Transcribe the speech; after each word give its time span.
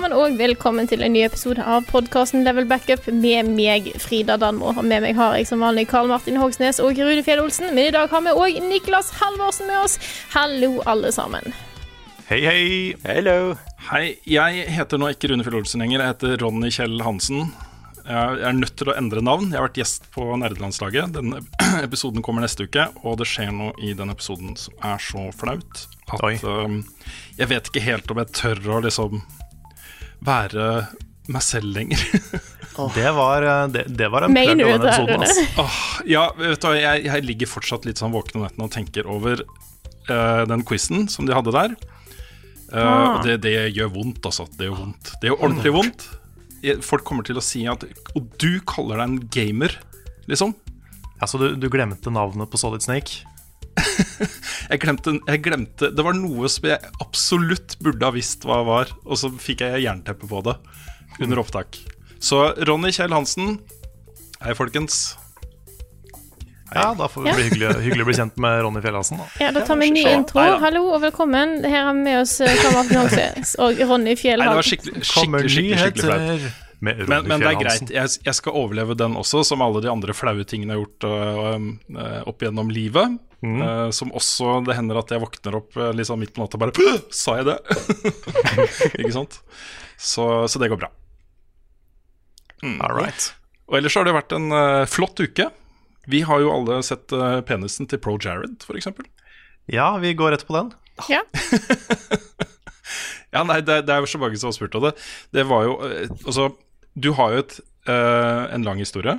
Sammen, 0.00 0.16
og 0.16 0.38
velkommen 0.38 0.86
til 0.88 1.02
en 1.04 1.12
ny 1.12 1.26
episode 1.26 1.60
av 1.60 1.84
podkasten 1.90 2.40
Level 2.46 2.64
Backup 2.64 3.04
med 3.12 3.50
meg, 3.52 3.90
Frida 4.00 4.38
Danmo. 4.40 4.70
Og 4.72 4.84
med 4.86 5.02
meg 5.04 5.18
har 5.18 5.34
jeg 5.36 5.48
som 5.50 5.60
vanlig 5.60 5.90
Karl 5.90 6.08
Martin 6.08 6.38
Hogsnes 6.40 6.78
og 6.80 6.96
Rune 6.96 7.20
Fjell 7.26 7.42
Olsen. 7.42 7.68
Men 7.74 7.90
i 7.90 7.92
dag 7.92 8.08
har 8.08 8.22
vi 8.24 8.32
òg 8.32 8.56
Niklas 8.64 9.10
Halvorsen 9.18 9.68
med 9.68 9.76
oss. 9.82 9.98
Hallo, 10.32 10.78
alle 10.88 11.10
sammen. 11.12 11.52
Hei, 12.30 12.38
hei. 12.46 12.62
Hello. 13.04 13.58
Hei, 13.90 14.14
jeg 14.24 14.64
heter 14.72 15.02
nå 15.02 15.10
ikke 15.12 15.34
Rune 15.34 15.44
Fjell 15.44 15.58
Olsen 15.58 15.84
lenger. 15.84 16.00
Jeg 16.00 16.14
heter 16.14 16.46
Ronny 16.46 16.70
Kjell 16.72 16.96
Hansen. 17.04 17.50
Jeg 18.06 18.40
er 18.40 18.56
nødt 18.56 18.78
til 18.80 18.88
å 18.88 18.96
endre 18.96 19.20
navn. 19.26 19.50
Jeg 19.50 19.60
har 19.60 19.68
vært 19.68 19.82
gjest 19.82 20.08
på 20.14 20.30
nerdelandslaget. 20.40 21.12
Denne 21.18 21.42
episoden 21.86 22.24
kommer 22.24 22.46
neste 22.46 22.64
uke, 22.64 22.88
og 23.04 23.20
det 23.20 23.28
skjer 23.28 23.52
noe 23.52 23.76
i 23.84 23.92
den 23.98 24.14
episoden 24.14 24.56
som 24.56 24.80
er 24.80 24.96
så 25.10 25.28
flaut 25.36 25.84
at 26.10 26.24
Oi. 26.24 26.38
um, 26.40 26.80
jeg 27.36 27.52
vet 27.52 27.68
ikke 27.68 27.84
helt 27.84 28.10
om 28.10 28.24
jeg 28.24 28.32
tør 28.40 28.64
å 28.78 28.80
liksom 28.88 29.20
være 30.26 30.70
meg 31.30 31.44
selv 31.46 31.70
lenger. 31.76 32.00
Det 32.94 33.10
var, 33.12 33.44
eh, 33.44 33.66
det, 33.68 33.82
det 33.92 34.06
var 34.08 34.24
en 34.24 34.32
plugg 34.32 34.50
av 34.54 34.56
den 34.56 34.84
episoden. 34.88 35.24
Altså. 35.26 35.42
Oh, 35.60 35.78
ja, 36.08 36.22
vet 36.38 36.62
du 36.62 36.68
jeg, 36.78 37.02
jeg 37.04 37.24
ligger 37.26 37.50
fortsatt 37.50 37.84
litt 37.84 38.00
sånn 38.00 38.14
våken 38.14 38.38
om 38.38 38.44
nettene 38.46 38.64
og 38.64 38.72
tenker 38.72 39.08
over 39.10 39.42
uh, 39.42 40.46
den 40.48 40.62
quizen 40.64 41.04
som 41.12 41.28
de 41.28 41.34
hadde 41.36 41.52
der. 41.52 41.74
Uh, 42.70 42.78
Ah. 42.80 43.18
og 43.18 43.26
det, 43.26 43.40
det 43.44 43.52
gjør 43.74 43.90
vondt, 43.98 44.22
altså. 44.30 44.46
Det 44.56 44.70
gjør 44.70 44.78
vondt. 44.78 45.12
Det 45.20 45.28
gjør 45.28 45.42
ordentlig 45.42 45.74
vondt. 45.74 46.06
Folk 46.86 47.04
kommer 47.08 47.26
til 47.26 47.36
å 47.40 47.44
si 47.44 47.64
at 47.68 47.84
Og 48.14 48.30
du 48.40 48.60
kaller 48.68 49.00
deg 49.02 49.06
en 49.08 49.20
gamer, 49.34 49.74
liksom. 50.30 50.54
Altså, 51.20 51.42
du, 51.42 51.48
du 51.60 51.66
glemte 51.68 52.14
navnet 52.14 52.48
på 52.48 52.60
Solid 52.62 52.86
Snake? 52.86 53.26
Jeg 54.70 54.80
glemte, 54.84 55.16
jeg 55.26 55.40
glemte 55.42 55.88
Det 55.96 56.04
var 56.06 56.14
noe 56.14 56.46
som 56.52 56.68
jeg 56.68 56.78
absolutt 57.02 57.74
burde 57.82 58.04
ha 58.06 58.12
visst 58.14 58.44
hva 58.46 58.60
var, 58.66 58.92
og 59.04 59.18
så 59.18 59.30
fikk 59.34 59.64
jeg 59.66 59.82
jernteppe 59.86 60.28
på 60.30 60.42
det 60.46 60.54
under 61.20 61.40
opptak. 61.42 61.78
Så 62.22 62.52
Ronny 62.68 62.92
Kjell 62.94 63.12
Hansen, 63.16 63.56
hei, 64.44 64.54
folkens. 64.54 65.16
Ja, 66.70 66.92
da 66.94 67.08
får 67.10 67.24
det 67.26 67.32
bli 67.34 67.44
hyggelig, 67.48 67.70
hyggelig 67.82 68.04
å 68.04 68.08
bli 68.08 68.14
kjent 68.20 68.36
med 68.38 68.60
Ronny 68.62 68.80
Fjellhasen. 68.84 69.18
da. 69.18 69.26
Ja, 69.42 69.50
Da 69.56 69.64
tar 69.66 69.78
vi 69.80 69.88
en 69.90 69.96
ny 69.96 70.04
intro. 70.06 70.38
Nei. 70.38 70.58
Hallo 70.62 70.84
og 70.94 71.00
velkommen. 71.02 71.56
Her 71.66 71.88
har 71.88 71.96
vi 71.96 72.04
med 72.04 72.20
oss 72.20 72.36
Kamerat 72.38 72.76
Martin 72.76 73.00
Hogsnes 73.00 73.54
og 73.58 73.80
Ronny 73.90 74.14
Fjell 74.20 74.38
Nei, 74.38 74.46
det 74.52 74.58
var 74.60 74.68
skikkelig, 74.68 75.02
skikkelig, 75.02 75.50
skikkelig, 75.50 75.80
skikkelig 75.80 76.04
flaut. 76.06 76.52
med 76.80 77.00
Ronny 77.02 77.08
Men, 77.10 77.26
men 77.26 77.42
det 77.42 77.48
er 77.50 77.58
greit. 77.64 77.90
Jeg, 77.96 78.12
jeg 78.28 78.38
skal 78.38 78.60
overleve 78.62 78.94
den 79.02 79.18
også, 79.18 79.42
som 79.50 79.64
alle 79.66 79.82
de 79.82 79.90
andre 79.90 80.14
flaue 80.14 80.46
tingene 80.46 80.76
jeg 80.76 80.78
har 80.78 80.86
gjort 80.86 81.08
øh, 81.10 81.66
øh, 81.98 82.20
opp 82.30 82.46
gjennom 82.46 82.70
livet. 82.70 83.18
Mm. 83.40 83.60
Uh, 83.62 83.90
som 83.96 84.10
også 84.12 84.58
Det 84.66 84.74
hender 84.76 84.98
at 85.00 85.08
jeg 85.08 85.22
våkner 85.22 85.54
opp 85.56 85.72
sånn 85.72 86.18
midt 86.20 86.34
på 86.36 86.42
natta 86.42 86.58
og 86.58 86.60
bare 86.60 86.74
Puh, 86.76 86.98
Sa 87.08 87.38
jeg 87.38 87.46
det? 87.48 87.54
Ikke 89.00 89.14
sant? 89.14 89.38
Så, 89.96 90.26
så 90.48 90.60
det 90.60 90.68
går 90.72 90.80
bra. 90.80 90.90
Mm. 92.60 92.78
All 92.84 92.96
right. 92.96 93.30
Og 93.68 93.78
ellers 93.78 93.96
har 93.96 94.06
det 94.08 94.14
vært 94.16 94.32
en 94.36 94.48
uh, 94.52 94.88
flott 94.88 95.20
uke. 95.20 95.48
Vi 96.10 96.22
har 96.24 96.40
jo 96.40 96.52
alle 96.52 96.80
sett 96.84 97.12
uh, 97.12 97.40
penisen 97.44 97.88
til 97.88 98.00
Pro 98.00 98.16
Jared, 98.20 98.64
f.eks. 98.64 98.88
Ja, 99.70 99.92
vi 100.00 100.14
går 100.16 100.32
rett 100.34 100.46
på 100.48 100.56
den. 100.56 100.72
Ja. 101.12 101.24
Ja, 103.30 103.44
nei, 103.46 103.60
det, 103.62 103.84
det 103.86 103.94
er 103.94 104.02
jo 104.02 104.08
så 104.10 104.18
mange 104.18 104.34
som 104.40 104.48
har 104.48 104.56
spurt 104.56 104.74
om 104.74 104.88
det. 104.88 104.90
Det 105.30 105.44
var 105.46 105.62
jo 105.62 105.76
Altså, 105.84 106.48
du 106.98 107.12
har 107.14 107.30
jo 107.30 107.42
et, 107.44 107.52
en 107.86 108.64
lang 108.66 108.80
historie 108.82 109.14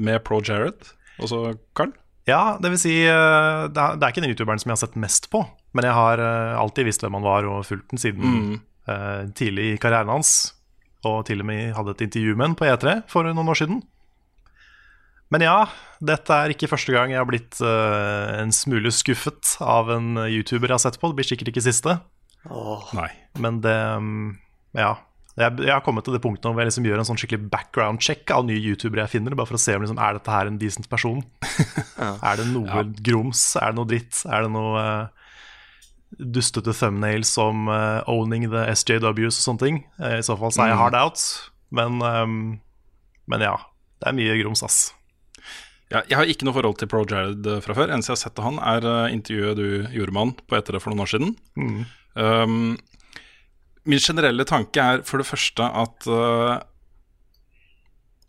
med 0.00 0.22
Pro 0.24 0.38
Jared, 0.40 0.88
også 1.20 1.42
Carl. 1.76 1.92
Ja, 2.26 2.56
det 2.60 2.70
vil 2.72 2.80
si, 2.80 2.92
eh, 3.04 3.66
det 3.68 3.80
er, 3.84 4.06
ikke 4.08 4.22
den 4.24 4.30
youtuberen 4.32 4.60
som 4.60 4.70
jeg 4.70 4.78
har 4.78 4.82
sett 4.86 4.94
mest 4.96 5.26
på, 5.32 5.42
men 5.76 5.84
jeg 5.84 5.92
har 5.96 6.20
eh, 6.24 6.54
alltid 6.56 6.86
visst 6.88 7.02
hvem 7.04 7.18
han 7.18 7.26
var 7.26 7.44
og 7.44 7.64
fulgt 7.68 7.90
den 7.92 8.00
siden 8.00 8.24
Mm. 8.24 8.60
eh, 8.88 9.24
tidlig 9.36 9.66
i 9.74 9.78
karrieren 9.82 10.08
hans. 10.08 10.54
Og 11.04 11.26
til 11.28 11.40
og 11.44 11.46
med 11.50 11.74
hadde 11.76 11.90
et 11.92 12.00
intervju 12.06 12.32
med 12.36 12.46
han 12.46 12.54
på 12.56 12.64
E3 12.64 13.02
for 13.12 13.28
noen 13.28 13.48
år 13.52 13.58
siden. 13.60 13.82
Men 15.30 15.42
ja, 15.44 15.66
dette 16.00 16.32
er 16.32 16.52
ikke 16.54 16.68
første 16.70 16.92
gang 16.94 17.10
jeg 17.10 17.18
har 17.20 17.28
blitt 17.28 17.58
en 17.60 18.52
smule 18.52 18.88
skuffet 18.92 19.56
av 19.60 19.90
en 19.90 20.14
YouTuber 20.28 20.68
jeg 20.70 20.76
har 20.78 20.84
sett 20.84 20.98
på. 21.00 21.10
Det 21.10 21.16
blir 21.18 21.28
sikkert 21.28 21.50
ikke 21.52 21.64
siste, 21.64 21.96
Nei. 22.94 23.08
men 23.40 23.60
det 23.64 23.74
mm, 24.00 24.36
Ja. 24.78 24.94
Jeg, 25.34 25.50
jeg 25.66 25.72
har 25.72 25.82
kommet 25.82 26.06
til 26.06 26.14
det 26.14 26.22
punktet 26.22 26.46
hvor 26.46 26.62
jeg 26.62 26.70
liksom 26.70 26.86
gjør 26.86 27.00
en 27.02 27.08
sånn 27.08 27.18
skikkelig 27.18 27.48
background 27.50 28.02
check 28.04 28.30
av 28.30 28.44
nye 28.46 28.60
youtubere 28.60 29.02
jeg 29.02 29.16
finner, 29.16 29.34
bare 29.34 29.50
for 29.50 29.58
å 29.58 29.62
se 29.62 29.74
om 29.74 29.82
liksom, 29.82 29.98
er 29.98 30.18
dette 30.18 30.30
her 30.34 30.50
en 30.50 30.60
decent 30.60 30.86
person. 30.92 31.24
Er 32.28 32.38
det 32.38 32.46
noe 32.52 32.84
grums? 33.06 33.42
Er 33.58 33.72
det 33.72 33.78
noe 33.80 33.90
dritt? 33.90 34.20
Er 34.28 34.46
det 34.46 34.52
noe 34.54 34.80
uh, 34.82 35.36
dustete 36.18 36.74
thumbnails 36.76 37.30
som 37.34 37.68
uh, 37.70 38.02
owning 38.10 38.46
the 38.52 38.66
SJWs 38.74 39.38
og 39.38 39.42
sånne 39.42 39.62
ting? 39.64 39.80
Uh, 39.98 40.18
I 40.18 40.26
så 40.26 40.36
fall 40.38 40.54
sier 40.54 40.68
er 40.68 40.74
jeg 40.74 40.82
hard 40.82 40.98
out. 40.98 41.24
Men, 41.74 42.02
um, 42.02 42.36
men 43.30 43.46
ja, 43.46 43.56
det 44.02 44.10
er 44.10 44.18
mye 44.18 44.36
grums, 44.42 44.62
ass. 44.66 44.84
Ja, 45.92 46.00
jeg 46.08 46.16
har 46.18 46.30
ikke 46.30 46.48
noe 46.48 46.56
forhold 46.56 46.78
til 46.80 46.88
Pro 46.90 47.04
Jared 47.06 47.46
eh, 47.46 47.60
fra 47.62 47.76
før. 47.76 47.92
Eneste 47.92 48.12
jeg 48.12 48.16
har 48.16 48.22
sett 48.24 48.40
av 48.40 48.48
han, 48.48 48.56
er 48.66 48.88
eh, 48.88 49.12
intervjuet 49.14 49.60
du 49.60 49.66
gjorde 49.94 50.14
med 50.14 50.22
han 50.22 50.32
på 50.40 50.58
etter 50.58 50.76
det 50.76 50.82
for 50.82 50.94
noen 50.94 51.04
år 51.04 51.12
siden. 51.12 51.34
Um, 52.14 52.56
min 53.88 54.02
generelle 54.02 54.46
tanke 54.48 54.80
er 54.80 55.02
for 55.06 55.20
det 55.20 55.28
første 55.28 55.66
at 55.66 56.08
uh, 56.08 56.62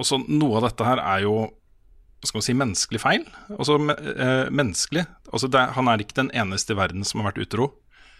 også 0.02 0.20
noe 0.28 0.60
av 0.60 0.68
dette 0.70 0.88
her 0.88 1.02
er 1.04 1.24
jo 1.26 1.38
hva 1.46 2.30
skal 2.30 2.40
man 2.40 2.46
si, 2.48 2.54
menneskelig 2.58 3.00
feil. 3.04 3.26
Altså 3.54 3.76
eh, 3.78 4.48
menneskelig. 4.50 5.04
Altså, 5.30 5.50
er, 5.52 5.74
han 5.76 5.90
er 5.92 6.02
ikke 6.02 6.18
den 6.18 6.32
eneste 6.34 6.74
i 6.74 6.78
verden 6.80 7.06
som 7.06 7.22
har 7.22 7.30
vært 7.30 7.44
utro. 7.44 7.68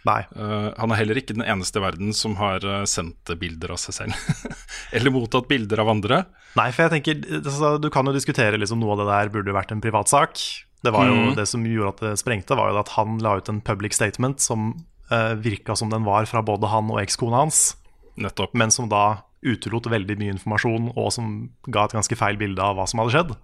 Nei. 0.06 0.20
Uh, 0.38 0.70
han 0.78 0.94
er 0.94 1.00
heller 1.00 1.18
ikke 1.18 1.34
den 1.34 1.46
eneste 1.48 1.82
i 1.82 1.84
verden 1.84 2.14
som 2.14 2.36
har 2.38 2.62
uh, 2.62 2.84
sendt 2.86 3.32
bilder 3.42 3.74
av 3.74 3.80
seg 3.82 3.98
selv. 3.98 4.52
Eller 4.96 5.14
mottatt 5.16 5.50
bilder 5.50 5.82
av 5.82 5.90
andre. 5.96 6.22
Nei, 6.60 6.68
for 6.70 6.86
jeg 6.86 6.94
tenker 6.94 7.40
altså, 7.42 7.72
Du 7.82 7.90
kan 7.90 8.06
jo 8.06 8.14
diskutere 8.14 8.60
liksom 8.62 8.84
noe 8.84 8.94
av 8.94 9.02
det 9.02 9.10
der 9.10 9.34
burde 9.34 9.58
vært 9.58 9.74
en 9.74 9.82
privatsak. 9.82 10.44
Det 10.86 10.94
var 10.94 11.10
jo 11.10 11.16
mm. 11.18 11.32
det 11.40 11.48
som 11.50 11.66
gjorde 11.66 11.96
at 11.96 12.04
det 12.06 12.22
sprengte, 12.22 12.58
var 12.60 12.70
jo 12.70 12.84
at 12.84 12.94
han 13.00 13.18
la 13.26 13.40
ut 13.40 13.50
en 13.50 13.64
public 13.66 13.98
statement 13.98 14.44
som 14.44 14.76
uh, 15.12 15.34
virka 15.42 15.76
som 15.76 15.90
den 15.94 16.04
var 16.08 16.26
fra 16.30 16.42
både 16.46 16.70
han 16.72 16.90
og 16.94 17.02
ekskona 17.04 17.44
hans, 17.46 17.76
Nettopp. 18.18 18.54
men 18.56 18.72
som 18.72 18.88
da 18.90 19.22
utelot 19.46 19.86
veldig 19.92 20.16
mye 20.18 20.34
informasjon, 20.38 20.92
og 20.98 21.12
som 21.14 21.50
ga 21.70 21.84
et 21.86 21.94
ganske 21.98 22.16
feil 22.18 22.38
bilde 22.40 22.62
av 22.64 22.78
hva 22.80 22.88
som 22.90 23.00
hadde 23.04 23.14
skjedd. 23.14 23.36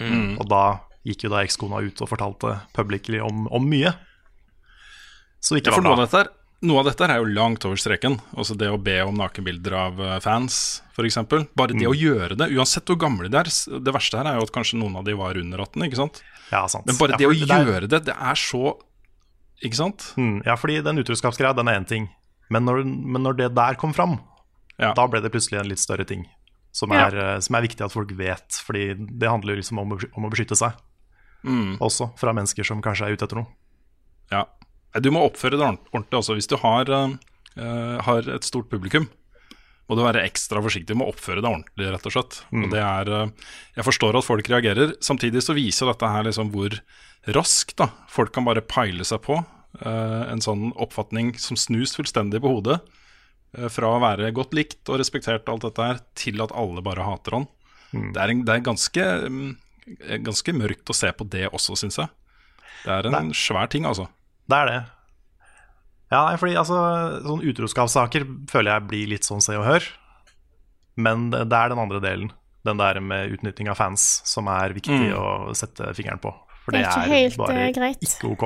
Mm. 0.00 0.38
Og 0.42 0.48
da 0.50 0.62
gikk 1.06 1.26
jo 1.26 1.30
da 1.30 1.42
ekskona 1.44 1.82
ut 1.84 2.00
og 2.02 2.08
fortalte 2.10 2.56
publicly 2.74 3.20
om, 3.22 3.44
om 3.54 3.68
mye. 3.70 3.92
Så 5.44 5.58
ikke 5.60 5.70
Ja, 5.70 5.76
for 5.76 5.84
noe 5.84 5.98
av, 5.98 6.06
dette 6.08 6.24
noe 6.64 6.80
av 6.80 6.86
dette 6.88 7.04
er 7.06 7.20
jo 7.20 7.28
langt 7.36 7.64
over 7.68 7.76
streken. 7.76 8.16
Altså 8.32 8.56
det 8.58 8.70
å 8.72 8.78
be 8.80 8.96
om 9.04 9.18
nakenbilder 9.20 9.74
av 9.76 10.00
eh, 10.00 10.14
fans, 10.24 10.80
f.eks. 10.96 11.18
Bare 11.54 11.76
det 11.76 11.86
å 11.90 11.92
gjøre 11.94 12.38
det, 12.40 12.48
uansett 12.56 12.88
hvor 12.88 12.98
gamle 13.02 13.28
de 13.28 13.36
er. 13.42 13.50
Det 13.84 13.94
verste 13.94 14.16
her 14.20 14.30
er 14.30 14.38
jo 14.40 14.46
at 14.48 14.54
kanskje 14.54 14.80
noen 14.80 14.96
av 14.96 15.04
de 15.06 15.14
var 15.18 15.36
under 15.38 15.60
18, 15.66 15.84
ikke 15.90 16.00
sant. 16.00 16.22
Ja, 16.50 16.64
sant. 16.72 16.88
Men 16.88 16.96
bare 17.00 17.14
Ja, 17.14 17.20
det 17.20 17.28
å 17.28 17.34
det 17.36 17.50
er- 17.50 17.68
gjøre 17.68 17.88
det, 17.92 18.02
det 18.08 18.16
er 18.16 18.40
så 18.40 18.74
Ikke 19.62 19.78
sant? 19.78 20.12
Mm, 20.18 20.42
ja, 20.46 20.56
fordi 20.58 20.80
den 20.82 20.98
utroskapsgreia, 20.98 21.54
den 21.56 21.68
er 21.70 21.78
én 21.80 21.86
ting. 21.88 22.08
Men 22.50 22.66
når, 22.66 22.82
men 22.84 23.22
når 23.22 23.36
det 23.38 23.54
der 23.54 23.74
kom 23.80 23.94
fram, 23.94 24.18
Ja. 24.78 24.92
da 24.92 25.06
ble 25.06 25.20
det 25.22 25.30
plutselig 25.30 25.60
en 25.60 25.68
litt 25.70 25.78
større 25.78 26.04
ting. 26.04 26.26
Som 26.74 26.90
er, 26.90 27.14
ja. 27.14 27.40
som 27.40 27.54
er 27.54 27.62
viktig 27.62 27.84
at 27.86 27.92
folk 27.94 28.10
vet, 28.18 28.56
fordi 28.66 28.94
det 28.98 29.28
handler 29.30 29.54
jo 29.54 29.60
liksom 29.60 29.78
om, 29.78 29.92
om 29.94 30.24
å 30.26 30.30
beskytte 30.32 30.56
seg. 30.58 30.74
Mm. 31.46 31.76
Også 31.78 32.08
fra 32.18 32.32
mennesker 32.34 32.66
som 32.66 32.82
kanskje 32.82 33.06
er 33.06 33.14
ute 33.14 33.28
etter 33.28 33.38
noe. 33.38 33.46
Ja. 34.32 34.44
Du 34.98 35.10
må 35.14 35.22
oppføre 35.26 35.58
det 35.58 35.66
ordentlig 35.68 36.18
også. 36.18 36.34
Hvis 36.34 36.50
du 36.50 36.56
har, 36.58 36.90
eh, 36.90 37.14
eh, 37.56 38.00
har 38.02 38.28
et 38.34 38.44
stort 38.46 38.68
publikum, 38.70 39.08
må 39.88 39.96
du 39.98 40.04
være 40.04 40.24
ekstra 40.24 40.62
forsiktig 40.64 40.96
med 40.96 41.06
å 41.06 41.12
oppføre 41.12 41.42
deg 41.42 41.50
ordentlig, 41.50 41.88
rett 41.92 42.06
og 42.08 42.14
slett. 42.14 42.38
Og 42.56 42.68
det 42.72 42.80
er 42.80 43.10
eh, 43.12 43.32
Jeg 43.76 43.86
forstår 43.88 44.18
at 44.18 44.26
folk 44.26 44.48
reagerer. 44.48 44.94
Samtidig 45.04 45.44
så 45.44 45.56
viser 45.56 45.90
dette 45.90 46.08
her 46.08 46.24
liksom 46.28 46.52
hvor 46.54 46.78
raskt 47.34 47.76
da 47.80 47.90
folk 48.12 48.32
kan 48.34 48.46
bare 48.48 48.64
peile 48.64 49.04
seg 49.08 49.22
på 49.24 49.38
uh, 49.40 50.22
en 50.28 50.42
sånn 50.44 50.74
oppfatning 50.76 51.32
som 51.40 51.56
snus 51.56 51.94
fullstendig 51.96 52.42
på 52.44 52.52
hodet. 52.52 52.80
Uh, 53.56 53.68
fra 53.72 53.94
å 53.94 54.00
være 54.02 54.32
godt 54.36 54.56
likt 54.56 54.92
og 54.92 55.00
respektert 55.00 55.48
alt 55.52 55.64
dette 55.64 55.88
her, 55.88 56.02
til 56.20 56.44
at 56.44 56.52
alle 56.52 56.84
bare 56.84 57.06
hater 57.06 57.38
han. 57.38 57.48
Det 57.94 58.18
er, 58.18 58.32
en, 58.32 58.42
det 58.44 58.56
er 58.56 58.66
ganske, 58.66 59.04
mm, 59.30 59.52
ganske 60.26 60.52
mørkt 60.56 60.90
å 60.90 60.96
se 60.96 61.12
på 61.14 61.28
det 61.30 61.46
også, 61.52 61.76
syns 61.78 62.00
jeg. 62.00 62.10
Det 62.84 62.92
er 62.92 63.08
en 63.08 63.14
Nei. 63.14 63.36
svær 63.38 63.70
ting, 63.70 63.86
altså. 63.88 64.08
Det 64.50 64.58
er 64.58 64.70
det. 64.70 64.80
Ja, 66.14 66.22
fordi 66.38 66.54
altså, 66.60 66.78
sånn 67.26 67.42
utroskapssaker 67.50 68.24
føler 68.52 68.76
jeg 68.76 68.86
blir 68.92 69.08
litt 69.16 69.26
sånn 69.26 69.42
Se 69.44 69.56
og 69.58 69.66
Hør. 69.66 69.86
Men 70.96 71.28
det, 71.32 71.40
det 71.50 71.58
er 71.58 71.72
den 71.74 71.80
andre 71.82 71.98
delen, 72.04 72.28
den 72.64 72.78
der 72.78 73.00
med 73.02 73.32
utnytting 73.34 73.66
av 73.72 73.76
fans, 73.80 74.04
som 74.30 74.46
er 74.52 74.76
viktig 74.76 74.94
Mm. 74.94 75.16
å 75.18 75.54
sette 75.58 75.90
fingeren 75.98 76.20
på. 76.22 76.30
For 76.64 76.72
Det 76.72 76.84
det 76.84 76.86
er 76.86 76.92
er, 76.92 77.02
ikke 77.02 77.18
helt, 77.18 77.36
bare 77.40 77.64
eh, 77.66 77.72
greit. 77.76 78.04
ikke 78.06 78.30
ok. 78.30 78.44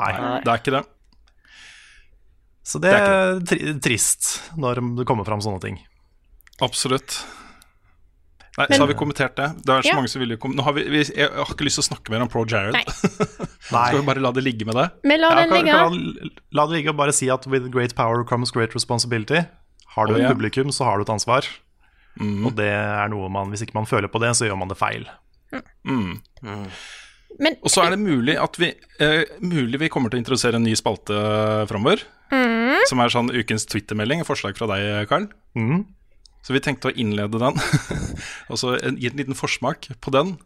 Nei. 0.00 0.12
Det 0.46 0.48
er 0.54 0.62
ikke 0.62 0.74
det. 0.78 0.82
Så 2.70 2.80
det 2.80 2.90
Det 2.92 3.00
er 3.02 3.12
er 3.36 3.40
tri 3.50 3.58
trist 3.82 4.30
når 4.56 4.80
det 4.98 5.06
kommer 5.08 5.26
fram 5.28 5.40
sånne 5.44 5.60
ting. 5.62 5.78
Absolutt. 6.62 7.20
Nei, 8.58 8.66
Men- 8.68 8.76
så 8.76 8.82
har 8.82 8.88
vi 8.90 8.94
kommentert 8.98 9.36
det. 9.38 9.46
Det 9.64 9.70
er 9.72 9.82
så 9.82 9.88
Ja. 9.92 9.94
mange 9.94 10.08
som 10.10 10.20
vil 10.20 10.36
kom 10.36 10.52
Nå 10.56 10.62
har 10.66 10.72
vi, 10.74 10.82
vi, 10.90 10.98
Jeg 11.04 11.30
har 11.30 11.46
ikke 11.46 11.64
lyst 11.64 11.78
til 11.78 11.84
å 11.84 11.88
snakke 11.94 12.10
mer 12.10 12.20
om 12.22 12.28
Pro 12.28 12.44
Jared. 12.44 12.74
Skal 13.70 14.00
vi 14.00 14.06
bare 14.06 14.20
la 14.20 14.32
det 14.32 14.42
ligge 14.44 14.66
med 14.66 14.74
det? 14.74 14.90
Men 15.04 15.20
la 15.20 15.30
Ja, 15.30 15.34
den 15.46 15.48
kan, 15.48 15.64
ligge. 15.64 15.72
kan, 15.72 16.30
la 16.52 16.66
det 16.66 16.76
ligge 16.80 16.90
og 16.90 16.96
bare 16.96 17.12
si 17.12 17.28
at 17.30 17.46
with 17.46 17.70
great 17.70 17.94
power 17.94 18.24
comes 18.24 18.50
great 18.50 18.74
responsibility. 18.74 19.46
Har 19.94 20.06
du 20.06 20.14
Oh, 20.14 20.16
et 20.18 20.22
ja. 20.22 20.28
publikum, 20.34 20.68
så 20.74 20.84
har 20.84 20.96
du 20.98 21.02
et 21.02 21.08
ansvar. 21.14 21.46
Og 22.20 22.54
det 22.56 22.66
er 22.68 23.08
noe 23.08 23.28
man, 23.30 23.50
hvis 23.50 23.62
ikke 23.62 23.74
man 23.74 23.86
føler 23.86 24.08
på 24.10 24.20
det, 24.20 24.34
så 24.36 24.46
gjør 24.50 24.58
man 24.58 24.68
det 24.68 24.76
feil. 24.78 25.06
Men 27.40 27.54
Og 27.62 27.70
så 27.70 27.84
er 27.86 27.90
det 27.94 28.00
mulig 28.02 28.34
at 28.42 28.56
vi 28.58 28.72
eh, 29.00 29.22
Mulig 29.40 29.78
vi 29.80 29.88
kommer 29.88 30.10
til 30.10 30.18
å 30.18 30.22
introdusere 30.24 30.58
en 30.58 30.64
ny 30.66 30.74
spalte 30.78 31.14
framover. 31.70 32.02
Som 32.90 33.00
er 33.00 33.08
sånn 33.12 33.30
ukens 33.32 33.64
Twitter-melding. 33.70 34.24
Forslag 34.26 34.58
fra 34.58 34.66
deg, 34.74 35.08
Karl. 35.08 35.28
Mhm. 35.58 35.86
Så 36.40 36.54
vi 36.56 36.62
tenkte 36.64 36.90
å 36.90 36.96
innlede 36.96 37.40
den, 37.40 37.58
og 38.50 38.60
så 38.60 38.76
gi 38.80 39.10
en 39.10 39.18
liten 39.18 39.38
forsmak 39.38 39.90
på 40.00 40.12
den, 40.14 40.36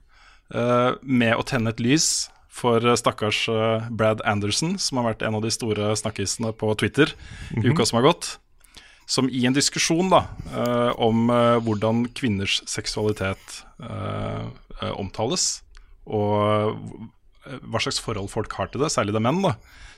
uh, 0.54 0.94
med 1.02 1.36
å 1.36 1.46
tenne 1.46 1.74
et 1.74 1.82
lys 1.82 2.28
for 2.54 2.78
eh, 2.86 2.94
stakkars 2.94 3.48
uh, 3.50 3.86
Brad 3.90 4.20
Anderson, 4.30 4.76
som 4.78 5.00
har 5.00 5.08
vært 5.08 5.24
en 5.26 5.34
av 5.34 5.42
de 5.42 5.50
store 5.50 5.90
snakkisene 5.98 6.52
på 6.54 6.68
Twitter 6.78 7.10
i 7.58 7.64
uka 7.66 7.82
som 7.82 7.98
har 7.98 8.06
gått. 8.12 8.36
Som 9.10 9.26
i 9.26 9.42
en 9.48 9.56
diskusjon 9.56 10.12
da, 10.12 10.22
uh, 10.54 10.92
om 11.02 11.26
hvordan 11.66 12.06
kvinners 12.14 12.60
seksualitet 12.70 13.62
omtales, 14.94 15.64
og 16.06 17.10
hva 17.44 17.82
slags 17.82 18.00
forhold 18.02 18.30
folk 18.32 18.54
har 18.58 18.70
til 18.70 18.84
det, 18.84 18.92
særlig 18.94 19.14
det 19.14 19.20
er 19.20 19.26
menn, 19.26 19.42
da, 19.44 19.54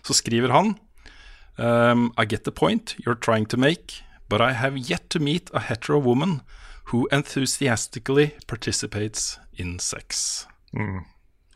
så 0.06 0.16
skriver 0.16 0.52
han 0.54 0.75
um, 1.58 2.12
I 2.19 2.25
get 2.25 2.44
the 2.44 2.52
point 2.52 2.96
you're 3.04 3.19
trying 3.19 3.46
to 3.46 3.56
make, 3.56 4.02
but 4.28 4.40
I 4.40 4.52
have 4.52 4.76
yet 4.76 5.08
to 5.11 5.19
meet 5.20 5.50
a 5.55 5.61
hetero 5.61 5.99
woman 5.99 6.40
who 6.93 7.06
enthusiastically 7.12 8.32
participates 8.46 9.38
in 9.58 9.78
sex. 9.78 10.46
Mm. 10.75 11.05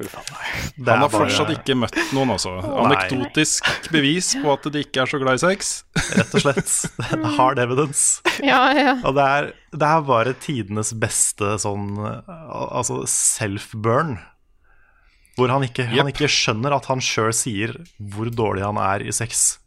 Han 0.01 0.09
har 0.87 1.09
bare- 1.11 1.11
fortsatt 1.13 1.51
ikke 1.53 1.75
møtt 1.77 1.97
noen, 2.17 2.31
altså. 2.33 2.55
Anekdotisk 2.65 3.67
bevis 3.93 4.31
på 4.41 4.49
at 4.55 4.65
de 4.73 4.81
ikke 4.81 5.03
er 5.03 5.11
så 5.11 5.19
glad 5.21 5.37
i 5.37 5.43
sex. 5.43 5.85
Rett 6.17 6.35
og 6.39 6.41
slett. 6.47 6.73
Hard 7.37 7.59
evidence. 7.61 8.23
Ja, 8.41 8.63
ja. 8.73 8.95
Og 9.05 9.13
det 9.19 9.27
er, 9.29 9.51
det 9.77 9.91
er 9.91 10.07
bare 10.09 10.33
tidenes 10.41 10.95
beste 10.97 11.53
sånn 11.61 11.93
Altså 12.01 13.03
self-burn. 13.13 14.17
Hvor 15.37 15.53
han 15.53 15.63
ikke, 15.69 15.85
han 15.93 16.09
ikke 16.11 16.29
skjønner 16.33 16.75
at 16.79 16.89
han 16.91 17.01
sjøl 17.05 17.33
sier 17.37 17.77
hvor 18.01 18.33
dårlig 18.33 18.65
han 18.67 18.81
er 18.81 19.05
i 19.05 19.13
sex. 19.15 19.59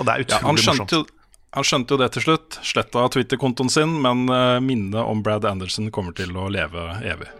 Og 0.00 0.06
det 0.06 0.16
er 0.16 0.26
Ja, 0.26 0.40
han, 0.42 0.58
utrolig 0.58 0.66
skjønte 0.66 0.98
morsomt. 1.04 1.14
Han 1.54 1.66
skjønte 1.66 1.94
jo 1.94 2.00
det 2.00 2.10
til 2.16 2.26
slutt. 2.26 2.58
Sletta 2.66 3.06
Twitter-kontoen 3.14 3.70
sin, 3.70 3.96
men 4.02 4.26
uh, 4.30 4.58
minnet 4.60 5.00
om 5.00 5.22
Brad 5.22 5.46
Anderson 5.46 5.90
kommer 5.94 6.16
til 6.18 6.34
å 6.34 6.48
leve 6.50 6.90
evig. 7.06 7.30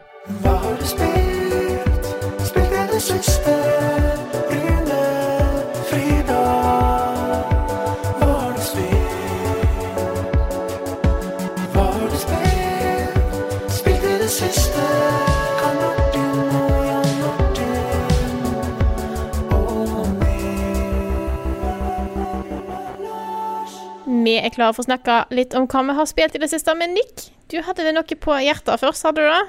Vi 24.34 24.40
er 24.42 24.50
klare 24.50 24.74
for 24.74 24.82
å 24.82 24.88
snakke 24.88 25.20
litt 25.30 25.54
om 25.54 25.68
hva 25.70 25.84
vi 25.86 25.94
har 25.94 26.06
spilt 26.10 26.34
i 26.34 26.40
det 26.42 26.48
siste. 26.50 26.72
Men 26.74 26.96
Nick, 26.96 27.28
du 27.52 27.60
hadde 27.62 27.84
vel 27.86 27.94
noe 27.94 28.16
på 28.18 28.38
hjertet 28.42 28.82
først, 28.82 29.06
hadde 29.06 29.22
du 29.22 29.30
det? 29.30 29.42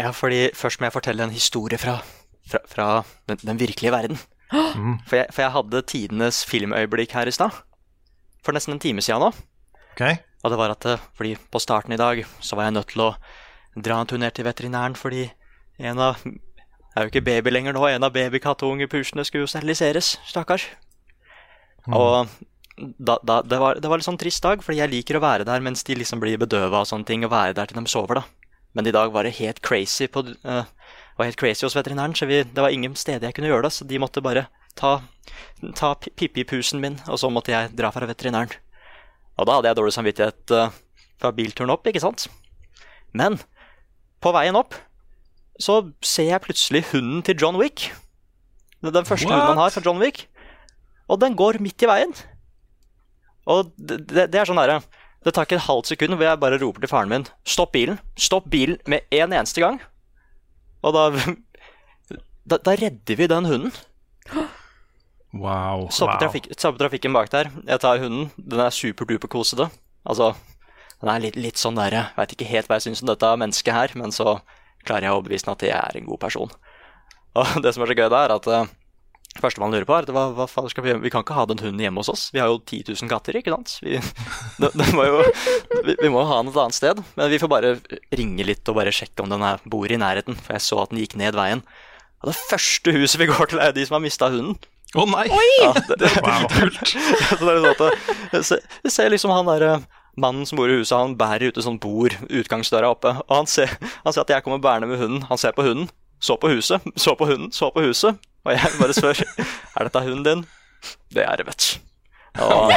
Ja, 0.00 0.12
fordi 0.16 0.46
først 0.56 0.80
må 0.80 0.88
jeg 0.88 0.94
fortelle 0.94 1.26
en 1.26 1.34
historie 1.34 1.76
fra, 1.80 1.98
fra, 2.48 2.62
fra 2.70 2.86
den, 3.28 3.42
den 3.42 3.60
virkelige 3.60 3.92
verden. 3.92 4.20
For, 4.48 5.16
jeg, 5.18 5.28
for 5.34 5.42
jeg 5.42 5.52
hadde 5.56 5.82
tidenes 5.90 6.44
filmøyeblikk 6.48 7.12
her 7.18 7.28
i 7.28 7.34
stad. 7.34 7.60
For 8.46 8.56
nesten 8.56 8.76
en 8.76 8.80
time 8.80 9.04
siden 9.04 9.24
nå. 9.26 9.32
Okay. 9.92 10.20
Og 10.44 10.52
det 10.52 10.60
var 10.60 10.72
at 10.72 10.86
eh, 10.86 11.04
fordi 11.18 11.34
på 11.50 11.60
starten 11.60 11.92
i 11.92 12.00
dag 12.00 12.22
så 12.40 12.56
var 12.56 12.68
jeg 12.68 12.76
nødt 12.76 12.92
til 12.94 13.04
å 13.08 13.10
dra 13.76 14.00
en 14.00 14.08
tur 14.08 14.20
ned 14.22 14.36
til 14.36 14.46
veterinæren 14.46 14.96
fordi 14.96 15.26
en 15.76 16.00
av 16.00 16.22
Jeg 16.24 17.02
er 17.02 17.04
jo 17.04 17.10
ikke 17.10 17.26
baby 17.26 17.52
lenger 17.52 17.74
nå. 17.76 17.82
En 17.92 18.06
av 18.06 18.14
babykattungepuslene 18.14 19.26
skulle 19.28 19.44
jo 19.44 19.50
steriliseres. 19.52 20.14
Stakkars. 20.24 20.62
Og 21.92 22.30
da, 22.76 23.16
da, 23.24 23.40
det, 23.42 23.58
var, 23.60 23.80
det 23.80 23.88
var 23.88 24.00
litt 24.00 24.06
sånn 24.06 24.18
trist 24.20 24.44
dag, 24.44 24.60
fordi 24.64 24.82
jeg 24.82 24.92
liker 24.92 25.16
å 25.16 25.24
være 25.24 25.46
der 25.48 25.64
mens 25.64 25.84
de 25.86 25.96
liksom 25.96 26.20
blir 26.20 26.36
bedøva 26.40 26.82
og 26.82 26.90
sånne 26.90 27.08
ting, 27.08 27.24
og 27.24 27.32
være 27.32 27.56
der 27.56 27.70
til 27.70 27.80
de 27.80 27.90
sover, 27.90 28.20
da. 28.20 28.52
Men 28.76 28.88
i 28.88 28.92
dag 28.92 29.12
var 29.14 29.24
det 29.24 29.38
helt 29.38 29.62
crazy 29.64 30.08
på 30.12 30.20
uh, 30.44 30.66
var 31.16 31.30
helt 31.30 31.40
crazy 31.40 31.64
hos 31.64 31.76
veterinæren, 31.76 32.14
så 32.16 32.28
vi, 32.28 32.42
det 32.44 32.60
var 32.60 32.74
ingen 32.74 32.96
steder 32.98 33.30
jeg 33.30 33.38
kunne 33.38 33.48
gjøre 33.48 33.68
det, 33.68 33.72
så 33.72 33.88
de 33.88 34.00
måtte 34.02 34.20
bare 34.24 34.46
ta, 34.76 34.98
ta 35.78 35.94
pippi-pusen 35.96 36.82
min, 36.82 36.98
og 37.08 37.20
så 37.22 37.32
måtte 37.32 37.54
jeg 37.54 37.72
dra 37.78 37.90
fra 37.94 38.08
veterinæren. 38.08 38.52
Og 39.40 39.48
da 39.48 39.56
hadde 39.56 39.72
jeg 39.72 39.80
dårlig 39.80 39.96
samvittighet 39.96 40.56
uh, 40.56 40.76
fra 41.20 41.32
bilturen 41.32 41.72
opp, 41.72 41.88
ikke 41.88 42.04
sant? 42.04 42.28
Men 43.16 43.40
på 44.20 44.32
veien 44.36 44.56
opp 44.58 44.76
så 45.60 45.80
ser 46.04 46.34
jeg 46.34 46.44
plutselig 46.44 46.84
hunden 46.90 47.22
til 47.24 47.38
John 47.40 47.56
Wick. 47.56 47.88
Den 48.84 49.08
første 49.08 49.24
hunden 49.24 49.54
han 49.54 49.60
har 49.60 49.72
fra 49.72 49.80
John 49.84 50.00
Wick. 50.02 50.26
Og 51.08 51.20
den 51.22 51.36
går 51.38 51.62
midt 51.64 51.80
i 51.80 51.88
veien. 51.88 52.12
Og 53.46 53.72
det, 53.78 54.00
det, 54.10 54.26
det 54.32 54.40
er 54.40 54.48
sånn 54.48 54.58
derre 54.58 54.80
Det 55.26 55.32
tar 55.34 55.46
ikke 55.46 55.56
et 55.58 55.66
halvt 55.68 55.90
sekund 55.92 56.16
hvor 56.16 56.26
jeg 56.26 56.40
bare 56.42 56.58
roper 56.62 56.82
til 56.84 56.90
faren 56.90 57.10
min 57.12 57.26
Stopp 57.46 57.72
bilen. 57.74 58.00
Stopp 58.18 58.48
bilen 58.50 58.78
med 58.90 59.06
en 59.14 59.32
eneste 59.34 59.62
gang. 59.62 59.80
Og 60.82 60.94
da 60.96 61.08
Da, 62.46 62.60
da 62.62 62.76
redder 62.78 63.16
vi 63.18 63.26
den 63.26 63.46
hunden. 63.50 63.72
Wow. 65.34 65.88
Stopper, 65.90 66.12
Wow. 66.12 66.20
trafik, 66.20 66.44
stopper 66.54 66.78
trafikken 66.84 67.12
bak 67.12 67.30
der. 67.32 67.50
Jeg 67.66 67.80
tar 67.82 67.98
hunden. 67.98 68.30
Den 68.38 68.60
er 68.62 68.70
superduper 68.70 69.28
kosete. 69.28 69.66
Altså, 70.06 70.28
den 71.02 71.10
er 71.10 71.24
litt, 71.24 71.36
litt 71.36 71.58
sånn 71.58 71.74
der 71.74 71.92
Jeg 71.92 72.14
veit 72.16 72.32
ikke 72.36 72.46
helt 72.48 72.70
hva 72.70 72.78
jeg 72.78 72.86
syns 72.86 73.02
om 73.02 73.10
dette 73.10 73.32
mennesket 73.42 73.74
her, 73.74 73.90
men 73.98 74.14
så 74.14 74.38
klarer 74.86 75.08
jeg 75.08 75.10
å 75.10 75.18
overbevise 75.18 75.48
den 75.48 75.56
at 75.56 75.66
jeg 75.66 75.74
er 75.74 75.98
en 75.98 76.06
god 76.06 76.20
person. 76.22 76.54
Og 77.34 77.56
det 77.66 77.74
som 77.74 77.82
er 77.82 77.90
så 77.90 77.98
gøy 77.98 78.08
da, 78.14 78.22
er 78.28 78.36
at 78.36 78.46
uh, 78.46 78.70
første 79.42 79.62
man 79.62 79.74
lurer 79.74 79.86
på, 79.88 79.94
er 79.96 80.06
at 80.06 80.12
hva, 80.14 80.26
hva 80.36 80.46
faen 80.50 80.70
skal 80.72 80.84
vi 80.84 80.92
gjøre? 80.92 81.02
Vi 81.04 81.12
kan 81.14 81.24
ikke 81.24 81.36
ha 81.36 81.46
den 81.50 81.60
hunden 81.62 81.82
hjemme 81.82 82.02
hos 82.02 82.10
oss. 82.12 82.28
Vi 82.34 82.40
har 82.42 82.50
jo 82.50 82.60
10 82.60 82.92
000 82.92 83.10
katter, 83.10 83.38
ikke 83.38 83.54
sant? 83.54 83.76
Vi, 83.84 83.98
det, 84.62 84.70
det 84.76 84.88
må 84.96 85.06
jo, 85.08 85.24
vi, 85.86 85.96
vi 86.02 86.12
må 86.12 86.22
jo 86.22 86.28
ha 86.30 86.38
den 86.42 86.52
et 86.52 86.60
annet 86.62 86.78
sted. 86.78 87.02
Men 87.18 87.32
vi 87.32 87.40
får 87.42 87.52
bare 87.52 87.74
ringe 88.20 88.46
litt 88.48 88.72
og 88.72 88.78
bare 88.78 88.94
sjekke 88.94 89.24
om 89.24 89.32
den 89.32 89.44
er, 89.46 89.62
bor 89.64 89.90
i 89.90 90.00
nærheten. 90.00 90.38
For 90.40 90.56
jeg 90.58 90.66
så 90.66 90.80
at 90.84 90.94
den 90.94 91.02
gikk 91.02 91.18
ned 91.20 91.38
veien. 91.38 91.64
Og 92.22 92.32
det 92.32 92.38
første 92.46 92.96
huset 92.96 93.20
vi 93.20 93.28
går 93.30 93.52
til, 93.52 93.60
er 93.60 93.72
jo 93.72 93.78
de 93.80 93.86
som 93.88 93.98
har 93.98 94.04
mista 94.06 94.30
hunden. 94.32 94.56
Å 94.96 95.04
nei! 95.10 95.26
Ja, 95.60 95.72
det, 95.76 95.98
det, 96.00 96.10
så 96.14 97.42
det 97.42 97.52
er 97.52 97.60
litt 97.60 97.80
sånn 97.82 97.90
at 97.90 98.60
jeg 98.86 98.92
ser, 98.94 99.10
liksom 99.12 99.34
han 99.34 99.48
der 99.50 99.64
eh, 99.66 99.86
mannen 100.16 100.46
som 100.48 100.60
bor 100.60 100.70
i 100.70 100.78
huset, 100.78 100.94
han 100.96 101.16
bærer 101.18 101.50
ute 101.50 101.64
sånn 101.64 101.80
bord, 101.82 102.16
utgangsdøra 102.30 102.90
oppe. 102.94 103.12
Og 103.26 103.34
han 103.34 103.50
ser, 103.50 103.74
han 103.82 104.14
ser 104.14 104.24
at 104.24 104.32
jeg 104.32 104.46
kommer 104.46 104.62
bærende 104.62 104.88
med 104.90 105.02
hunden. 105.02 105.26
Han 105.28 105.40
ser 105.40 105.56
på 105.56 105.66
hunden, 105.66 105.90
så 106.20 106.36
på 106.40 106.48
huset, 106.48 106.82
så 106.96 107.14
på 107.18 107.26
hunden, 107.28 107.52
så 107.52 107.70
på 107.74 107.82
huset. 107.84 108.18
Og 108.46 108.52
jeg 108.54 108.70
bare 108.80 108.94
spør 108.94 109.20
er 109.76 109.88
dette 109.88 110.02
hunden 110.06 110.24
din. 110.26 110.44
Det 111.14 111.24
er 111.26 111.36
det, 111.40 111.46
vet 111.48 111.66
du. 111.66 111.82
Og, 112.44 112.72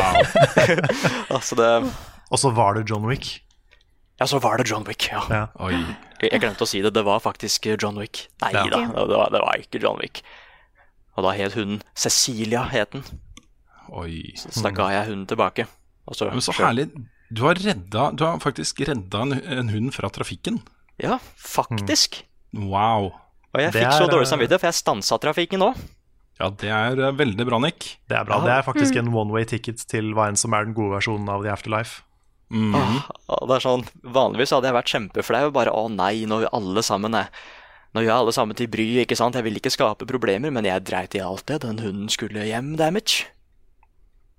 altså 1.36 1.56
det 1.60 1.70
Og 2.32 2.40
så 2.40 2.50
var 2.56 2.78
det 2.78 2.86
John 2.90 3.06
Wick. 3.06 3.42
Ja, 4.20 4.26
så 4.28 4.40
var 4.40 4.58
det 4.58 4.70
John 4.70 4.86
Wick, 4.88 5.08
ja. 5.12 5.22
Ja. 5.32 5.46
Oi. 5.64 5.76
Jeg 6.22 6.32
jeg 6.34 6.42
glemte 6.44 6.66
å 6.66 6.68
si 6.68 6.82
det, 6.84 6.92
det 6.96 7.04
var 7.08 7.22
faktisk 7.24 7.68
John 7.80 8.00
Wick. 8.00 8.28
Nei 8.44 8.52
Ja. 8.56 8.66
da, 8.68 8.82
det 9.08 9.18
var, 9.18 9.30
det 9.32 9.42
var 9.44 9.60
ikke 9.62 9.80
John 9.84 10.00
Wick. 10.02 10.22
Og 11.16 11.24
da 11.24 11.32
het 11.36 11.56
hunden 11.56 11.82
Cecilia, 11.96 12.64
het 12.72 12.92
den. 12.96 13.04
Oi. 13.92 14.34
Så 14.36 14.64
da 14.64 14.72
ga 14.76 14.90
jeg 14.94 15.08
hunden 15.12 15.28
tilbake. 15.28 15.68
Og 16.08 16.16
så, 16.16 16.30
Men 16.32 16.42
så 16.42 16.56
herlig. 16.58 16.90
Du 17.30 17.44
har, 17.46 17.56
redda, 17.62 18.10
du 18.18 18.24
har 18.26 18.40
faktisk 18.42 18.80
redda 18.88 19.22
en, 19.22 19.34
en 19.38 19.70
hund 19.70 19.92
fra 19.94 20.10
trafikken. 20.10 20.62
Ja, 20.98 21.20
faktisk. 21.38 22.24
Wow. 22.58 23.12
Og 23.56 23.64
jeg 23.64 23.74
fikk 23.74 23.94
så 23.96 24.10
dårlig 24.10 24.28
eh, 24.28 24.32
samvittighet, 24.34 24.62
for 24.62 24.70
jeg 24.70 24.78
stansa 24.78 25.18
trafikken 25.22 25.64
nå. 25.64 25.72
Ja, 26.40 26.50
det 26.56 26.70
er 26.72 27.02
eh, 27.08 27.16
veldig 27.18 27.48
bra, 27.50 27.60
Nick. 27.64 27.96
Det 28.10 28.20
er 28.20 28.28
bra. 28.28 28.40
Det 28.46 28.54
er 28.54 28.68
faktisk 28.68 29.00
en 29.00 29.10
one 29.12 29.34
way 29.34 29.48
ticket 29.50 29.82
til 29.90 30.14
hva 30.16 30.30
enn 30.30 30.40
som 30.40 30.54
er 30.56 30.68
den 30.68 30.76
gode 30.78 30.94
versjonen 30.98 31.30
av 31.32 31.44
The 31.46 31.54
Afterlife. 31.56 32.04
Åh, 32.50 32.94
og 33.30 33.44
det 33.46 33.60
er 33.60 33.62
sånn, 33.62 33.84
Vanligvis 34.10 34.56
hadde 34.56 34.70
jeg 34.70 34.78
vært 34.80 34.94
kjempeflau. 34.94 35.44
Bare 35.54 35.74
å 35.76 35.84
nei, 35.94 36.26
nå 36.30 36.42
gjør 36.44 36.56
alle 36.58 36.86
sammen 36.86 37.18
er 37.20 37.34
Nå 37.90 38.04
gjør 38.06 38.20
alle 38.22 38.34
sammen 38.36 38.54
til 38.54 38.68
bry, 38.70 38.84
ikke 39.02 39.16
sant? 39.18 39.34
Jeg 39.34 39.48
vil 39.48 39.56
ikke 39.58 39.72
skape 39.74 40.06
problemer, 40.06 40.52
men 40.54 40.68
jeg 40.68 40.84
dreit 40.86 41.16
i 41.18 41.24
alt 41.26 41.48
det. 41.50 41.64
Den 41.64 41.80
hunden 41.82 42.12
skulle 42.14 42.44
hjem, 42.46 42.76
damage. 42.78 43.24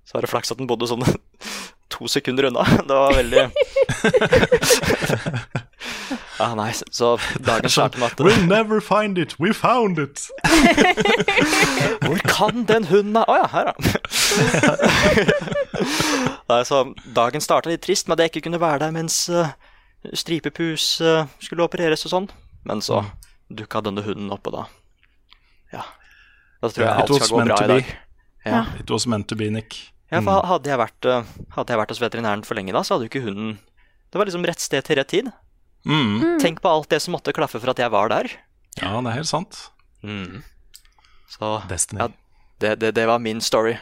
Så 0.07 0.15
var 0.15 0.23
det 0.23 0.29
flaks 0.31 0.53
at 0.53 0.61
den 0.61 0.69
bodde 0.71 0.87
sånn 0.87 1.03
to 1.91 2.07
sekunder 2.07 2.43
unna. 2.49 2.65
Det 2.87 2.93
var 2.95 3.13
veldig 3.13 3.49
Ja, 6.41 6.55
nei, 6.57 6.71
så 6.73 7.19
dagen 7.45 7.69
starter 7.69 7.99
med 8.01 8.11
at 8.11 8.21
We'll 8.25 8.47
never 8.47 8.81
find 8.81 9.17
it, 9.21 9.35
we 9.39 9.53
found 9.53 9.99
it! 10.01 10.23
Hvor 12.05 12.17
kan 12.25 12.65
den 12.65 12.87
hunden 12.89 13.19
Å 13.21 13.35
ja, 13.43 13.47
her, 13.53 13.69
ja. 13.69 13.75
Nei, 16.49 16.61
så 16.65 16.81
dagen 17.13 17.45
starta 17.45 17.69
litt 17.69 17.83
trist 17.85 18.09
med 18.09 18.17
at 18.17 18.25
jeg 18.25 18.33
ikke 18.33 18.45
kunne 18.49 18.61
være 18.61 18.81
der 18.85 18.95
mens 18.95 19.23
uh, 19.29 19.53
stripepus 20.17 20.97
uh, 21.05 21.29
skulle 21.41 21.65
opereres 21.65 22.05
og 22.09 22.13
sånn. 22.15 22.27
Men 22.65 22.81
så 22.85 23.03
dukka 23.53 23.81
denne 23.85 24.01
hunden 24.05 24.33
opp, 24.33 24.49
og 24.49 24.57
da 24.57 24.65
Ja. 25.77 25.85
Da 26.61 26.69
tror 26.69 26.85
jeg 26.85 26.93
alt 26.93 27.15
skal 27.15 27.31
gå 27.37 27.45
bra 27.45 27.61
i 27.63 27.71
dag. 27.75 27.95
Ja. 28.45 28.65
It 28.79 28.89
was 28.89 29.07
meant 29.07 29.29
to 29.29 29.35
be, 29.37 29.49
Nick. 29.49 29.90
Ja, 30.11 30.19
for 30.25 30.43
hadde 30.43 30.67
jeg, 30.67 30.79
vært, 30.81 31.07
eh, 31.07 31.27
hadde 31.55 31.71
jeg 31.71 31.79
vært 31.79 31.93
hos 31.93 32.01
veterinæren 32.03 32.41
for 32.43 32.59
lenge 32.59 32.73
da, 32.75 32.81
så 32.83 32.95
hadde 32.97 33.07
jo 33.07 33.11
ikke 33.13 33.23
hunden 33.29 33.53
Det 34.11 34.19
var 34.19 34.27
liksom 34.27 34.43
rett 34.43 34.59
sted 34.59 34.83
til 34.83 34.97
rett 34.99 35.07
tid. 35.07 35.29
Mm. 35.87 36.37
Tenk 36.43 36.59
på 36.61 36.67
alt 36.67 36.89
det 36.91 36.99
som 37.01 37.15
måtte 37.15 37.31
klaffe 37.33 37.61
for 37.63 37.71
at 37.71 37.79
jeg 37.79 37.91
var 37.93 38.11
der. 38.11 38.27
Ja, 38.81 38.91
det 38.99 39.07
er 39.07 39.21
helt 39.21 39.29
sant. 39.29 39.69
Mm. 40.03 40.41
Så 41.31 41.53
Destiny. 41.69 42.01
ja, 42.03 42.09
det, 42.59 42.73
det, 42.81 42.91
det 42.99 43.05
var 43.07 43.23
min 43.23 43.39
story. 43.41 43.77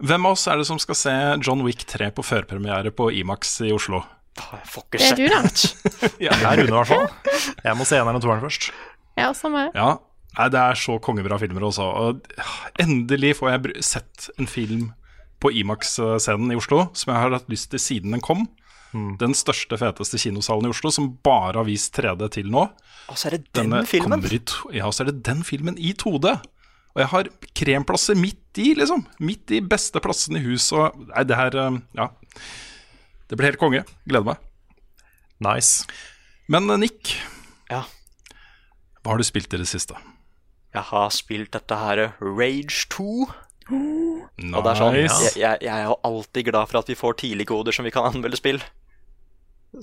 Hvem 0.00 0.28
av 0.28 0.36
oss 0.36 0.46
er 0.48 0.60
det 0.60 0.68
som 0.68 0.78
skal 0.80 0.96
se 0.96 1.14
John 1.44 1.64
Wick 1.64 1.86
3 1.88 2.10
på 2.16 2.24
førpremiere 2.24 2.92
på 2.92 3.08
Imax 3.12 3.56
i 3.64 3.72
Oslo? 3.72 4.02
Jeg 4.36 4.68
får 4.72 4.84
ikke 4.84 5.00
Det 5.00 5.00
er 5.00 5.08
sett 5.08 5.18
du, 5.18 5.26
da. 5.32 5.40
Det 6.20 6.28
er 6.30 6.60
Rune, 6.60 6.68
i 6.68 6.76
hvert 6.76 6.92
fall. 6.92 7.08
Jeg 7.64 7.76
må 7.76 7.88
se 7.88 7.98
eneren 7.98 8.20
og 8.20 8.24
toeren 8.24 8.44
først. 8.44 8.70
Ja, 9.18 9.32
samme 9.36 9.66
her. 9.66 9.72
Ja, 9.76 9.90
nei, 10.38 10.48
det 10.52 10.60
er 10.60 10.78
så 10.78 10.98
kongebra 11.02 11.38
filmer 11.40 11.64
også. 11.68 11.86
Og 12.04 12.20
endelig 12.82 13.36
får 13.40 13.50
jeg 13.54 13.82
sett 13.86 14.28
en 14.38 14.46
film 14.50 14.88
på 15.40 15.50
Imax-scenen 15.56 16.52
i 16.52 16.58
Oslo 16.60 16.86
som 16.92 17.12
jeg 17.14 17.22
har 17.22 17.32
hatt 17.38 17.48
lyst 17.52 17.70
til 17.72 17.80
siden 17.82 18.12
den 18.16 18.20
kom. 18.24 18.46
Den 18.92 19.36
største, 19.38 19.76
feteste 19.78 20.18
kinosalen 20.18 20.66
i 20.66 20.72
Oslo, 20.72 20.90
som 20.90 21.12
bare 21.22 21.60
har 21.60 21.66
vist 21.68 21.94
3D 21.94 22.26
til 22.34 22.48
nå. 22.50 22.64
Og 23.10 23.18
så 23.18 23.28
er 23.28 23.36
det 23.36 23.44
den 23.54 23.70
Denne 23.70 23.84
filmen. 23.86 24.24
ja, 24.74 24.90
så 24.90 25.04
er 25.04 25.12
det 25.12 25.22
den 25.28 25.44
filmen 25.46 25.78
i 25.78 25.92
2D. 25.94 26.32
Og 26.90 26.98
jeg 26.98 27.06
har 27.12 27.28
kremplasser 27.54 28.18
midt 28.18 28.58
i, 28.58 28.72
liksom. 28.74 29.04
Midt 29.22 29.52
i 29.54 29.60
beste 29.62 30.02
plassen 30.02 30.34
i 30.36 30.42
huset. 30.42 30.74
Og 30.74 31.06
nei, 31.12 31.22
det 31.22 31.36
her 31.38 31.54
eh, 31.54 31.78
Ja. 31.94 32.08
Det 33.30 33.38
blir 33.38 33.46
helt 33.52 33.60
konge. 33.62 33.84
Gleder 34.10 34.26
meg. 34.26 34.40
Nice. 35.38 35.86
Men 36.50 36.66
eh, 36.74 36.76
Nick, 36.82 37.14
Ja. 37.70 37.84
hva 39.04 39.12
har 39.14 39.22
du 39.22 39.24
spilt 39.24 39.54
i 39.54 39.60
det 39.62 39.68
siste? 39.70 39.94
Jeg 40.74 40.86
har 40.90 41.08
spilt 41.14 41.52
dette 41.56 41.76
her 41.76 42.02
Rage 42.20 42.84
2. 42.94 43.06
Nice. 43.70 44.50
Og 44.50 44.64
det 44.64 44.70
er 44.70 44.78
sånn, 44.78 44.98
jeg, 44.98 45.32
jeg, 45.38 45.58
jeg 45.62 45.72
er 45.74 45.88
jo 45.88 45.96
alltid 46.06 46.46
glad 46.50 46.70
for 46.70 46.80
at 46.80 46.90
vi 46.90 46.98
får 46.98 47.18
tidligkoder 47.22 47.74
som 47.74 47.86
vi 47.86 47.92
kan 47.94 48.06
anmelde 48.08 48.38
spill. 48.38 48.60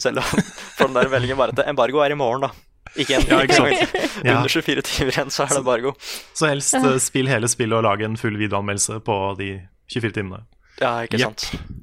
Selv 0.03 0.19
om 0.23 0.41
for 0.77 0.87
den 0.87 0.97
der 0.97 1.11
meldingen 1.11 1.39
bare 1.39 1.55
at 1.55 1.67
embargo 1.67 2.03
er 2.03 2.15
i 2.15 2.19
morgen, 2.19 2.47
da. 2.47 2.51
Ikke 2.95 3.17
en 3.17 3.27
Ja, 3.27 3.41
ikke. 3.43 3.87
Ja. 4.23 4.37
Under 4.37 4.49
24 4.49 4.81
timer 4.87 5.11
igjen, 5.11 5.31
så 5.33 5.43
er 5.43 5.51
det 5.51 5.59
embargo. 5.61 5.93
Så 6.33 6.47
helst 6.49 6.77
eh, 6.79 6.87
spill 7.03 7.27
hele 7.29 7.49
spillet 7.51 7.77
og 7.77 7.83
lag 7.85 8.01
en 8.07 8.15
full 8.19 8.39
videoanmeldelse 8.39 9.01
på 9.05 9.17
de 9.39 9.51
24 9.91 10.15
timene. 10.15 10.45
Ja, 10.79 11.01
ikke 11.03 11.19
yep. 11.19 11.27
sant. 11.27 11.75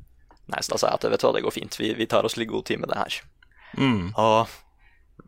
Nei, 0.50 0.61
så 0.64 0.75
da 0.75 0.80
sa 0.80 0.90
jeg 0.90 1.00
at 1.00 1.06
vet 1.12 1.23
du 1.23 1.28
hva, 1.28 1.34
det 1.37 1.44
går 1.44 1.54
fint. 1.54 1.78
Vi, 1.80 1.92
vi 1.96 2.08
tar 2.11 2.26
oss 2.26 2.37
litt 2.40 2.50
god 2.50 2.66
tid 2.68 2.82
med 2.82 2.92
det 2.92 3.00
her. 3.00 3.20
Mm. 3.80 4.12
Og 4.20 4.56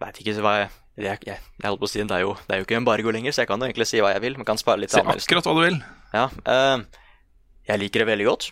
veit 0.00 0.21
ikke 0.21 0.37
hva 0.45 0.56
jeg 0.62 0.75
jeg, 0.97 1.19
jeg, 1.29 1.37
jeg 1.37 1.69
holdt 1.69 1.83
på 1.83 1.88
å 1.88 1.91
si, 1.93 2.00
det 2.00 2.17
er, 2.17 2.23
jo, 2.25 2.33
det 2.49 2.55
er 2.55 2.62
jo 2.62 2.67
ikke 2.67 2.79
embargo 2.79 3.12
lenger, 3.12 3.35
så 3.35 3.43
jeg 3.43 3.50
kan 3.50 3.61
jo 3.61 3.69
egentlig 3.69 3.88
si 3.91 4.00
hva 4.00 4.15
jeg 4.15 4.23
vil. 4.25 4.38
Men 4.41 4.49
kan 4.49 4.61
spare 4.61 4.81
litt 4.81 4.95
Si 4.95 5.03
akkurat 5.03 5.49
hva 5.49 5.57
du 5.57 5.61
vil. 5.61 5.76
Ja, 6.17 6.25
uh, 6.49 7.05
jeg 7.69 7.83
liker 7.83 8.03
det 8.03 8.09
veldig 8.09 8.29
godt. 8.31 8.49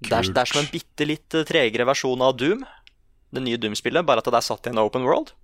Det 0.00 0.14
er, 0.14 0.30
det 0.32 0.40
er 0.40 0.48
som 0.48 0.62
en 0.62 0.70
bitte 0.70 1.06
litt 1.08 1.34
eh, 1.34 1.44
tregere 1.44 1.84
versjon 1.88 2.22
av 2.22 2.36
Doom. 2.38 2.62
Det 3.34 3.42
nye 3.44 3.58
Doom-spillet, 3.60 4.06
bare 4.06 4.22
at 4.22 4.30
det 4.30 4.38
er 4.38 4.46
satt 4.46 4.68
i 4.70 4.72
en 4.72 4.80
open 4.80 5.04
world. 5.04 5.34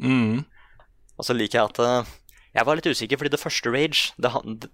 Mm. 0.00 0.44
Og 1.18 1.26
så 1.26 1.36
liker 1.36 1.60
jeg 1.60 1.72
at 1.72 1.82
uh, 1.82 2.14
Jeg 2.54 2.66
var 2.66 2.78
litt 2.78 2.88
usikker, 2.88 3.20
fordi 3.20 3.34
det 3.34 3.42
første 3.42 3.70
Rage 3.74 4.14
det, 4.18 4.70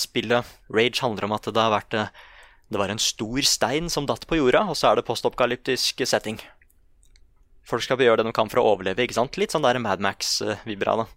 Spillet 0.00 0.50
Rage 0.72 1.04
handler 1.04 1.28
om 1.28 1.36
at 1.38 1.46
det 1.48 1.62
har 1.62 1.72
vært 1.72 1.94
Det 1.94 2.80
var 2.80 2.92
en 2.92 3.00
stor 3.00 3.46
stein 3.46 3.88
som 3.92 4.08
datt 4.08 4.26
på 4.28 4.40
jorda, 4.40 4.66
og 4.72 4.76
så 4.76 4.90
er 4.90 4.98
det 4.98 5.06
postoppkalyptisk 5.08 6.02
setting. 6.08 6.42
Folk 7.68 7.84
skal 7.84 8.00
gjøre 8.00 8.22
det 8.22 8.30
de 8.30 8.34
kan 8.36 8.48
for 8.48 8.62
å 8.62 8.68
overleve, 8.74 9.04
ikke 9.04 9.18
sant? 9.18 9.36
Litt 9.40 9.52
sånn 9.52 9.66
der 9.66 9.78
Mad 9.82 10.00
Max-vibra, 10.04 10.96
da. 11.02 11.08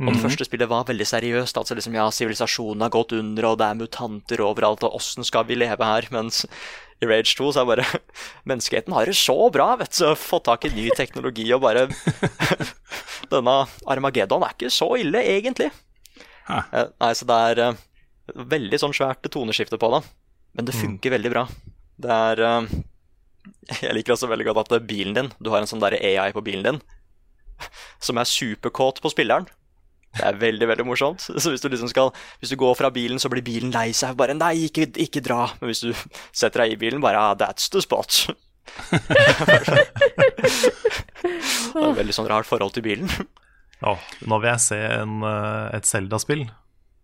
Og 0.00 0.14
det 0.14 0.22
første 0.22 0.46
spillet 0.48 0.68
var 0.70 0.86
veldig 0.88 1.04
seriøst. 1.04 1.58
Altså 1.60 1.76
liksom, 1.76 1.92
ja, 1.98 2.06
sivilisasjonen 2.14 2.86
har 2.86 2.92
gått 2.94 3.12
under, 3.12 3.50
og 3.50 3.58
det 3.60 3.66
er 3.68 3.76
mutanter 3.82 4.40
overalt, 4.40 4.86
og 4.86 4.96
åssen 4.96 5.26
skal 5.28 5.44
vi 5.44 5.58
leve 5.60 5.84
her? 5.84 6.08
Mens 6.14 6.46
i 7.04 7.08
Rage 7.08 7.34
2 7.36 7.50
så 7.52 7.62
er 7.62 7.68
bare 7.68 7.84
Menneskeheten 8.48 8.96
har 8.96 9.08
det 9.08 9.16
så 9.20 9.36
bra, 9.52 9.74
vet 9.80 9.92
du. 10.00 10.06
Fått 10.16 10.46
tak 10.48 10.64
i 10.64 10.72
ny 10.72 10.88
teknologi 10.96 11.44
og 11.52 11.62
bare 11.66 11.86
Denne 13.32 13.56
Armageddon 13.92 14.44
er 14.46 14.56
ikke 14.56 14.72
så 14.72 14.88
ille, 15.00 15.20
egentlig. 15.20 15.68
Eh, 16.48 16.88
Nei, 16.96 17.12
så 17.16 17.28
det 17.28 17.40
er 17.50 17.62
eh, 17.68 17.84
veldig 18.56 18.80
sånn 18.80 18.96
svært 18.96 19.28
toneskifte 19.32 19.78
på 19.80 19.92
det. 19.98 20.00
Men 20.56 20.66
det 20.66 20.74
funker 20.80 21.12
veldig 21.14 21.34
bra. 21.36 21.44
Det 22.00 22.16
er 22.32 22.42
eh, 22.48 22.72
Jeg 23.80 23.94
liker 23.96 24.14
også 24.14 24.28
veldig 24.30 24.48
godt 24.50 24.72
at 24.74 24.86
bilen 24.88 25.14
din 25.16 25.30
Du 25.40 25.50
har 25.52 25.62
en 25.62 25.68
sånn 25.70 25.82
der 25.82 25.96
AI 25.96 26.32
på 26.34 26.42
bilen 26.44 26.66
din 26.66 26.80
som 28.00 28.16
er 28.20 28.28
superkåt 28.28 29.00
på 29.04 29.10
spilleren. 29.12 29.46
Det 30.16 30.24
er 30.26 30.38
veldig 30.40 30.66
veldig 30.70 30.86
morsomt. 30.88 31.20
Så 31.42 31.52
Hvis 31.52 31.62
du 31.62 31.68
liksom 31.68 31.90
skal 31.92 32.10
Hvis 32.40 32.50
du 32.50 32.56
går 32.58 32.74
fra 32.78 32.90
bilen, 32.90 33.18
så 33.22 33.28
blir 33.30 33.44
bilen 33.46 33.70
lei 33.74 33.92
seg. 33.92 34.16
Bare 34.18 34.34
'nei, 34.34 34.54
ikke, 34.70 34.88
ikke 34.96 35.20
dra'. 35.22 35.52
Men 35.60 35.70
hvis 35.70 35.84
du 35.84 35.92
setter 36.32 36.64
deg 36.64 36.72
i 36.74 36.80
bilen, 36.80 37.02
bare 37.02 37.18
ah, 37.18 37.34
'that's 37.34 37.70
the 37.70 37.80
spot'. 37.84 38.34
det 41.74 41.80
er 41.80 42.00
veldig 42.00 42.14
sånn 42.14 42.28
rart 42.30 42.46
forhold 42.46 42.72
til 42.74 42.84
bilen. 42.86 43.10
Ja, 43.80 43.96
nå 44.28 44.38
vil 44.42 44.50
jeg 44.50 44.60
se 44.62 44.78
en, 44.78 45.22
eh, 45.24 45.76
et 45.78 45.88
Zelda-spill 45.88 46.44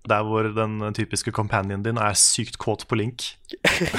der 0.08 0.22
hvor 0.26 0.46
den 0.54 0.78
typiske 0.94 1.32
companionen 1.34 1.84
din 1.84 1.98
er 1.98 2.14
sykt 2.18 2.58
kåt 2.62 2.86
på 2.88 2.98
Link. 2.98 3.24
Det 3.50 3.90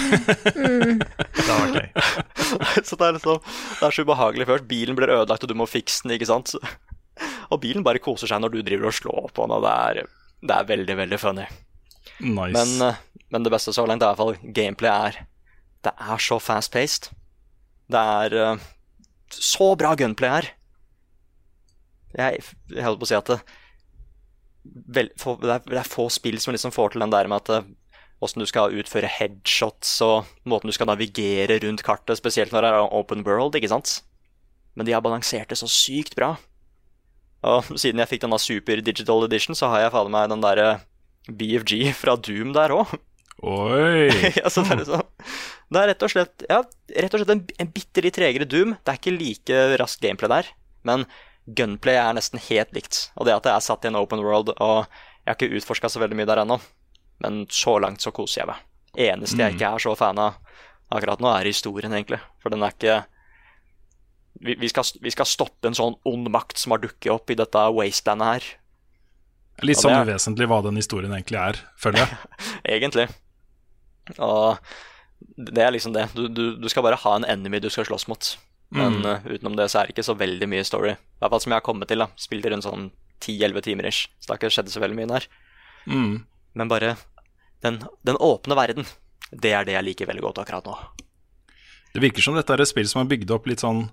har 1.48 1.64
vært 1.64 1.78
gøy. 1.78 1.90
så 2.88 2.96
det 2.96 3.08
er 3.08 3.18
liksom 3.18 3.42
Det 3.44 3.88
er 3.88 3.96
så 3.96 4.06
ubehagelig 4.08 4.48
først. 4.50 4.68
Bilen 4.70 4.98
blir 4.98 5.12
ødelagt, 5.12 5.44
og 5.44 5.52
du 5.52 5.58
må 5.58 5.68
fikse 5.70 6.06
den, 6.06 6.16
ikke 6.16 6.30
sant. 6.30 6.56
Og 7.52 7.62
bilen 7.64 7.86
bare 7.86 8.02
koser 8.04 8.30
seg 8.30 8.42
når 8.44 8.54
du 8.54 8.60
driver 8.62 8.90
og 8.90 8.96
slår 8.98 9.32
på 9.34 9.46
den, 9.46 9.56
og 9.56 9.64
det 9.64 9.74
er, 9.74 10.10
det 10.44 10.56
er 10.56 10.68
veldig, 10.70 10.96
veldig 11.00 11.20
funny. 11.22 11.46
Nice. 12.20 12.54
Men, 12.54 12.74
eh, 12.84 13.00
men 13.34 13.46
det 13.46 13.54
beste 13.54 13.74
så 13.74 13.86
langt 13.88 14.04
er 14.04 14.12
i 14.12 14.14
hvert 14.14 14.22
fall 14.22 14.54
gameplay 14.54 15.08
er 15.10 15.22
Det 15.86 15.94
er 15.94 16.22
så 16.22 16.38
fast-paced. 16.42 17.12
Det 17.88 18.00
er 18.00 18.36
eh, 18.36 18.66
så 19.32 19.72
bra 19.80 19.94
gunplay 19.96 20.30
her. 20.30 20.50
Jeg, 22.18 22.44
jeg 22.74 22.84
holder 22.84 23.00
på 23.00 23.08
å 23.08 23.10
si 23.10 23.18
at 23.18 23.32
det, 23.32 23.40
vel, 24.96 25.12
for, 25.20 25.42
det, 25.42 25.60
er, 25.60 25.66
det 25.68 25.82
er 25.82 25.90
få 25.90 26.08
spill 26.14 26.40
som 26.42 26.56
liksom 26.56 26.74
får 26.76 26.94
til 26.94 27.04
den 27.06 27.14
der 27.14 27.30
med 27.32 27.44
at 27.46 27.54
eh, 27.58 27.70
Åssen 28.18 28.42
du 28.42 28.48
skal 28.50 28.74
utføre 28.74 29.10
headshots 29.14 29.92
og 30.02 30.30
måten 30.50 30.72
du 30.72 30.74
skal 30.74 30.88
navigere 30.90 31.60
rundt 31.62 31.84
kartet, 31.86 32.18
spesielt 32.18 32.50
når 32.50 32.66
det 32.66 32.72
er 32.74 32.94
open 32.98 33.22
world, 33.22 33.54
ikke 33.54 33.70
sant? 33.70 34.00
Men 34.74 34.88
de 34.88 34.96
har 34.96 35.04
balansert 35.06 35.52
det 35.54 35.60
så 35.60 35.70
sykt 35.70 36.16
bra. 36.18 36.32
Og 37.46 37.70
siden 37.82 38.02
jeg 38.02 38.10
fikk 38.10 38.24
denne 38.26 38.40
Super 38.42 38.82
Digital 38.82 39.28
Edition, 39.28 39.58
så 39.58 39.70
har 39.70 39.86
jeg 39.86 39.94
fader 39.94 40.14
meg 40.14 40.32
den 40.34 40.42
derre 40.42 40.80
BFG 41.30 41.92
fra 42.00 42.18
Doom 42.18 42.56
der 42.58 42.74
òg. 42.74 42.98
Oi! 43.46 44.10
ja, 44.40 44.50
så 44.50 44.64
det, 44.66 44.74
er 44.74 44.82
liksom, 44.82 45.06
det 45.70 45.82
er 45.82 45.90
rett 45.92 46.06
og 46.08 46.14
slett, 46.16 46.46
ja, 46.50 46.64
rett 46.98 47.14
og 47.14 47.22
slett 47.22 47.36
en, 47.36 47.44
en 47.62 47.74
bitte 47.74 48.02
litt 48.02 48.18
tregere 48.18 48.50
Doom. 48.50 48.74
Det 48.82 48.94
er 48.94 49.02
ikke 49.02 49.14
like 49.14 49.64
raskt 49.78 50.02
gameplay 50.02 50.40
der, 50.40 50.50
men 50.90 51.06
gunplay 51.48 51.98
er 52.00 52.16
nesten 52.18 52.42
helt 52.50 52.74
likt. 52.76 53.08
Og 53.16 53.28
det 53.28 53.36
at 53.36 53.48
det 53.48 53.54
er 53.54 53.64
satt 53.64 53.86
i 53.86 53.92
en 53.92 54.00
open 54.00 54.24
world, 54.24 54.54
og 54.58 54.88
jeg 55.24 55.32
har 55.32 55.38
ikke 55.38 55.60
utforska 55.60 55.92
så 55.92 56.02
veldig 56.04 56.18
mye 56.20 56.30
der 56.30 56.44
ennå, 56.44 56.60
men 57.24 57.46
så 57.52 57.78
langt 57.84 58.04
så 58.04 58.14
koser 58.16 58.44
jeg 58.44 58.52
meg. 58.52 58.64
Eneste 59.08 59.42
jeg 59.44 59.56
ikke 59.56 59.70
er 59.76 59.84
så 59.84 59.94
fan 59.98 60.20
av 60.22 60.40
akkurat 60.94 61.22
nå, 61.22 61.30
er 61.30 61.50
historien, 61.50 61.94
egentlig. 61.94 62.20
For 62.42 62.54
den 62.54 62.64
er 62.66 62.74
ikke 62.74 63.02
vi, 64.40 64.56
vi, 64.60 64.70
skal, 64.70 64.86
vi 65.02 65.12
skal 65.14 65.28
stoppe 65.30 65.70
en 65.70 65.78
sånn 65.78 65.98
ond 66.08 66.30
makt 66.34 66.60
som 66.62 66.76
har 66.76 66.82
dukket 66.84 67.12
opp 67.14 67.32
i 67.34 67.38
dette 67.38 67.64
wastelandet 67.74 68.28
her. 68.28 68.50
Litt 69.66 69.82
sånn 69.82 69.96
det 69.96 70.14
uvesentlig 70.14 70.48
hva 70.50 70.60
den 70.66 70.78
historien 70.78 71.14
egentlig 71.16 71.40
er, 71.42 71.62
føler 71.82 72.04
jeg. 72.04 72.18
egentlig. 72.78 73.08
Og 74.22 74.60
det 75.50 75.64
er 75.64 75.74
liksom 75.74 75.96
det. 75.96 76.06
Du, 76.14 76.28
du, 76.30 76.44
du, 76.62 76.68
skal 76.70 76.86
bare 76.86 77.00
ha 77.02 77.16
en 77.18 77.26
enemy 77.26 77.62
du 77.64 77.70
skal 77.74 77.88
slåss 77.90 78.08
mot. 78.12 78.36
Men 78.76 79.00
mm. 79.00 79.06
uh, 79.06 79.28
utenom 79.32 79.56
det 79.56 79.70
så 79.72 79.80
er 79.80 79.88
det 79.88 79.96
ikke 79.96 80.08
så 80.08 80.18
veldig 80.20 80.50
mye 80.52 80.66
story. 80.68 80.94
I 80.98 81.22
hvert 81.22 81.34
fall 81.34 81.44
som 81.44 81.54
jeg 81.54 81.62
har 81.62 81.68
kommet 81.68 81.92
til. 81.92 82.04
da 82.04 82.10
Spilte 82.20 82.52
rundt 82.52 82.68
sånn 82.68 82.90
10-11 83.24 83.68
timer 83.70 83.90
ish. 83.90 84.08
Så 84.20 84.28
det 84.28 84.34
har 84.34 84.42
ikke 84.42 84.56
skjedd 84.58 84.72
så 84.74 84.84
veldig 84.84 85.00
mye 85.00 85.12
der. 85.14 85.28
Mm. 85.88 86.14
Men 86.58 86.72
bare 86.72 86.96
den, 87.66 87.82
den, 88.06 88.20
åpne 88.20 88.58
verden, 88.60 88.88
det 89.32 89.54
er 89.56 89.68
det 89.68 89.78
jeg 89.78 89.88
liker 89.88 90.10
veldig 90.10 90.26
godt 90.30 90.42
akkurat 90.44 90.68
nå. 90.68 90.78
Det 91.94 92.04
virker 92.04 92.22
som 92.22 92.36
dette 92.38 92.54
er 92.54 92.62
et 92.62 92.70
spill 92.70 92.90
som 92.90 93.02
er 93.02 93.10
bygd 93.10 93.32
opp 93.34 93.48
litt 93.50 93.64
sånn 93.64 93.88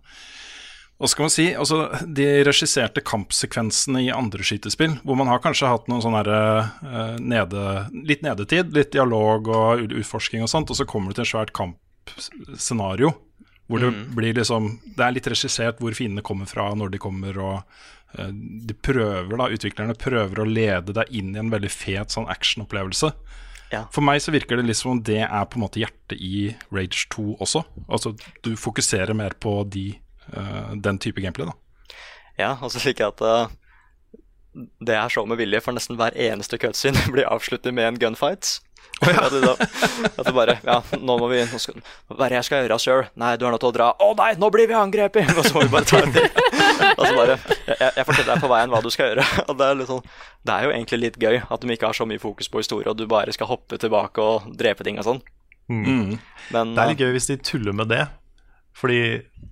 hva 0.95 1.09
skal 1.11 1.25
man 1.27 1.33
si, 1.35 1.49
altså 1.59 1.89
De 2.07 2.27
regisserte 2.47 3.03
kampsekvensene 3.03 4.05
i 4.05 4.13
andre 4.15 4.45
skytespill, 4.47 4.95
hvor 5.03 5.19
man 5.19 5.27
har 5.27 5.41
kanskje 5.43 5.67
hatt 5.67 5.89
noen 5.91 6.05
sånn 6.05 6.15
uh, 6.15 7.17
nede, 7.19 7.65
litt 8.07 8.23
nedetid, 8.23 8.71
litt 8.77 8.93
dialog 8.95 9.51
og 9.51 9.83
utforsking 9.89 10.45
og 10.47 10.53
sånt, 10.53 10.71
og 10.71 10.79
så 10.79 10.87
kommer 10.87 11.11
du 11.11 11.19
til 11.19 11.27
et 11.27 11.33
svært 11.33 11.51
kampscenario 11.57 13.11
hvor 13.67 13.81
det 13.81 13.91
mm. 13.95 14.01
blir 14.17 14.37
liksom 14.37 14.67
Det 14.85 15.05
er 15.05 15.15
litt 15.17 15.29
regissert 15.31 15.81
hvor 15.81 15.97
fiendene 15.97 16.25
kommer 16.27 16.49
fra, 16.49 16.69
når 16.77 16.95
de 16.95 17.01
kommer, 17.01 17.39
og 17.41 17.63
uh, 18.19 18.31
de 18.33 18.77
prøver 18.77 19.37
da, 19.41 19.49
utviklerne 19.57 19.97
prøver 19.99 20.43
å 20.43 20.49
lede 20.49 20.97
deg 20.97 21.17
inn 21.17 21.33
i 21.35 21.41
en 21.41 21.53
veldig 21.55 21.73
fet 21.73 22.15
sånn 22.15 22.29
actionopplevelse. 22.33 23.13
Ja. 23.73 23.87
For 23.95 24.05
meg 24.05 24.21
så 24.23 24.35
virker 24.35 24.61
det 24.61 24.69
litt 24.69 24.79
som 24.79 24.95
om 24.95 25.03
det 25.03 25.23
er 25.25 25.49
på 25.51 25.59
en 25.59 25.65
måte 25.65 25.81
hjertet 25.83 26.21
i 26.21 26.53
Rage 26.75 27.09
2 27.15 27.39
også. 27.43 27.65
Altså 27.89 28.15
du 28.45 28.53
fokuserer 28.61 29.17
mer 29.17 29.35
på 29.41 29.63
de 29.67 29.91
uh, 30.37 30.75
den 30.77 31.01
type 31.03 31.25
gameplay, 31.25 31.49
da. 31.51 31.59
Ja, 32.39 32.53
og 32.61 32.73
så 32.75 32.83
fikk 32.83 33.01
jeg 33.01 33.15
at 33.15 33.25
uh, 33.25 33.53
det 34.85 34.95
er 34.95 35.11
så 35.11 35.25
med 35.27 35.41
vilje, 35.41 35.63
for 35.65 35.75
nesten 35.77 35.99
hver 35.99 36.15
eneste 36.15 36.59
cutscene 36.63 37.01
blir 37.15 37.29
avsluttet 37.31 37.75
med 37.75 37.89
en 37.89 38.01
gunfight. 38.01 38.59
Oh, 39.03 39.11
ja. 39.11 39.25
at, 39.27 39.35
da, 39.43 39.53
at 40.07 40.27
det 40.29 40.33
bare 40.37 40.55
Ja, 40.63 40.77
nå 41.03 41.17
må 41.19 41.27
vi 41.33 41.41
nå 41.51 41.59
skal, 41.59 41.81
Hva 42.07 42.27
er 42.29 42.35
det 42.35 42.39
jeg 42.39 42.47
skal 42.47 42.63
gjøre, 42.63 42.79
sjøl? 42.81 43.03
Nei, 43.21 43.33
du 43.41 43.47
er 43.47 43.55
nødt 43.55 43.65
til 43.65 43.73
å 43.73 43.75
dra. 43.75 43.89
Å 43.91 44.11
oh, 44.11 44.15
nei, 44.19 44.31
nå 44.39 44.51
blir 44.55 44.71
vi 44.71 44.77
angrepet! 44.79 45.33
Og 45.35 45.47
så 45.47 45.57
må 45.57 45.65
vi 45.67 45.73
bare 45.73 45.89
ta 45.89 46.01
en. 46.05 46.15
Og 46.95 47.05
bare 47.19 47.37
Jeg, 47.67 47.91
jeg 47.91 48.07
forteller 48.07 48.31
deg 48.31 48.45
på 48.45 48.51
veien 48.53 48.75
hva 48.75 48.83
du 48.85 48.91
skal 48.95 49.11
gjøre. 49.11 49.27
Og 49.49 49.59
det 49.59 49.69
er, 49.69 49.79
litt 49.81 49.91
sånn, 49.91 50.05
det 50.47 50.57
er 50.57 50.69
jo 50.69 50.75
egentlig 50.77 51.01
litt 51.03 51.19
gøy 51.21 51.41
at 51.43 51.65
de 51.65 51.75
ikke 51.75 51.91
har 51.91 51.99
så 51.99 52.07
mye 52.09 52.23
fokus 52.23 52.51
på 52.51 52.63
historie, 52.63 52.91
og 52.91 52.99
du 53.01 53.07
bare 53.11 53.35
skal 53.35 53.51
hoppe 53.51 53.79
tilbake 53.83 54.23
og 54.23 54.51
drepe 54.59 54.87
ting 54.87 55.01
og 55.03 55.09
sånn. 55.09 55.25
Mm. 55.73 56.21
Men, 56.53 56.75
det 56.77 56.83
er 56.83 56.93
litt 56.93 57.03
gøy 57.03 57.15
hvis 57.17 57.31
de 57.33 57.41
tuller 57.41 57.77
med 57.77 57.91
det. 57.93 58.05
Fordi 58.75 59.01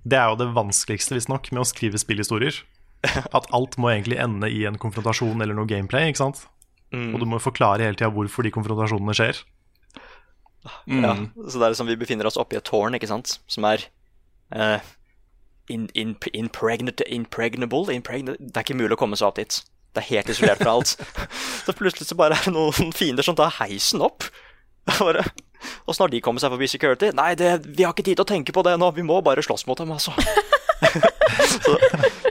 det 0.03 0.19
er 0.19 0.31
jo 0.31 0.39
det 0.39 0.51
vanskeligste, 0.55 1.15
visstnok, 1.17 1.51
med 1.55 1.63
å 1.63 1.67
skrive 1.67 1.99
spillhistorier. 2.01 2.63
At 3.37 3.47
alt 3.55 3.77
må 3.81 3.91
egentlig 3.91 4.19
ende 4.21 4.49
i 4.51 4.63
en 4.67 4.79
konfrontasjon 4.79 5.43
eller 5.43 5.57
noe 5.57 5.69
gameplay. 5.69 6.11
ikke 6.11 6.23
sant? 6.23 6.45
Mm. 6.93 7.11
Og 7.13 7.23
du 7.23 7.27
må 7.29 7.41
forklare 7.41 7.87
hele 7.87 7.97
tida 7.97 8.11
hvorfor 8.13 8.45
de 8.45 8.53
konfrontasjonene 8.53 9.15
skjer. 9.17 9.41
Mm. 10.87 11.03
Ja, 11.03 11.13
så 11.49 11.59
det 11.59 11.65
er 11.65 11.73
liksom 11.73 11.89
vi 11.89 11.99
befinner 11.99 12.29
oss 12.29 12.39
oppi 12.39 12.55
et 12.59 12.67
tårn, 12.67 12.95
ikke 12.95 13.09
sant, 13.09 13.37
som 13.51 13.65
er 13.67 13.83
uh, 14.55 14.79
in, 15.67 15.89
in, 15.97 16.15
impregnable, 16.33 17.07
impregnable 17.09 17.85
Det 17.89 18.53
er 18.53 18.63
ikke 18.63 18.77
mulig 18.79 18.95
å 18.95 19.01
komme 19.01 19.19
seg 19.19 19.31
opp 19.31 19.41
dit. 19.41 19.59
Det 19.93 20.01
er 20.01 20.09
helt 20.09 20.31
isolert 20.31 20.63
fra 20.63 20.77
alt. 20.77 20.95
så 21.65 21.75
plutselig 21.77 22.07
så 22.09 22.19
bare 22.19 22.37
er 22.37 22.47
det 22.47 22.55
noen 22.55 22.93
fiender 22.95 23.25
som 23.25 23.37
tar 23.39 23.53
heisen 23.59 24.03
opp. 24.05 24.29
Bare 24.99 25.23
Åssen 25.89 26.05
har 26.05 26.13
de 26.13 26.21
kommet 26.23 26.43
seg 26.43 26.53
forbi 26.53 26.69
security? 26.71 27.11
Nei, 27.15 27.33
det, 27.39 27.55
vi 27.65 27.85
har 27.85 27.95
ikke 27.95 28.05
tid 28.05 28.19
til 28.19 28.25
å 28.25 28.31
tenke 28.33 28.55
på 28.55 28.63
det 28.65 28.75
nå. 28.79 28.91
Vi 28.95 29.05
må 29.05 29.19
bare 29.25 29.43
slåss 29.45 29.65
mot 29.69 29.79
dem, 29.79 29.93
altså. 29.95 30.13
så, 31.63 31.77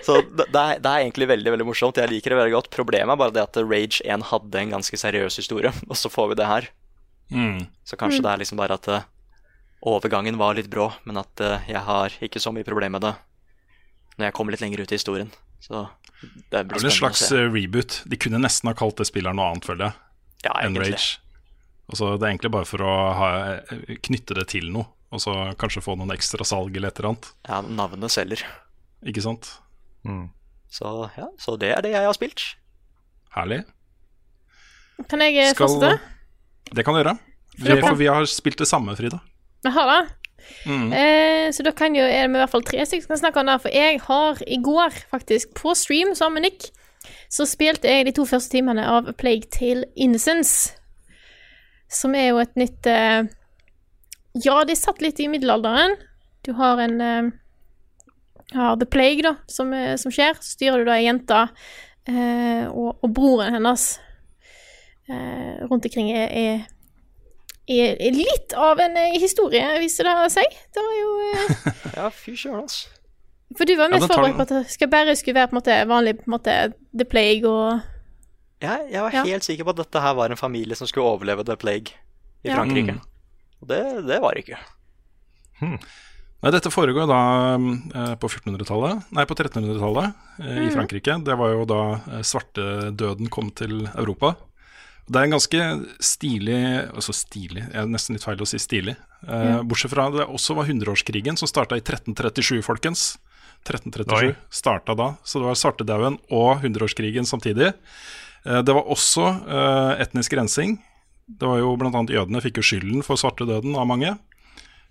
så 0.05 0.19
det, 0.23 0.47
er, 0.51 0.79
det, 0.79 0.89
er, 0.89 0.99
egentlig 1.01 1.29
veldig 1.31 1.55
veldig 1.57 1.67
morsomt. 1.69 2.01
Jeg 2.01 2.11
liker 2.12 2.35
det 2.35 2.41
veldig 2.43 2.57
godt. 2.57 2.71
Problemet 2.75 3.15
er 3.15 3.23
bare 3.23 3.35
det 3.35 3.45
at 3.45 3.59
Rage 3.62 4.03
1 4.05 4.29
hadde 4.31 4.62
en 4.62 4.77
ganske 4.77 5.01
seriøs 5.05 5.41
historie, 5.41 5.73
og 5.91 5.99
så 5.99 6.12
får 6.12 6.33
vi 6.33 6.39
det 6.43 6.51
her. 6.51 6.71
Mm. 7.33 7.65
Så 7.89 7.97
kanskje 7.97 8.21
mm. 8.21 8.27
det 8.27 8.33
er 8.33 8.43
liksom 8.43 8.61
bare 8.61 8.77
at 8.77 8.89
uh, 8.93 9.09
overgangen 9.89 10.39
var 10.41 10.59
litt 10.59 10.71
brå, 10.73 10.91
men 11.09 11.21
at 11.23 11.45
uh, 11.45 11.59
jeg 11.69 11.81
har 11.87 12.19
ikke 12.25 12.43
så 12.43 12.53
mye 12.55 12.67
problem 12.67 12.99
med 12.99 13.07
det 13.09 13.17
når 14.19 14.29
jeg 14.29 14.35
kommer 14.37 14.53
litt 14.53 14.61
lenger 14.61 14.83
ut 14.85 14.93
i 14.93 14.99
historien. 14.99 15.31
Så 15.62 15.87
det 16.23 16.27
blir 16.29 16.29
spennende 16.29 16.37
å 16.37 16.37
se. 16.37 16.51
Det 16.53 16.59
er 16.61 16.67
vel 16.69 16.89
en 16.91 16.97
slags 16.99 17.23
reboot. 17.33 17.95
De 18.12 18.19
kunne 18.21 18.41
nesten 18.43 18.69
ha 18.69 18.75
kalt 18.77 19.01
det 19.01 19.07
spilleren 19.09 19.39
noe 19.41 19.53
annet, 19.55 19.67
føler 19.67 19.89
jeg, 19.89 19.97
ja, 20.45 20.57
enn 20.61 20.77
Rage. 20.77 21.07
Altså, 21.91 22.15
det 22.17 22.27
er 22.27 22.31
egentlig 22.33 22.53
bare 22.55 22.69
for 22.69 22.85
å 22.87 22.93
ha, 23.19 23.31
knytte 24.07 24.37
det 24.39 24.47
til 24.55 24.71
noe, 24.73 24.87
og 25.12 25.21
så 25.21 25.35
kanskje 25.61 25.83
få 25.85 25.97
noen 25.99 26.14
ekstra 26.14 26.47
salg 26.47 26.77
eller 26.77 26.92
et 26.92 27.01
eller 27.01 27.12
annet. 27.12 27.29
Ja, 27.49 27.61
navnet 27.83 28.14
selger. 28.14 28.45
Ikke 29.05 29.25
sant? 29.25 29.51
Mm. 30.09 30.31
Så 30.73 30.88
ja, 31.18 31.29
så 31.42 31.59
det 31.61 31.75
er 31.75 31.85
det 31.85 31.92
jeg 31.92 32.07
har 32.07 32.16
spilt. 32.16 32.47
Herlig. 33.35 33.62
Kan 35.11 35.25
jeg 35.25 35.37
eh, 35.42 35.53
Skal... 35.53 35.68
fortsette? 35.68 36.73
Det 36.73 36.85
kan 36.87 36.97
du 36.97 37.03
gjøre. 37.03 37.16
Vi, 37.59 37.77
for 37.83 37.99
vi 37.99 38.09
har 38.09 38.27
spilt 38.31 38.61
det 38.62 38.68
samme, 38.71 38.95
Frida. 38.97 39.18
Vi 39.62 39.73
har 39.75 39.90
det? 39.90 40.03
Mm. 40.66 40.92
Eh, 40.92 41.49
så 41.53 41.64
da 41.66 41.73
kan 41.77 41.95
jo, 41.97 42.05
er 42.05 42.27
det 42.27 42.37
i 42.37 42.40
hvert 42.40 42.53
fall 42.53 42.64
tre 42.66 42.85
stykker 42.87 43.05
som 43.05 43.14
kan 43.14 43.21
snakke 43.21 43.42
om 43.42 43.51
det. 43.51 43.59
For 43.64 43.77
jeg 43.77 44.01
har 44.07 44.40
i 44.47 44.59
går, 44.62 45.03
faktisk, 45.12 45.53
på 45.59 45.75
stream 45.79 46.14
sammen 46.18 46.40
med 46.40 46.49
Nick, 46.49 46.71
så 47.33 47.47
spilte 47.49 47.90
jeg 47.90 48.07
de 48.09 48.14
to 48.16 48.25
første 48.29 48.55
timene 48.55 48.85
av 48.88 49.11
Plague 49.21 49.51
Tale 49.53 49.88
Innocence. 49.97 50.73
Som 51.92 52.16
er 52.16 52.31
jo 52.31 52.40
et 52.42 52.55
nytt 52.59 52.88
uh, 52.88 53.22
Ja, 54.42 54.62
de 54.64 54.76
satt 54.78 55.02
litt 55.05 55.20
i 55.20 55.28
middelalderen. 55.31 55.98
Du 56.46 56.55
har 56.59 56.81
en 56.83 56.96
uh, 57.00 57.33
har 58.52 58.78
The 58.81 58.88
Plague, 58.88 59.24
da, 59.24 59.37
som, 59.48 59.72
uh, 59.76 59.94
som 60.00 60.14
skjer. 60.14 60.38
Så 60.40 60.57
styrer 60.57 60.83
du 60.83 60.90
da 60.90 60.98
ei 60.98 61.09
jente 61.09 61.46
og, 62.02 62.96
og, 62.98 63.11
broren 63.14 63.55
hennes 63.55 63.83
rundt 65.70 65.85
omkring 65.87 66.09
er, 66.11 66.33
er, 66.35 66.64
er, 67.70 68.16
litt 68.16 68.57
av 68.59 68.81
en 68.83 68.96
historie, 69.22 69.62
viser 69.78 70.09
det 70.09 70.33
seg. 70.35 70.57
Det 70.74 70.83
var 70.83 70.96
jo 70.98 71.12
Ja, 72.00 72.09
fy 72.11 72.35
søren, 72.35 72.64
altså. 72.64 72.90
For 73.55 73.68
du 73.68 73.76
var 73.78 73.92
mest 73.92 74.09
ja, 74.09 74.11
forberedt 74.16 74.40
på 74.40 74.46
at 74.48 74.55
det 74.57 74.72
skal 74.72 74.90
bare 74.90 75.14
skulle 75.14 75.38
være 75.38 75.52
på 75.52 75.55
en 75.55 75.61
måte 75.61 75.78
vanlig 75.92 76.16
på 76.18 76.26
en 76.26 76.35
måte 76.35 76.57
The 76.90 77.07
Plague 77.07 77.46
og 77.46 77.91
jeg, 78.62 78.87
jeg 78.92 79.05
var 79.05 79.16
ja. 79.16 79.25
helt 79.27 79.46
sikker 79.46 79.66
på 79.66 79.75
at 79.75 79.83
dette 79.83 80.05
her 80.05 80.14
var 80.18 80.33
en 80.33 80.40
familie 80.40 80.79
som 80.79 80.88
skulle 80.90 81.09
overleve 81.16 81.44
The 81.48 81.59
Plague 81.59 81.96
i 82.42 82.51
ja. 82.51 82.57
Frankrike. 82.57 82.96
Mm. 82.96 83.03
Og 83.62 83.68
det, 83.70 83.83
det, 84.09 84.18
var 84.22 84.35
det 84.35 84.44
ikke. 84.44 84.61
Hmm. 85.61 85.77
Nei, 86.42 86.51
dette 86.51 86.72
foregår 86.75 87.07
da 87.07 87.20
eh, 87.55 88.14
på 88.18 88.31
1400-tallet, 88.31 89.11
nei 89.14 89.25
på 89.31 89.37
1300-tallet 89.37 90.09
eh, 90.42 90.46
mm. 90.48 90.62
i 90.64 90.70
Frankrike. 90.75 91.18
Det 91.27 91.37
var 91.38 91.53
jo 91.55 91.66
da 91.70 91.83
eh, 91.98 92.25
svartedøden 92.27 93.31
kom 93.31 93.53
til 93.55 93.85
Europa. 93.92 94.35
Det 95.07 95.18
er 95.18 95.27
en 95.27 95.35
ganske 95.35 95.62
stilig 95.98 96.59
Altså 96.94 97.11
stilig, 97.16 97.64
det 97.72 97.79
er 97.81 97.88
nesten 97.90 98.14
litt 98.14 98.25
feil 98.25 98.42
å 98.42 98.48
si 98.48 98.59
stilig. 98.62 98.94
Eh, 99.27 99.59
mm. 99.59 99.68
Bortsett 99.70 99.94
fra 99.94 100.09
det 100.14 100.27
også 100.27 100.57
var 100.59 100.66
hundreårskrigen, 100.70 101.38
som 101.38 101.51
starta 101.51 101.79
i 101.79 101.85
1337, 101.85 102.59
folkens. 102.66 103.12
1337 103.62 104.35
starta 104.51 104.96
da, 104.98 105.12
så 105.22 105.38
det 105.38 105.46
var 105.46 105.59
svartedauden 105.59 106.18
og 106.35 106.64
hundreårskrigen 106.64 107.29
samtidig. 107.29 107.70
Eh, 108.46 108.62
det 108.62 108.74
var 108.74 108.90
også 108.90 109.28
eh, 109.46 110.02
etnisk 110.05 110.35
rensing. 110.38 110.76
Det 111.26 111.48
var 111.48 111.62
jo 111.62 111.74
bl.a. 111.81 111.92
jødene 112.11 112.42
fikk 112.44 112.61
jo 112.61 112.66
skylden 112.66 113.07
for 113.07 113.20
svartedøden 113.20 113.76
av 113.78 113.88
mange. 113.88 114.16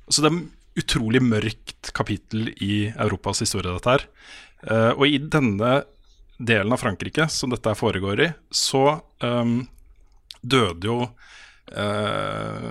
Så 0.07 0.23
det 0.23 0.31
er 0.31 0.39
et 0.39 0.83
utrolig 0.83 1.21
mørkt 1.23 1.91
kapittel 1.95 2.49
i 2.63 2.87
Europas 2.95 3.43
historie, 3.43 3.73
dette 3.73 3.97
her. 3.97 4.07
Eh, 4.67 4.91
og 4.95 5.05
i 5.07 5.19
denne 5.21 5.81
delen 6.41 6.73
av 6.73 6.81
Frankrike 6.81 7.27
som 7.29 7.51
dette 7.53 7.75
foregår 7.77 8.23
i, 8.25 8.27
så 8.49 8.97
um, 9.21 9.59
døde 10.41 10.87
jo 10.87 10.95
uh, 11.05 12.69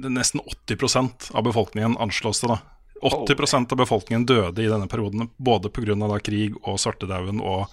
nesten 0.00 0.40
80% 0.40 1.28
av 1.36 1.44
befolkningen, 1.44 1.98
anslås 2.00 2.40
det 2.40 2.48
da. 2.54 2.56
80% 3.02 3.72
av 3.72 3.78
befolkningen 3.80 4.26
døde 4.28 4.62
i 4.62 4.68
denne 4.68 4.88
perioden, 4.90 5.30
både 5.36 5.70
pga. 5.72 6.18
krig 6.20 6.56
og 6.62 6.78
svartedauden 6.78 7.40
og 7.40 7.68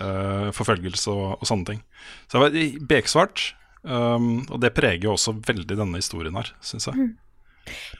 uh, 0.00 0.50
forfølgelse 0.54 1.10
og, 1.10 1.26
og, 1.40 1.44
sånne 1.46 1.68
ting. 1.68 1.82
Så 2.26 2.38
det 2.38 2.42
var 2.42 2.88
beksvart, 2.90 3.44
um, 3.82 4.46
og 4.50 4.58
det 4.60 4.74
preger 4.74 5.08
jo 5.08 5.14
også 5.14 5.36
veldig 5.46 5.78
denne 5.78 6.00
historien 6.00 6.34
her, 6.34 6.50
syns 6.60 6.88
jeg. 6.90 6.98
Mm. 6.98 7.12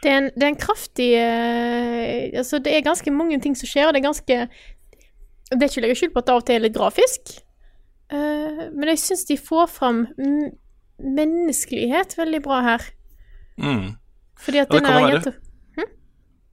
Det 0.03 0.11
er, 0.11 0.19
en, 0.19 0.27
det 0.35 0.45
er 0.45 0.51
en, 0.51 0.61
kraftig 0.61 1.07
uh, 1.17 2.41
Altså, 2.41 2.59
det 2.61 2.75
er 2.75 2.83
ganske 2.85 3.15
mange 3.15 3.39
ting 3.41 3.55
som 3.57 3.71
skjer, 3.71 3.87
og 3.89 3.95
det 3.95 4.03
er 4.03 4.05
ganske 4.11 4.37
Det 5.49 5.57
er 5.57 5.71
ikke 5.71 5.81
å 5.81 5.85
legge 5.87 5.97
skjul 6.03 6.13
på 6.13 6.21
at 6.21 6.27
det 6.27 6.35
av 6.35 6.43
og 6.43 6.45
til 6.51 6.59
er 6.59 6.67
litt 6.67 6.77
grafisk, 6.77 7.33
uh, 8.13 8.67
men 8.75 8.93
jeg 8.93 9.01
syns 9.07 9.25
de 9.31 9.39
får 9.41 9.71
fram 9.73 10.05
menneskelighet 10.99 12.19
veldig 12.19 12.41
bra 12.45 12.61
her. 12.65 12.85
Mm. 13.59 13.95
Fordi 14.41 14.61
at 14.63 14.71
ja, 14.71 14.81
den 14.81 14.91
er 14.91 15.07
være... 15.07 15.35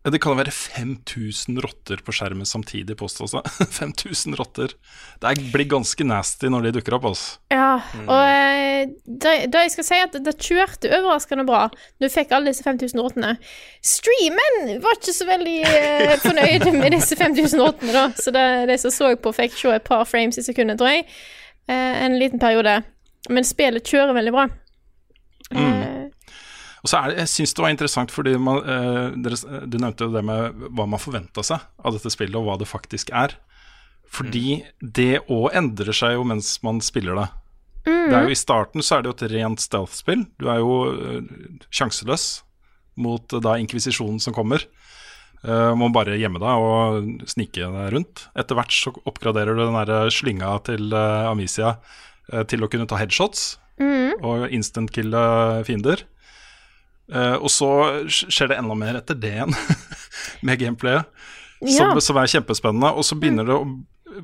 Det 0.01 0.17
kan 0.17 0.33
være 0.33 0.49
5000 0.49 1.59
rotter 1.61 1.99
på 2.01 2.13
skjermen 2.15 2.47
samtidig, 2.49 2.95
påstås 2.97 3.35
det. 3.35 3.41
5000 3.79 4.33
rotter. 4.39 4.73
Det 5.21 5.33
blir 5.53 5.67
ganske 5.69 6.05
nasty 6.09 6.49
når 6.49 6.65
de 6.65 6.71
dukker 6.79 6.95
opp. 6.97 7.05
Altså. 7.11 7.37
Ja, 7.53 7.75
mm. 7.93 8.07
og 8.07 8.21
eh, 8.25 8.95
da, 9.05 9.35
da, 9.45 9.61
jeg 9.67 9.75
skal 9.75 9.85
si 9.85 9.99
at 10.01 10.17
det 10.25 10.33
kjørte 10.41 10.89
overraskende 10.89 11.45
bra. 11.45 11.67
Du 12.01 12.07
fikk 12.09 12.33
alle 12.33 12.49
disse 12.49 12.65
5000 12.65 12.97
rottene. 12.97 13.35
Streamen 13.85 14.73
var 14.81 14.97
ikke 14.97 15.13
så 15.19 15.29
veldig 15.29 15.59
eh, 15.69 16.15
fornøyd 16.25 16.65
med 16.79 16.97
disse 16.97 17.19
5000 17.21 17.61
rottene, 17.61 17.93
da. 17.93 18.07
Så 18.17 18.33
det, 18.33 18.47
de 18.71 18.79
som 18.81 18.95
så 18.95 19.13
på, 19.21 19.35
fikk 19.37 19.53
se 19.59 19.75
et 19.77 19.85
par 19.85 20.09
frames 20.09 20.41
i 20.41 20.47
sekundet, 20.47 20.81
tror 20.81 20.95
jeg. 20.95 21.05
Eh, 21.69 22.03
en 22.07 22.17
liten 22.17 22.41
periode. 22.41 22.79
Men 23.29 23.45
spillet 23.45 23.85
kjører 23.85 24.17
veldig 24.17 24.33
bra. 24.33 24.49
Mm. 25.53 25.80
Og 26.81 26.89
så 26.89 26.97
er 26.97 27.11
det, 27.11 27.17
Jeg 27.21 27.31
syns 27.35 27.53
det 27.53 27.63
var 27.63 27.73
interessant 27.73 28.13
fordi 28.13 28.35
man, 28.41 28.61
eh, 28.65 29.17
dere, 29.21 29.37
du 29.69 29.77
nevnte 29.77 30.07
jo 30.07 30.15
det 30.15 30.23
med 30.25 30.65
hva 30.73 30.87
man 30.89 31.01
forventa 31.01 31.43
seg 31.45 31.61
av 31.77 31.97
dette 31.97 32.09
spillet, 32.13 32.37
og 32.39 32.47
hva 32.47 32.57
det 32.57 32.69
faktisk 32.69 33.13
er. 33.13 33.37
Fordi 34.11 34.63
det 34.81 35.23
òg 35.31 35.53
endrer 35.55 35.95
seg 35.95 36.17
jo 36.17 36.25
mens 36.27 36.57
man 36.65 36.81
spiller 36.83 37.15
det. 37.19 37.29
Det 37.85 38.13
er 38.13 38.27
jo 38.27 38.33
I 38.33 38.37
starten 38.37 38.83
så 38.85 38.97
er 38.97 39.03
det 39.03 39.09
jo 39.09 39.15
et 39.15 39.31
rent 39.31 39.61
stealth-spill. 39.63 40.25
Du 40.37 40.49
er 40.51 40.59
jo 40.61 40.75
eh, 40.91 41.21
sjanseløs 41.73 42.43
mot 43.01 43.33
eh, 43.33 43.41
da 43.41 43.55
inkvisisjonen 43.61 44.21
som 44.21 44.35
kommer. 44.35 44.65
Uh, 45.41 45.73
må 45.73 45.87
bare 45.89 46.19
gjemme 46.21 46.37
deg 46.37 46.63
og 46.63 47.23
snike 47.25 47.65
deg 47.65 47.87
rundt. 47.95 48.27
Etter 48.37 48.53
hvert 48.59 48.75
så 48.75 48.91
oppgraderer 49.09 49.57
du 49.57 49.63
den 49.63 49.73
der 49.73 50.11
slynga 50.13 50.51
til 50.67 50.93
uh, 50.93 51.31
Amicia 51.31 51.71
uh, 51.79 52.43
til 52.45 52.61
å 52.61 52.69
kunne 52.69 52.85
ta 52.85 52.99
headshots 53.01 53.55
og 54.21 54.43
instant-kille 54.53 55.21
fiender. 55.65 56.03
Eh, 57.11 57.37
og 57.37 57.49
så 57.51 57.69
skjer 58.11 58.51
det 58.51 58.59
enda 58.61 58.75
mer 58.77 58.99
etter 59.01 59.17
det 59.19 59.31
igjen, 59.37 59.55
med 60.47 60.59
gameplayet, 60.61 61.07
som, 61.61 61.95
Ja. 61.95 62.03
som 62.03 62.19
er 62.21 62.29
kjempespennende. 62.31 62.93
Og 62.97 63.07
så 63.07 63.17
begynner 63.19 63.47
det 63.47 63.57
å 63.57 63.65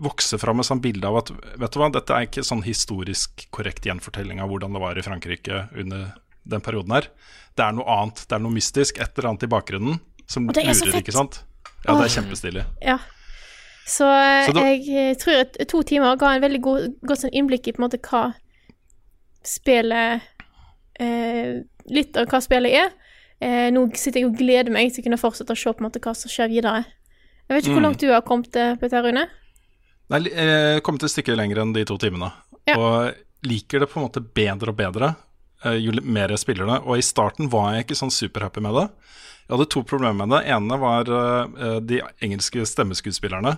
vokse 0.03 0.35
fram 0.41 0.59
et 0.59 0.67
sånt 0.67 0.83
bilde 0.83 1.07
av 1.07 1.21
at 1.21 1.29
vet 1.31 1.71
du 1.73 1.79
hva, 1.79 1.89
dette 1.95 2.13
er 2.13 2.27
ikke 2.27 2.43
sånn 2.43 2.63
historisk 2.65 3.45
korrekt 3.55 3.85
gjenfortelling 3.87 4.41
av 4.43 4.51
hvordan 4.51 4.75
det 4.75 4.81
var 4.83 4.99
i 4.99 5.03
Frankrike 5.05 5.67
under 5.79 6.09
den 6.47 6.63
perioden 6.63 6.95
her. 6.97 7.07
Det 7.55 7.63
er 7.65 7.75
noe 7.77 7.87
annet, 7.89 8.23
det 8.27 8.35
er 8.35 8.43
noe 8.43 8.55
mystisk, 8.55 8.99
et 8.99 9.13
eller 9.17 9.31
annet 9.31 9.45
i 9.47 9.51
bakgrunnen 9.51 10.01
som 10.27 10.49
er 10.51 10.59
lurer, 10.59 10.99
ikke 10.99 11.15
sant? 11.15 11.39
Ja, 11.85 11.95
det 11.95 12.09
er 12.09 12.13
kjempestilig. 12.17 12.65
Ja. 12.83 12.97
Så, 13.87 14.03
Så 14.45 14.51
det, 14.57 14.65
jeg 14.67 15.11
eh, 15.11 15.13
tror 15.15 15.45
at 15.45 15.55
to 15.71 15.79
timer 15.87 16.17
ga 16.19 16.33
en 16.35 16.43
veldig 16.43 16.59
god, 16.65 16.87
godt 17.07 17.23
sånn 17.23 17.31
innblikk 17.39 17.69
i 17.69 17.73
på 17.75 17.79
en 17.79 17.85
måte 17.85 18.01
hva 18.03 18.25
spillet 19.47 20.25
eh, 20.99 21.63
Litt 21.89 22.17
av 22.19 22.25
hva 22.27 22.41
spillet 22.43 22.73
er. 22.75 22.89
Eh, 23.39 23.69
nå 23.71 23.85
sitter 23.95 24.19
jeg 24.19 24.27
og 24.27 24.37
gleder 24.37 24.73
meg 24.73 24.89
til 24.91 25.03
å 25.03 25.05
kunne 25.05 25.19
fortsette 25.21 25.53
å 25.53 25.57
se 25.57 25.71
på 25.71 25.79
en 25.79 25.85
måte 25.87 26.01
hva 26.03 26.11
som 26.17 26.27
skjer 26.31 26.49
videre. 26.51 26.81
Jeg 27.47 27.53
vet 27.55 27.63
ikke 27.63 27.75
hvor 27.77 27.83
Mm. 27.83 27.87
langt 27.87 27.99
du 28.01 28.09
har 28.11 28.21
kommet, 28.27 28.55
eh, 28.55 28.75
Peter 28.75 29.01
Rune? 29.05 29.27
Nei, 30.09 30.19
jeg 30.23 30.73
har 30.73 30.81
kommet 30.81 31.03
et 31.03 31.11
stykke 31.11 31.35
lenger 31.37 31.61
enn 31.61 31.71
de 31.73 31.85
to 31.85 31.97
timene. 31.97 32.31
Ja. 32.67 32.75
Og 32.77 33.15
liker 33.47 33.79
det 33.79 33.89
på 33.89 34.01
en 34.01 34.09
måte 34.09 34.19
bedre 34.21 34.69
og 34.69 34.75
bedre 34.77 35.15
eh, 35.63 35.77
jo 35.79 35.91
mer 36.03 36.27
jeg 36.29 36.39
spiller 36.39 36.65
det. 36.67 36.81
Og 36.85 36.97
i 36.97 37.01
starten 37.01 37.49
var 37.49 37.73
jeg 37.75 37.85
ikke 37.85 37.95
sånn 38.01 38.11
superhappy 38.11 38.59
med 38.61 38.73
det. 38.75 38.89
Jeg 39.47 39.57
hadde 39.57 39.69
to 39.69 39.83
problemer 39.83 40.27
med 40.27 40.29
det. 40.35 40.45
ene 40.51 40.77
var 40.77 41.07
eh, 41.07 41.79
de 41.79 42.01
engelske 42.21 42.65
stemmeskuespillerne. 42.67 43.57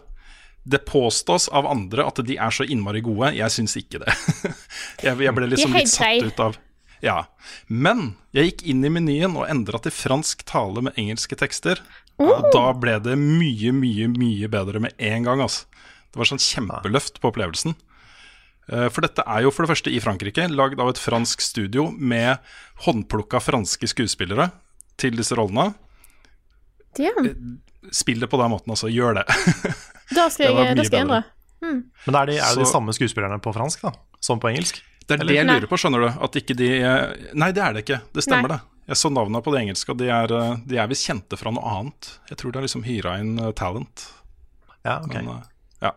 Det 0.68 0.86
påstås 0.86 1.50
av 1.50 1.66
andre 1.66 2.06
at 2.06 2.16
de 2.24 2.38
er 2.38 2.52
så 2.52 2.64
innmari 2.70 3.02
gode. 3.02 3.34
Jeg 3.34 3.50
syns 3.50 3.76
ikke 3.76 4.06
det. 4.06 4.14
jeg 5.02 5.34
ble 5.34 5.48
liksom 5.50 5.74
litt 5.74 5.90
satt 5.90 6.22
ut 6.24 6.40
av 6.40 6.58
Ja. 7.06 7.24
Men 7.68 8.14
jeg 8.36 8.52
gikk 8.52 8.64
inn 8.74 8.86
i 8.86 8.92
menyen 8.92 9.38
og 9.40 9.48
endra 9.50 9.80
til 9.84 9.94
fransk 9.96 10.44
tale 10.50 10.84
med 10.86 10.98
engelske 11.00 11.38
tekster. 11.40 11.82
Og 12.20 12.50
da 12.52 12.66
ble 12.76 12.98
det 13.00 13.14
mye, 13.16 13.72
mye, 13.72 14.10
mye 14.12 14.50
bedre 14.52 14.82
med 14.84 14.96
en 15.00 15.24
gang. 15.24 15.40
Altså. 15.46 15.66
Det 16.12 16.20
var 16.20 16.28
sånn 16.28 16.42
kjempeløft 16.44 17.22
på 17.24 17.30
opplevelsen. 17.32 17.76
Eh, 18.70 18.90
For 18.92 19.06
dette 19.06 19.24
er 19.24 19.46
jo 19.46 19.54
for 19.56 19.64
det 19.64 19.72
første 19.72 19.94
i 19.94 20.02
Frankrike, 20.04 20.50
lagd 20.52 20.82
av 20.84 20.92
et 20.92 21.00
fransk 21.00 21.40
studio 21.46 21.88
med 21.96 22.42
håndplukka 22.86 23.40
franske 23.42 23.88
skuespillere 23.88 24.50
til 25.00 25.16
disse 25.16 25.38
rollene. 25.40 25.72
Damn. 26.98 27.60
Spill 27.96 28.20
det 28.20 28.28
på 28.30 28.38
den 28.42 28.52
måten, 28.52 28.74
altså. 28.76 28.90
Gjør 28.92 29.22
det. 29.22 29.26
da 30.16 30.28
skal 30.34 30.48
det 30.50 30.56
var 30.58 30.66
jeg, 30.68 30.76
mye 30.76 30.82
da 30.82 30.88
skal 30.90 30.98
jeg 31.00 31.08
endre. 31.08 31.22
bedre. 31.24 31.36
Men 32.08 32.16
er, 32.16 32.30
de, 32.30 32.36
er 32.40 32.56
det 32.56 32.64
de 32.64 32.70
samme 32.72 32.94
skuespillerne 32.96 33.40
på 33.44 33.52
fransk 33.56 33.82
da, 33.84 33.92
som 34.24 34.40
på 34.40 34.48
engelsk? 34.52 34.78
Det 35.10 35.16
er 35.18 35.24
Eller- 35.24 35.34
det 35.34 35.38
jeg 35.40 35.48
lurer 35.50 35.70
på, 35.72 35.78
skjønner 35.82 36.04
du. 36.06 36.10
At 36.28 36.36
ikke 36.38 36.56
de 36.60 36.68
Nei, 37.34 37.50
det 37.56 37.64
er 37.66 37.74
det 37.74 37.82
ikke. 37.88 38.02
Det 38.14 38.24
stemmer, 38.24 38.52
Nei. 38.54 38.58
det. 38.60 38.76
Jeg 38.90 38.98
så 39.02 39.10
navnene 39.14 39.42
på 39.46 39.52
det 39.54 39.62
engelske, 39.64 39.94
og 39.94 39.98
de 40.02 40.08
er, 40.10 40.32
eh, 40.34 40.56
de 40.70 40.78
er 40.82 40.88
visst 40.90 41.06
kjente 41.10 41.38
fra 41.38 41.52
noe 41.54 41.66
annet. 41.78 42.08
Jeg 42.30 42.38
tror 42.42 42.52
de 42.54 42.58
har 42.60 42.66
liksom 42.66 42.86
hyra 42.86 43.20
inn 43.22 43.36
eh, 43.42 43.52
talent. 43.58 44.06
Ja, 44.86 45.00
ok. 45.04 45.14
Men, 45.14 45.28
eh, 45.36 45.44
ja. 45.82 45.92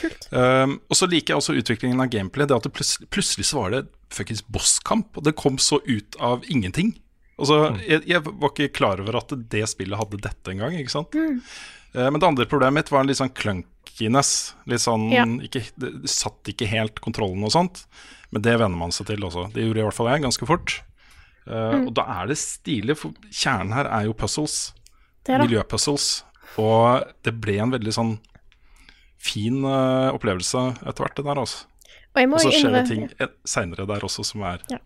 Kult. 0.00 0.26
Um, 0.32 0.80
og 0.90 0.96
så 0.98 1.06
liker 1.10 1.34
jeg 1.34 1.38
også 1.40 1.54
utviklingen 1.58 2.00
av 2.02 2.10
gameplay. 2.10 2.46
Det 2.46 2.56
at 2.56 2.66
det 2.66 2.72
plutselig, 2.74 3.08
plutselig 3.14 3.46
så 3.46 3.60
var 3.62 3.70
det 3.74 3.82
fuckings 4.14 4.42
bosskamp, 4.46 5.16
og 5.16 5.24
det 5.24 5.34
kom 5.38 5.56
så 5.62 5.78
ut 5.86 6.16
av 6.20 6.42
ingenting. 6.50 6.94
Altså, 7.38 7.76
jeg, 7.86 8.02
jeg 8.06 8.22
var 8.26 8.50
ikke 8.52 8.72
klar 8.76 9.00
over 9.02 9.16
at 9.18 9.32
det 9.50 9.64
spillet 9.70 9.98
hadde 9.98 10.20
dette 10.22 10.52
engang, 10.54 10.74
ikke 10.78 10.90
sant. 10.94 11.14
Eh, 11.14 12.10
men 12.10 12.18
det 12.20 12.26
andre 12.28 12.46
problemet 12.50 12.74
mitt 12.82 12.90
var 12.90 13.00
en 13.02 13.06
litt 13.10 13.18
sånn 13.18 13.32
clunkiness. 13.34 14.54
Litt 14.66 14.82
sånn 14.82 15.06
Ja. 15.14 15.24
ikke, 15.24 15.62
det, 15.78 15.94
det 16.02 16.10
satt 16.10 16.50
ikke 16.50 16.66
helt 16.70 16.98
kontrollen 17.02 17.42
og 17.46 17.54
sånt. 17.54 17.86
Men 18.34 18.42
det 18.42 18.56
venner 18.58 18.78
man 18.80 18.92
seg 18.94 19.06
til 19.12 19.22
også. 19.26 19.46
Det 19.54 19.62
gjorde 19.64 19.82
i 19.82 19.86
hvert 19.86 19.94
fall 19.96 20.10
jeg, 20.10 20.24
ganske 20.26 20.46
fort. 20.48 20.76
Eh, 21.46 21.76
Og 21.84 21.92
da 21.94 22.04
er 22.20 22.30
det 22.32 22.38
stilig, 22.40 22.96
for 22.98 23.14
kjernen 23.30 23.74
her 23.76 23.86
er 23.86 24.08
jo 24.08 24.14
puzzles 24.18 24.72
miljøpuzzles. 25.28 26.24
Og 26.60 27.04
det 27.24 27.32
ble 27.42 27.56
en 27.62 27.72
veldig 27.74 27.92
sånn 27.94 28.14
fin 29.24 29.62
uh, 29.64 30.10
opplevelse 30.12 30.60
etter 30.84 31.00
hvert, 31.06 31.14
det 31.16 31.24
der, 31.24 31.40
altså. 31.40 31.64
Og 32.14 32.34
så 32.42 32.50
skjer 32.52 32.74
det 32.74 32.82
ting 32.90 33.06
seinere 33.48 33.86
der 33.88 34.04
også 34.06 34.22
som 34.28 34.42
er 34.46 34.60
Ja. 34.70 34.78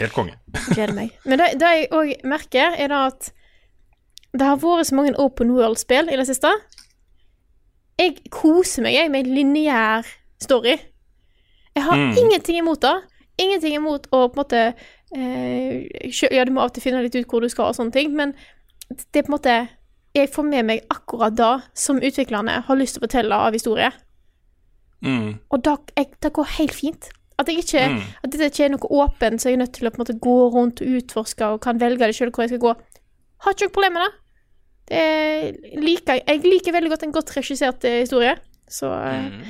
helt 0.00 0.14
konge. 0.16 0.38
Gleder 0.72 0.94
meg. 0.96 1.12
Men 1.28 1.38
det, 1.38 1.50
det 1.60 1.68
jeg 1.74 1.90
òg 1.94 2.24
merker, 2.26 2.74
er 2.80 2.88
da 2.90 3.02
at 3.12 3.28
det 4.32 4.46
har 4.46 4.58
vært 4.62 4.88
så 4.88 4.96
mange 4.96 5.14
open 5.20 5.52
world-spill 5.54 6.10
i 6.10 6.16
det 6.18 6.26
siste. 6.26 6.50
Jeg 7.98 8.18
koser 8.30 8.82
meg 8.86 8.94
jeg, 8.96 9.10
med 9.10 9.26
lineær 9.26 10.06
story. 10.42 10.76
Jeg 11.78 11.84
har 11.86 11.96
Mm. 11.96 12.16
ingenting 12.18 12.58
imot 12.64 12.80
det. 12.82 12.94
Ingenting 13.38 13.74
imot 13.78 14.08
å 14.10 14.24
på 14.28 14.34
en 14.34 14.40
måte 14.42 14.74
eh, 15.14 15.86
Ja, 16.34 16.44
du 16.44 16.50
må 16.52 16.60
av 16.64 16.72
og 16.72 16.74
til 16.74 16.82
finne 16.82 17.02
litt 17.04 17.14
ut 17.14 17.26
hvor 17.30 17.40
du 17.44 17.48
skal 17.48 17.70
og 17.70 17.76
sånne 17.78 17.92
ting, 17.94 18.10
men 18.18 18.34
det 18.90 19.20
er 19.20 19.22
på 19.22 19.30
en 19.30 19.36
måte 19.38 19.54
Jeg 20.16 20.30
får 20.32 20.44
med 20.48 20.64
meg 20.64 20.80
akkurat 20.90 21.36
det 21.36 21.52
som 21.78 22.00
utviklerne 22.00 22.62
har 22.66 22.76
lyst 22.80 22.96
til 22.96 23.02
å 23.02 23.06
fortelle 23.06 23.34
av 23.46 23.52
historie. 23.54 23.90
Mm. 25.04 25.38
Og 25.52 25.62
da, 25.62 25.76
jeg, 25.96 26.08
det 26.24 26.32
går 26.34 26.48
helt 26.58 26.74
fint. 26.74 27.10
At, 27.38 27.46
ikke, 27.52 27.84
Mm. 27.88 28.00
at 28.24 28.30
dette 28.32 28.48
ikke 28.50 28.64
er 28.64 28.72
noe 28.74 28.88
åpent, 28.90 29.38
så 29.40 29.48
jeg 29.52 29.54
er 29.58 29.62
nødt 29.62 29.74
til 29.76 29.86
å 29.86 29.90
på 29.94 30.00
en 30.00 30.04
måte 30.06 30.18
gå 30.18 30.36
rundt 30.56 30.80
og 30.82 30.88
utforske 30.98 31.44
og 31.52 31.60
kan 31.62 31.78
velge 31.78 31.98
det 32.08 32.16
sjøl 32.16 32.32
hvor 32.34 32.42
jeg 32.42 32.50
skal 32.50 32.64
gå. 32.64 32.72
Har 33.44 33.52
ikke 33.54 33.68
noe 33.68 33.76
problem 33.76 33.92
med 33.92 34.02
det. 34.02 34.12
det 34.88 34.98
er 34.98 35.80
liker, 35.84 36.20
jeg 36.26 36.42
liker 36.42 36.72
veldig 36.72 36.90
godt 36.90 37.02
en 37.06 37.12
godt 37.12 37.30
regissert 37.36 37.84
eh, 37.84 38.00
historie, 38.02 38.34
så 38.68 38.90
eh, 39.04 39.28
Mm. 39.28 39.42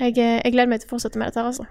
Jeg, 0.00 0.18
eh, 0.18 0.40
jeg 0.40 0.54
gleder 0.54 0.72
meg 0.72 0.82
til 0.82 0.90
å 0.90 0.94
fortsette 0.96 1.20
med 1.20 1.30
dette 1.30 1.42
her, 1.42 1.50
altså. 1.52 1.68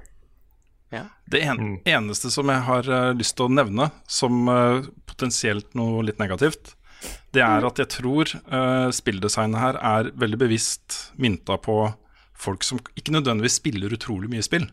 Det 1.30 1.44
en, 1.46 1.76
eneste 1.86 2.32
som 2.34 2.50
jeg 2.50 2.66
har 2.66 2.88
uh, 2.90 3.12
lyst 3.14 3.36
til 3.38 3.46
å 3.46 3.54
nevne 3.54 3.92
som 4.10 4.48
uh, 4.50 4.88
potensielt 5.06 5.76
noe 5.78 6.02
litt 6.08 6.18
negativt, 6.22 6.74
det 7.36 7.44
er 7.46 7.68
at 7.68 7.78
jeg 7.78 7.92
tror 7.94 8.32
uh, 8.50 8.90
spilldesignet 8.90 9.62
her 9.62 9.78
er 9.78 10.10
veldig 10.18 10.40
bevisst 10.42 10.98
mynta 11.22 11.60
på 11.62 11.84
folk 12.40 12.66
som 12.66 12.82
ikke 12.98 13.14
nødvendigvis 13.14 13.60
spiller 13.60 13.94
utrolig 13.94 14.32
mye 14.32 14.46
spill. 14.46 14.66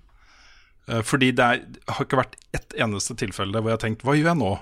Eh, 0.89 1.03
fordi 1.03 1.33
det, 1.35 1.45
er, 1.45 1.63
det 1.67 1.83
har 1.91 2.07
ikke 2.07 2.21
vært 2.21 2.39
ett 2.55 2.77
eneste 2.79 3.17
tilfelle 3.19 3.59
hvor 3.59 3.73
jeg 3.73 3.79
har 3.79 3.85
tenkt 3.85 4.05
'hva 4.07 4.17
gjør 4.17 4.31
jeg 4.31 4.41
nå?' 4.43 4.57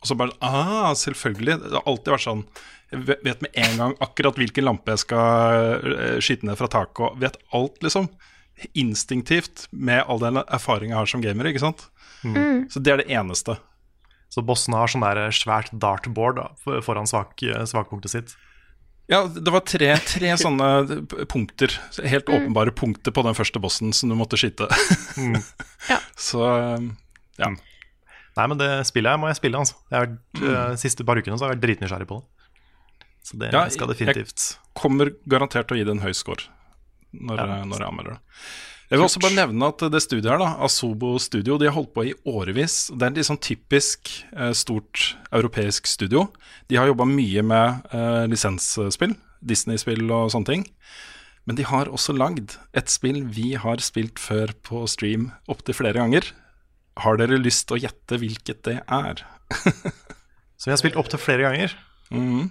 Og 0.00 0.08
så 0.08 0.16
bare 0.16 0.32
Ah, 0.40 0.92
selvfølgelig. 0.96 1.58
Det 1.62 1.72
har 1.76 1.86
alltid 1.86 2.12
vært 2.14 2.24
sånn. 2.26 2.44
Jeg 2.90 3.04
vet- 3.06 3.42
med 3.42 3.50
en 3.54 3.76
gang 3.78 3.94
akkurat 4.00 4.34
hvilken 4.40 4.64
lampe 4.64 4.90
jeg 4.94 4.98
skal 5.04 5.84
eh, 5.94 6.18
skyte 6.20 6.44
ned 6.48 6.56
fra 6.58 6.66
taket, 6.72 7.00
og 7.12 7.20
vet 7.20 7.36
alt, 7.52 7.76
liksom. 7.84 8.08
Instinktivt 8.74 9.68
med 9.72 10.04
all 10.08 10.18
den 10.20 10.36
erfaringen 10.42 10.90
jeg 10.94 10.98
har 11.00 11.06
som 11.06 11.22
gamer, 11.24 11.48
ikke 11.50 11.62
sant. 11.62 11.86
Så 12.68 12.82
det 12.82 12.92
er 12.92 12.96
det 13.00 13.08
eneste. 13.16 13.56
Så 14.30 14.42
bossene 14.46 14.76
har 14.76 14.86
sånn 14.92 15.00
der 15.02 15.30
svært 15.34 15.70
dartboard 15.72 16.36
da, 16.36 16.48
foran 16.84 17.08
svak, 17.08 17.40
svakpunktet 17.66 18.10
sitt. 18.12 18.34
Ja, 19.10 19.24
det 19.26 19.50
var 19.50 19.64
tre, 19.66 19.94
tre 20.06 20.34
sånne 20.44 20.68
punkter, 21.32 21.72
helt 22.06 22.28
åpenbare 22.30 22.70
punkter 22.76 23.10
på 23.16 23.24
den 23.26 23.34
første 23.34 23.58
bossen 23.62 23.92
som 23.96 24.08
du 24.12 24.14
måtte 24.18 24.38
skyte. 24.38 24.68
Ja. 25.88 25.96
Så 26.20 26.44
um, 26.44 26.90
ja. 27.40 27.48
Nei, 28.36 28.46
men 28.46 28.58
det 28.60 28.68
spillet 28.86 29.10
her 29.10 29.18
må 29.18 29.28
jeg 29.28 29.36
spille, 29.40 29.58
altså. 29.58 29.74
Jeg 29.90 29.98
har, 29.98 30.70
eh, 30.70 30.76
siste 30.80 31.04
par 31.04 31.16
ukene 31.18 31.36
så 31.38 31.44
har 31.46 31.52
jeg 31.54 31.58
vært 31.60 31.66
dritnysgjerrig 31.66 32.06
på 32.08 32.20
det. 32.20 32.26
Så 33.22 33.38
det 33.38 33.52
Ja, 33.52 33.68
skal 33.68 33.88
jeg- 33.94 34.26
Kommer 34.74 35.10
garantert 35.28 35.68
til 35.68 35.76
å 35.76 35.78
gi 35.80 35.84
det 35.84 35.90
en 35.96 36.00
høy 36.06 36.12
score 36.14 36.48
når, 37.12 37.36
Ja. 37.36 37.64
når 37.64 37.78
jeg 37.78 37.88
anmelder 37.88 38.10
det. 38.12 38.20
Jeg 38.90 38.98
vil 38.98 39.06
også 39.06 39.20
bare 39.20 39.46
nevne 39.46 39.68
at 39.68 39.78
det 39.78 40.02
studiet 40.02 40.30
her, 40.30 40.38
da, 40.38 40.56
Asobo 40.64 41.16
Studio, 41.18 41.56
de 41.58 41.66
har 41.66 41.74
holdt 41.74 41.92
på 41.94 42.04
i 42.08 42.14
årevis. 42.26 42.88
Det 42.90 43.02
er 43.02 43.06
et 43.06 43.14
litt 43.14 43.26
sånn 43.26 43.38
typisk 43.40 44.24
eh, 44.36 44.50
stort 44.52 45.14
europeisk 45.32 45.86
studio. 45.86 46.32
De 46.68 46.74
har 46.76 46.86
jobba 46.88 47.06
mye 47.06 47.42
med 47.44 47.84
eh, 47.92 48.26
lisensspill, 48.26 49.14
Disney-spill 49.44 50.10
og 50.10 50.30
sånne 50.32 50.46
ting. 50.46 50.66
Men 51.46 51.54
de 51.56 51.62
har 51.62 51.86
også 51.86 52.16
lagd 52.16 52.56
et 52.74 52.86
spill 52.88 53.22
vi 53.26 53.54
har 53.54 53.76
spilt 53.76 54.16
før 54.18 54.52
på 54.62 54.88
stream 54.88 55.32
opptil 55.48 55.74
flere 55.74 55.94
ganger. 55.94 56.32
Har 57.00 57.20
dere 57.20 57.38
lyst 57.40 57.68
til 57.68 57.78
å 57.78 57.80
gjette 57.80 58.18
hvilket 58.20 58.64
det 58.66 58.78
er? 58.84 59.22
Så 60.60 60.68
vi 60.68 60.74
har 60.74 60.80
spilt 60.80 60.98
opptil 61.00 61.20
flere 61.22 61.46
ganger. 61.48 61.76
Mm. 62.12 62.50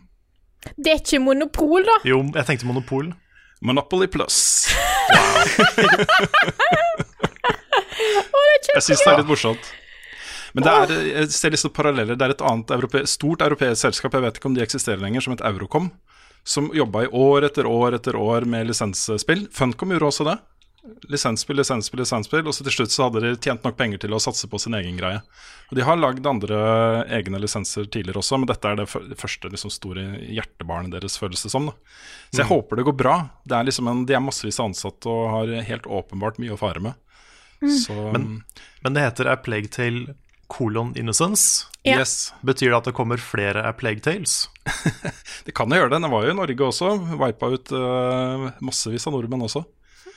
Det 0.76 0.92
er 0.92 1.02
ikke 1.02 1.22
monopol, 1.24 1.84
da! 1.88 2.00
Jo, 2.08 2.24
jeg 2.36 2.48
tenkte 2.48 2.68
Monopol. 2.68 3.12
Monopoly 3.64 4.08
Plus. 4.12 4.40
Jeg 8.70 8.86
syns 8.86 9.02
det 9.02 9.12
er 9.12 9.20
litt 9.20 9.30
morsomt. 9.30 9.70
Men 10.54 10.66
det 10.66 10.74
er, 10.74 10.92
jeg 11.10 11.32
ser 11.34 11.54
liksom 11.54 11.74
paralleller. 11.76 12.18
Det 12.18 12.26
er 12.26 12.34
et 12.34 12.44
annet 12.46 12.72
europe, 12.74 13.02
stort 13.10 13.44
europeisk 13.46 13.84
selskap, 13.84 14.16
jeg 14.16 14.26
vet 14.26 14.40
ikke 14.40 14.50
om 14.50 14.56
de 14.56 14.64
eksisterer 14.64 15.02
lenger, 15.02 15.26
som 15.26 15.36
et 15.36 15.44
Eurocom. 15.46 15.90
Som 16.48 16.70
jobba 16.74 17.06
i 17.06 17.12
år 17.14 17.46
etter 17.50 17.68
år 17.70 17.98
etter 18.00 18.18
år 18.18 18.48
med 18.50 18.70
lisensspill. 18.70 19.46
Funcom 19.54 19.94
gjorde 19.94 20.10
også 20.10 20.28
det. 20.30 20.38
Lisensspill, 21.10 21.58
lisensspill, 21.62 22.02
lisensspill. 22.04 22.48
Og 22.48 22.54
så 22.56 22.64
til 22.68 22.76
slutt 22.76 22.94
så 22.94 23.08
hadde 23.08 23.22
de 23.26 23.32
tjent 23.42 23.64
nok 23.66 23.78
penger 23.80 24.02
til 24.04 24.14
å 24.16 24.20
satse 24.24 24.48
på 24.52 24.60
sin 24.62 24.74
egen 24.78 24.98
greie. 25.00 25.22
Og 25.70 25.76
De 25.80 25.86
har 25.86 25.98
lagd 26.00 26.26
andre 26.30 26.60
egne 27.20 27.42
lisenser 27.42 27.86
tidligere 27.92 28.22
også, 28.24 28.40
men 28.42 28.50
dette 28.52 28.72
er 28.72 28.80
det 28.82 28.88
første 29.20 29.52
liksom, 29.54 29.72
store 29.74 30.06
hjertebarnet 30.30 30.92
deres, 30.96 31.18
føles 31.22 31.44
det 31.46 31.52
som. 31.54 31.68
Da. 31.72 31.74
Så 32.32 32.42
jeg 32.44 32.48
Mm. 32.50 32.54
håper 32.56 32.76
det 32.82 32.86
går 32.86 32.98
bra. 32.98 33.18
Det 33.46 33.58
er 33.58 33.64
liksom 33.70 33.88
en, 33.88 34.06
de 34.06 34.14
er 34.14 34.20
massevis 34.26 34.60
av 34.60 34.70
ansatte 34.72 35.06
og 35.10 35.30
har 35.36 35.62
helt 35.64 35.84
åpenbart 35.86 36.40
mye 36.40 36.54
å 36.54 36.60
fare 36.60 36.80
med. 36.80 36.94
Så 37.60 37.94
Men, 38.14 38.44
men 38.84 38.94
det 38.94 39.02
heter 39.04 39.28
A 39.28 39.36
Plague 39.36 39.68
Tale 39.68 40.16
kolon 40.50 40.96
innocence. 40.98 41.68
Ja. 41.86 42.00
yes. 42.00 42.34
Betyr 42.42 42.72
det 42.72 42.78
at 42.80 42.86
det 42.90 42.94
kommer 42.98 43.18
flere 43.22 43.62
A 43.68 43.74
Plague 43.74 44.00
Tales? 44.02 44.48
Det 45.46 45.54
kan 45.56 45.70
jo 45.70 45.78
gjøre 45.78 45.90
det. 45.94 46.02
Den 46.02 46.12
var 46.12 46.26
jo 46.26 46.32
i 46.34 46.38
Norge 46.38 46.66
også. 46.66 46.90
Vipa 47.20 47.50
ut 47.54 47.72
uh, 47.74 48.50
massevis 48.66 49.06
av 49.08 49.14
nordmenn 49.14 49.46
også. 49.46 49.64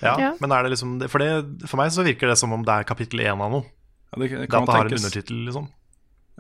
Ja, 0.03 0.17
Ja. 0.19 0.31
men 0.41 0.51
er 0.53 0.63
det 0.67 0.73
liksom 0.75 0.97
For, 1.09 1.19
det, 1.23 1.69
for 1.71 1.79
meg 1.79 1.93
så 1.95 2.03
virker 2.05 2.29
det 2.29 2.39
som 2.39 2.53
om 2.53 2.65
det 2.67 2.75
er 2.75 2.85
kapittel 2.89 3.21
én 3.23 3.41
av 3.41 3.51
noe. 3.53 3.65
Ja, 4.13 4.19
det, 4.19 4.31
det 4.31 4.41
Det 4.41 4.51
kan 4.51 4.63
at 4.63 4.67
det 4.69 4.75
har 4.77 4.87
en 4.91 4.97
undertittel, 4.99 5.45
liksom. 5.47 5.69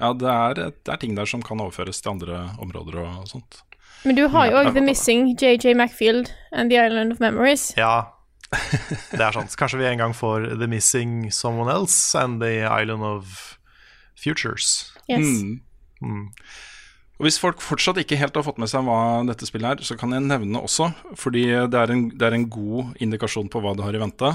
Ja, 0.01 0.13
det 0.13 0.29
er, 0.33 0.55
det 0.73 0.89
er 0.93 0.97
ting 0.99 1.15
der 1.15 1.27
som 1.29 1.43
kan 1.43 1.61
overføres 1.61 2.01
til 2.03 2.11
andre 2.11 2.41
områder 2.59 2.99
og 3.05 3.29
sånt. 3.29 3.61
Men 4.05 4.17
du 4.19 4.25
har 4.29 4.49
jo 4.51 4.57
òg 4.59 4.73
The 4.75 4.81
Missing, 4.83 5.37
JJ 5.39 5.75
Macfield 5.79 6.33
and 6.51 6.71
The 6.73 6.81
Island 6.87 7.13
of 7.13 7.21
Memories. 7.21 7.69
Ja, 7.79 8.09
det 8.51 9.21
er 9.21 9.33
sant. 9.37 9.55
Kanskje 9.57 9.79
vi 9.79 9.87
en 9.87 9.99
gang 10.01 10.13
får 10.17 10.49
The 10.59 10.67
Missing 10.67 11.31
Someone 11.33 11.71
Else 11.71 12.19
and 12.19 12.41
The 12.43 12.65
Island 12.67 13.05
of 13.07 13.57
Futures. 14.19 14.93
Yes. 15.09 15.23
Mm. 16.03 16.29
Og 17.23 17.29
Hvis 17.29 17.39
folk 17.39 17.61
fortsatt 17.63 18.01
ikke 18.03 18.17
helt 18.19 18.35
har 18.35 18.43
fått 18.43 18.57
med 18.59 18.67
seg 18.67 18.83
hva 18.83 19.23
dette 19.29 19.47
spillet 19.47 19.79
er, 19.79 19.87
så 19.87 19.95
kan 19.95 20.11
jeg 20.11 20.25
nevne 20.27 20.59
også, 20.59 20.89
fordi 21.15 21.45
det 21.71 21.79
er 21.79 21.93
en, 21.95 22.09
det 22.19 22.27
er 22.27 22.35
en 22.35 22.49
god 22.51 22.97
indikasjon 22.99 23.47
på 23.47 23.63
hva 23.63 23.77
det 23.79 23.85
har 23.87 23.95
i 23.95 24.01
vente. 24.03 24.31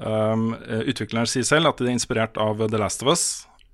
Um, 0.00 0.54
eh, 0.64 0.86
utvikleren 0.88 1.28
sier 1.28 1.44
selv 1.44 1.68
at 1.68 1.82
de 1.82 1.90
er 1.90 1.92
inspirert 1.92 2.40
av 2.40 2.64
The 2.64 2.80
Last 2.80 3.04
of 3.04 3.12
Us 3.12 3.26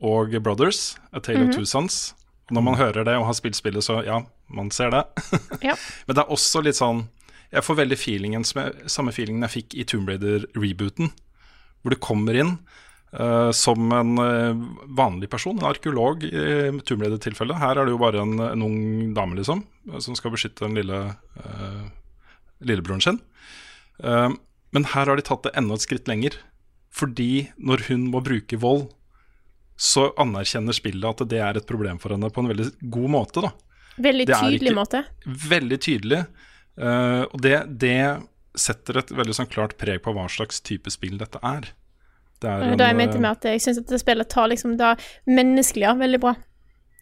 og 0.02 0.34
Brothers, 0.42 0.96
A 1.14 1.22
Tale 1.22 1.46
of 1.46 1.54
Two 1.54 1.62
Sons. 1.62 2.16
Når 2.50 2.66
man 2.66 2.74
hører 2.80 3.06
det 3.06 3.14
og 3.20 3.28
har 3.28 3.38
spilt 3.38 3.54
spillet, 3.54 3.86
så 3.86 4.00
ja, 4.02 4.18
man 4.50 4.74
ser 4.74 4.90
det. 4.96 5.04
Ja. 5.70 5.78
Men 6.08 6.18
det 6.18 6.24
er 6.24 6.34
også 6.34 6.64
litt 6.66 6.78
sånn 6.80 7.04
Jeg 7.52 7.62
får 7.62 7.76
veldig 7.84 7.98
feelingen 7.98 8.46
samme 8.46 9.14
feelingen 9.14 9.46
jeg 9.46 9.54
fikk 9.60 9.78
i 9.78 9.86
Tomb 9.86 10.10
Raider-rebooten. 10.10 11.14
Hvor 11.82 11.94
du 11.94 12.02
kommer 12.02 12.34
inn 12.34 12.56
som 13.52 13.92
en 13.92 14.18
eh, 14.22 14.60
vanlig 14.86 15.30
person, 15.30 15.58
en 15.58 15.66
arkeolog 15.66 16.22
i 16.24 16.82
Tomb 16.86 17.02
Raider-tilfellet. 17.02 17.58
Her 17.58 17.80
er 17.80 17.88
det 17.88 17.94
jo 17.96 18.02
bare 18.02 18.22
en, 18.22 18.36
en 18.44 18.62
ung 18.62 18.78
dame, 19.16 19.34
liksom, 19.40 19.64
som 19.98 20.18
skal 20.18 20.34
beskytte 20.34 20.62
den 20.62 20.78
lille 20.78 21.00
uh, 21.42 21.88
lillebroren 22.62 23.02
sin. 23.02 23.18
Uh, 23.98 24.30
men 24.70 24.86
her 24.92 25.10
har 25.10 25.18
de 25.18 25.26
tatt 25.26 25.42
det 25.48 25.56
enda 25.58 25.74
et 25.74 25.86
skritt 25.86 26.10
lenger. 26.10 26.38
Fordi 26.94 27.50
når 27.58 27.86
hun 27.88 28.06
må 28.12 28.22
bruke 28.22 28.58
vold, 28.62 28.88
så 29.80 30.10
anerkjenner 30.20 30.76
spillet 30.76 31.06
at 31.22 31.30
det 31.30 31.40
er 31.42 31.58
et 31.58 31.66
problem 31.66 31.98
for 32.02 32.12
henne 32.14 32.30
på 32.30 32.42
en 32.42 32.50
veldig 32.50 32.68
god 32.94 33.12
måte. 33.14 33.42
da 33.42 33.52
Veldig 34.00 34.26
tydelig 34.30 34.74
måte. 34.76 35.04
veldig 35.26 35.78
tydelig. 35.82 36.22
Uh, 36.78 37.26
og 37.26 37.40
det, 37.42 37.56
det 37.82 38.22
setter 38.58 39.00
et 39.02 39.10
veldig 39.14 39.34
sånn 39.36 39.50
klart 39.50 39.76
preg 39.80 40.02
på 40.04 40.14
hva 40.14 40.28
slags 40.30 40.62
type 40.64 40.90
spill 40.92 41.18
dette 41.20 41.40
er. 41.42 41.72
Det 42.40 42.48
er 42.48 42.62
Det 42.62 42.68
er 42.72 42.78
da 42.80 42.86
jeg 42.88 42.96
en, 42.96 43.00
mente 43.02 43.18
eh, 43.18 43.24
med 43.24 43.30
at 43.30 43.48
jeg 43.50 43.60
syns 43.64 43.80
at 43.82 43.90
det 43.90 44.00
spillet 44.00 44.28
tar 44.32 44.48
liksom 44.48 44.76
det 44.80 44.94
menneskelige 45.28 45.96
veldig 46.00 46.20
bra. 46.22 46.34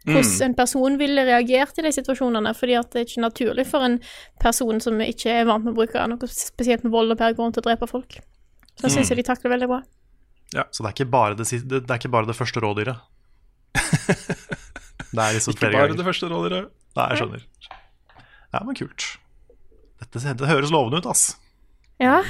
Mm. 0.08 0.14
Hvordan 0.14 0.46
en 0.46 0.54
person 0.58 0.96
ville 0.98 1.24
reagert 1.26 1.78
i 1.78 1.84
de 1.84 1.92
situasjonene, 1.92 2.54
fordi 2.56 2.74
at 2.78 2.90
det 2.92 3.00
er 3.00 3.06
ikke 3.06 3.22
naturlig 3.26 3.66
for 3.68 3.84
en 3.84 3.98
person 4.40 4.80
som 4.80 5.00
ikke 5.04 5.30
er 5.42 5.46
vant 5.48 5.66
med 5.66 5.74
å 5.74 5.78
bruke 5.78 6.06
noe 6.10 6.30
spesielt 6.32 6.86
med 6.86 6.94
vold 6.94 7.12
og 7.14 7.20
per 7.20 7.36
grunn 7.38 7.52
til 7.54 7.62
å 7.62 7.68
drepe 7.68 7.86
folk. 7.90 8.18
Så 8.78 8.86
Mm. 8.86 8.94
syns 8.94 9.10
jeg 9.10 9.18
de 9.18 9.26
takler 9.26 9.50
veldig 9.54 9.68
bra. 9.68 9.82
Så 10.70 10.82
det 10.82 10.88
er 10.88 10.94
ikke 10.96 11.10
bare 11.10 11.34
det, 11.36 11.46
det, 11.50 11.90
er 11.90 11.98
ikke 11.98 12.08
bare 12.14 12.26
det 12.26 12.36
første 12.36 12.60
rådyret. 12.60 12.96
Det 15.08 15.22
er 15.24 15.32
liksom 15.32 15.54
Ikke 15.54 15.70
flere 15.70 15.72
bare 15.72 15.96
det 15.96 16.04
første 16.04 16.28
rådyret. 16.28 16.68
Nei, 16.96 17.04
jeg 17.08 17.20
skjønner. 17.22 17.44
Ja, 18.52 18.60
men 18.64 18.76
kult. 18.76 19.06
Dette, 20.02 20.34
det 20.36 20.48
høres 20.48 20.70
lovende 20.70 21.00
ut, 21.00 21.06
ass. 21.08 21.38
Ja. 22.00 22.22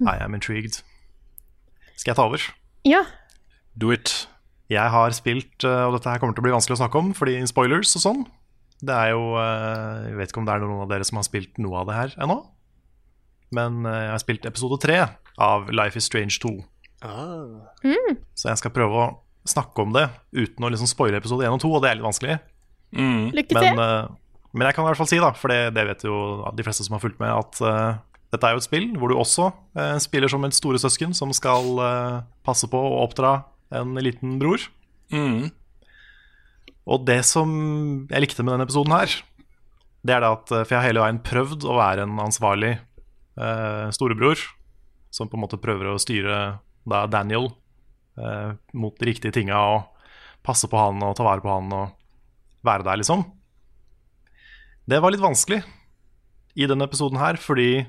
I 0.00 0.16
am 0.22 0.34
intrigued. 0.34 0.82
Skal 1.96 2.12
jeg 2.12 2.18
ta 2.18 2.26
over? 2.26 2.44
Ja. 2.88 3.02
Do 3.78 3.92
it. 3.94 4.26
Jeg 4.72 4.92
har 4.94 5.14
spilt, 5.16 5.64
eh, 5.66 5.82
og 5.86 5.96
dette 5.96 6.10
her 6.10 6.20
kommer 6.22 6.36
til 6.36 6.44
å 6.44 6.46
bli 6.46 6.54
vanskelig 6.54 6.78
å 6.78 6.82
snakke 6.84 7.00
om, 7.00 7.10
fordi 7.16 7.36
spoilers 7.48 7.92
og 7.98 8.04
sånn. 8.04 8.22
Det 8.82 8.94
er 8.94 9.12
jo 9.12 9.36
eh, 9.38 10.08
Jeg 10.08 10.16
vet 10.18 10.32
ikke 10.32 10.40
om 10.42 10.46
det 10.48 10.54
er 10.56 10.64
noen 10.64 10.84
av 10.84 10.90
dere 10.90 11.06
som 11.06 11.20
har 11.20 11.26
spilt 11.26 11.60
noe 11.62 11.82
av 11.82 11.90
det 11.90 11.98
her 11.98 12.14
ennå. 12.24 12.38
Men 13.54 13.84
eh, 13.86 14.00
jeg 14.06 14.14
har 14.14 14.22
spilt 14.22 14.48
episode 14.48 14.80
tre 14.82 15.02
av 15.42 15.68
Life 15.74 16.00
is 16.00 16.08
Strange 16.08 16.40
2. 16.42 16.54
Så 18.38 18.48
jeg 18.48 18.62
skal 18.62 18.74
prøve 18.74 19.04
å 19.04 19.10
snakke 19.48 19.82
om 19.82 19.94
det 19.94 20.06
uten 20.32 20.64
å 20.64 20.70
liksom 20.70 20.90
spoile 20.90 21.18
episode 21.18 21.46
1 21.46 21.56
og 21.56 21.62
2, 21.64 21.70
og 21.76 21.82
det 21.82 21.90
er 21.90 21.98
litt 21.98 22.06
vanskelig. 22.06 22.38
Mm. 22.94 23.22
Lykke 23.34 23.56
til. 23.56 23.78
Men, 23.78 24.18
men 24.52 24.68
jeg 24.68 24.76
kan 24.76 24.84
i 24.84 24.90
hvert 24.90 25.00
fall 25.00 25.10
si, 25.10 25.18
da, 25.22 25.32
for 25.34 25.50
det, 25.50 25.72
det 25.74 25.86
vet 25.88 26.04
jo 26.06 26.16
de 26.54 26.66
fleste 26.66 26.86
som 26.86 26.94
har 26.94 27.02
fulgt 27.02 27.18
med, 27.22 27.32
at 27.32 28.02
dette 28.32 28.48
er 28.48 28.54
jo 28.54 28.62
et 28.62 28.66
spill 28.66 28.86
hvor 28.96 29.12
du 29.12 29.18
også 29.18 29.50
eh, 29.76 29.96
spiller 30.00 30.30
som 30.32 30.44
et 30.46 30.56
store 30.56 30.80
søsken 30.80 31.12
som 31.16 31.34
skal 31.36 31.82
eh, 31.84 32.22
passe 32.46 32.68
på 32.70 32.78
å 32.78 33.02
oppdra 33.04 33.42
en 33.76 33.92
liten 34.00 34.38
bror. 34.40 34.64
Mm. 35.12 35.50
Og 36.88 37.04
det 37.06 37.20
som 37.28 37.52
jeg 38.10 38.24
likte 38.24 38.44
med 38.44 38.54
denne 38.54 38.66
episoden 38.66 38.94
her, 38.96 39.12
det 40.02 40.16
er 40.16 40.24
det 40.24 40.32
at 40.34 40.50
eh, 40.50 40.64
For 40.64 40.74
jeg 40.74 40.80
har 40.80 40.88
hele 40.88 41.04
veien 41.04 41.22
prøvd 41.22 41.68
å 41.68 41.78
være 41.78 42.06
en 42.06 42.18
ansvarlig 42.24 42.72
eh, 42.74 43.86
storebror 43.94 44.40
som 45.12 45.28
på 45.28 45.36
en 45.36 45.44
måte 45.44 45.60
prøver 45.60 45.92
å 45.92 46.00
styre 46.00 46.38
da 46.88 47.04
Daniel 47.10 47.50
eh, 48.18 48.56
mot 48.72 48.96
de 48.98 49.10
riktige 49.10 49.34
tinga 49.36 49.60
og 49.76 50.08
passe 50.42 50.66
på 50.66 50.78
han 50.78 51.04
og 51.04 51.14
ta 51.18 51.26
vare 51.26 51.44
på 51.44 51.52
han 51.52 51.68
og 51.76 52.64
være 52.66 52.86
der, 52.86 52.98
liksom. 52.98 53.22
Det 54.88 54.98
var 55.02 55.12
litt 55.14 55.22
vanskelig 55.22 55.60
i 56.58 56.66
denne 56.70 56.86
episoden 56.88 57.20
her, 57.20 57.38
fordi 57.38 57.84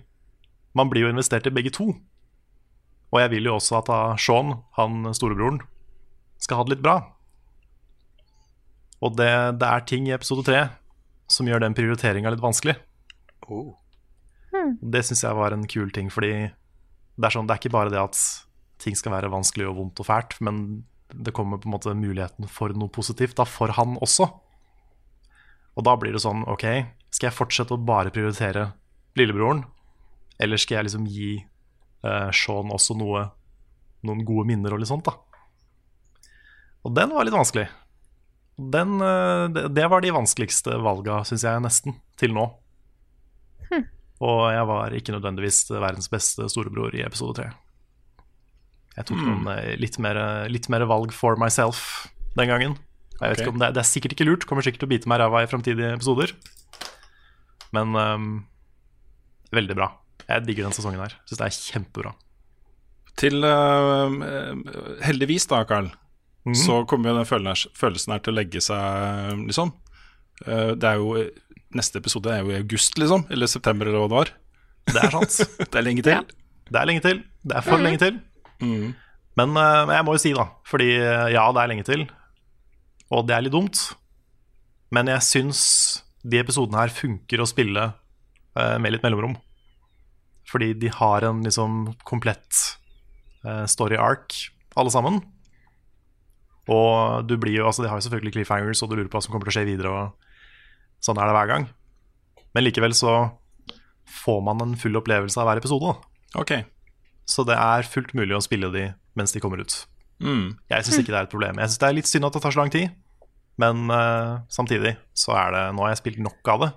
man 0.78 0.90
blir 0.92 1.06
jo 1.06 1.14
investert 1.14 1.48
i 1.48 1.54
begge 1.54 1.74
to. 1.74 1.92
Og 3.14 3.22
jeg 3.22 3.32
vil 3.36 3.50
jo 3.50 3.58
også 3.60 3.82
at 3.82 3.92
Sean, 4.22 4.56
han 4.78 5.12
storebroren, 5.14 5.62
skal 6.42 6.60
ha 6.60 6.66
det 6.66 6.76
litt 6.76 6.86
bra. 6.86 6.98
Og 9.04 9.16
det, 9.20 9.30
det 9.62 9.70
er 9.70 9.86
ting 9.88 10.08
i 10.08 10.16
episode 10.16 10.46
tre 10.48 10.66
som 11.32 11.48
gjør 11.48 11.64
den 11.64 11.76
prioriteringa 11.78 12.32
litt 12.34 12.44
vanskelig. 12.44 12.76
Det 14.82 15.04
syns 15.06 15.24
jeg 15.26 15.38
var 15.38 15.56
en 15.56 15.68
kul 15.70 15.92
ting, 15.94 16.10
fordi 16.14 16.34
det 17.14 17.28
er, 17.28 17.34
sånn, 17.36 17.48
det 17.50 17.56
er 17.56 17.62
ikke 17.62 17.74
bare 17.74 17.94
det 17.94 18.02
at 18.02 18.18
ting 18.82 18.98
skal 18.98 19.14
være 19.16 19.32
vanskelig 19.32 19.68
og 19.70 19.78
vondt 19.80 20.02
og 20.02 20.08
fælt, 20.08 20.40
men 20.44 20.84
det 21.14 21.34
kommer 21.36 21.60
på 21.62 21.70
en 21.70 21.76
måte 21.76 21.94
muligheten 21.98 22.50
for 22.50 22.74
noe 22.74 22.92
positivt 22.92 23.38
da, 23.38 23.46
for 23.46 23.74
han 23.78 23.98
også. 24.02 24.28
Og 25.78 25.86
da 25.86 25.94
blir 26.00 26.16
det 26.16 26.24
sånn, 26.24 26.46
OK, 26.50 26.66
skal 27.14 27.30
jeg 27.30 27.38
fortsette 27.38 27.76
å 27.76 27.86
bare 27.86 28.14
prioritere 28.14 28.72
lillebroren, 29.20 29.64
eller 30.42 30.62
skal 30.62 30.80
jeg 30.80 30.90
liksom 30.90 31.06
gi 31.10 31.30
uh, 32.06 32.30
Sean 32.34 32.74
også 32.74 32.98
noe, 32.98 33.28
noen 34.08 34.26
gode 34.28 34.48
minner 34.50 34.76
og 34.76 34.82
litt 34.82 34.92
sånt, 34.92 35.08
da? 35.08 35.18
Og 36.84 36.92
den 36.96 37.14
var 37.16 37.28
litt 37.28 37.36
vanskelig. 37.36 37.68
Den, 38.58 38.98
uh, 39.02 39.48
det, 39.54 39.70
det 39.76 39.88
var 39.92 40.04
de 40.04 40.14
vanskeligste 40.16 40.78
valga, 40.84 41.22
syns 41.28 41.46
jeg, 41.48 41.64
nesten, 41.64 41.98
til 42.20 42.36
nå. 42.36 42.50
Og 44.24 44.42
jeg 44.54 44.66
var 44.70 44.96
ikke 44.96 45.16
nødvendigvis 45.16 45.66
verdens 45.74 46.10
beste 46.12 46.48
storebror 46.52 46.96
i 46.96 47.04
episode 47.04 47.36
tre. 47.40 47.50
Jeg 48.94 49.08
tok 49.10 49.20
noen 49.20 49.48
eh, 49.56 49.74
litt 49.82 49.98
mer, 50.04 50.20
litt 50.54 50.70
mer 50.72 50.86
valg 50.88 51.12
for 51.16 51.40
myself 51.42 52.06
den 52.38 52.52
gangen. 52.52 52.78
Jeg 53.18 53.20
vet 53.20 53.40
okay. 53.40 53.44
ikke 53.46 53.54
om 53.56 53.62
det, 53.62 53.72
det 53.76 53.82
er 53.82 53.90
sikkert 53.90 54.16
ikke 54.16 54.28
lurt, 54.28 54.46
kommer 54.50 54.66
sikkert 54.66 54.84
til 54.84 54.90
å 54.90 54.94
bite 54.94 55.10
meg 55.10 55.20
i 55.20 55.24
ræva 55.24 55.44
i 55.44 55.50
fremtidige 55.50 55.92
episoder. 55.98 56.36
Men 57.74 57.98
um, 57.98 58.32
veldig 59.54 59.78
bra. 59.80 59.90
Jeg 60.28 60.46
digger 60.48 60.68
den 60.68 60.76
sesongen 60.76 61.04
her. 61.04 61.16
Syns 61.28 61.42
det 61.42 61.48
er 61.48 61.58
kjempebra. 61.74 62.14
Til 63.20 63.46
uh, 63.46 64.14
Heldigvis, 65.06 65.46
da, 65.52 65.62
Carl, 65.70 65.92
mm. 66.48 66.56
så 66.58 66.80
kommer 66.90 67.12
jo 67.12 67.20
den 67.20 67.30
følelsen 67.30 68.16
her, 68.16 68.24
til 68.24 68.34
å 68.34 68.38
legge 68.40 68.64
seg, 68.64 69.44
liksom. 69.46 69.74
Uh, 70.46 70.74
det 70.74 70.94
er 70.94 71.02
jo 71.02 71.26
Neste 71.74 71.98
episode 71.98 72.30
er 72.30 72.44
jo 72.46 72.52
i 72.52 72.60
august, 72.60 73.00
liksom. 73.02 73.24
Eller 73.34 73.50
september, 73.50 73.90
eller 73.90 74.04
hva 74.04 74.10
det 74.12 74.18
var. 74.20 74.32
Det 74.92 75.00
er 75.02 75.14
sant. 75.16 75.38
Det 75.72 75.80
er 75.80 75.86
lenge 75.88 76.04
til. 76.06 76.28
Det 76.70 76.78
er 76.78 76.86
lenge 76.86 77.02
til. 77.02 77.24
Det 77.42 77.56
er 77.58 77.66
for 77.66 77.82
lenge 77.82 78.02
til. 78.04 78.20
Men 79.40 79.56
uh, 79.58 79.90
jeg 79.90 80.06
må 80.06 80.14
jo 80.16 80.22
si, 80.22 80.34
da, 80.38 80.46
fordi 80.70 80.92
eh, 81.00 81.32
ja, 81.34 81.48
det 81.56 81.62
er 81.64 81.72
lenge 81.72 81.86
til, 81.88 82.06
og 83.14 83.26
det 83.28 83.36
er 83.36 83.46
litt 83.46 83.56
dumt, 83.56 83.80
men 84.94 85.10
jeg 85.10 85.26
syns 85.26 85.62
de 86.24 86.40
episodene 86.40 86.80
her 86.80 86.94
funker 86.94 87.42
å 87.42 87.48
spille 87.50 87.88
eh, 87.90 88.76
med 88.82 88.94
litt 88.94 89.06
mellomrom. 89.06 89.34
Fordi 90.54 90.72
de 90.78 90.92
har 90.94 91.26
en 91.26 91.42
liksom 91.46 91.86
komplett 92.06 92.60
eh, 93.46 93.66
story 93.70 93.98
arc, 93.98 94.52
alle 94.78 94.94
sammen. 94.94 95.22
Og 96.72 97.26
du 97.28 97.36
blir 97.42 97.58
jo, 97.58 97.68
altså 97.68 97.84
de 97.84 97.90
har 97.92 98.00
jo 98.00 98.06
selvfølgelig 98.06 98.38
cliffhangers, 98.38 98.84
og 98.84 98.92
du 98.92 98.98
lurer 98.98 99.10
på 99.10 99.18
hva 99.18 99.26
som 99.26 99.34
kommer 99.34 99.50
til 99.50 99.56
å 99.56 99.58
skje 99.58 99.70
videre. 99.72 99.94
Og 99.94 101.04
sånn 101.04 101.20
er 101.20 101.30
det 101.30 101.38
hver 101.38 101.50
gang. 101.50 101.66
Men 102.54 102.68
likevel 102.68 102.96
så 102.96 103.16
får 104.24 104.44
man 104.46 104.62
en 104.64 104.78
full 104.80 104.96
opplevelse 105.00 105.40
av 105.42 105.50
hver 105.50 105.64
episode. 105.64 105.90
Da. 105.90 106.42
Ok. 106.44 106.54
Så 107.26 107.46
det 107.48 107.58
er 107.58 107.88
fullt 107.88 108.14
mulig 108.18 108.36
å 108.38 108.44
spille 108.44 108.70
de 108.74 108.92
mens 109.18 109.34
de 109.34 109.42
kommer 109.44 109.64
ut. 109.64 109.76
Mm. 110.24 110.54
Jeg 110.70 110.86
syns 110.86 111.02
ikke 111.02 111.14
det 111.14 111.20
er 111.20 111.28
et 111.28 111.34
problem. 111.34 111.60
Jeg 111.60 111.72
syns 111.72 111.82
det 111.82 111.90
er 111.90 111.98
litt 111.98 112.10
synd 112.10 112.28
at 112.30 112.38
det 112.38 112.44
tar 112.44 112.56
så 112.56 112.62
lang 112.62 112.72
tid, 112.74 112.94
men 113.62 113.84
uh, 113.92 114.44
samtidig 114.52 114.96
så 115.18 115.36
er 115.38 115.52
det 115.54 115.64
Nå 115.76 115.84
har 115.86 115.92
jeg 115.94 116.00
spilt 116.02 116.22
nok 116.26 116.50
av 116.54 116.64
det, 116.64 116.72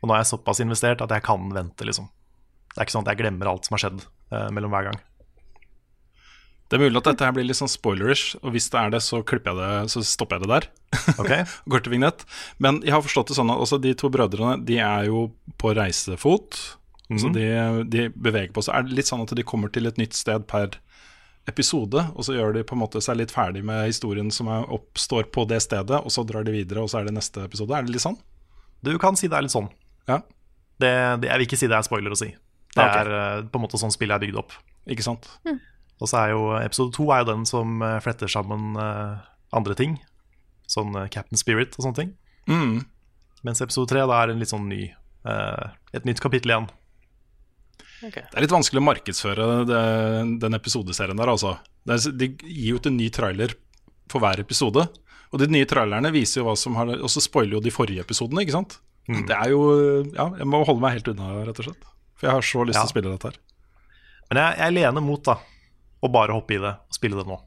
og 0.00 0.06
nå 0.06 0.14
er 0.14 0.22
jeg 0.22 0.30
såpass 0.34 0.60
investert 0.62 1.02
at 1.02 1.14
jeg 1.14 1.24
kan 1.26 1.48
vente, 1.54 1.88
liksom. 1.88 2.08
Det 2.76 2.82
er 2.82 2.86
ikke 2.86 2.92
sånn 2.98 3.06
at 3.06 3.14
jeg 3.14 3.22
glemmer 3.22 3.48
alt 3.48 3.64
som 3.64 3.72
har 3.72 3.86
skjedd 3.86 4.02
eh, 4.04 4.48
mellom 4.52 4.74
hver 4.74 4.90
gang. 4.90 4.98
Det 6.66 6.76
er 6.76 6.82
mulig 6.82 6.98
at 6.98 7.06
dette 7.08 7.24
her 7.24 7.32
blir 7.32 7.46
litt 7.46 7.56
sånn 7.56 7.70
spoilerish, 7.70 8.34
og 8.42 8.50
hvis 8.52 8.66
det 8.72 8.80
er 8.80 8.90
det, 8.92 9.00
så, 9.06 9.22
jeg 9.22 9.42
det, 9.46 9.70
så 9.92 10.02
stopper 10.04 10.36
jeg 10.36 10.44
det 10.44 10.50
der. 10.50 10.66
Okay. 11.14 11.44
Går 11.72 11.84
til 11.86 11.94
vignett. 11.94 12.26
Men 12.60 12.82
jeg 12.84 12.92
har 12.92 13.04
forstått 13.06 13.30
det 13.30 13.38
sånn 13.38 13.52
at 13.54 13.62
også 13.62 13.78
de 13.80 13.94
to 13.96 14.10
brødrene 14.12 14.58
de 14.66 14.80
er 14.82 15.06
jo 15.08 15.28
på 15.62 15.72
reisefot. 15.78 16.58
Mm 17.06 17.20
Så 17.22 17.28
de, 17.30 17.46
de, 17.86 18.08
beveger 18.10 18.50
på 18.52 18.64
seg. 18.66 18.74
Er 18.74 18.84
det 18.84 18.98
litt 18.98 19.08
sånn 19.08 19.22
at 19.22 19.32
de 19.38 19.46
kommer 19.46 19.70
til 19.72 19.86
et 19.86 19.96
nytt 20.00 20.16
sted 20.18 20.42
per 20.50 20.74
episode, 21.46 22.02
og 22.12 22.26
så 22.26 22.34
gjør 22.34 22.56
de 22.56 22.64
på 22.66 22.74
en 22.74 22.82
måte 22.82 23.00
seg 23.04 23.20
litt 23.20 23.30
ferdig 23.30 23.62
med 23.64 23.86
historien 23.86 24.32
som 24.34 24.50
er, 24.50 24.66
oppstår 24.74 25.30
på 25.30 25.44
det 25.46 25.60
stedet, 25.62 26.00
og 26.02 26.10
så 26.10 26.26
drar 26.26 26.42
de 26.44 26.56
videre, 26.56 26.82
og 26.82 26.90
så 26.90 26.98
er 26.98 27.06
det 27.06 27.14
neste 27.14 27.46
episode? 27.46 27.78
Er 27.78 27.86
det 27.86 27.94
litt 27.94 28.02
sånn? 28.02 28.18
Du 28.82 28.90
kan 28.98 29.14
si 29.14 29.30
det 29.30 29.38
er 29.38 29.46
litt 29.46 29.54
sånn. 29.54 29.70
Ja. 30.10 30.18
Det, 30.82 30.90
det, 31.22 31.30
jeg 31.30 31.38
vil 31.38 31.46
ikke 31.46 31.60
si 31.62 31.70
det 31.70 31.78
er 31.78 31.86
spoiler 31.86 32.16
å 32.16 32.18
si. 32.18 32.32
Det 32.76 32.84
okay. 32.84 33.06
er 33.06 33.16
eh, 33.16 33.46
på 33.48 33.58
en 33.58 33.64
måte 33.64 33.80
sånn 33.80 33.94
spillet 33.94 34.18
er 34.18 34.26
bygd 34.26 34.40
opp. 34.42 34.54
Ikke 34.92 35.04
sant? 35.06 35.28
Mm. 35.48 35.58
Og 35.96 36.10
så 36.10 36.20
er 36.20 36.34
jo 36.34 36.42
episode 36.60 36.92
to 36.96 37.08
er 37.14 37.22
jo 37.22 37.30
den 37.30 37.46
som 37.48 37.80
eh, 37.84 37.98
fletter 38.04 38.30
sammen 38.30 38.76
uh, 38.76 39.16
andre 39.56 39.76
ting. 39.78 39.96
Sånn 40.68 40.92
uh, 40.96 41.06
Captain 41.12 41.40
Spirit 41.40 41.76
og 41.78 41.86
sånne 41.86 42.00
ting. 42.02 42.10
Mm. 42.50 42.82
Mens 43.46 43.62
episode 43.64 43.88
tre 43.92 44.02
er 44.04 44.32
en 44.32 44.42
litt 44.42 44.52
sånn 44.52 44.68
ny 44.68 44.90
uh, 45.26 45.72
et 45.96 46.04
nytt 46.08 46.20
kapittel 46.20 46.52
igjen. 46.52 46.68
Okay. 48.04 48.26
Det 48.28 48.36
er 48.36 48.44
litt 48.44 48.52
vanskelig 48.52 48.82
å 48.82 48.86
markedsføre 48.90 49.46
det, 49.66 49.82
den 50.42 50.58
episodeserien 50.58 51.16
der, 51.16 51.32
altså. 51.32 51.54
De 51.88 52.28
gir 52.44 52.74
jo 52.74 52.80
ut 52.80 52.88
en 52.90 52.98
ny 52.98 53.08
trailer 53.14 53.54
for 54.12 54.20
hver 54.20 54.42
episode. 54.42 54.84
Og 55.32 55.40
de 55.40 55.48
nye 55.50 55.66
trailerne 55.68 56.12
viser 56.14 56.42
jo 56.42 56.50
hva 56.50 56.52
som 56.58 56.76
har 56.78 56.92
Og 57.00 57.08
så 57.10 57.18
spoiler 57.24 57.56
jo 57.56 57.62
de 57.64 57.72
forrige 57.74 58.04
episodene, 58.04 58.44
ikke 58.44 58.54
sant? 58.54 58.76
Mm. 59.08 59.24
Det 59.26 59.36
er 59.38 59.52
jo 59.54 59.62
Ja, 60.12 60.28
jeg 60.38 60.48
må 60.50 60.60
holde 60.66 60.82
meg 60.84 60.98
helt 60.98 61.10
unna, 61.14 61.32
rett 61.48 61.62
og 61.62 61.70
slett. 61.70 61.88
For 62.16 62.28
jeg 62.28 62.38
har 62.38 62.48
så 62.48 62.64
lyst 62.64 62.78
til 62.78 62.82
ja. 62.82 62.88
å 62.88 62.94
spille 62.94 63.12
dette 63.12 63.30
her. 63.30 63.42
Men 64.30 64.42
jeg, 64.42 64.58
jeg 64.62 64.76
lener 64.78 65.04
mot, 65.04 65.22
da 65.26 65.36
å 66.06 66.12
bare 66.12 66.36
hoppe 66.36 66.56
i 66.56 66.62
det 66.62 66.72
og 66.76 66.96
spille 66.96 67.18
det 67.18 67.26
nå. 67.28 67.38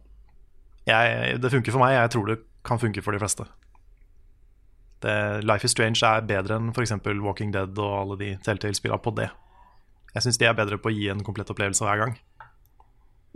Jeg, 0.89 1.37
det 1.41 1.51
funker 1.53 1.75
for 1.75 1.83
meg, 1.83 1.95
jeg 1.95 2.13
tror 2.15 2.29
det 2.31 2.39
kan 2.65 2.81
funke 2.81 3.03
for 3.05 3.15
de 3.15 3.21
fleste. 3.21 3.45
Det, 5.03 5.13
Life 5.47 5.67
is 5.67 5.75
Strange 5.75 6.01
er 6.03 6.25
bedre 6.27 6.57
enn 6.59 6.73
f.eks. 6.73 6.95
Walking 7.23 7.53
Dead 7.55 7.77
og 7.79 7.95
alle 8.01 8.19
de 8.19 8.33
Telltale-spillene 8.43 9.01
på 9.03 9.13
det. 9.19 9.29
Jeg 10.15 10.25
syns 10.25 10.39
de 10.41 10.47
er 10.49 10.57
bedre 10.57 10.79
på 10.81 10.89
å 10.89 10.95
gi 10.95 11.07
en 11.11 11.23
komplett 11.23 11.51
opplevelse 11.53 11.85
hver 11.85 12.01
gang. 12.01 12.15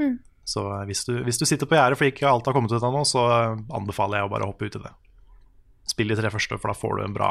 Mm. 0.02 0.17
Så 0.50 0.65
hvis 0.89 1.06
du, 1.08 1.13
hvis 1.24 1.39
du, 1.39 1.46
sitter 1.48 1.69
på 1.69 1.78
gjerdet 1.78 2.00
fordi 2.00 2.12
ikke 2.15 2.28
alt 2.28 2.50
har 2.50 2.56
kommet 2.58 2.74
ut 2.74 2.84
ennå, 2.84 3.06
så 3.08 3.24
anbefaler 3.72 4.19
jeg 4.19 4.28
å 4.28 4.34
bare 4.34 4.50
hoppe 4.50 4.67
ut 4.67 4.80
i 4.80 4.84
det. 4.84 4.96
Spill 5.93 6.12
de 6.12 6.17
tre 6.19 6.32
første, 6.34 6.58
for 6.58 6.72
da 6.72 6.76
får 6.76 6.98
du 6.98 7.06
en 7.06 7.15
bra, 7.15 7.30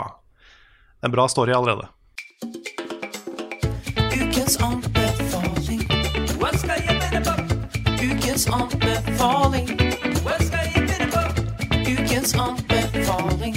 en 1.05 1.13
bra 1.13 1.27
story 1.29 1.53
allerede. 1.57 1.91
Ukens 4.53 4.65
anbefaling. 4.69 5.83
Hva 6.37 6.49
skal 6.61 6.81
jeg 6.85 6.97
mene 7.01 7.21
på? 7.25 7.33
Ukens 8.05 8.43
anbefaling. 8.53 9.69
Hva 10.21 10.35
skal 10.45 10.67
jeg 10.67 10.83
finne 10.91 11.07
på? 11.09 11.23
Ukens 11.89 12.35
anbefaling. 12.37 13.55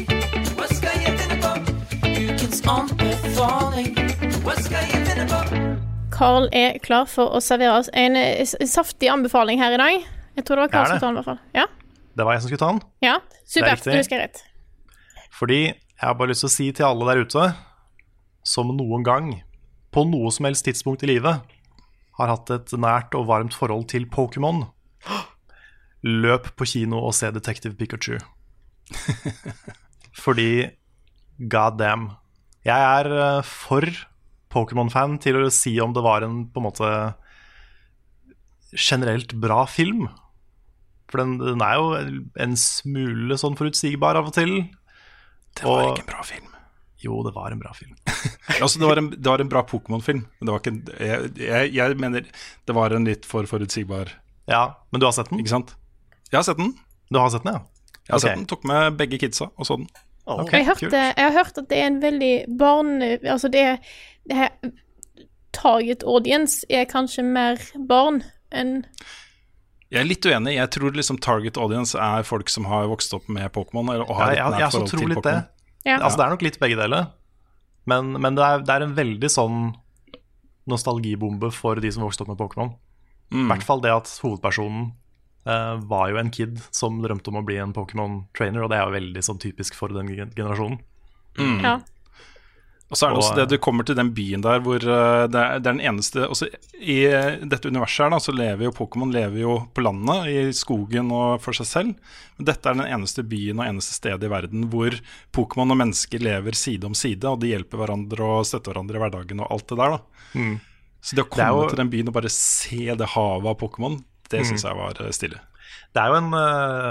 Hva 0.56 0.68
skal 0.72 1.02
jeg 1.04 1.18
finne 1.20 1.36
på? 1.44 1.50
Ukens 2.14 2.62
anbefaling. 2.72 3.90
Hva 4.46 4.56
skal 4.56 4.88
jeg 4.88 5.02
finne 5.10 5.26
på? 5.34 5.40
Carl 6.16 6.48
er 6.56 6.80
klar 6.86 7.10
for 7.12 7.36
å 7.36 7.42
servere 7.44 7.82
oss 7.82 7.90
en 7.92 8.16
saftig 8.64 9.12
anbefaling 9.12 9.60
her 9.60 9.76
i 9.76 9.80
dag. 9.82 10.06
Jeg 10.40 10.48
tror 10.48 10.62
det 10.62 10.68
var 10.70 10.72
Carl 10.78 10.94
som 10.94 10.96
skulle 10.96 11.04
ta 11.04 11.10
den, 11.10 11.18
i 11.18 11.20
hvert 11.20 11.28
fall. 11.34 11.42
Ja? 11.60 11.66
Det 12.16 12.30
var 12.30 12.38
jeg 12.38 12.46
som 12.46 12.54
skulle 12.54 12.64
ta 12.64 12.70
den. 12.72 12.80
Ja, 13.04 13.18
supert. 13.44 13.84
Du 13.84 13.98
husker 13.98 14.24
rett. 14.24 14.46
Fordi 15.36 15.60
jeg 15.66 16.06
har 16.06 16.16
bare 16.16 16.32
lyst 16.32 16.48
til 16.48 16.54
å 16.54 16.56
si 16.56 16.70
til 16.72 16.88
alle 16.88 17.10
der 17.12 17.28
ute 17.28 17.50
som 18.48 18.72
noen 18.80 19.04
gang, 19.04 19.34
på 19.96 20.04
noe 20.10 20.32
som 20.36 20.48
helst 20.50 20.68
tidspunkt 20.68 21.06
i 21.06 21.10
livet, 21.14 21.44
har 22.20 22.32
hatt 22.32 22.52
et 22.52 22.74
nært 22.80 23.16
og 23.18 23.28
varmt 23.30 23.56
forhold 23.56 23.88
til 23.92 24.08
Pokémon. 24.12 24.66
Løp 26.06 26.52
på 26.60 26.68
kino 26.70 27.02
og 27.08 27.16
se 27.18 27.32
Detective 27.34 27.76
Pikachu. 27.80 28.20
Fordi 30.26 30.68
god 31.52 31.80
damn. 31.80 32.10
Jeg 32.66 32.82
er 32.82 33.10
eh, 33.12 33.46
for 33.46 33.88
Pokémon-fan 34.54 35.20
til 35.24 35.42
å 35.42 35.54
si 35.54 35.76
om 35.84 35.94
det 35.96 36.04
var 36.06 36.26
en 36.26 36.46
på 36.52 36.62
en 36.62 36.68
måte 36.70 36.92
generelt 38.76 39.36
bra 39.42 39.64
film. 39.70 40.08
For 41.12 41.22
den, 41.22 41.38
den 41.42 41.64
er 41.64 41.80
jo 41.80 42.26
en 42.42 42.58
smule 42.60 43.38
sånn 43.40 43.58
forutsigbar 43.60 44.20
av 44.20 44.32
og 44.32 44.36
til. 44.38 44.58
Det 45.56 45.68
var 45.68 45.84
og, 45.84 45.94
ikke 45.94 46.06
en 46.08 46.12
bra 46.14 46.26
film. 46.28 46.55
Jo, 47.06 47.20
det 47.26 47.36
var 47.36 47.54
en 47.54 47.62
bra 47.62 47.74
film. 47.78 47.94
altså, 48.62 48.80
det 48.80 48.86
var 48.90 48.98
en, 48.98 49.10
det 49.14 49.30
var 49.30 49.44
en 49.44 49.50
bra 49.50 49.62
Pokémon-film. 49.70 50.24
Men 50.40 50.50
det 50.50 50.56
var 50.56 50.64
ikke 50.64 51.04
jeg, 51.06 51.32
jeg, 51.38 51.74
jeg, 51.76 51.98
mener 52.02 52.26
det 52.66 52.76
var 52.78 52.96
en 52.96 53.06
litt 53.06 53.28
for 53.30 53.46
forutsigbar 53.50 54.16
Ja, 54.50 54.66
men 54.90 55.04
du 55.04 55.06
har 55.08 55.14
sett 55.18 55.30
den? 55.30 55.44
Ikke 55.44 55.54
sant? 55.54 55.76
Jeg 56.32 56.40
har 56.40 56.48
sett 56.48 56.62
den. 56.62 56.74
Du 57.14 57.22
har 57.22 57.30
sett 57.34 57.46
den, 57.46 57.60
ja? 57.60 57.92
Jeg 58.06 58.14
har 58.14 58.18
okay. 58.18 58.26
sett 58.28 58.40
den, 58.40 58.48
Tok 58.50 58.66
med 58.70 58.98
begge 58.98 59.22
kidsa 59.22 59.52
og 59.54 59.70
så 59.70 59.78
den. 59.82 59.90
Oh, 60.26 60.42
okay, 60.42 60.64
jeg, 60.64 60.72
hørte, 60.72 60.90
jeg, 60.90 61.22
har 61.22 61.36
hørt 61.36 61.60
at 61.62 61.68
det 61.70 61.78
er 61.78 61.92
en 61.92 62.02
veldig 62.02 62.34
barn... 62.58 62.96
Altså, 63.22 63.52
det, 63.54 63.66
det 64.26 64.40
her 64.40 64.50
Target 65.54 66.02
audience 66.04 66.66
er 66.70 66.88
kanskje 66.90 67.24
mer 67.24 67.62
barn 67.88 68.24
enn 68.52 68.82
jeg 69.94 70.02
er 70.02 70.08
litt 70.10 70.26
uenig. 70.26 70.56
Jeg 70.58 70.72
tror 70.74 70.96
liksom 70.98 71.20
target 71.24 71.60
audience 71.62 71.96
er 72.02 72.26
folk 72.28 72.50
som 72.52 72.66
har 72.68 72.90
vokst 72.90 73.14
opp 73.16 73.30
med 73.32 73.48
Pokémon. 73.54 73.94
Har 73.94 74.34
ja, 74.34 74.34
jeg, 74.34 74.40
jeg, 74.42 74.60
jeg 74.60 74.72
forhold 74.74 74.90
til 74.90 75.14
Pokémon. 75.14 75.46
Ja. 75.86 76.00
Altså, 76.00 76.18
det 76.20 76.26
er 76.26 76.34
nok 76.34 76.46
litt 76.46 76.60
begge 76.62 76.80
deler. 76.80 77.10
Men, 77.86 78.16
men 78.18 78.38
det, 78.38 78.44
er, 78.44 78.64
det, 78.66 78.74
er, 78.74 78.86
en 78.86 78.96
veldig 78.98 79.30
sånn 79.30 79.60
nostalgibombe 80.70 81.52
for 81.54 81.78
de 81.82 81.92
som 81.94 82.06
vokste 82.06 82.26
opp 82.26 82.32
med 82.34 82.40
Pokémon. 82.42 82.72
I 83.34 83.38
mm. 83.38 83.50
hvert 83.52 83.66
fall 83.66 83.84
det 83.84 83.94
at 83.94 84.10
hovedpersonen 84.24 84.88
uh, 85.46 85.76
var 85.86 86.10
jo 86.10 86.20
en 86.22 86.32
kid 86.34 86.58
som 86.74 86.98
drømte 87.04 87.30
om 87.30 87.40
å 87.42 87.46
bli 87.46 87.60
en 87.62 87.74
Pokémon-trainer, 87.76 88.66
og 88.66 88.72
det 88.74 88.80
er 88.80 88.90
jo 88.90 88.98
veldig 88.98 89.26
sånn 89.30 89.42
typisk 89.42 89.78
for 89.78 89.94
den 89.94 90.10
generasjonen. 90.10 90.82
Mm. 91.38 91.60
Ja. 91.62 91.76
Og 92.86 93.00
så 93.00 93.08
er 93.08 93.16
det 93.16 93.18
også 93.18 93.38
det 93.40 93.46
du 93.50 93.58
kommer 93.62 93.86
til 93.86 93.98
den 93.98 94.12
byen 94.14 94.44
der 94.46 94.60
hvor 94.62 94.78
uh, 94.78 95.26
det, 95.26 95.40
er, 95.42 95.58
det, 95.58 95.72
er, 95.72 95.74
den 95.74 95.82
eneste 95.82 96.28
også 96.30 96.52
I 96.78 96.98
uh, 97.10 97.40
dette 97.50 97.72
universet 97.72 98.06
her 98.06 98.12
da, 98.14 98.20
så 98.22 98.36
lever 98.36 98.68
jo 98.68 98.76
Pokémon 98.78 99.14
lever 99.14 99.42
jo 99.42 99.56
på 99.74 99.82
landet, 99.82 100.28
i 100.30 100.44
skogen 100.54 101.10
og 101.16 101.42
for 101.42 101.58
seg 101.58 101.70
selv. 101.70 102.12
Men 102.38 102.50
dette 102.52 102.70
er 102.70 102.78
den 102.78 102.86
eneste 102.86 103.26
byen 103.26 103.58
og 103.58 103.66
eneste 103.66 103.98
stedet 103.98 104.28
i 104.28 104.30
verden 104.30 104.68
hvor 104.70 104.94
Pokémon 105.34 105.74
og 105.74 105.82
mennesker 105.82 106.22
lever 106.22 106.58
side 106.58 106.86
om 106.86 106.98
side, 106.98 107.26
og 107.26 107.42
de 107.42 107.56
hjelper 107.56 107.82
hverandre 107.82 108.30
og 108.38 108.46
støtter 108.46 108.76
hverandre 108.76 109.02
i 109.02 109.04
hverdagen 109.06 109.42
og 109.42 109.50
alt 109.58 109.68
det 109.72 109.80
der. 109.82 109.98
da 109.98 110.38
mm. 110.46 110.56
Så 111.06 111.18
det 111.18 111.26
å 111.26 111.30
komme 111.32 111.50
det 111.50 111.66
jo... 111.66 111.74
til 111.74 111.82
den 111.82 111.92
byen 111.96 112.14
og 112.14 112.18
bare 112.20 112.34
se 112.34 112.86
det 113.02 113.10
havet 113.16 113.50
av 113.50 113.60
Pokémon, 113.62 113.98
det 114.30 114.46
mm. 114.46 114.62
jeg 114.62 114.78
var 114.78 115.02
stille. 115.14 115.42
Det 115.94 116.02
er 116.02 116.12
jo 116.12 116.22
en, 116.22 116.32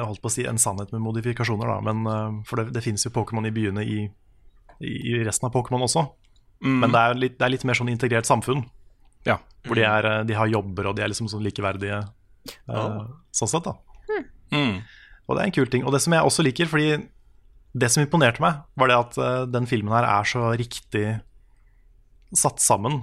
holdt 0.08 0.22
på 0.22 0.30
å 0.30 0.32
si, 0.32 0.44
en 0.48 0.58
sannhet 0.58 0.90
med 0.94 1.02
modifikasjoner, 1.06 1.70
da. 1.70 1.80
Men, 1.86 2.44
for 2.48 2.58
det, 2.58 2.72
det 2.74 2.82
finnes 2.82 3.04
jo 3.06 3.14
Pokémon 3.14 3.46
i 3.46 3.52
byene 3.54 3.82
i 3.86 3.98
i 4.80 5.20
resten 5.24 5.48
av 5.48 5.54
Pokémon 5.54 5.84
også. 5.86 6.06
Mm. 6.64 6.78
Men 6.80 6.94
det 6.94 7.00
er, 7.00 7.18
litt, 7.18 7.38
det 7.38 7.46
er, 7.46 7.52
litt, 7.52 7.66
mer 7.68 7.78
sånn 7.78 7.92
integrert 7.92 8.28
samfunn. 8.28 8.64
Ja. 9.28 9.38
Hvor 9.64 9.78
de, 9.78 9.84
er, 9.88 10.08
de, 10.28 10.36
har 10.36 10.50
jobber, 10.50 10.90
og 10.90 10.96
de 10.96 11.04
er 11.04 11.10
liksom 11.12 11.28
sånn 11.32 11.44
likeverdige 11.44 12.02
uh, 12.68 13.02
sånn 13.34 13.50
sett. 13.50 13.66
da 13.66 13.76
mm. 14.52 14.74
Og 15.24 15.36
det 15.36 15.40
er 15.42 15.48
en 15.48 15.56
kul 15.56 15.70
ting. 15.72 15.84
Og 15.84 15.94
det 15.94 16.02
som 16.04 16.14
jeg 16.16 16.28
også 16.28 16.44
liker, 16.44 16.68
fordi 16.68 16.98
det 17.74 17.90
som 17.90 18.04
imponerte 18.04 18.42
meg, 18.44 18.62
var 18.78 18.90
det 18.90 18.98
at 19.00 19.18
uh, 19.20 19.46
den 19.50 19.68
filmen 19.70 19.94
her 19.96 20.06
er 20.08 20.28
så 20.28 20.52
riktig 20.58 21.06
satt 22.34 22.62
sammen. 22.62 23.02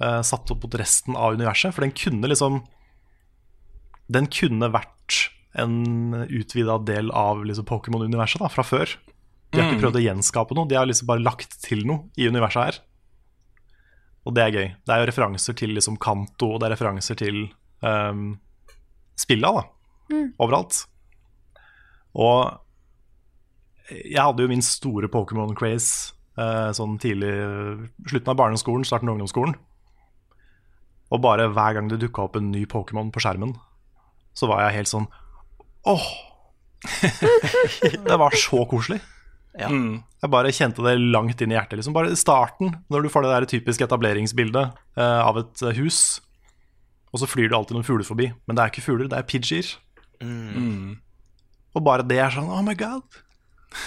Uh, 0.00 0.20
satt 0.26 0.50
opp 0.52 0.64
mot 0.64 0.78
resten 0.80 1.18
av 1.18 1.36
universet. 1.38 1.74
For 1.76 1.86
den 1.86 1.94
kunne 1.96 2.30
liksom 2.30 2.62
Den 4.10 4.26
kunne 4.26 4.72
vært 4.74 5.30
en 5.54 6.26
utvida 6.26 6.78
del 6.82 7.12
av 7.14 7.44
liksom, 7.46 7.66
Pokémon-universet 7.68 8.42
fra 8.50 8.64
før. 8.66 8.96
De 9.50 9.58
har 9.58 9.66
ikke 9.66 9.80
mm. 9.80 9.82
prøvd 9.82 9.98
å 9.98 10.04
gjenskape 10.04 10.56
noe, 10.56 10.68
de 10.70 10.78
har 10.78 10.86
liksom 10.86 11.08
bare 11.10 11.24
lagt 11.24 11.56
til 11.64 11.82
noe 11.88 12.06
i 12.20 12.28
universet 12.30 12.62
her. 12.62 12.78
Og 14.28 14.36
det 14.36 14.44
er 14.44 14.54
gøy. 14.54 14.68
Det 14.86 14.94
er 14.94 15.02
jo 15.02 15.08
referanser 15.10 15.56
til 15.58 15.74
liksom 15.74 15.96
Kanto, 16.02 16.52
og 16.52 16.60
det 16.60 16.68
er 16.68 16.74
referanser 16.76 17.18
til 17.18 17.42
um, 17.82 18.34
spilla, 19.18 19.52
da. 19.56 19.64
Mm. 20.12 20.28
Overalt. 20.42 20.84
Og 22.20 23.90
jeg 23.90 24.22
hadde 24.22 24.44
jo 24.44 24.50
min 24.50 24.62
store 24.62 25.10
Pokémon-craze 25.10 26.12
uh, 26.38 26.70
sånn 26.76 26.98
tidlig 27.02 27.32
Slutten 28.06 28.32
av 28.32 28.38
barneskolen, 28.38 28.86
starten 28.86 29.10
av 29.10 29.18
ungdomsskolen. 29.18 29.56
Og 31.10 31.22
bare 31.24 31.48
hver 31.50 31.74
gang 31.74 31.90
det 31.90 31.98
dukka 32.04 32.28
opp 32.28 32.38
en 32.38 32.52
ny 32.52 32.66
Pokémon 32.70 33.10
på 33.10 33.22
skjermen, 33.22 33.56
så 34.36 34.46
var 34.50 34.68
jeg 34.68 34.80
helt 34.80 34.90
sånn 34.92 35.08
Åh, 35.90 36.06
det 38.06 38.18
var 38.20 38.36
så 38.36 38.62
koselig. 38.68 39.00
Ja. 39.58 39.68
Jeg 39.70 40.30
bare 40.30 40.52
kjente 40.54 40.84
det 40.84 40.94
langt 41.00 41.40
inn 41.42 41.52
i 41.52 41.56
hjertet. 41.56 41.80
Liksom. 41.80 41.94
Bare 41.96 42.16
starten, 42.18 42.74
når 42.92 43.06
du 43.06 43.12
får 43.12 43.24
det 43.24 43.32
der 43.32 43.48
typiske 43.50 43.86
etableringsbildet 43.86 44.76
uh, 45.00 45.22
av 45.24 45.40
et 45.40 45.62
eh, 45.64 45.80
hus, 45.80 46.20
og 47.10 47.22
så 47.22 47.28
flyr 47.28 47.48
det 47.50 47.56
alltid 47.58 47.78
noen 47.78 47.86
fugler 47.86 48.06
forbi. 48.06 48.28
Men 48.46 48.56
det 48.56 48.62
er 48.62 48.72
ikke 48.72 48.84
fugler, 48.86 49.10
det 49.10 49.18
er 49.18 49.26
pidgeer. 49.26 49.72
Og 51.74 51.84
bare 51.86 52.06
det 52.06 52.20
er 52.22 52.34
sånn 52.34 52.50
Oh 52.50 52.62
my 52.66 52.76
god! 52.78 53.20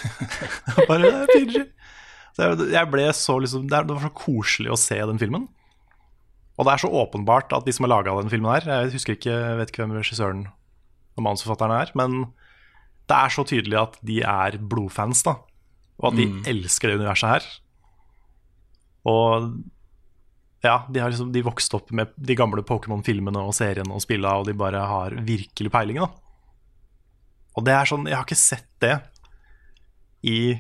bare 0.89 1.03
det 1.03 1.13
er 1.13 1.31
pidgey. 1.31 1.65
Så 2.33 2.47
jeg, 2.47 2.69
jeg 2.73 2.89
ble 2.89 3.05
så 3.15 3.37
liksom 3.43 3.67
det, 3.69 3.77
er, 3.77 3.87
det 3.87 3.95
var 3.95 4.07
så 4.07 4.15
koselig 4.17 4.73
å 4.73 4.79
se 4.79 4.97
den 4.97 5.21
filmen. 5.21 5.45
Og 6.57 6.67
det 6.67 6.73
er 6.73 6.83
så 6.83 6.91
åpenbart 6.91 7.53
at 7.55 7.65
de 7.65 7.73
som 7.75 7.87
har 7.87 7.95
laga 7.95 8.13
den 8.19 8.29
filmen 8.29 8.51
her 8.51 8.67
Jeg 8.69 8.91
husker 8.93 9.15
ikke, 9.15 9.31
jeg 9.33 9.57
vet 9.57 9.71
ikke 9.71 9.81
hvem 9.83 9.95
regissøren 9.97 10.43
og 11.13 11.25
manusforfatteren 11.25 11.75
er, 11.77 11.91
men 11.97 12.23
det 13.09 13.17
er 13.17 13.33
så 13.33 13.43
tydelig 13.45 13.77
at 13.77 13.97
de 14.05 14.21
er 14.25 14.57
blodfans, 14.57 15.21
da. 15.25 15.35
Og 16.03 16.11
at 16.11 16.19
de 16.19 16.27
elsker 16.51 16.91
det 16.91 16.99
universet 16.99 17.31
her. 17.31 17.45
Og 19.07 19.53
ja, 20.63 20.77
de 20.87 20.99
har 20.99 21.11
liksom 21.11 21.31
De 21.35 21.43
vokste 21.43 21.75
opp 21.75 21.89
med 21.91 22.11
de 22.15 22.35
gamle 22.39 22.63
Pokémon-filmene 22.63 23.41
og 23.43 23.55
seriene 23.55 23.95
og 23.95 24.03
spilla, 24.03 24.37
og 24.39 24.47
de 24.47 24.55
bare 24.55 24.83
har 24.87 25.15
virkelig 25.27 25.71
peiling, 25.71 25.99
da. 26.03 26.11
Og 27.53 27.65
det 27.67 27.73
er 27.75 27.89
sånn 27.89 28.07
Jeg 28.09 28.17
har 28.17 28.27
ikke 28.27 28.39
sett 28.39 28.69
det 28.83 28.95
i 30.23 30.55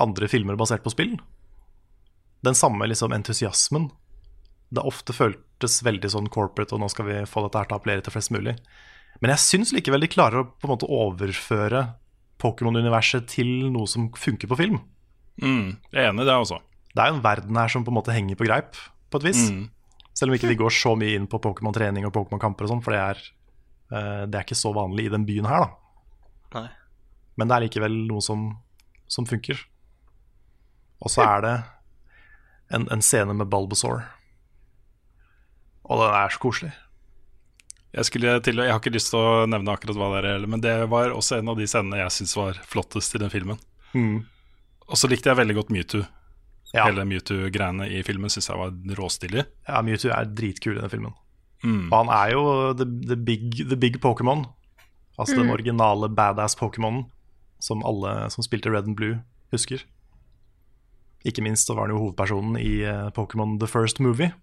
andre 0.00 0.28
filmer 0.28 0.58
basert 0.60 0.84
på 0.84 0.92
spill. 0.92 1.14
Den 2.44 2.56
samme 2.56 2.84
liksom 2.84 3.14
entusiasmen. 3.16 3.88
Det 4.68 4.82
har 4.82 4.90
ofte 4.90 5.14
føltes 5.16 5.78
veldig 5.86 6.10
sånn 6.12 6.28
corporate, 6.32 6.74
og 6.76 6.82
nå 6.82 6.90
skal 6.92 7.08
vi 7.08 7.22
få 7.24 7.46
dette 7.46 7.62
her 7.62 7.70
til 7.70 7.78
å 7.78 7.80
appellere 7.80 8.04
til 8.04 8.12
flest 8.12 8.32
mulig. 8.34 8.58
Men 9.22 9.32
jeg 9.32 9.44
syns 9.44 9.72
likevel 9.72 10.04
de 10.04 10.12
klarer 10.12 10.42
å 10.42 10.48
på 10.50 10.68
en 10.68 10.74
måte 10.74 10.90
overføre 10.92 11.86
Pokémon-universet 12.42 13.28
til 13.32 13.70
noe 13.72 13.88
som 13.90 14.10
funker 14.16 14.50
på 14.50 14.58
film. 14.58 14.80
Mm, 15.42 15.76
jeg 15.92 16.02
er 16.02 16.10
enig 16.10 16.24
i 16.24 16.28
det, 16.28 16.36
altså. 16.36 16.60
Det 16.92 17.02
er 17.02 17.12
jo 17.12 17.18
en 17.18 17.24
verden 17.24 17.58
her 17.60 17.72
som 17.72 17.84
på 17.84 17.92
en 17.92 17.98
måte 17.98 18.14
henger 18.14 18.38
på 18.38 18.46
greip, 18.48 18.76
på 19.12 19.20
et 19.20 19.26
vis. 19.28 19.42
Mm. 19.52 19.66
Selv 20.16 20.32
om 20.32 20.38
ikke 20.38 20.48
de 20.48 20.58
går 20.60 20.72
så 20.72 20.94
mye 20.96 21.16
inn 21.18 21.28
på 21.28 21.40
Pokémon-trening 21.44 22.06
og 22.08 22.14
Pokémon-kamper 22.14 22.64
og 22.64 22.72
sånn, 22.72 22.82
for 22.84 22.96
det 22.96 23.02
er, 23.02 23.22
eh, 23.92 24.22
det 24.24 24.38
er 24.38 24.46
ikke 24.46 24.56
så 24.56 24.72
vanlig 24.76 25.08
i 25.08 25.12
den 25.12 25.26
byen 25.28 25.48
her, 25.48 25.66
da. 25.66 26.60
Nei. 26.60 26.68
Men 27.36 27.48
det 27.48 27.56
er 27.56 27.66
likevel 27.66 27.98
noe 28.08 28.24
som, 28.24 28.48
som 29.12 29.28
funker. 29.28 29.60
Og 31.04 31.12
så 31.12 31.26
er 31.26 31.44
det 31.44 31.56
en, 32.72 32.86
en 32.92 33.04
scene 33.04 33.36
med 33.36 33.50
Bulbasaur. 33.52 34.06
Og 35.86 36.00
den 36.00 36.16
er 36.16 36.32
så 36.32 36.40
koselig. 36.42 36.72
Jeg, 37.96 38.42
til, 38.44 38.60
jeg 38.60 38.68
har 38.68 38.80
ikke 38.80 38.92
lyst 38.92 39.08
til 39.14 39.22
å 39.22 39.46
nevne 39.48 39.72
akkurat 39.72 39.96
hva 39.96 40.10
det 40.20 40.30
er, 40.34 40.46
men 40.50 40.60
det 40.60 40.74
var 40.92 41.14
også 41.16 41.38
en 41.38 41.48
av 41.48 41.56
de 41.56 41.64
scenene 41.68 42.02
jeg 42.02 42.12
syns 42.18 42.36
var 42.36 42.58
flottest 42.68 43.16
i 43.16 43.22
den 43.22 43.32
filmen. 43.32 43.60
Og 44.86 45.00
så 45.00 45.08
likte 45.08 45.30
jeg 45.32 45.40
veldig 45.40 45.56
godt 45.56 45.72
Mewtwo. 45.72 46.02
Ja. 46.74 46.84
Hele 46.90 47.06
Mewtwo-greiene 47.08 47.86
i 47.88 48.02
filmen 48.04 48.30
syns 48.32 48.50
jeg 48.50 48.60
var 48.60 48.74
råstilig. 48.98 49.46
Ja, 49.68 49.80
Mewtwo 49.86 50.12
er 50.12 50.28
dritkul 50.28 50.76
i 50.76 50.82
den 50.82 50.92
filmen. 50.92 51.16
Og 51.88 51.96
han 51.96 52.12
er 52.12 52.34
jo 52.34 52.42
the, 52.76 52.84
the 53.08 53.16
big, 53.16 53.62
the 53.64 53.78
big 53.80 53.96
Pokémon. 54.04 54.44
Altså 55.16 55.38
den 55.40 55.50
originale 55.50 56.10
badass 56.12 56.58
Pokémonen 56.60 57.06
som 57.58 57.80
alle 57.88 58.28
som 58.30 58.44
spilte 58.44 58.68
Red 58.70 58.84
and 58.90 58.96
Blue, 58.98 59.22
husker. 59.54 59.80
Ikke 61.26 61.42
minst 61.42 61.66
så 61.66 61.74
var 61.74 61.88
han 61.88 61.96
jo 61.96 62.02
hovedpersonen 62.02 62.58
i 62.60 62.82
eh, 62.84 63.08
Pokémon 63.16 63.56
The 63.58 63.66
First 63.70 63.98
Movie. 64.04 64.34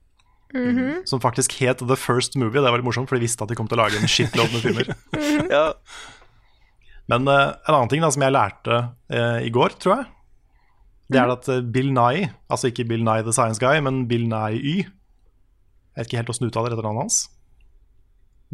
Som 1.09 1.21
faktisk 1.23 1.55
het 1.61 1.81
The 1.81 1.97
First 1.99 2.37
Movie. 2.39 2.61
Det 2.61 2.69
var 2.69 2.79
litt 2.79 2.87
morsomt, 2.87 3.09
for 3.09 3.17
de 3.17 3.25
visste 3.25 3.45
at 3.45 3.51
de 3.51 3.57
kom 3.57 3.69
til 3.69 3.79
å 3.79 3.83
lage 3.83 3.99
en 3.99 4.09
shitload 4.09 4.53
med 4.53 4.65
filmer. 4.65 4.91
Ja. 5.53 5.69
Men 7.11 7.27
uh, 7.27 7.57
en 7.67 7.75
annen 7.75 7.89
ting 7.91 8.03
da, 8.03 8.09
som 8.13 8.23
jeg 8.23 8.31
lærte 8.31 8.75
uh, 9.11 9.39
i 9.43 9.49
går, 9.51 9.73
tror 9.81 9.97
jeg, 9.97 10.05
det 11.11 11.19
er 11.19 11.33
at 11.33 11.49
uh, 11.51 11.57
Bill 11.75 11.89
Nye, 11.91 12.29
altså 12.47 12.69
ikke 12.71 12.85
Bill 12.87 13.03
Nye 13.03 13.25
the 13.25 13.33
Science 13.35 13.59
Guy, 13.59 13.81
men 13.83 14.05
Bill 14.07 14.23
Nye 14.31 14.55
Y 14.55 14.75
Jeg 14.85 15.99
vet 15.99 16.07
ikke 16.07 16.21
helt 16.21 16.31
åssen 16.31 16.47
du 16.47 16.53
uttaler 16.53 16.73
etternavnet 16.73 17.03
hans, 17.03 17.17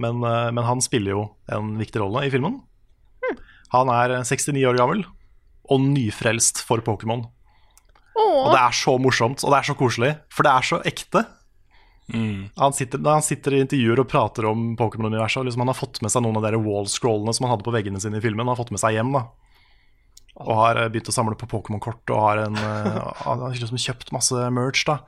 men, 0.02 0.20
men 0.24 0.66
han 0.66 0.82
spiller 0.84 1.14
jo 1.14 1.22
en 1.52 1.76
viktig 1.80 2.02
rolle 2.02 2.26
i 2.26 2.32
filmen. 2.34 2.58
Han 3.74 3.90
er 3.94 4.18
eh, 4.18 4.26
69 4.26 4.64
år 4.70 4.80
gammel 4.80 5.04
og 5.70 5.84
nyfrelst 5.86 6.64
for 6.66 6.82
Pokémon. 6.86 7.28
Og 8.20 8.50
det 8.52 8.60
er 8.60 8.76
så 8.76 8.96
morsomt, 9.00 9.44
og 9.46 9.54
det 9.54 9.60
er 9.60 9.68
så 9.70 9.76
koselig, 9.78 10.10
for 10.34 10.46
det 10.46 10.52
er 10.52 10.66
så 10.66 10.80
ekte. 10.88 11.22
Han, 12.56 12.74
sitter, 12.74 13.02
han 13.06 13.24
sitter 13.26 13.54
i 13.54 13.62
intervjuer 13.64 14.02
og 14.02 14.10
prater 14.10 14.48
om 14.50 14.72
Pokémon-universet. 14.80 15.46
Liksom 15.46 15.62
han 15.64 15.72
har 15.72 15.78
fått 15.78 16.02
med 16.02 16.14
seg 16.14 16.26
noen 16.26 16.40
av 16.40 16.48
de 16.48 16.62
wall-scrollene 16.64 17.34
som 17.36 17.46
han 17.46 17.54
hadde 17.54 17.68
på 17.68 17.74
veggene 17.76 18.02
sine 18.02 18.18
i 18.18 18.24
filmen. 18.24 18.46
Han 18.48 18.54
har 18.56 18.60
fått 18.60 18.74
med 18.74 18.82
seg 18.82 18.98
hjem 18.98 19.14
da 19.16 19.26
Og 20.40 20.54
har 20.62 20.80
eh, 20.80 20.90
begynt 20.90 21.12
å 21.12 21.16
samle 21.16 21.38
på 21.40 21.50
Pokémon-kort 21.52 22.14
og 22.16 22.24
har, 22.24 22.44
en, 22.48 22.58
eh, 22.58 23.02
har 23.26 23.44
liksom 23.54 23.82
kjøpt 23.82 24.14
masse 24.16 24.50
merch. 24.56 24.86
da 24.90 25.00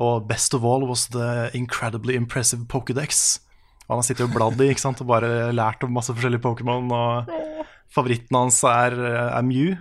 Og 0.00 0.28
best 0.30 0.56
of 0.56 0.64
all 0.64 0.86
was 0.88 1.08
the 1.12 1.50
incredibly 1.58 2.16
impressive 2.16 2.64
Pokédex. 2.70 3.40
Han 3.88 4.00
har 4.00 4.06
sittet 4.06 4.28
og 4.28 4.36
bladd 4.36 4.60
i 4.60 4.70
ikke 4.72 4.84
sant? 4.84 5.00
og 5.04 5.10
bare 5.10 5.50
lært 5.52 5.84
om 5.84 5.92
masse 5.96 6.12
forskjellige 6.12 6.44
Pokémon. 6.44 6.88
Og 6.92 7.64
favoritten 7.92 8.36
hans 8.36 8.62
er, 8.68 8.96
er 9.32 9.44
Mew, 9.44 9.76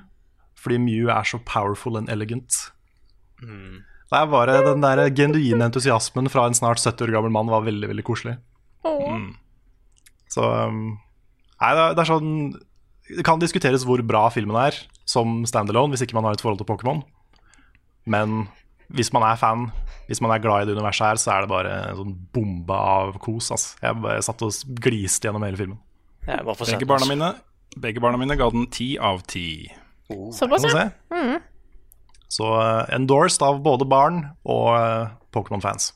fordi 0.55 0.79
Mew 0.79 1.11
er 1.11 1.27
så 1.27 1.39
powerful 1.43 1.99
and 1.99 2.09
elegant. 2.09 2.71
Det 4.07 4.19
er 4.21 4.29
bare 4.31 4.61
Den 4.63 4.83
der 4.85 5.03
genuine 5.11 5.67
entusiasmen 5.67 6.29
fra 6.31 6.45
en 6.47 6.55
snart 6.55 6.79
70 6.79 7.07
år 7.07 7.17
gammel 7.17 7.33
mann 7.33 7.51
var 7.51 7.65
veldig 7.65 7.89
veldig 7.91 8.05
koselig. 8.07 8.37
Så 10.31 10.43
um, 10.43 10.97
Nei, 11.57 11.71
det 11.73 12.03
er, 12.03 12.07
sånn 12.07 12.31
Det 13.09 13.25
kan 13.25 13.41
diskuteres 13.41 13.85
hvor 13.87 14.01
bra 14.05 14.27
filmen 14.33 14.57
er 14.61 14.77
som 15.07 15.41
standalone, 15.47 15.95
hvis 15.95 16.03
ikke 16.05 16.17
man 16.17 16.27
har 16.27 16.35
et 16.35 16.43
forhold 16.43 16.59
til 16.59 16.67
Pokémon. 16.67 16.99
Men 18.07 18.47
hvis 18.91 19.11
man 19.15 19.23
er 19.23 19.39
fan, 19.39 19.69
hvis 20.09 20.19
man 20.23 20.33
er 20.33 20.41
glad 20.43 20.65
i 20.65 20.67
det 20.67 20.75
universet 20.75 21.05
her, 21.05 21.19
så 21.21 21.31
er 21.33 21.45
det 21.45 21.51
bare 21.51 21.71
en 21.89 21.99
sånn 22.01 22.13
bombe 22.35 22.75
av 22.75 23.15
kos. 23.23 23.49
ass. 23.55 23.69
Jeg 23.79 23.95
bare 24.03 24.23
satt 24.23 24.43
og 24.43 24.75
gliste 24.83 25.27
gjennom 25.27 25.45
hele 25.47 25.59
filmen. 25.59 25.79
Begge 26.75 26.89
barna 26.91 27.07
mine, 27.07 27.31
begge 27.79 28.03
barna 28.03 28.19
mine 28.19 28.35
ga 28.39 28.49
den 28.51 28.67
ti 28.71 28.89
av 28.99 29.23
ti. 29.31 29.47
Såpass, 30.35 30.67
ja. 30.67 30.75
se? 30.75 31.39
Så 32.31 32.47
uh, 32.47 32.83
endorsed 32.93 33.43
av 33.45 33.61
både 33.63 33.87
barn 33.87 34.23
og 34.43 34.73
uh, 34.75 35.13
Pokémon-fans. 35.35 35.93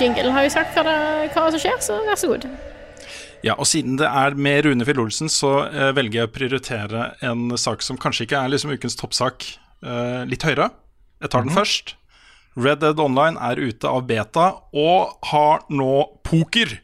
Jingle 0.00 0.30
har 0.34 0.46
jo 0.46 0.52
sagt 0.54 0.74
hva, 0.76 0.82
det, 0.86 0.94
hva 1.34 1.48
som 1.54 1.60
skjer, 1.62 1.80
så 1.84 1.98
vær 2.06 2.18
så 2.20 2.30
god. 2.32 2.46
Ja, 3.44 3.54
og 3.60 3.66
siden 3.68 3.98
det 4.00 4.08
er 4.08 4.34
med 4.40 4.64
Rune 4.64 4.86
Fjell 4.88 5.02
Olsen, 5.02 5.28
så 5.32 5.50
eh, 5.68 5.90
velger 5.96 6.22
jeg 6.22 6.30
å 6.30 6.32
prioritere 6.32 7.02
en 7.28 7.52
sak 7.60 7.84
som 7.84 7.98
kanskje 8.00 8.24
ikke 8.26 8.40
er 8.40 8.52
liksom 8.54 8.72
ukens 8.72 8.96
toppsak, 8.96 9.44
eh, 9.84 10.22
litt 10.30 10.46
høyere. 10.48 10.70
Jeg 11.22 11.30
tar 11.34 11.44
den 11.44 11.52
først. 11.54 11.94
Red 12.56 12.80
Dead 12.84 13.00
Online 13.02 13.36
er 13.42 13.58
ute 13.60 13.90
av 13.90 14.04
beta 14.08 14.46
og 14.72 15.14
har 15.32 15.64
nå 15.74 15.90
poker. 16.26 16.78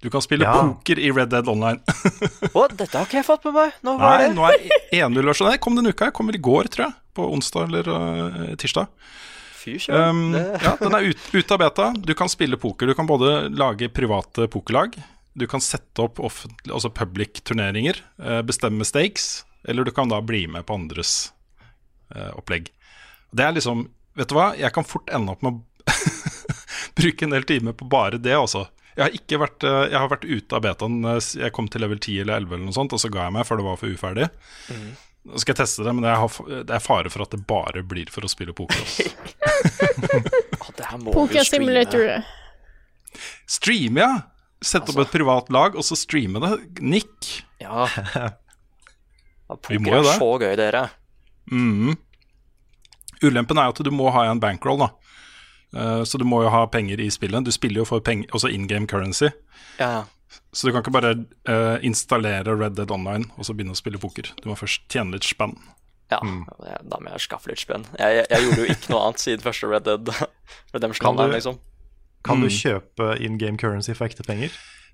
Du 0.00 0.06
kan 0.14 0.22
spille 0.22 0.46
Ja. 0.46 0.54
poker 0.62 0.98
i 1.02 1.10
Red 1.10 1.32
Dead 1.34 1.48
Online. 1.50 1.80
Å, 2.54 2.68
dette 2.70 2.94
har 2.94 3.04
ikke 3.08 3.18
jeg 3.18 3.26
fått 3.26 3.44
med 3.48 3.56
meg. 3.58 3.72
Nå 3.82 3.96
var 3.98 4.20
Nei, 4.22 4.28
det. 4.28 4.34
nå 4.38 4.46
er 4.46 5.08
1-0-versjonen 5.08 5.56
Jeg 5.56 5.60
kom 5.64 5.74
denne 5.76 5.90
uka. 5.90 6.06
Jeg 6.08 6.14
kommer 6.14 6.38
i 6.38 6.42
går, 6.48 6.70
tror 6.70 6.86
jeg. 6.86 6.94
På 7.18 7.26
onsdag 7.34 7.66
eller 7.66 7.90
uh, 7.90 8.52
tirsdag. 8.62 8.86
Fy. 9.76 9.92
Um, 9.92 10.32
ja, 10.34 10.74
den 10.80 10.96
er 10.96 11.10
ut, 11.10 11.52
av 11.52 11.60
beta. 11.62 11.90
Du 11.98 12.14
kan 12.18 12.30
spille 12.32 12.58
poker. 12.60 12.88
Du 12.88 12.96
kan 12.96 13.08
både 13.08 13.48
lage 13.52 13.90
private 13.92 14.48
pokerlag, 14.52 14.96
du 15.38 15.46
kan 15.46 15.62
sette 15.62 16.02
opp 16.02 16.18
altså 16.20 16.90
public 16.90 17.42
turneringer, 17.46 18.00
eh, 18.18 18.40
bestemme 18.42 18.84
stakes, 18.84 19.44
eller 19.68 19.84
du 19.84 19.92
kan 19.94 20.10
da 20.10 20.20
bli 20.24 20.46
med 20.50 20.66
på 20.66 20.74
andres 20.74 21.32
uh, 22.14 22.32
opplegg. 22.38 22.72
Det 23.30 23.44
er 23.44 23.54
liksom 23.56 23.88
Vet 24.18 24.32
du 24.32 24.34
hva, 24.34 24.48
jeg 24.58 24.74
kan 24.74 24.82
fort 24.82 25.06
ende 25.14 25.30
opp 25.30 25.44
med 25.46 25.60
å 25.60 25.92
bruke 26.98 27.22
en 27.22 27.30
del 27.36 27.44
timer 27.46 27.76
på 27.78 27.86
bare 27.86 28.18
det, 28.18 28.32
altså. 28.34 28.64
Jeg 28.96 29.04
har, 29.04 29.12
ikke 29.14 29.38
vært, 29.38 29.62
eh, 29.62 29.82
jeg 29.92 29.94
har 29.94 30.08
vært 30.10 30.24
ute 30.26 30.56
av 30.58 30.64
betaen. 30.64 30.96
Jeg 31.38 31.52
kom 31.54 31.68
til 31.70 31.84
level 31.84 32.00
10 32.00 32.24
eller 32.24 32.40
11, 32.42 32.56
eller 32.56 32.64
noe 32.66 32.74
sånt, 32.74 32.96
og 32.96 32.98
så 32.98 33.12
ga 33.14 33.28
jeg 33.28 33.36
meg, 33.36 33.46
for 33.46 33.60
det 33.60 33.66
var 33.68 33.78
for 33.78 33.94
uferdig. 33.94 34.26
Nå 35.28 35.40
skal 35.42 35.52
jeg 35.52 35.60
teste 35.60 35.84
det, 35.84 35.92
men 35.92 36.06
det 36.06 36.74
er 36.74 36.82
fare 36.82 37.10
for 37.12 37.24
at 37.24 37.34
det 37.34 37.42
bare 37.48 37.82
blir 37.86 38.08
for 38.12 38.24
å 38.24 38.30
spille 38.32 38.56
poker. 38.56 38.84
Altså. 40.78 40.98
Må 41.02 41.12
Poker. 41.12 41.44
Simulator. 41.44 42.22
Streame, 43.48 44.00
ja. 44.00 44.12
Sette 44.64 44.92
opp 44.92 45.00
et 45.02 45.10
privat 45.12 45.50
lag, 45.54 45.76
og 45.78 45.84
så 45.86 45.96
streame 45.98 46.40
det. 46.42 46.52
Nick. 46.80 47.30
Ja. 47.62 47.88
ja 48.14 49.56
Vi 49.56 49.78
poker 49.78 49.82
må 49.82 49.96
jo 49.96 49.98
er 49.98 50.06
det. 50.06 50.16
så 50.20 50.30
gøy, 50.42 50.52
dere. 50.60 50.84
Mm. 51.50 51.96
Ulempen 53.24 53.58
er 53.58 53.72
at 53.72 53.82
du 53.82 53.90
må 53.94 54.10
ha 54.14 54.28
en 54.30 54.42
bankroll, 54.42 54.84
da. 54.84 54.92
Uh, 55.74 56.02
så 56.08 56.20
du 56.20 56.24
må 56.28 56.42
jo 56.44 56.52
ha 56.52 56.62
penger 56.70 57.00
i 57.02 57.10
spillet. 57.12 57.44
Du 57.44 57.52
spiller 57.54 57.82
jo 57.82 57.88
for 57.88 58.04
penger, 58.04 58.30
også 58.36 58.50
in 58.54 58.68
game 58.70 58.88
currency. 58.90 59.32
Ja, 59.80 60.06
Så 60.52 60.66
du 60.68 60.72
kan 60.72 60.82
ikke 60.82 60.92
bare 60.94 61.14
uh, 61.48 61.78
installere 61.84 62.54
Red 62.58 62.76
Dead 62.76 62.90
Online 62.94 63.24
og 63.36 63.44
så 63.48 63.54
begynne 63.56 63.72
å 63.76 63.78
spille 63.78 63.98
poker. 64.02 64.28
Du 64.42 64.48
må 64.50 64.56
først 64.58 64.84
tjene 64.92 65.12
litt 65.16 65.24
spenn. 65.28 65.54
ja. 66.10 66.18
Da 66.20 66.98
må 67.00 67.10
jeg 67.12 67.20
skaffe 67.26 67.48
litt 67.52 67.60
spenn. 67.60 67.84
Jeg, 67.98 68.16
jeg, 68.20 68.26
jeg 68.30 68.44
gjorde 68.46 68.64
jo 68.64 68.72
ikke 68.74 68.92
noe 68.94 69.02
annet 69.06 69.20
siden 69.24 69.44
første 69.44 69.68
Red 69.70 69.84
Dead 69.88 70.08
Redemption 70.74 71.04
Kan 71.06 71.16
du- 71.16 71.22
Online, 71.22 71.34
liksom. 71.38 71.58
Kan 72.24 72.40
du 72.42 72.48
Mm. 72.48 72.56
kjøpe 72.58 73.06
in 73.22 73.38
game 73.38 73.56
currency 73.56 73.94
for 73.94 74.08
ekte 74.08 74.24
penger? 74.26 74.50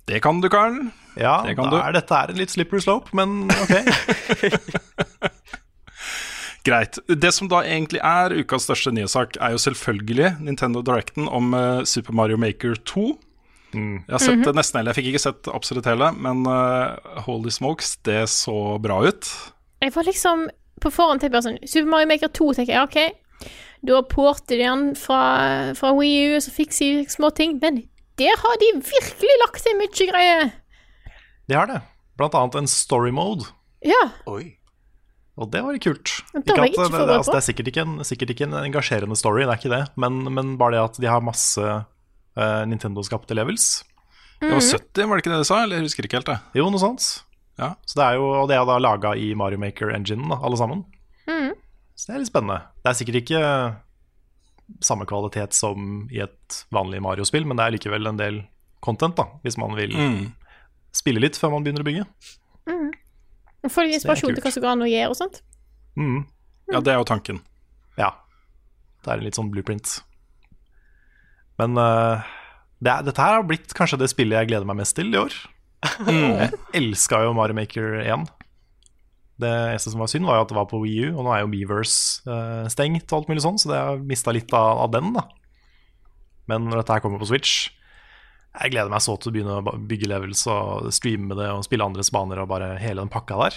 Det 0.07 0.19
kan 0.23 0.41
du, 0.43 0.49
Karl. 0.53 0.75
Ja, 1.17 1.39
Det 1.47 1.55
kan 1.57 1.71
da 1.71 1.79
du. 1.79 1.83
er 1.83 1.93
dette 1.97 2.13
er 2.15 2.31
en 2.35 2.37
litt 2.37 2.51
slippery 2.53 2.83
slope, 2.85 3.09
men 3.17 3.49
ok. 3.49 3.73
Greit. 6.65 6.99
Det 7.09 7.31
som 7.37 7.49
da 7.53 7.61
egentlig 7.65 8.01
er 8.05 8.33
ukas 8.41 8.65
største 8.65 8.93
nyhetssak, 8.95 9.37
er 9.41 9.53
jo 9.53 9.61
selvfølgelig 9.61 10.31
Nintendo 10.41 10.81
Directen 10.85 11.27
om 11.29 11.53
eh, 11.57 11.83
Super 11.89 12.13
Mario 12.17 12.39
Maker 12.41 12.77
2. 12.89 13.05
Jeg 13.75 14.15
har 14.15 14.23
sett 14.23 14.45
det 14.47 14.55
nesten 14.57 14.81
hele. 14.81 14.93
Jeg 14.93 15.01
fikk 15.01 15.11
ikke 15.13 15.25
sett 15.27 15.51
absolutt 15.53 15.89
hele, 15.91 16.11
men 16.17 16.45
uh, 16.49 17.21
holy 17.27 17.53
smokes, 17.55 17.97
det 18.07 18.25
så 18.33 18.77
bra 18.83 19.01
ut. 19.05 19.31
Jeg 19.85 19.95
var 19.95 20.09
liksom 20.09 20.47
på 20.83 20.91
forhånd 20.93 21.23
tenkt 21.23 21.35
bare 21.35 21.47
sånn 21.47 21.61
Super 21.65 21.91
Mario 21.93 22.11
Maker 22.11 22.33
2, 22.35 22.51
tenker 22.59 22.77
jeg, 22.77 22.89
OK. 22.89 23.51
Da 23.85 24.01
porter 24.09 24.57
de 24.57 24.65
den 24.65 24.85
fra, 24.97 25.21
fra 25.77 25.93
Wii 25.97 26.35
U, 26.35 26.41
så 26.41 26.53
fikser 26.55 27.03
de 27.03 27.13
små 27.13 27.31
ting. 27.37 27.59
Men 27.61 27.83
der 28.21 28.37
har 28.41 28.61
de 28.63 28.71
virkelig 28.81 29.39
lagt 29.43 29.65
til 29.65 29.77
mye 29.79 30.09
greier. 30.11 30.53
De 31.51 31.59
har 31.59 31.69
det. 31.69 31.81
Blant 32.17 32.37
annet 32.39 32.63
en 32.63 32.71
story 32.71 33.13
mode. 33.15 33.51
Ja. 33.85 34.07
Oi. 34.31 34.55
Og 35.35 35.51
det 35.51 35.65
var 35.67 35.77
kult. 35.83 36.13
Det 36.33 36.55
var 36.55 36.63
at, 36.63 36.71
ikke 36.71 36.87
det, 36.87 36.93
det, 36.95 37.17
altså, 37.19 37.33
det 37.35 37.41
er 37.41 37.47
sikkert 37.49 37.71
ikke, 37.73 37.85
en, 37.85 37.97
sikkert 38.07 38.31
ikke 38.31 38.47
en 38.47 38.57
engasjerende 38.61 39.19
story, 39.19 39.43
det 39.43 39.51
er 39.51 39.61
ikke 39.61 39.73
det. 39.73 39.83
Men, 40.01 40.21
men 40.31 40.55
bare 40.61 40.77
det 40.77 40.85
at 40.85 41.01
de 41.03 41.11
har 41.11 41.25
masse 41.27 41.75
eh, 42.37 42.65
Nintendo-skapte 42.71 43.35
levels. 43.37 43.85
Det 44.41 44.51
var 44.51 44.61
70, 44.61 45.07
var 45.09 45.17
det 45.17 45.23
ikke 45.25 45.33
det 45.33 45.39
du 45.45 45.49
sa? 45.49 45.63
Eller 45.65 45.77
jeg 45.79 45.87
husker 45.89 46.05
ikke 46.09 46.19
helt, 46.21 46.27
det. 46.27 46.39
Jo, 46.59 46.67
noe 46.71 46.81
sånt. 46.83 47.07
Ja. 47.59 47.75
Så 47.87 47.97
det 48.01 48.05
er 48.09 48.15
jo, 48.19 48.27
og 48.43 48.49
det 48.51 48.57
er 48.59 48.65
da 48.69 48.79
laga 48.83 49.15
i 49.17 49.31
Mario 49.39 49.59
Maker-enginen, 49.63 50.33
alle 50.43 50.57
sammen. 50.59 50.85
Så 51.95 52.09
det 52.09 52.15
er 52.17 52.19
litt 52.25 52.29
spennende. 52.33 52.57
Det 52.83 52.91
er 52.91 52.97
sikkert 52.99 53.19
ikke 53.23 53.41
samme 54.83 55.07
kvalitet 55.07 55.55
som 55.55 56.09
i 56.11 56.19
et 56.25 56.57
vanlig 56.75 56.99
Mario-spill, 57.05 57.47
men 57.47 57.57
det 57.61 57.65
er 57.69 57.75
likevel 57.77 58.11
en 58.11 58.19
del 58.19 58.41
content, 58.83 59.15
da, 59.17 59.29
hvis 59.45 59.57
man 59.61 59.77
vil 59.79 59.95
Mm. 59.95 60.33
spille 60.93 61.21
litt 61.23 61.39
før 61.39 61.53
man 61.55 61.63
begynner 61.65 61.85
å 61.85 61.87
bygge. 61.87 62.05
Får 63.71 63.87
de 63.89 63.95
inspirasjon 63.97 64.29
kult. 64.29 64.37
til 64.37 64.45
hva 64.45 64.53
som 64.53 64.63
går 64.63 64.73
an 64.75 64.83
å 64.85 64.91
gjøre 64.91 65.09
og 65.09 65.17
sånt? 65.17 65.41
Mm. 65.97 66.27
Ja, 66.73 66.81
det 66.81 66.93
er 66.93 66.99
jo 66.99 67.05
tanken. 67.09 67.41
Ja. 67.97 68.11
Det 69.05 69.13
er 69.13 69.19
en 69.19 69.25
litt 69.25 69.39
sånn 69.39 69.51
blueprint. 69.53 70.03
Men 71.61 71.79
uh, 71.79 72.25
det 72.85 72.95
dette 73.09 73.23
her 73.23 73.39
har 73.39 73.47
blitt 73.49 73.75
kanskje 73.77 74.01
det 74.01 74.11
spillet 74.13 74.41
jeg 74.41 74.51
gleder 74.51 74.69
meg 74.69 74.81
mest 74.81 74.97
til 74.99 75.13
i 75.13 75.21
år. 75.21 75.35
Jeg 75.85 76.51
elska 76.81 77.21
jo 77.27 77.35
Mario 77.37 77.57
Maker 77.57 78.01
1. 78.03 78.27
Det 79.43 79.51
eneste 79.51 79.91
som 79.93 80.03
var 80.03 80.11
synd, 80.11 80.27
var 80.29 80.39
jo 80.39 80.45
at 80.47 80.53
det 80.53 80.57
var 80.57 80.69
på 80.71 80.79
Wii 80.81 81.09
U, 81.09 81.17
og 81.19 81.25
nå 81.27 81.33
er 81.35 81.43
jo 81.43 81.51
Meverse 81.51 82.23
uh, 82.31 82.67
stengt, 82.71 83.09
og 83.11 83.19
alt 83.19 83.33
mulig 83.33 83.43
sånn, 83.45 83.59
så 83.61 83.71
det 83.73 83.81
har 83.81 84.05
mista 84.07 84.35
litt 84.35 84.53
av, 84.55 84.85
av 84.87 84.93
den. 84.95 85.11
da 85.17 85.27
Men 86.51 86.69
når 86.69 86.81
dette 86.83 86.97
her 86.97 87.03
kommer 87.05 87.19
på 87.23 87.29
Switch 87.33 87.67
Jeg 88.55 88.71
gleder 88.71 88.93
meg 88.93 89.03
så 89.03 89.17
til 89.19 89.33
å 89.33 89.35
begynne 89.35 89.59
å 89.59 89.75
bygge 89.91 90.11
levels 90.13 90.45
og 90.51 90.87
streame 90.95 91.35
det 91.39 91.51
og 91.51 91.65
spille 91.67 91.85
andres 91.87 92.13
baner 92.15 92.45
og 92.45 92.51
bare 92.53 92.77
hele 92.79 93.03
den 93.03 93.11
pakka 93.11 93.41
der. 93.41 93.57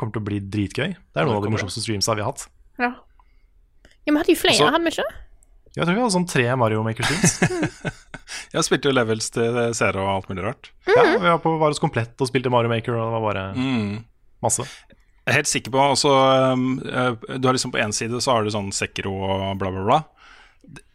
Kommer 0.00 0.14
til 0.14 0.22
å 0.22 0.28
bli 0.30 0.38
dritgøy. 0.40 0.94
Det 0.96 1.20
er 1.20 1.28
noen 1.28 1.40
av 1.40 1.44
de 1.44 1.52
morsomste 1.52 1.84
streamsa 1.84 2.16
vi 2.16 2.24
har 2.24 2.32
hatt. 2.32 2.46
Ja. 2.80 2.94
Ja, 4.06 4.14
men 4.14 4.22
hadde 4.22 4.32
jo 4.32 4.40
flere, 4.40 4.70
hadde 4.72 4.86
vi 4.86 4.94
ikke? 4.96 5.27
Jeg 5.78 5.86
tror 5.86 5.94
vi 5.94 6.02
hadde 6.02 6.14
sånn 6.16 6.28
tre 6.28 6.44
Mario 6.58 6.82
Maker-streams. 6.86 7.36
Jeg 8.54 8.64
spilte 8.66 8.90
jo 8.90 8.94
levels 8.96 9.28
til 9.32 9.56
seere 9.76 10.02
og 10.02 10.08
alt 10.10 10.28
mulig 10.30 10.44
rart. 10.44 10.70
Ja, 10.88 11.02
vi 11.06 11.18
var 11.22 11.38
på 11.44 11.52
Varos 11.60 11.78
Komplett 11.80 12.18
og 12.20 12.28
spilte 12.30 12.50
Mario 12.52 12.70
Maker, 12.72 12.96
og 12.96 13.06
det 13.06 13.14
var 13.14 13.24
bare 13.28 13.44
Mm. 13.56 14.04
masse. 14.44 14.64
Jeg 15.28 15.32
er 15.34 15.36
helt 15.42 15.50
sikker 15.50 15.72
på 15.74 15.80
også, 15.92 16.10
um, 16.54 16.78
eh, 16.88 17.36
Du 17.38 17.46
har 17.48 17.52
liksom 17.54 17.70
På 17.72 17.78
én 17.82 17.92
side 17.92 18.16
så 18.24 18.32
har 18.32 18.44
du 18.44 18.50
sånn 18.50 18.70
Sekiro 18.72 19.12
og 19.12 19.58
bla, 19.60 19.70
bla, 19.70 19.84
bla. 19.84 19.98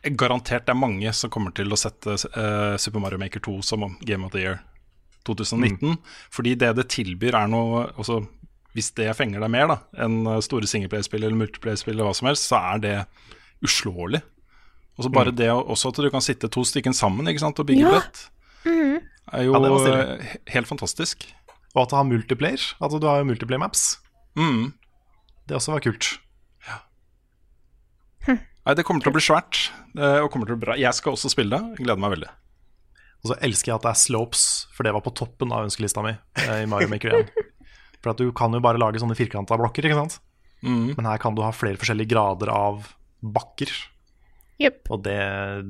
Er 0.03 0.15
Garantert 0.17 0.65
det 0.65 0.73
er 0.73 0.79
mange 0.81 1.13
som 1.13 1.29
kommer 1.29 1.53
til 1.53 1.69
å 1.69 1.77
sette 1.77 2.17
uh, 2.33 2.75
Super 2.81 2.99
Mario 2.99 3.19
Maker 3.21 3.39
2 3.45 3.59
som 3.63 3.85
Game 4.01 4.25
of 4.25 4.33
the 4.33 4.41
Year 4.41 4.59
2019. 5.29 5.97
Fordi 6.33 6.55
det 6.59 6.73
det 6.75 6.89
tilbyr, 6.91 7.37
er 7.43 7.47
noe 7.47 7.85
også, 7.97 8.23
Hvis 8.73 8.91
det 8.97 9.15
fenger 9.15 9.39
deg 9.39 9.51
mer 9.53 9.67
da 9.69 9.77
enn 10.01 10.25
store 10.41 10.65
singleplayerspill 10.65 11.23
eller 11.23 11.37
multiplayerspill, 11.37 11.93
eller 11.93 12.09
hva 12.09 12.15
som 12.17 12.27
helst, 12.27 12.49
så 12.49 12.57
er 12.73 12.79
det 12.81 12.95
uslåelig. 13.63 14.21
Og 14.97 15.05
så 15.05 15.09
bare 15.11 15.31
det 15.33 15.47
også 15.49 15.89
at 15.89 15.95
du 16.03 16.09
kan 16.13 16.21
sitte 16.21 16.49
to 16.53 16.61
stykker 16.61 16.93
sammen 16.93 17.25
ikke 17.27 17.39
sant, 17.41 17.59
og 17.59 17.65
bygge 17.65 17.81
Ja. 17.81 17.89
brett, 17.99 18.29
er 19.33 19.43
jo 19.47 19.53
Ja, 19.53 19.93
eh, 19.93 20.17
he- 20.21 20.39
helt 20.53 20.67
fantastisk. 20.67 21.25
Og 21.75 21.81
at 21.83 21.89
det 21.89 21.97
har 21.97 22.05
multiplayer. 22.05 22.61
At 22.81 22.91
du 22.91 23.07
har 23.07 23.17
jo 23.23 23.25
multiplayer 23.25 23.59
maps. 23.59 23.97
Mm. 24.37 24.73
Det 25.47 25.55
også 25.57 25.71
var 25.73 25.79
kult. 25.81 26.19
Nei, 28.65 28.73
det 28.79 28.85
kommer 28.87 29.03
til 29.03 29.11
å 29.11 29.15
bli 29.17 29.21
svært. 29.25 29.71
eh, 29.97 30.21
Og 30.23 30.31
kommer 30.31 30.45
til 30.47 30.55
å 30.55 30.59
bli 30.59 30.65
bra. 30.67 30.75
Jeg 30.79 30.93
skal 30.95 31.13
også 31.17 31.29
spille 31.29 31.49
det. 31.51 31.77
Jeg 31.77 31.85
gleder 31.85 31.99
meg 31.99 32.13
veldig. 32.15 32.29
Og 33.25 33.31
så 33.31 33.37
elsker 33.41 33.65
jeg 33.71 33.75
at 33.75 33.81
det 33.81 33.89
er 33.91 33.99
slopes, 33.99 34.67
for 34.71 34.83
det 34.83 34.93
var 34.93 35.01
på 35.01 35.13
toppen 35.15 35.51
av 35.51 35.65
ønskelista 35.65 36.01
mi 36.03 36.13
eh, 36.35 36.63
i 36.63 36.65
Mario 36.65 36.87
Maker 36.87 37.11
1. 37.11 37.29
For 38.03 38.11
at 38.11 38.17
du 38.17 38.31
kan 38.35 38.51
jo 38.51 38.59
bare 38.59 38.77
lage 38.79 38.99
sånne 38.99 39.15
firkanta 39.15 39.55
blokker, 39.57 39.83
ikke 39.87 39.95
sant? 39.95 40.19
Mm. 40.63 40.95
Men 40.97 41.05
her 41.05 41.17
kan 41.23 41.35
du 41.35 41.41
ha 41.41 41.51
flere 41.55 41.77
forskjellige 41.79 42.09
grader 42.11 42.49
av 42.51 42.89
bakker. 43.23 43.71
Jepp. 44.63 44.81
Og 44.93 44.99
det, 45.05 45.19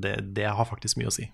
det, 0.04 0.14
det 0.38 0.48
har 0.50 0.66
faktisk 0.70 0.96
mye 1.02 1.12
å 1.12 1.16
si. 1.16 1.26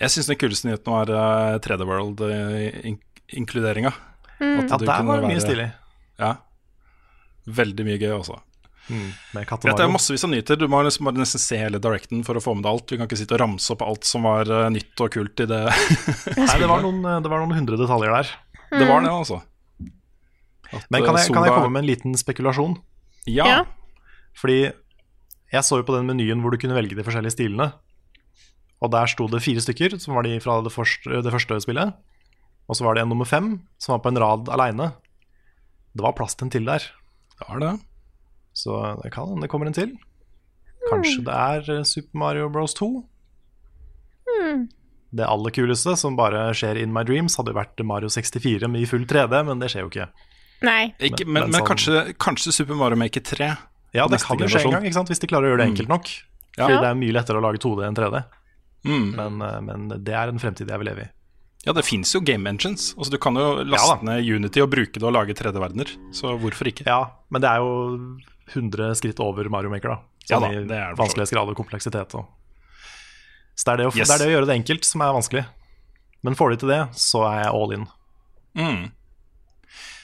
Jeg 0.00 0.08
syns 0.14 0.30
den 0.30 0.40
kuleste 0.40 0.68
nyheten 0.68 0.94
var 0.94 1.06
uh, 1.12 1.56
3D 1.60 1.82
World-inkluderinga. 1.88 3.92
Ja, 4.40 4.78
der 4.80 5.02
var 5.04 5.20
det 5.20 5.28
mye 5.28 5.42
stilig. 5.42 5.68
Ja. 6.20 6.36
Veldig 7.50 7.84
mye 7.84 7.98
gøy 8.00 8.14
også. 8.14 8.36
Mm, 8.90 9.12
med 9.36 9.46
Dette 9.62 9.84
er 9.84 9.90
massevis 9.92 10.24
av 10.26 10.30
nyheter. 10.32 10.56
Du 10.58 10.66
må 10.70 10.80
liksom 10.82 11.06
bare 11.06 11.20
nesten 11.20 11.40
se 11.42 11.58
hele 11.60 11.78
directen 11.82 12.24
for 12.26 12.34
å 12.38 12.42
få 12.42 12.54
med 12.56 12.64
deg 12.66 12.72
alt. 12.72 12.90
Vi 12.90 12.96
kan 12.98 13.06
ikke 13.06 13.20
sitte 13.20 13.34
og 13.36 13.42
ramse 13.44 13.70
opp 13.74 13.82
alt 13.86 14.04
som 14.08 14.20
var 14.26 14.44
eh, 14.50 14.70
nytt 14.74 15.02
og 15.04 15.08
kult 15.14 15.36
i 15.44 15.46
det. 15.50 15.60
Nei, 16.40 16.56
det 16.58 16.70
var, 16.70 16.80
noen, 16.82 17.02
det 17.22 17.30
var 17.30 17.38
noen 17.44 17.58
hundre 17.60 17.76
detaljer 17.78 18.10
der. 18.16 18.26
det 18.72 18.86
var 18.88 18.98
det, 19.04 19.12
altså. 19.12 19.38
At, 20.70 20.86
Men 20.90 21.04
kan 21.04 21.14
eh, 21.14 21.22
jeg, 21.22 21.34
kan 21.34 21.44
jeg 21.46 21.54
komme 21.54 21.72
med 21.76 21.82
en 21.84 21.90
liten 21.90 22.12
spekulasjon? 22.18 22.74
Ja. 23.30 23.46
Ja. 23.46 23.60
Fordi 24.40 24.58
jeg 25.52 25.62
så 25.66 25.80
jo 25.80 25.86
på 25.86 25.96
den 25.96 26.06
menyen 26.08 26.40
hvor 26.42 26.52
du 26.54 26.58
kunne 26.62 26.76
velge 26.76 26.94
de 26.98 27.02
forskjellige 27.06 27.34
stilene. 27.36 27.72
Og 28.80 28.90
der 28.94 29.06
sto 29.12 29.26
det 29.28 29.42
fire 29.44 29.60
stykker, 29.60 29.98
som 30.00 30.14
var 30.16 30.24
de 30.24 30.38
fra 30.40 30.60
det 30.64 30.72
første, 30.72 31.20
det 31.22 31.32
første 31.34 31.58
spillet. 31.60 31.92
Og 32.70 32.76
så 32.78 32.84
var 32.86 32.94
det 32.96 33.02
en 33.02 33.10
nummer 33.12 33.26
fem, 33.28 33.60
som 33.82 33.92
var 33.96 34.02
på 34.04 34.08
en 34.12 34.20
rad 34.22 34.48
aleine. 34.48 34.92
Det 35.92 36.04
var 36.06 36.14
plass 36.16 36.36
til 36.38 36.46
en 36.46 36.52
til 36.54 36.64
der. 36.68 36.86
Det 37.40 37.48
var 37.48 37.60
det. 37.60 37.72
Så 38.56 38.76
det 39.02 39.10
kan 39.12 39.28
hende 39.28 39.42
det 39.44 39.50
kommer 39.52 39.66
en 39.68 39.76
til. 39.76 39.96
Kanskje 40.88 41.24
det 41.26 41.34
er 41.34 41.70
eh, 41.80 41.84
Super 41.84 42.18
Mario 42.22 42.48
Bros 42.48 42.72
2. 42.78 42.88
Det 45.10 45.26
aller 45.26 45.50
kuleste, 45.50 45.96
som 45.98 46.14
bare 46.18 46.52
skjer 46.54 46.78
in 46.78 46.92
my 46.94 47.02
dreams, 47.06 47.34
hadde 47.38 47.50
jo 47.52 47.58
vært 47.58 47.80
Mario 47.86 48.08
64 48.12 48.68
med 48.70 48.84
i 48.84 48.88
full 48.88 49.02
3D, 49.10 49.40
men 49.48 49.58
det 49.62 49.72
skjer 49.72 49.82
jo 49.84 49.90
ikke. 49.90 50.06
Nei. 50.62 50.92
Ikke, 51.02 51.24
Men- 51.26 51.32
men, 51.32 51.42
men 51.42 51.50
men 51.50 51.60
sånn- 51.60 51.66
kanskje, 51.66 52.14
kanskje 52.20 52.52
Super 52.54 52.74
Mario 52.78 52.96
Maker 53.00 53.20
3. 53.26 53.50
Ja, 53.96 54.06
det 54.10 54.20
kan 54.22 54.38
jo 54.38 54.48
skje 54.50 54.64
en 54.66 54.76
gang, 54.76 54.84
ikke 54.86 54.98
sant? 55.00 55.10
hvis 55.10 55.22
de 55.22 55.28
klarer 55.30 55.48
å 55.48 55.54
gjøre 55.54 55.64
det 55.64 55.70
enkelt 55.72 55.90
nok. 55.90 56.10
Ja. 56.56 56.66
Fordi 56.66 56.76
det 56.82 56.90
er 56.90 56.98
mye 56.98 57.14
lettere 57.16 57.40
å 57.40 57.44
lage 57.44 57.62
2D 57.62 57.86
enn 57.86 57.96
3D. 57.96 58.20
Mm. 58.86 59.08
Men, 59.16 59.40
eh, 59.44 59.56
men 59.66 59.88
det 60.04 60.14
er 60.16 60.30
en 60.32 60.40
fremtid 60.42 60.70
jeg 60.70 60.82
vil 60.82 60.88
leve 60.90 61.06
i. 61.06 61.10
Ja, 61.66 61.74
det 61.76 61.84
fins 61.84 62.14
jo 62.14 62.22
game 62.24 62.48
engines. 62.48 62.94
Altså, 62.96 63.12
du 63.12 63.18
kan 63.20 63.36
jo 63.36 63.60
laste 63.68 63.98
ja, 63.98 64.04
ned 64.08 64.24
Unity 64.24 64.62
og 64.64 64.70
bruke 64.72 64.96
det 64.96 65.04
og 65.04 65.12
lage 65.12 65.36
3D-verdener. 65.36 65.90
Så 66.16 66.32
hvorfor 66.40 66.70
ikke? 66.70 66.86
Ja, 66.88 67.02
men 67.28 67.44
det 67.44 67.50
er 67.50 67.60
jo 67.60 67.74
100 68.54 68.94
skritt 68.96 69.20
over 69.20 69.48
Mario 69.52 69.72
Maker, 69.72 69.96
da. 69.96 69.98
Ja 70.30 70.38
Sånn 70.38 70.46
da, 70.46 70.62
det 70.70 70.78
er 70.78 70.94
det 70.94 71.00
vanskelighetsgrad 71.00 71.50
og 71.52 71.58
kompleksitet. 71.58 72.14
Og. 72.16 72.30
Så 73.58 73.66
det 73.66 73.72
er 73.74 73.82
det, 73.82 73.88
å, 73.90 73.92
Yes. 73.96 74.08
det 74.08 74.14
er 74.14 74.22
det 74.22 74.30
å 74.30 74.34
gjøre 74.38 74.48
det 74.48 74.56
enkelt 74.62 74.88
som 74.88 75.04
er 75.04 75.12
vanskelig. 75.16 75.44
Men 76.24 76.36
får 76.38 76.54
de 76.54 76.60
til 76.62 76.72
det, 76.72 76.80
så 77.00 77.24
er 77.28 77.42
jeg 77.44 77.52
all 77.60 77.76
in. 77.76 77.86
Mm. 78.56 78.80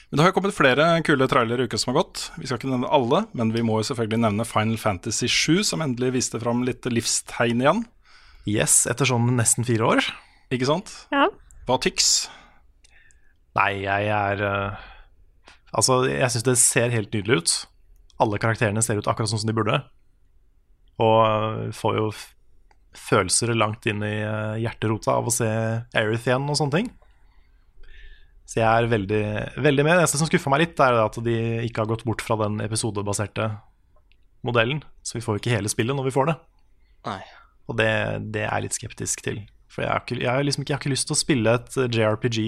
Men 0.07 0.19
det 0.19 0.23
har 0.23 0.31
jo 0.31 0.37
kommet 0.37 0.55
flere 0.55 0.85
kule 1.03 1.27
trailere 1.27 1.65
i 1.65 1.67
uka 1.67 1.79
som 1.81 1.91
har 1.91 1.99
gått. 2.05 2.29
Vi 2.39 2.47
skal 2.47 2.61
ikke 2.61 2.69
nevne 2.71 2.91
alle, 2.95 3.25
men 3.35 3.51
vi 3.51 3.63
må 3.65 3.81
jo 3.81 3.89
selvfølgelig 3.89 4.21
nevne 4.23 4.45
Final 4.47 4.79
Fantasy 4.79 5.27
7, 5.27 5.65
som 5.67 5.83
endelig 5.83 6.13
viste 6.15 6.39
fram 6.39 6.63
litt 6.67 6.87
livstegn 6.87 7.65
igjen. 7.65 7.83
Yes, 8.47 8.85
etter 8.87 9.09
sånn 9.09 9.33
nesten 9.35 9.67
fire 9.67 9.89
år. 9.89 10.07
Ikke 10.55 10.69
sant? 10.69 10.93
Ja. 11.11 11.25
Hva 11.67 11.75
tyks? 11.83 12.29
Nei, 13.57 13.71
jeg 13.83 14.07
er 14.13 14.43
uh, 14.45 14.85
Altså, 15.75 15.99
jeg 16.07 16.31
syns 16.31 16.45
det 16.47 16.55
ser 16.61 16.93
helt 16.93 17.11
nydelig 17.11 17.41
ut. 17.41 17.55
Alle 18.23 18.39
karakterene 18.41 18.81
ser 18.85 19.01
ut 19.01 19.09
akkurat 19.09 19.29
sånn 19.29 19.43
som 19.43 19.49
de 19.49 19.55
burde. 19.57 19.81
Og 21.03 21.17
eh, 21.27 21.73
får 21.75 21.97
jo 21.99 22.05
følelser 22.97 23.51
langt 23.53 23.85
inn 23.89 24.01
i 24.05 24.15
eh, 24.23 24.55
hjerterota 24.63 25.17
av 25.19 25.27
å 25.29 25.33
se 25.33 25.49
Aerith 25.91 26.25
igjen 26.25 26.47
og 26.49 26.57
sånne 26.57 26.79
ting. 26.79 26.87
Så 28.47 28.61
jeg 28.61 28.67
er 28.67 28.87
veldig, 28.87 29.21
veldig 29.59 29.83
med. 29.83 29.97
Det 29.97 30.03
eneste 30.05 30.19
som 30.21 30.29
skuffa 30.29 30.51
meg 30.53 30.61
litt, 30.63 30.79
er 30.79 31.01
at 31.03 31.17
de 31.25 31.33
ikke 31.67 31.83
har 31.83 31.89
gått 31.89 32.05
bort 32.07 32.21
fra 32.23 32.37
den 32.45 32.61
episodebaserte 32.63 33.49
modellen, 34.47 34.79
så 35.03 35.17
vi 35.17 35.23
får 35.25 35.35
jo 35.35 35.41
ikke 35.41 35.55
hele 35.57 35.71
spillet 35.71 35.97
når 35.97 36.07
vi 36.07 36.13
får 36.15 36.29
det. 36.31 36.35
Nei. 37.09 37.19
Og 37.67 37.75
det, 37.81 37.89
det 38.31 38.45
er 38.45 38.53
jeg 38.53 38.67
litt 38.69 38.77
skeptisk 38.77 39.23
til. 39.25 39.41
For 39.67 39.83
jeg 39.83 39.91
har, 39.91 40.03
ikke, 40.05 40.19
jeg, 40.21 40.31
har 40.31 40.45
liksom 40.47 40.63
ikke, 40.63 40.71
jeg 40.71 40.77
har 40.77 40.85
ikke 40.85 40.93
lyst 40.95 41.09
til 41.09 41.17
å 41.17 41.19
spille 41.19 41.55
et 41.59 41.75
JRPG 41.97 42.39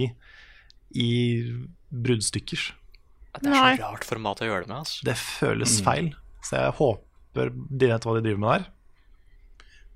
i 1.04 1.10
bruddstykker. 1.92 2.64
Det 3.40 3.46
er 3.46 3.54
Nei. 3.54 3.76
så 3.78 3.84
rart 3.92 4.08
format 4.08 4.40
å 4.42 4.48
gjøre 4.48 4.64
det 4.66 4.72
med. 4.72 4.80
Altså. 4.86 5.04
Det 5.06 5.18
føles 5.20 5.76
Mm. 5.82 5.86
feil. 5.86 6.08
Så 6.48 6.56
jeg 6.64 6.74
håper 6.80 7.52
de 7.54 7.90
vet 7.92 8.08
hva 8.08 8.16
de 8.16 8.24
driver 8.26 8.40
med 8.42 8.50
der. 8.56 8.70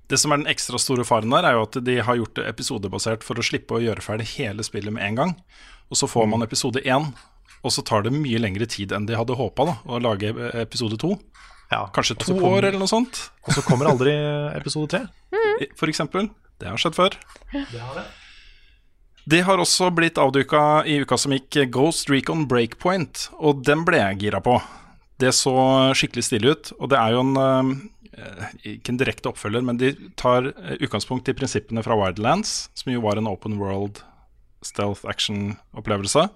Det 0.08 0.18
som 0.20 0.32
er 0.34 0.42
den 0.42 0.50
ekstra 0.52 0.78
store 0.80 1.04
faren 1.08 1.32
der, 1.32 1.46
er 1.48 1.56
jo 1.56 1.62
at 1.64 1.78
de 1.84 1.94
har 2.04 2.18
gjort 2.18 2.34
det 2.36 2.44
episodebasert 2.50 3.22
for 3.24 3.40
å 3.40 3.44
slippe 3.46 3.76
å 3.78 3.80
gjøre 3.82 4.04
ferdig 4.04 4.26
hele 4.36 4.64
spillet 4.66 4.92
med 4.92 5.04
en 5.06 5.14
gang. 5.20 5.32
Og 5.88 5.96
så 5.96 6.08
får 6.10 6.28
man 6.28 6.44
episode 6.44 6.82
én, 6.84 7.06
og 7.64 7.72
så 7.72 7.84
tar 7.86 8.04
det 8.04 8.12
mye 8.12 8.40
lengre 8.42 8.66
tid 8.68 8.92
enn 8.92 9.06
de 9.08 9.16
hadde 9.16 9.36
håpa 9.38 9.64
å 9.88 10.00
lage 10.02 10.34
episode 10.60 10.98
to. 11.00 11.14
Ja, 11.72 11.86
Kanskje 11.94 12.18
to 12.20 12.34
kommer- 12.34 12.58
år 12.58 12.68
eller 12.68 12.78
noe 12.82 12.90
sånt, 12.90 13.30
Og 13.48 13.54
så 13.56 13.62
kommer 13.64 13.88
aldri 13.88 14.12
episode 14.54 14.90
tre. 14.92 15.06
for 15.80 15.88
eksempel. 15.88 16.28
Det 16.60 16.68
har 16.68 16.76
skjedd 16.78 16.94
før. 16.94 17.16
Det 17.52 17.80
har 17.80 17.94
det. 17.96 18.04
Det 19.26 19.40
har 19.46 19.56
også 19.56 19.88
blitt 19.96 20.18
avduka 20.20 20.84
i 20.84 20.98
uka 21.00 21.16
som 21.16 21.32
gikk 21.32 21.70
Ghost 21.72 22.10
Recon 22.12 22.44
Breakpoint, 22.46 23.30
og 23.40 23.64
den 23.64 23.84
ble 23.88 23.96
jeg 24.02 24.18
gira 24.26 24.42
på. 24.44 24.58
Det 25.18 25.32
så 25.32 25.54
skikkelig 25.96 26.24
stilig 26.26 26.50
ut, 26.52 26.72
og 26.78 26.90
det 26.92 26.98
er 27.00 27.14
jo 27.16 27.22
en 27.24 27.36
eh, 27.40 27.70
Ikke 28.64 28.92
en 28.92 29.00
direkte 29.00 29.30
oppfølger, 29.30 29.64
men 29.66 29.78
de 29.80 29.92
tar 30.20 30.50
eh, 30.52 30.76
utgangspunkt 30.78 31.28
i 31.30 31.36
prinsippene 31.36 31.84
fra 31.86 31.96
Wildlands, 31.98 32.68
som 32.78 32.92
jo 32.92 33.02
var 33.04 33.20
en 33.20 33.30
open 33.30 33.58
world 33.60 34.02
stealth 34.64 35.04
action-opplevelse, 35.10 36.26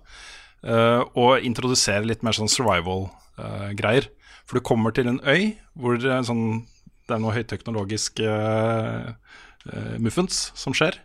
eh, 0.68 1.02
og 1.16 1.46
introduserer 1.46 2.08
litt 2.08 2.24
mer 2.26 2.36
sånn 2.36 2.50
survival-greier. 2.52 4.10
For 4.48 4.58
du 4.58 4.64
kommer 4.64 4.94
til 4.96 5.10
en 5.10 5.20
øy 5.28 5.54
hvor 5.78 6.00
det 6.00 6.10
er, 6.10 6.24
sånn, 6.26 6.64
det 7.08 7.16
er 7.16 7.20
noe 7.20 7.36
høyteknologisk 7.36 8.22
uh, 8.24 9.12
muffens 10.00 10.48
som 10.56 10.72
skjer 10.76 10.96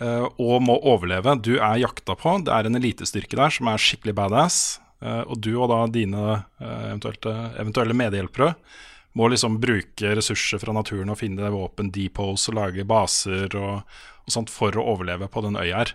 eh, 0.00 0.26
og 0.38 0.62
må 0.64 0.76
overleve. 0.86 1.36
Du 1.42 1.56
er 1.56 1.80
jakta 1.82 2.16
på. 2.18 2.36
Det 2.44 2.54
er 2.54 2.68
en 2.68 2.78
elitestyrke 2.78 3.38
der 3.38 3.54
som 3.54 3.70
er 3.70 3.82
skikkelig 3.82 4.16
badass. 4.18 4.80
eh, 5.02 5.22
og 5.26 5.40
du 5.40 5.52
og 5.56 5.70
da 5.70 5.80
dine 5.86 6.44
eh, 6.60 6.94
eventuelle 6.94 7.94
medhjelpere 7.94 8.54
må 9.18 9.28
liksom 9.32 9.58
bruke 9.62 10.14
ressurser 10.14 10.60
fra 10.62 10.74
naturen 10.76 11.10
og 11.12 11.18
finne 11.20 11.50
våpen 11.50 11.90
depots 11.94 12.48
og 12.50 12.58
lage 12.60 12.86
baser 12.88 13.54
og, 13.58 13.82
og 14.24 14.34
sånt 14.34 14.52
for 14.52 14.76
å 14.78 14.86
overleve 14.94 15.28
på 15.32 15.42
den 15.46 15.58
øya 15.58 15.82
her. 15.82 15.94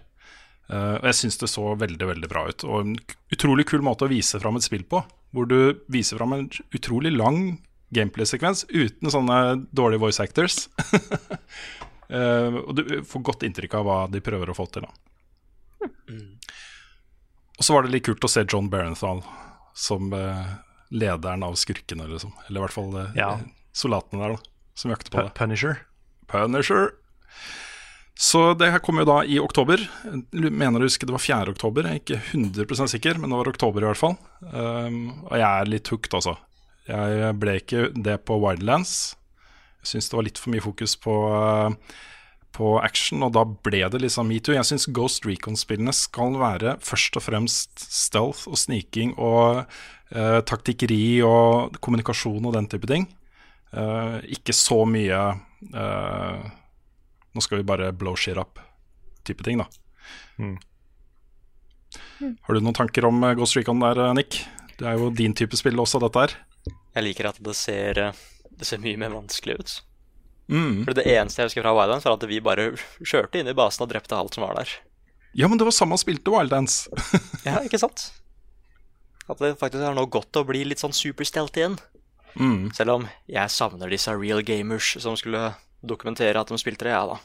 Uh, 0.71 0.95
og 1.01 1.07
jeg 1.09 1.19
syns 1.19 1.39
det 1.41 1.49
så 1.51 1.73
veldig 1.79 2.09
veldig 2.09 2.31
bra 2.31 2.45
ut. 2.49 2.65
Og 2.67 2.79
en 2.81 2.95
utrolig 3.35 3.67
kul 3.69 3.83
måte 3.85 4.07
å 4.07 4.11
vise 4.11 4.39
fram 4.43 4.59
et 4.59 4.65
spill 4.65 4.85
på. 4.87 5.03
Hvor 5.33 5.47
du 5.49 5.57
viser 5.91 6.19
fram 6.19 6.35
en 6.35 6.49
utrolig 6.75 7.13
lang 7.15 7.39
gameplay-sekvens 7.93 8.65
uten 8.71 9.11
sånne 9.13 9.39
dårlige 9.75 10.03
voice 10.03 10.23
actors. 10.23 10.67
uh, 12.11 12.59
og 12.67 12.75
du 12.79 12.83
får 13.07 13.27
godt 13.31 13.47
inntrykk 13.47 13.79
av 13.79 13.87
hva 13.87 13.99
de 14.11 14.23
prøver 14.23 14.51
å 14.51 14.57
få 14.57 14.67
til. 14.71 14.87
Da. 14.87 15.13
Og 17.59 17.65
så 17.65 17.75
var 17.75 17.85
det 17.85 17.93
litt 17.93 18.07
kult 18.07 18.23
å 18.25 18.31
se 18.31 18.45
John 18.47 18.69
Berenthal 18.71 19.21
som 19.73 20.13
eh, 20.13 20.53
lederen 20.93 21.43
av 21.45 21.55
skurkene, 21.59 22.05
liksom. 22.11 22.33
Eller 22.47 22.61
i 22.61 22.63
hvert 22.67 22.75
fall 22.75 22.95
eh, 23.01 23.15
Ja. 23.17 23.31
soldatene 23.73 24.21
der, 24.21 24.35
da, 24.37 24.51
som 24.77 24.93
jakter 24.93 25.13
på 25.13 25.23
det. 25.25 25.33
Punisher. 25.37 25.79
Punisher. 26.29 26.91
Så 28.23 28.53
det 28.57 28.69
her 28.71 28.79
kom 28.85 28.99
jo 29.01 29.05
da 29.09 29.17
i 29.25 29.39
oktober. 29.41 29.81
Mener 30.31 30.83
å 30.83 30.85
huske 30.87 31.07
det 31.09 31.15
var 31.15 31.23
4. 31.23 31.49
oktober. 31.55 31.87
Jeg 31.89 31.97
er 31.97 32.03
ikke 32.03 32.21
100 32.37 32.87
sikker, 32.93 33.17
men 33.19 33.33
det 33.33 33.39
var 33.39 33.49
oktober 33.49 33.83
i 33.83 33.89
hvert 33.89 33.99
fall. 33.99 34.15
Um, 34.53 34.99
og 35.25 35.33
jeg 35.39 35.47
er 35.49 35.71
litt 35.71 35.89
hooked, 35.91 36.13
altså. 36.13 36.35
Jeg 36.87 37.33
ble 37.41 37.57
ikke 37.61 37.87
det 38.05 38.19
på 38.27 38.37
Wildlands. 38.43 39.15
Jeg 39.81 39.95
syns 39.95 40.11
det 40.11 40.17
var 40.19 40.27
litt 40.29 40.39
for 40.39 40.53
mye 40.53 40.63
fokus 40.63 40.93
på, 41.01 41.15
uh, 41.33 41.97
på 42.53 42.75
action, 42.85 43.25
og 43.25 43.33
da 43.35 43.43
ble 43.65 43.81
det 43.91 44.03
liksom 44.05 44.29
metoo. 44.29 44.53
Jeg 44.55 44.69
syns 44.69 44.85
Ghost 44.93 45.25
Recon-spillene 45.27 45.95
skal 45.97 46.37
være 46.39 46.77
først 46.85 47.17
og 47.17 47.25
fremst 47.25 47.87
stealth 47.89 48.45
og 48.51 48.61
sniking 48.61 49.15
og 49.17 49.63
uh, 50.15 50.39
taktikkeri 50.45 51.21
og 51.27 51.77
kommunikasjon 51.83 52.45
og 52.45 52.55
den 52.55 52.69
type 52.71 52.89
ting. 52.89 53.07
Uh, 53.73 54.19
ikke 54.29 54.53
så 54.53 54.83
mye 54.85 55.19
uh, 55.73 56.43
Nå 57.33 57.41
skal 57.41 57.57
vi 57.57 57.65
bare 57.65 57.87
blow 57.97 58.13
shit 58.13 58.37
up-type 58.37 59.41
ting, 59.41 59.57
da. 59.57 59.65
Mm. 60.37 60.59
Har 62.41 62.53
du 62.53 62.61
noen 62.63 62.77
tanker 62.77 63.05
om 63.07 63.23
eh, 63.23 63.35
Ghost 63.37 63.57
Recon 63.57 63.81
der, 63.83 63.99
eh, 63.99 64.13
Nick? 64.17 64.43
Det 64.79 64.87
er 64.89 64.99
jo 64.99 65.09
din 65.13 65.35
type 65.37 65.57
spill 65.59 65.79
også, 65.81 66.01
dette 66.03 66.23
her. 66.23 66.35
Jeg 66.93 67.07
liker 67.07 67.29
at 67.29 67.41
det 67.43 67.55
ser, 67.57 67.99
eh, 67.99 68.23
det 68.53 68.69
ser 68.69 68.81
mye 68.83 68.99
mer 68.99 69.13
vanskelig 69.15 69.59
ut. 69.59 69.75
Mm. 70.53 70.83
For 70.85 70.93
Det 70.97 71.05
eneste 71.07 71.41
jeg 71.41 71.51
husker 71.51 71.65
fra 71.65 71.75
Wildlands, 71.77 72.07
var 72.07 72.17
at 72.17 72.25
vi 72.29 72.41
bare 72.43 72.71
kjørte 73.11 73.39
inn 73.39 73.51
i 73.51 73.57
basen 73.57 73.85
og 73.85 73.93
drepte 73.93 74.17
alt 74.17 74.35
som 74.37 74.45
var 74.45 74.57
der. 74.59 74.73
Ja, 75.33 75.49
men 75.49 75.57
det 75.57 75.65
var 75.65 75.75
samme 75.75 75.97
spilte 76.01 76.33
Wildlands. 76.33 76.85
Ja, 77.47 77.59
ikke 77.65 77.81
sant? 77.81 78.11
At 79.31 79.39
det 79.39 79.53
faktisk 79.59 79.83
har 79.85 79.95
nå 79.95 80.03
gått 80.11 80.35
å 80.35 80.43
bli 80.47 80.63
litt 80.67 80.81
sånn 80.83 80.95
superstelt 80.95 81.55
igjen. 81.59 81.77
Mm. 82.35 82.71
Selv 82.75 82.95
om 82.97 83.05
jeg 83.29 83.53
savner 83.53 83.91
disse 83.93 84.11
real 84.17 84.41
gamers 84.43 84.95
som 85.03 85.15
skulle 85.19 85.53
dokumentere 85.85 86.39
at 86.41 86.49
de 86.51 86.57
spilte 86.59 86.87
det, 86.87 86.95
ja 86.95 87.05
da. 87.13 87.19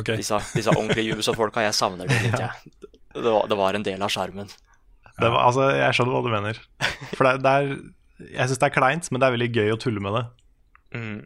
Okay. 0.00 0.18
Disse, 0.20 0.38
disse 0.54 0.72
ordentlige 0.74 1.12
Ubisoft-folka, 1.16 1.62
jeg 1.66 1.74
savner 1.78 2.10
det 2.10 2.20
litt, 2.26 2.38
jeg. 2.38 2.76
Det 3.16 3.24
var, 3.32 3.46
det 3.50 3.56
var 3.58 3.78
en 3.78 3.86
del 3.86 4.02
av 4.04 4.10
skjermen. 4.12 4.50
Altså, 5.16 5.70
jeg 5.78 5.96
skjønner 5.96 6.12
hva 6.18 6.24
du 6.26 6.32
mener. 6.34 6.58
For 7.16 7.24
det, 7.24 7.30
er- 7.32 7.40
det 7.46 7.52
er, 7.54 7.70
jeg 8.34 8.50
syns 8.50 8.60
det 8.60 8.68
er 8.68 8.74
kleint, 8.76 9.08
men 9.10 9.22
det 9.22 9.28
er 9.30 9.36
veldig 9.38 9.50
gøy 9.56 9.72
å 9.72 9.78
tulle 9.80 10.02
med 10.04 10.18
det. 10.18 10.24
Mm. 10.98 11.16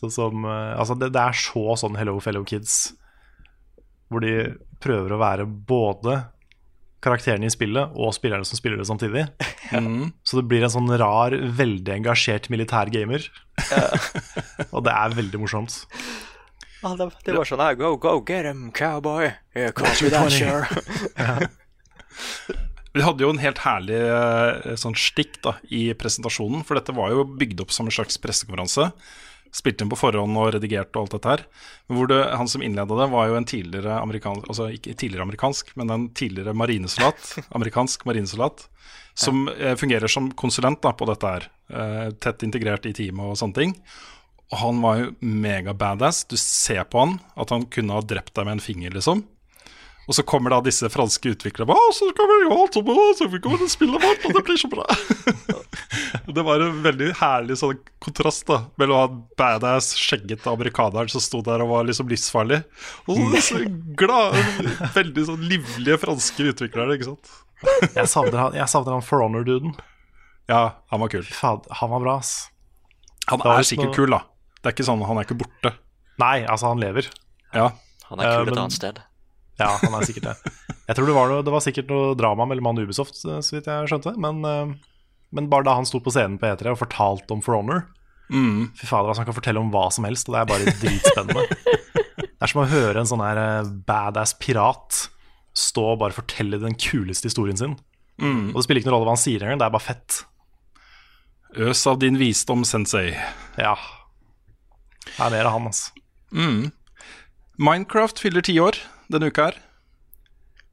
Sånn 0.00 0.10
som, 0.12 0.44
eh, 0.50 0.72
altså 0.80 0.96
det, 0.98 1.12
det 1.14 1.22
er 1.22 1.36
så 1.38 1.76
sånn 1.78 1.96
Hello 2.00 2.16
Fellow 2.24 2.42
Kids, 2.48 2.78
hvor 4.10 4.24
de 4.24 4.32
prøver 4.82 5.14
å 5.14 5.20
være 5.22 5.46
både 5.46 6.16
karakterene 7.04 7.48
i 7.48 7.52
spillet 7.52 7.94
og 7.94 8.14
spillerne 8.16 8.46
som 8.48 8.58
spiller 8.58 8.80
det 8.80 8.88
samtidig. 8.88 9.26
Mm. 9.70 10.12
Så 10.26 10.40
det 10.40 10.46
blir 10.50 10.64
en 10.64 10.72
sånn 10.72 10.90
rar, 11.00 11.36
veldig 11.36 11.98
engasjert 12.00 12.50
militær 12.52 12.92
gamer. 12.92 13.26
og 14.74 14.84
det 14.86 14.94
er 14.94 15.18
veldig 15.20 15.42
morsomt. 15.42 15.84
Ah, 16.84 16.96
det, 16.98 17.08
det 17.24 17.32
var 17.32 17.48
sånn 17.48 17.62
her 17.64 17.76
Go, 17.80 17.94
go, 17.96 18.18
get 18.26 18.44
him, 18.44 18.68
cowboy. 18.76 19.30
Yeah, 19.56 19.72
copy 19.72 20.10
that, 20.12 20.32
sure. 20.32 20.68
Vi 22.94 23.02
hadde 23.02 23.24
jo 23.24 23.30
en 23.32 23.40
helt 23.42 23.58
herlig 23.64 23.96
eh, 23.98 24.74
sånn 24.78 24.94
stikk 24.94 25.40
da, 25.42 25.56
i 25.66 25.88
presentasjonen, 25.98 26.62
for 26.66 26.78
dette 26.78 26.94
var 26.94 27.10
jo 27.10 27.24
bygd 27.26 27.64
opp 27.64 27.72
som 27.74 27.88
en 27.88 27.94
slags 27.94 28.20
pressekonferanse. 28.22 28.92
Spilt 29.54 29.82
inn 29.82 29.90
på 29.92 29.98
forhånd 29.98 30.38
og 30.40 30.50
redigert 30.56 30.96
og 30.96 31.04
alt 31.04 31.16
dette 31.16 31.30
her. 31.30 31.42
Men 31.86 31.98
hvor 32.00 32.10
det, 32.10 32.20
han 32.34 32.50
som 32.50 32.64
innleda 32.64 32.96
det, 32.98 33.10
var 33.12 33.28
jo 33.30 33.36
en 33.38 33.46
tidligere 33.46 34.00
amerikansk 34.02 34.48
Altså 34.50 34.70
ikke 34.74 34.96
tidligere 34.98 35.26
amerikansk, 35.28 35.70
men 35.78 35.92
en 35.94 36.08
tidligere 36.16 36.56
marinesoldat. 36.58 37.36
amerikansk 37.58 38.06
marinesoldat. 38.08 38.66
Som 39.14 39.46
ja. 39.54 39.76
fungerer 39.78 40.10
som 40.10 40.32
konsulent 40.34 40.82
da, 40.82 40.90
på 40.96 41.06
dette 41.06 41.36
her. 41.36 41.46
Eh, 41.70 42.08
tett 42.18 42.42
integrert 42.46 42.88
i 42.90 42.96
teamet 42.96 43.30
og 43.30 43.38
sånne 43.38 43.60
ting. 43.60 43.76
Og 44.50 44.58
han 44.60 44.82
var 44.82 44.98
jo 45.00 45.12
mega 45.22 45.74
badass. 45.74 46.24
Du 46.30 46.36
ser 46.40 46.82
på 46.90 47.04
han 47.04 47.16
at 47.38 47.54
han 47.54 47.68
kunne 47.72 47.94
ha 47.96 48.04
drept 48.04 48.34
deg 48.34 48.48
med 48.48 48.58
en 48.58 48.64
finger, 48.64 48.94
liksom. 48.98 49.22
Og 50.04 50.16
så 50.16 50.24
kommer 50.26 50.52
da 50.52 50.58
disse 50.64 50.88
franske 50.92 51.32
utviklerne 51.32 51.72
og 51.72 51.92
så 51.96 52.10
skal 52.10 52.28
vi 52.28 52.38
jo 52.42 52.56
alt 52.58 52.76
så 52.76 53.28
vi 53.30 53.40
kommer 53.40 53.60
til 53.60 53.68
å 53.68 53.72
spille 53.72 54.00
vårt, 54.02 54.26
og 54.28 54.34
det 54.36 54.42
blir 54.44 54.58
så 54.60 54.68
bra. 54.68 54.84
det 56.36 56.44
var 56.44 56.64
en 56.64 56.82
veldig 56.84 57.08
herlig 57.20 57.56
sånn 57.60 57.78
kontrast 58.04 58.44
da 58.50 58.58
mellom 58.80 59.00
han 59.00 59.22
badass, 59.38 59.92
skjeggete 59.96 60.50
amerikaneren 60.52 61.08
som 61.12 61.24
sto 61.24 61.40
der 61.46 61.64
og 61.64 61.72
var 61.72 61.88
liksom 61.88 62.10
livsfarlig, 62.12 62.60
og 63.06 63.16
så 63.16 63.30
disse 63.32 63.62
glade, 63.96 64.42
veldig 64.96 65.26
sånn 65.30 65.48
livlige 65.48 66.00
franske 66.04 66.50
utviklerne, 66.52 66.98
ikke 66.98 67.14
sant. 67.14 67.32
Jeg 67.94 68.10
savner 68.10 68.40
han, 68.42 68.58
jeg 68.58 68.68
savner 68.68 68.98
han 68.98 69.04
For 69.06 69.24
Honor-duden. 69.24 69.72
Ja, 70.50 70.82
han 70.92 71.00
var 71.00 71.08
kul. 71.08 71.24
Fad, 71.24 71.64
han 71.80 71.92
var 71.94 72.04
bra, 72.04 72.18
ass. 72.20 72.50
Han 73.30 73.40
er 73.40 73.64
sikkert 73.64 73.94
noe- 73.94 73.96
kul, 73.96 74.12
da. 74.12 74.20
Det 74.60 74.68
er 74.68 74.76
ikke 74.76 74.86
sånn, 74.86 75.02
Han 75.04 75.18
er 75.20 75.24
ikke 75.24 75.38
borte. 75.40 75.72
Nei, 76.20 76.44
altså, 76.44 76.68
han 76.72 76.80
lever. 76.80 77.08
Ja. 77.54 77.70
Han 78.10 78.20
er 78.20 78.36
kul 78.36 78.48
et 78.48 78.52
men- 78.52 78.58
annet 78.66 78.76
sted. 78.76 79.00
Ja, 79.60 79.70
han 79.80 79.94
er 79.94 80.06
sikkert 80.06 80.30
det. 80.32 80.54
Jeg 80.88 80.96
tror 80.98 81.06
det 81.08 81.16
var, 81.16 81.30
noe, 81.30 81.44
det 81.46 81.52
var 81.54 81.62
sikkert 81.62 81.92
noe 81.92 82.14
drama 82.18 82.46
mellom 82.50 82.72
han 82.72 82.80
og 82.80 82.88
Ubisoft, 82.88 83.20
eh, 83.28 83.42
så 83.44 83.56
vidt 83.56 83.70
jeg 83.70 83.90
skjønte. 83.90 84.14
Men, 84.20 84.40
eh, 84.48 84.72
men 85.34 85.50
bare 85.52 85.66
da 85.68 85.76
han 85.78 85.86
sto 85.88 86.00
på 86.02 86.12
scenen 86.14 86.40
på 86.40 86.50
E3 86.50 86.74
og 86.74 86.80
fortalte 86.82 87.36
om 87.36 87.44
For 87.44 87.58
Honor 87.58 87.86
Mm. 88.32 88.70
Fy 88.72 88.86
fader, 88.88 89.10
altså, 89.10 89.20
han 89.20 89.28
kan 89.28 89.36
fortelle 89.36 89.60
om 89.60 89.70
hva 89.72 89.88
som 89.92 90.06
helst, 90.08 90.28
og 90.28 90.34
det 90.34 90.42
er 90.42 90.48
bare 90.48 90.76
dritspennende. 90.80 91.44
Det 92.34 92.48
er 92.48 92.50
som 92.50 92.60
å 92.60 92.68
høre 92.68 93.00
en 93.00 93.08
sånn 93.08 93.22
her 93.24 93.38
eh, 93.40 93.68
badass 93.88 94.34
pirat 94.36 95.06
stå 95.56 95.84
og 95.94 96.00
bare 96.02 96.12
fortelle 96.12 96.58
den 96.60 96.74
kuleste 96.76 97.30
historien 97.30 97.56
sin. 97.56 97.76
Mm. 98.20 98.50
Og 98.50 98.58
det 98.58 98.64
spiller 98.66 98.82
ikke 98.82 98.90
noen 98.90 98.96
rolle 98.98 99.08
hva 99.08 99.14
han 99.14 99.22
sier 99.22 99.44
engang, 99.44 99.60
det 99.62 99.64
er 99.64 99.72
bare 99.72 99.86
fett. 99.86 100.18
Øs 101.64 101.84
av 101.88 102.00
din 102.02 102.18
visdom, 102.20 102.66
sensei. 102.68 103.14
Ja. 103.56 103.72
Det 105.06 105.14
er 105.16 105.32
mer 105.32 105.48
av 105.48 105.56
han, 105.56 105.70
altså. 105.70 105.94
Mm. 106.34 106.68
Minecraft 107.64 108.20
fyller 108.20 108.44
ti 108.44 108.58
år 108.60 108.76
denne 109.14 109.30
uka 109.32 109.48
her. 109.50 109.58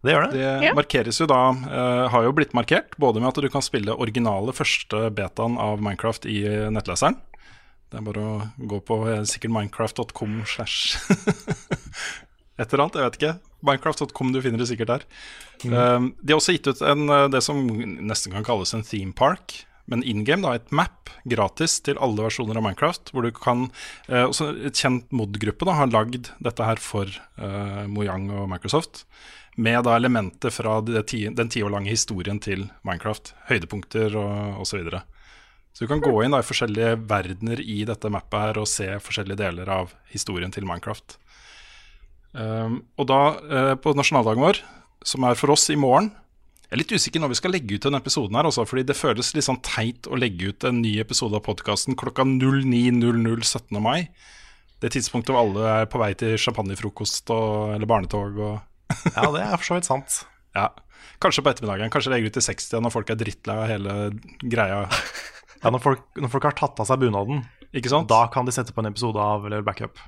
Det 0.02 0.16
gjør 0.16 0.24
det. 0.32 0.38
Det 0.40 0.64
Ja. 0.66 0.74
markeres 0.74 1.20
jo 1.22 1.28
da, 1.30 1.40
uh, 1.54 2.08
har 2.10 2.24
jo 2.26 2.32
blitt 2.34 2.56
markert, 2.58 2.96
både 2.98 3.22
med 3.22 3.30
at 3.30 3.42
du 3.44 3.50
kan 3.54 3.62
spille 3.62 3.94
originale 3.94 4.54
første 4.58 5.12
betaen 5.14 5.60
av 5.62 5.78
Minecraft 5.80 6.26
i 6.26 6.40
nettleseren. 6.74 7.20
Det 7.92 8.00
er 8.00 8.06
bare 8.08 8.22
å 8.24 8.36
gå 8.72 8.78
på 8.88 8.98
eh, 9.12 9.22
sikkert 9.28 9.52
minecraft.com 9.52 10.38
slash 10.48 10.96
et 12.62 12.72
eller 12.72 12.86
annet, 12.86 12.96
jeg 12.96 13.04
vet 13.10 13.18
ikke. 13.20 13.32
Minecraft.com, 13.68 14.32
du 14.32 14.40
finner 14.42 14.62
det 14.64 14.70
sikkert 14.70 14.94
der. 14.94 15.04
Um, 15.68 16.14
de 16.24 16.32
har 16.34 16.40
også 16.40 16.56
gitt 16.56 16.70
ut 16.72 16.82
en, 16.88 17.04
eh, 17.12 17.28
det 17.34 17.42
som 17.44 17.60
nesten 18.08 18.32
kan 18.34 18.46
kalles 18.48 18.72
en 18.78 18.86
theme 18.88 19.12
park. 19.14 19.66
Men 19.92 20.06
in 20.08 20.24
game, 20.24 20.46
da, 20.46 20.56
et 20.56 20.72
map 20.72 21.12
gratis 21.28 21.82
til 21.84 22.00
alle 22.00 22.24
versjoner 22.24 22.58
av 22.58 22.64
Minecraft. 22.64 23.12
Hvor 23.12 23.28
du 23.28 23.32
kan 23.36 23.68
eh, 24.08 24.24
Også 24.24 24.54
et 24.70 24.80
kjent 24.80 25.12
mod-gruppe 25.16 25.68
har 25.76 25.92
lagd 25.92 26.32
dette 26.40 26.68
her 26.68 26.80
for 26.82 27.12
eh, 27.12 27.84
Mojang 27.92 28.30
og 28.32 28.48
Microsoft. 28.54 29.04
Med 29.60 29.84
da 29.84 29.98
elementer 30.00 30.54
fra 30.54 30.78
ti, 31.08 31.26
den 31.28 31.52
ti 31.52 31.64
år 31.64 31.74
lange 31.74 31.92
historien 31.92 32.40
til 32.40 32.70
Minecraft. 32.88 33.34
Høydepunkter 33.52 34.16
og 34.16 34.62
osv. 34.64 34.72
Så, 34.72 34.80
videre. 34.80 35.04
så 35.76 35.84
du 35.84 35.92
kan 35.92 36.04
gå 36.04 36.14
inn 36.24 36.32
da 36.32 36.40
i 36.40 36.48
forskjellige 36.48 36.96
verdener 37.10 37.60
i 37.60 37.82
dette 37.88 38.14
mappet 38.14 38.46
her 38.46 38.62
og 38.62 38.72
se 38.72 38.88
forskjellige 39.04 39.44
deler 39.44 39.76
av 39.76 39.92
historien 40.14 40.56
til 40.56 40.68
Minecraft. 40.70 41.20
Um, 42.32 42.80
og 42.96 43.10
da, 43.12 43.22
eh, 43.44 43.74
på 43.76 43.92
nasjonaldagen 43.92 44.46
vår, 44.46 44.62
som 45.04 45.28
er 45.28 45.36
for 45.36 45.52
oss 45.52 45.68
i 45.74 45.76
morgen 45.76 46.14
Jeg 46.72 46.78
er 46.78 46.80
litt 46.86 46.92
usikker 46.96 47.20
når 47.20 47.34
vi 47.34 47.36
skal 47.36 47.52
legge 47.52 47.76
ut 47.76 47.84
denne 47.84 48.00
episoden, 48.00 48.36
her 48.40 48.48
også, 48.48 48.64
fordi 48.64 48.86
det 48.88 48.96
føles 48.96 49.34
litt 49.36 49.44
sånn 49.44 49.58
teit 49.66 50.08
å 50.08 50.16
legge 50.16 50.54
ut 50.54 50.64
en 50.70 50.78
ny 50.80 50.94
episode 51.04 51.36
av 51.36 51.44
podkasten 51.44 51.98
klokka 52.00 52.24
09.00 52.24 53.44
17. 53.44 53.76
mai. 53.84 54.08
Det 54.80 54.94
tidspunktet 54.96 55.34
hvor 55.36 55.42
alle 55.44 55.66
er 55.82 55.90
på 55.92 56.00
vei 56.00 56.14
til 56.18 56.38
champagnefrokost 56.40 57.28
og, 57.36 57.74
eller 57.76 57.90
barnetog. 57.92 58.40
Og, 58.40 58.56
Ja, 59.18 59.28
det 59.36 59.44
er 59.44 59.58
for 59.58 59.68
så 59.68 59.78
vidt 59.82 59.90
sant. 59.92 60.22
ja. 60.56 60.70
Kanskje 61.22 61.44
på 61.46 61.52
ettermiddagen. 61.52 61.92
Kanskje 61.94 62.10
legger 62.16 62.32
ut 62.32 62.36
til 62.40 62.44
60 62.48 62.80
når 62.82 62.94
folk 62.96 63.12
er 63.14 63.18
drittlei 63.20 63.54
av 63.60 63.68
hele 63.70 63.94
greia. 64.42 64.80
Ja, 65.62 65.70
når, 65.70 65.82
folk, 65.84 66.08
når 66.18 66.32
folk 66.34 66.48
har 66.48 66.56
tatt 66.58 66.80
av 66.82 66.88
seg 66.90 66.98
bunaden, 67.04 67.44
Ikke 67.78 67.92
sant? 67.92 68.08
da 68.10 68.24
kan 68.34 68.48
de 68.48 68.56
sette 68.56 68.74
på 68.74 68.82
en 68.82 68.90
episode 68.90 69.22
av 69.22 69.46
eller 69.46 69.62
backup. 69.66 70.00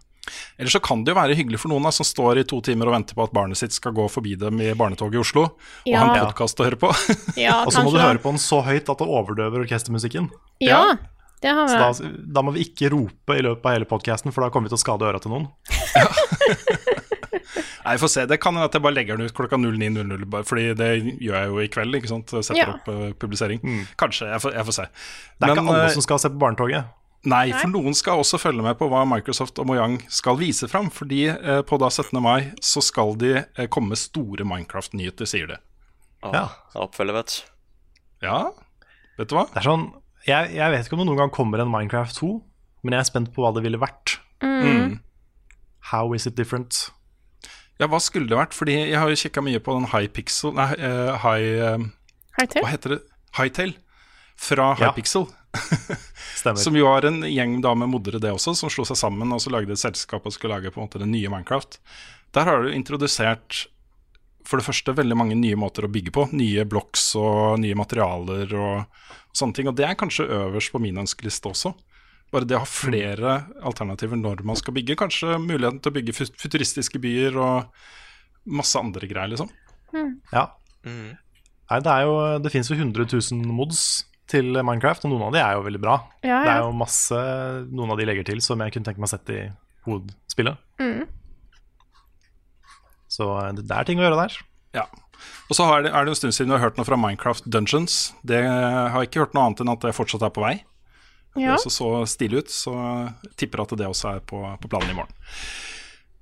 Eller 0.58 0.70
så 0.72 0.80
kan 0.84 1.04
det 1.04 1.12
jo 1.14 1.18
være 1.20 1.36
hyggelig 1.36 1.60
for 1.60 1.70
noen 1.74 1.84
da, 1.84 1.92
som 1.92 2.06
står 2.08 2.40
i 2.40 2.44
to 2.48 2.62
timer 2.64 2.88
og 2.88 2.96
venter 2.96 3.18
på 3.18 3.24
at 3.26 3.34
barnet 3.36 3.60
sitt 3.60 3.76
skal 3.76 3.92
gå 3.98 4.06
forbi 4.12 4.36
dem 4.40 4.62
i 4.64 4.70
barnetoget 4.78 5.18
i 5.18 5.22
Oslo, 5.24 5.44
og 5.44 5.90
Ja. 5.90 6.00
ha 6.06 6.14
en 6.16 6.26
podkast 6.30 6.60
å 6.64 6.68
høre 6.70 6.80
på. 6.80 6.92
Ja, 7.46 7.64
Og 7.66 7.74
så 7.76 7.84
må 7.84 7.92
du 7.92 8.00
høre 8.00 8.22
på 8.24 8.32
den 8.32 8.40
så 8.40 8.62
høyt 8.64 8.88
at 8.90 8.98
det 9.04 9.08
overdøver 9.10 9.66
orkestermusikken. 9.66 10.30
Ja, 10.64 10.96
det 11.44 11.52
har 11.52 11.68
vi. 11.68 11.74
Så 11.76 12.04
da, 12.08 12.12
da 12.40 12.42
må 12.48 12.54
vi 12.56 12.64
ikke 12.70 12.88
rope 12.94 13.36
i 13.36 13.44
løpet 13.44 13.66
av 13.68 13.74
hele 13.76 13.90
podkasten, 13.90 14.32
for 14.32 14.46
da 14.46 14.50
kommer 14.54 14.70
vi 14.70 14.76
til 14.78 14.80
å 14.80 14.86
skade 14.86 15.10
øra 15.10 15.20
til 15.20 15.34
noen. 15.36 15.50
Nei, 17.84 17.98
får 18.00 18.08
se. 18.14 18.24
Det 18.32 18.38
kan 18.40 18.56
hende 18.56 18.70
at 18.70 18.76
jeg 18.78 18.84
bare 18.86 18.96
legger 18.96 19.18
den 19.20 19.28
ut 19.28 19.34
klokka 19.36 19.58
09.00, 19.60 20.24
fordi 20.48 20.70
det 20.80 20.90
gjør 21.20 21.36
jeg 21.36 21.50
jo 21.52 21.58
i 21.60 21.68
kveld. 21.74 21.98
ikke 22.00 22.12
sant? 22.14 22.32
Setter 22.32 22.62
Ja. 22.62 22.68
opp 22.78 22.88
uh, 22.88 23.10
publisering. 23.20 23.60
Kanskje. 24.00 24.30
Jeg 24.32 24.40
får, 24.40 24.54
jeg 24.56 24.66
får 24.70 24.78
se. 24.78 24.86
Det 24.88 25.44
er 25.44 25.52
Men, 25.52 25.58
ikke 25.58 25.74
alle 25.76 25.88
eh, 25.90 25.96
som 25.98 26.06
skal 26.06 26.22
se 26.24 26.32
på 26.32 26.40
Barnetoget. 26.40 26.88
Nei, 27.30 27.54
for 27.56 27.72
noen 27.72 27.96
skal 27.96 28.20
også 28.20 28.40
følge 28.42 28.64
med 28.66 28.76
på 28.80 28.90
hva 28.92 29.06
Microsoft 29.08 29.60
og 29.62 29.70
Mojang 29.70 29.96
skal 30.12 30.36
vise 30.42 30.68
fram. 30.68 30.90
Fordi 30.92 31.22
eh, 31.32 31.62
på 31.64 31.80
da 31.80 31.88
17. 31.88 32.20
mai 32.24 32.52
så 32.64 32.84
skal 32.84 33.16
de 33.20 33.38
eh, 33.40 33.68
komme 33.72 33.94
med 33.94 34.02
store 34.02 34.48
Minecraft-nyheter, 34.48 35.30
sier 35.30 35.48
de. 35.54 35.60
Ja. 36.24 36.50
Oppfølger, 36.80 37.16
vet 37.22 37.36
du. 37.36 37.54
Ja, 38.28 38.40
vet 39.20 39.32
du 39.32 39.38
hva? 39.38 39.46
Det 39.52 39.62
er 39.62 39.68
sånn, 39.68 39.88
jeg, 40.28 40.52
jeg 40.56 40.72
vet 40.72 40.86
ikke 40.88 40.96
om 40.96 41.04
det 41.04 41.08
noen 41.10 41.22
gang 41.26 41.32
kommer 41.36 41.64
en 41.64 41.72
Minecraft 41.72 42.20
2, 42.20 42.34
men 42.84 42.96
jeg 42.96 43.04
er 43.04 43.10
spent 43.10 43.32
på 43.36 43.44
hva 43.44 43.52
det 43.56 43.64
ville 43.66 43.80
vært. 43.80 44.18
Mm. 44.44 45.00
How 45.92 46.14
is 46.16 46.28
it 46.28 46.36
different? 46.40 46.86
Ja, 47.80 47.90
hva 47.92 48.00
skulle 48.04 48.30
det 48.32 48.40
vært? 48.40 48.56
Fordi 48.56 48.76
jeg 48.78 49.00
har 49.00 49.12
jo 49.12 49.20
kikka 49.20 49.44
mye 49.44 49.60
på 49.64 49.76
den 49.76 49.88
High 49.92 50.12
Pixel 50.14 50.54
Nei, 50.56 50.70
uh, 50.80 51.16
High 51.24 51.48
uh, 51.60 51.88
Hightail? 52.38 52.64
Hva 52.64 52.72
heter 52.72 52.96
det? 52.96 53.00
Hightail 53.40 53.74
fra 54.40 54.74
Ja. 54.80 54.92
Stemmer. 55.54 56.60
Som 56.60 56.76
jo 56.78 56.88
har 56.90 57.06
en 57.08 57.22
gjeng 57.28 57.60
da 57.64 57.74
med 57.78 57.92
moddere, 57.92 58.20
det 58.22 58.34
også, 58.34 58.56
som 58.58 58.72
slo 58.74 58.86
seg 58.88 59.00
sammen 59.00 59.32
og 59.36 59.42
så 59.44 59.54
lagde 59.54 59.76
et 59.76 59.82
selskap 59.82 60.26
og 60.26 60.34
skulle 60.36 60.58
lage 60.58 60.74
på 60.74 60.82
en 60.82 60.88
måte 60.88 61.02
det 61.02 61.10
nye 61.12 61.32
Minecraft. 61.32 61.80
Der 62.34 62.50
har 62.50 62.64
du 62.64 62.74
introdusert 62.74 63.68
for 64.44 64.60
det 64.60 64.68
første 64.68 64.96
veldig 64.98 65.16
mange 65.16 65.38
nye 65.40 65.58
måter 65.60 65.86
å 65.86 65.92
bygge 65.92 66.12
på. 66.16 66.28
Nye 66.36 66.66
blocks 66.68 67.14
og 67.20 67.62
nye 67.64 67.78
materialer 67.80 68.52
og 68.60 69.08
sånne 69.36 69.56
ting. 69.56 69.70
Og 69.72 69.78
det 69.78 69.88
er 69.88 70.00
kanskje 70.00 70.28
øverst 70.28 70.74
på 70.74 70.82
min 70.84 71.00
ønskeliste 71.00 71.54
også. 71.54 71.74
Bare 72.34 72.50
det 72.50 72.58
å 72.58 72.64
ha 72.64 72.68
flere 72.68 73.36
alternativer 73.64 74.20
når 74.20 74.44
man 74.48 74.58
skal 74.60 74.76
bygge. 74.76 74.98
Kanskje 75.00 75.38
muligheten 75.40 75.80
til 75.80 75.94
å 75.94 75.98
bygge 76.00 76.18
futuristiske 76.18 77.00
byer 77.02 77.38
og 77.40 77.86
masse 78.60 78.80
andre 78.80 79.08
greier, 79.08 79.32
liksom. 79.32 79.52
Ja. 80.34 80.50
Nei, 81.70 81.80
det, 81.80 81.94
er 81.94 82.08
jo, 82.10 82.18
det 82.44 82.52
finnes 82.52 82.74
jo 82.74 82.76
100 82.76 83.06
000 83.14 83.54
mods 83.54 84.04
til 84.34 84.50
Minecraft, 84.60 85.06
og 85.06 85.14
noen 85.14 85.28
av 85.28 85.36
de 85.36 85.42
er 85.44 85.58
jo 85.58 85.66
veldig 85.68 85.82
bra. 85.84 85.98
Ja, 86.26 86.42
Det 86.44 86.56
er 86.56 86.64
jo 86.66 86.74
masse 86.78 87.20
noen 87.70 87.94
av 87.94 88.00
de 88.02 88.08
legger 88.10 88.28
til 88.28 88.42
som 88.46 88.62
jeg 88.64 88.74
kunne 88.76 88.90
tenke 88.90 89.04
meg 89.04 89.12
å 89.12 89.14
sette 89.14 89.38
i 89.38 89.46
hovedspillet. 89.88 90.60
Mm. 90.82 91.06
Så 93.14 93.30
eh, 93.40 93.54
det 93.60 93.68
det 93.70 93.78
er 93.78 93.90
ting 93.90 94.02
å 94.02 94.08
gjøre 94.08 94.22
der. 94.26 94.38
Ja. 94.80 94.88
Og 95.52 95.58
så 95.58 95.66
er 95.70 95.86
det, 95.86 95.94
er 95.94 96.06
det 96.06 96.14
en 96.14 96.20
stund 96.20 96.36
siden 96.36 96.52
vi 96.52 96.58
har 96.58 96.66
hørt 96.66 96.80
noe 96.80 96.88
fra 96.88 96.98
Minecraft 97.00 97.46
Dungeons. 97.52 98.14
Det 98.26 98.42
har 98.44 98.98
jeg 99.00 99.12
ikke 99.12 99.26
hørt 99.26 99.36
noe 99.38 99.48
annet 99.48 99.64
enn 99.64 99.74
at 99.74 99.84
det 99.86 99.96
fortsatt 99.96 100.26
er 100.26 100.34
på 100.34 100.44
vei. 100.44 100.56
Ja. 101.34 101.54
Det 101.54 101.60
også 101.60 101.74
så 101.74 101.90
stilig 102.10 102.44
ut, 102.44 102.52
så 102.54 102.74
tipper 103.40 103.64
at 103.64 103.74
det 103.78 103.90
også 103.90 104.16
er 104.16 104.26
på, 104.26 104.42
på 104.62 104.70
planen 104.70 104.94
i 104.94 104.98
morgen. 104.98 105.14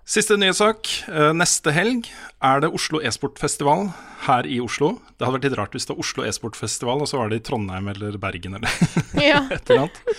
Siste 0.08 0.36
nyhetssak. 0.40 0.90
Eh, 1.08 1.32
Neste 1.38 1.72
helg 1.76 2.08
er 2.44 2.64
det 2.64 2.72
Oslo 2.74 3.00
e-sportfestival 3.06 3.92
her 4.26 4.48
i 4.50 4.58
Oslo. 4.64 4.96
Det 5.18 5.26
hadde 5.28 5.38
vært 5.38 5.46
litt 5.48 5.58
rart 5.60 5.76
hvis 5.78 5.86
det 5.88 5.94
var 5.94 6.02
Oslo 6.04 6.26
e-sportfestival, 6.28 7.04
og 7.04 7.10
så 7.10 7.20
var 7.22 7.30
det 7.32 7.40
i 7.42 7.44
Trondheim 7.48 7.88
eller 7.94 8.18
Bergen 8.22 8.58
eller 8.58 8.74
Ja. 9.32 9.44
et 9.54 9.70
eller 9.70 9.86
annet. 9.88 10.02
Ja, 10.08 10.18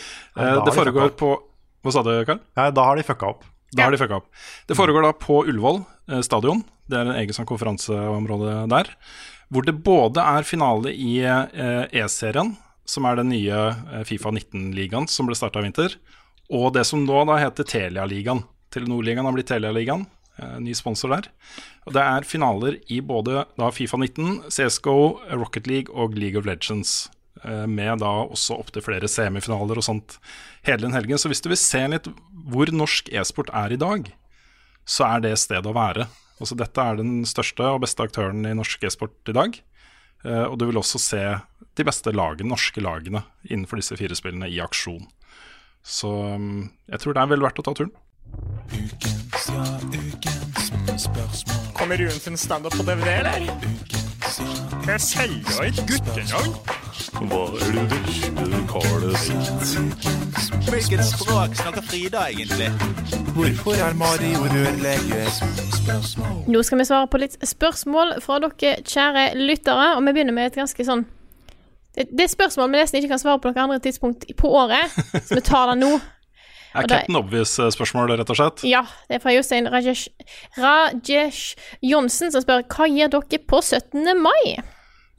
Eh, 0.55 0.63
Det 0.65 0.73
foregår 0.73 1.11
på 1.21 1.29
Hva 1.85 1.93
sa 1.93 2.01
du, 2.07 2.13
Karl? 2.25 2.39
Ja, 2.57 2.71
da 2.73 2.85
har 2.87 2.97
de 2.97 3.03
fucka 3.05 3.27
opp. 3.35 3.43
Da 3.77 3.85
har 3.85 3.93
de 3.93 3.99
fucka 4.01 4.17
opp. 4.23 4.29
Det 4.71 4.77
foregår 4.79 5.03
da 5.05 5.11
på 5.13 5.43
Ullevål 5.45 5.83
eh, 6.09 6.23
stadion. 6.25 6.63
Det 6.89 6.97
er 6.97 7.11
en 7.11 7.19
egen 7.21 7.37
sånn 7.37 7.49
konferanseområde 7.51 8.55
der. 8.71 8.89
Hvor 9.53 9.67
det 9.67 9.75
både 9.85 10.23
er 10.25 10.47
finale 10.49 10.93
i 10.95 11.19
E-serien, 11.21 12.55
som 12.89 13.05
er 13.05 13.19
den 13.21 13.29
nye 13.35 14.05
Fifa 14.09 14.31
19-ligaen 14.33 15.05
som 15.13 15.29
ble 15.29 15.37
starta 15.37 15.61
i 15.61 15.67
vinter, 15.67 15.99
og 16.49 16.71
det 16.73 16.87
som 16.89 17.05
nå 17.05 17.19
da 17.29 17.37
heter 17.43 17.67
Telia-ligaen. 17.69 18.41
Telenor-ligaen 18.73 19.25
har 19.29 19.35
blitt 19.37 19.51
Telia-ligaen. 19.53 20.07
eh, 20.39 20.59
Ny 20.65 20.73
sponsor 20.75 21.11
der. 21.13 21.29
Og 21.87 21.93
Det 21.93 22.03
er 22.03 22.23
finaler 22.29 22.79
i 22.91 23.01
både 23.01 23.45
da 23.59 23.71
Fifa 23.71 23.97
19, 24.01 24.45
CSGO, 24.49 25.21
Rocket 25.37 25.67
League 25.67 25.93
og 25.95 26.15
League 26.17 26.39
of 26.39 26.47
Legends. 26.47 27.09
eh, 27.45 27.67
Med 27.67 27.99
da 28.01 28.13
også 28.29 28.59
opptil 28.59 28.83
flere 28.83 29.09
semifinaler 29.09 29.77
og 29.77 29.85
sånt 29.85 30.19
hele 30.65 30.83
den 30.87 30.93
helgen. 30.93 31.19
Så 31.19 31.29
hvis 31.29 31.43
du 31.43 31.49
vil 31.51 31.57
se 31.61 31.87
litt 31.89 32.07
hvor 32.49 32.67
norsk 32.73 33.09
e-sport 33.13 33.51
er 33.53 33.73
i 33.73 33.77
dag, 33.77 34.13
så 34.87 35.05
er 35.17 35.21
det 35.21 35.39
stedet 35.39 35.67
å 35.67 35.75
være. 35.75 36.09
Altså 36.41 36.57
Dette 36.59 36.79
er 36.81 36.97
den 36.97 37.23
største 37.25 37.63
og 37.75 37.83
beste 37.83 38.03
aktøren 38.03 38.45
i 38.47 38.55
norsk 38.55 38.83
e-sport 38.85 39.15
i 39.29 39.33
dag. 39.37 39.61
Eh, 40.25 40.45
Og 40.47 40.59
du 40.59 40.67
vil 40.67 40.77
også 40.81 40.99
se 40.99 41.23
de 41.77 41.85
beste 41.85 42.13
lagene, 42.13 42.49
norske 42.51 42.81
lagene 42.83 43.25
innenfor 43.49 43.77
disse 43.79 43.97
fire 43.97 44.15
spillene 44.15 44.49
i 44.51 44.59
aksjon. 44.61 45.07
Så 45.83 46.09
mm, 46.39 46.71
jeg 46.91 47.01
tror 47.01 47.15
det 47.15 47.23
er 47.23 47.31
vel 47.33 47.41
verdt 47.43 47.59
å 47.59 47.65
ta 47.67 47.75
turen. 47.75 47.93
Kommer 51.75 51.97
Ruen 51.97 52.11
sin 52.11 52.37
standup 52.37 52.73
på 52.73 52.83
DVD, 52.83 53.09
eller? 53.19 53.41
Jeg 54.87 55.01
selger 55.01 55.63
ikke 55.63 55.83
guttenavn. 55.91 56.55
Hva 57.29 57.41
er 57.63 57.73
det 57.77 57.85
vesle 57.93 58.61
karet 58.71 59.19
sitt? 59.23 59.75
Hvilket 60.71 61.03
språk 61.05 61.57
snakker 61.59 61.85
Frida 61.87 62.25
egentlig? 62.31 62.71
Hvorfor 63.35 63.77
er 63.77 63.95
Mario 63.99 64.47
rørlegger? 64.55 65.29
Nå 66.49 66.63
skal 66.63 66.79
vi 66.79 66.87
svare 66.89 67.11
på 67.11 67.21
litt 67.23 67.37
spørsmål 67.47 68.17
fra 68.25 68.39
dere 68.43 68.73
kjære 68.87 69.27
lyttere, 69.39 69.91
og 69.97 70.07
vi 70.07 70.15
begynner 70.17 70.37
med 70.37 70.51
et 70.51 70.59
ganske 70.63 70.87
sånn 70.87 71.05
Det, 71.93 72.07
det 72.09 72.25
er 72.25 72.33
spørsmål 72.33 72.71
vi 72.73 72.81
nesten 72.81 73.03
ikke 73.03 73.13
kan 73.13 73.21
svare 73.21 73.41
på 73.43 73.51
noe 73.51 73.65
andre 73.67 73.83
tidspunkt 73.85 74.25
på 74.39 74.49
året, 74.49 74.95
så 75.27 75.37
vi 75.37 75.43
tar 75.45 75.75
det 75.75 75.81
nå. 75.83 75.91
Er 76.75 76.87
Captain 76.89 77.17
Obvious-spørsmål, 77.19 78.15
rett 78.17 78.31
og 78.33 78.39
slett? 78.39 78.63
Ja, 78.65 78.83
det 79.09 79.19
er 79.19 79.23
fra 79.25 79.33
Jostein 79.35 79.67
Rajesh, 79.69 80.09
Rajesh 80.57 81.57
Johnsen, 81.85 82.33
som 82.33 82.43
spør 82.45 82.63
hva 82.73 82.87
gjør 82.89 83.11
dere 83.19 83.41
på 83.49 83.61
17. 83.63 84.07
mai? 84.23 84.57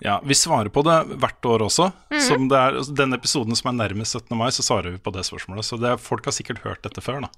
Ja, 0.04 0.18
Vi 0.26 0.34
svarer 0.36 0.70
på 0.74 0.82
det 0.84 0.98
hvert 1.22 1.46
år 1.48 1.64
også. 1.68 1.92
Mhm. 2.12 2.22
Som 2.26 2.48
det 2.52 2.58
er, 2.60 2.80
altså, 2.82 2.96
den 2.98 3.14
episoden 3.14 3.56
som 3.56 3.70
er 3.72 3.78
nærmest 3.88 4.18
17. 4.18 4.38
mai, 4.38 4.50
så 4.52 4.64
svarer 4.66 4.92
vi 4.92 4.98
på 4.98 5.14
det 5.14 5.24
spørsmålet. 5.28 5.64
Så 5.68 5.80
det 5.80 5.94
folk 6.02 6.26
har 6.26 6.34
sikkert 6.36 6.60
hørt 6.66 6.82
dette 6.84 7.02
før, 7.02 7.22
da. 7.22 7.30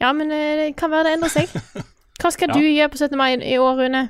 Ja, 0.00 0.12
men 0.12 0.30
eh, 0.30 0.56
det 0.60 0.76
kan 0.76 0.90
være 0.90 1.04
det 1.08 1.16
endrer 1.18 1.32
seg. 1.32 1.48
Hva 2.22 2.30
skal 2.30 2.48
Ja. 2.52 2.54
du 2.54 2.60
gjøre 2.68 2.90
på 2.92 2.98
17. 3.00 3.16
mai 3.18 3.32
i 3.40 3.56
år, 3.58 3.80
Rune? 3.80 4.08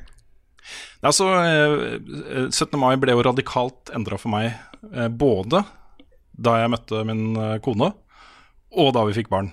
Altså, 1.03 1.27
eh, 1.43 2.49
17. 2.51 2.79
mai 2.79 2.97
ble 2.97 3.13
jo 3.17 3.23
radikalt 3.23 3.91
endra 3.95 4.19
for 4.19 4.31
meg 4.35 4.53
eh, 4.95 5.09
både 5.09 5.65
da 6.43 6.55
jeg 6.63 6.71
møtte 6.73 7.01
min 7.07 7.37
eh, 7.37 7.59
kone, 7.65 7.93
og 8.73 8.95
da 8.97 9.05
vi 9.09 9.17
fikk 9.17 9.31
barn. 9.33 9.53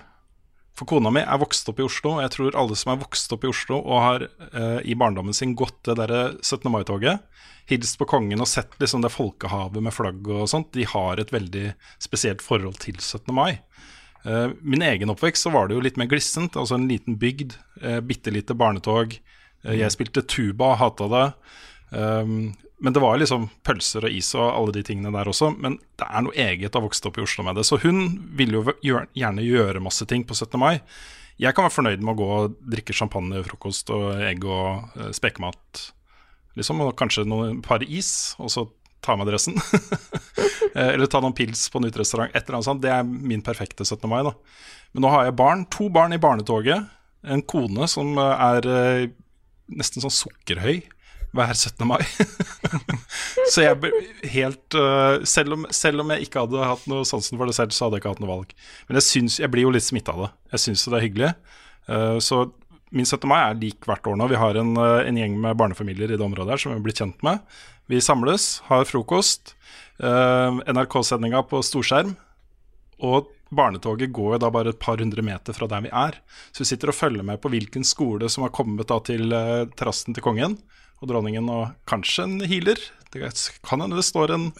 For 0.78 0.88
kona 0.88 1.10
mi 1.12 1.20
er 1.20 1.40
vokst 1.40 1.68
opp 1.68 1.80
i 1.82 1.84
Oslo, 1.84 2.14
og 2.16 2.22
jeg 2.24 2.32
tror 2.36 2.56
alle 2.56 2.76
som 2.78 2.94
er 2.94 3.00
vokst 3.02 3.32
opp 3.34 3.44
i 3.44 3.50
Oslo 3.50 3.80
og 3.82 3.98
har 4.00 4.22
eh, 4.24 4.78
i 4.88 4.96
barndommen 4.96 5.36
sin 5.36 5.52
gått 5.58 5.82
det 5.84 5.98
derre 5.98 6.22
17. 6.40 6.70
mai-toget, 6.72 7.20
hilst 7.68 7.98
på 8.00 8.08
kongen 8.08 8.40
og 8.40 8.48
sett 8.48 8.78
liksom 8.80 9.04
det 9.04 9.12
folkehavet 9.12 9.84
med 9.84 9.94
flagg 9.94 10.30
og 10.30 10.48
sånt, 10.50 10.72
de 10.72 10.86
har 10.88 11.20
et 11.20 11.34
veldig 11.34 11.66
spesielt 12.00 12.44
forhold 12.44 12.80
til 12.80 12.96
17. 12.96 13.28
mai. 13.36 13.60
Eh, 14.24 14.48
min 14.60 14.82
egen 14.82 15.12
oppvekst 15.12 15.46
så 15.46 15.52
var 15.52 15.68
det 15.68 15.76
jo 15.76 15.84
litt 15.84 16.00
mer 16.00 16.08
glissent, 16.10 16.56
altså 16.56 16.76
en 16.76 16.88
liten 16.88 17.18
bygd, 17.20 17.56
eh, 17.82 18.00
bitte 18.04 18.32
lite 18.32 18.56
barnetog. 18.56 19.16
Eh, 19.64 19.76
jeg 19.80 19.92
spilte 19.94 20.24
tuba, 20.24 20.74
hata 20.80 21.08
det. 21.12 21.26
Um, 21.90 22.52
men 22.80 22.92
det 22.92 23.00
var 23.02 23.18
liksom 23.20 23.50
pølser 23.66 24.06
og 24.08 24.14
is 24.16 24.30
og 24.38 24.46
alle 24.46 24.72
de 24.78 24.82
tingene 24.86 25.12
der 25.12 25.28
også. 25.28 25.50
Men 25.52 25.76
det 26.00 26.06
er 26.06 26.24
noe 26.24 26.36
eget 26.48 26.72
å 26.72 26.80
ha 26.80 26.86
vokst 26.86 27.06
opp 27.06 27.18
i 27.20 27.24
Oslo 27.24 27.44
med 27.44 27.58
det. 27.60 27.66
Så 27.68 27.76
hun 27.82 28.06
vil 28.38 28.54
jo 28.56 28.62
gjerne 28.80 29.44
gjøre 29.44 29.82
masse 29.84 30.06
ting 30.08 30.24
på 30.24 30.36
17. 30.36 30.56
mai. 30.60 30.80
Jeg 31.40 31.56
kan 31.56 31.66
være 31.66 31.74
fornøyd 31.74 32.04
med 32.04 32.14
å 32.14 32.18
gå 32.20 32.28
og 32.38 32.54
drikke 32.72 32.96
champagne, 32.96 33.42
frokost 33.44 33.92
og 33.92 34.22
egg 34.24 34.44
og 34.48 34.96
uh, 34.96 35.10
spekemat. 35.16 35.82
Liksom, 36.56 36.80
og 36.84 36.96
kanskje 36.96 37.26
noen 37.28 37.60
par 37.64 37.84
is, 37.84 38.32
og 38.40 38.48
så 38.52 38.64
ta 39.04 39.16
med 39.16 39.28
dressen. 39.28 39.60
eller 40.74 41.08
ta 41.08 41.20
noen 41.20 41.36
pils 41.36 41.66
på 41.72 41.80
en 41.80 41.88
uterestaurant. 41.88 42.32
Et 42.32 42.40
eller 42.40 42.58
annet 42.58 42.68
sånt. 42.68 42.82
Det 42.84 42.92
er 42.92 43.04
min 43.04 43.44
perfekte 43.44 43.84
17. 43.84 44.08
mai. 44.08 44.22
da. 44.24 44.32
Men 44.92 45.04
nå 45.04 45.12
har 45.12 45.28
jeg 45.28 45.36
barn. 45.36 45.66
To 45.76 45.90
barn 45.92 46.16
i 46.16 46.20
barnetoget. 46.20 46.88
En 47.28 47.44
kone 47.44 47.88
som 47.92 48.16
er 48.16 48.68
uh, 48.68 49.04
nesten 49.68 50.04
sånn 50.04 50.16
sukkerhøy 50.16 50.80
hver 51.36 51.52
17. 51.54 51.86
mai. 51.86 52.00
så 53.52 53.64
jeg 53.64 53.78
ble 53.82 53.90
helt 54.32 54.76
uh, 54.78 55.22
selv, 55.28 55.56
om, 55.56 55.66
selv, 55.74 56.02
om, 56.02 56.12
jeg 56.14 56.26
ikke 56.26 56.44
hadde 56.44 56.70
hatt 56.72 56.86
noe 56.90 57.06
sansen 57.08 57.38
for 57.38 57.50
det 57.50 57.56
selv, 57.58 57.74
så 57.74 57.86
hadde 57.86 57.98
jeg 57.98 58.04
ikke 58.04 58.14
hatt 58.16 58.22
noe 58.24 58.32
valg. 58.32 58.54
Men 58.88 58.98
jeg, 58.98 59.06
syns, 59.06 59.38
jeg 59.42 59.52
blir 59.52 59.68
jo 59.68 59.74
litt 59.74 59.86
smitta 59.86 60.16
av 60.16 60.24
det. 60.26 60.30
Jeg 60.56 60.64
syns 60.66 60.86
det 60.88 60.98
er 60.98 61.06
hyggelig. 61.06 61.32
Uh, 61.90 62.18
så 62.22 62.44
min 62.90 63.06
17. 63.06 63.28
mai 63.30 63.38
er 63.38 63.60
lik 63.60 63.86
hvert 63.86 64.08
år 64.10 64.18
nå. 64.18 64.26
Vi 64.32 64.40
har 64.42 64.58
en, 64.58 64.72
uh, 64.78 65.02
en, 65.04 65.20
gjeng 65.22 65.36
med 65.42 65.58
barnefamilier 65.60 66.10
i 66.10 66.18
det 66.18 66.26
området 66.26 66.56
her 66.56 66.64
som 66.64 66.74
vi 66.74 66.82
blitt 66.88 67.02
kjent 67.02 67.22
med. 67.26 67.44
Vi 67.90 68.02
samles, 68.02 68.52
har 68.70 68.86
frokost. 68.86 69.56
NRK-sendinga 70.00 71.42
på 71.50 71.58
storskjerm. 71.66 72.14
Og 73.04 73.26
barnetoget 73.52 74.12
går 74.14 74.38
da 74.40 74.48
bare 74.54 74.72
et 74.72 74.78
par 74.80 75.02
hundre 75.02 75.20
meter 75.26 75.52
fra 75.52 75.66
der 75.68 75.82
vi 75.84 75.90
er. 75.92 76.16
Så 76.54 76.62
vi 76.62 76.68
sitter 76.70 76.92
og 76.92 76.96
følger 76.96 77.26
med 77.26 77.42
på 77.42 77.50
hvilken 77.52 77.84
skole 77.84 78.30
som 78.32 78.46
har 78.46 78.54
kommet 78.54 78.88
da 78.88 78.96
til 79.04 79.34
terrassen 79.76 80.16
til 80.16 80.24
kongen 80.24 80.56
og 81.00 81.08
dronningen, 81.08 81.48
og 81.48 81.70
kanskje 81.88 82.26
en 82.26 82.40
healer. 82.44 82.80
Det 83.10 83.24
kan 83.66 83.82
hende 83.82 83.98
det 83.98 84.06
står 84.06 84.36
en, 84.36 84.50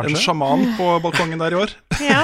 en 0.00 0.16
sjaman 0.16 0.64
på 0.78 0.94
balkongen 1.04 1.42
der 1.42 1.56
i 1.56 1.60
år. 1.64 1.74
Ja. 1.98 2.22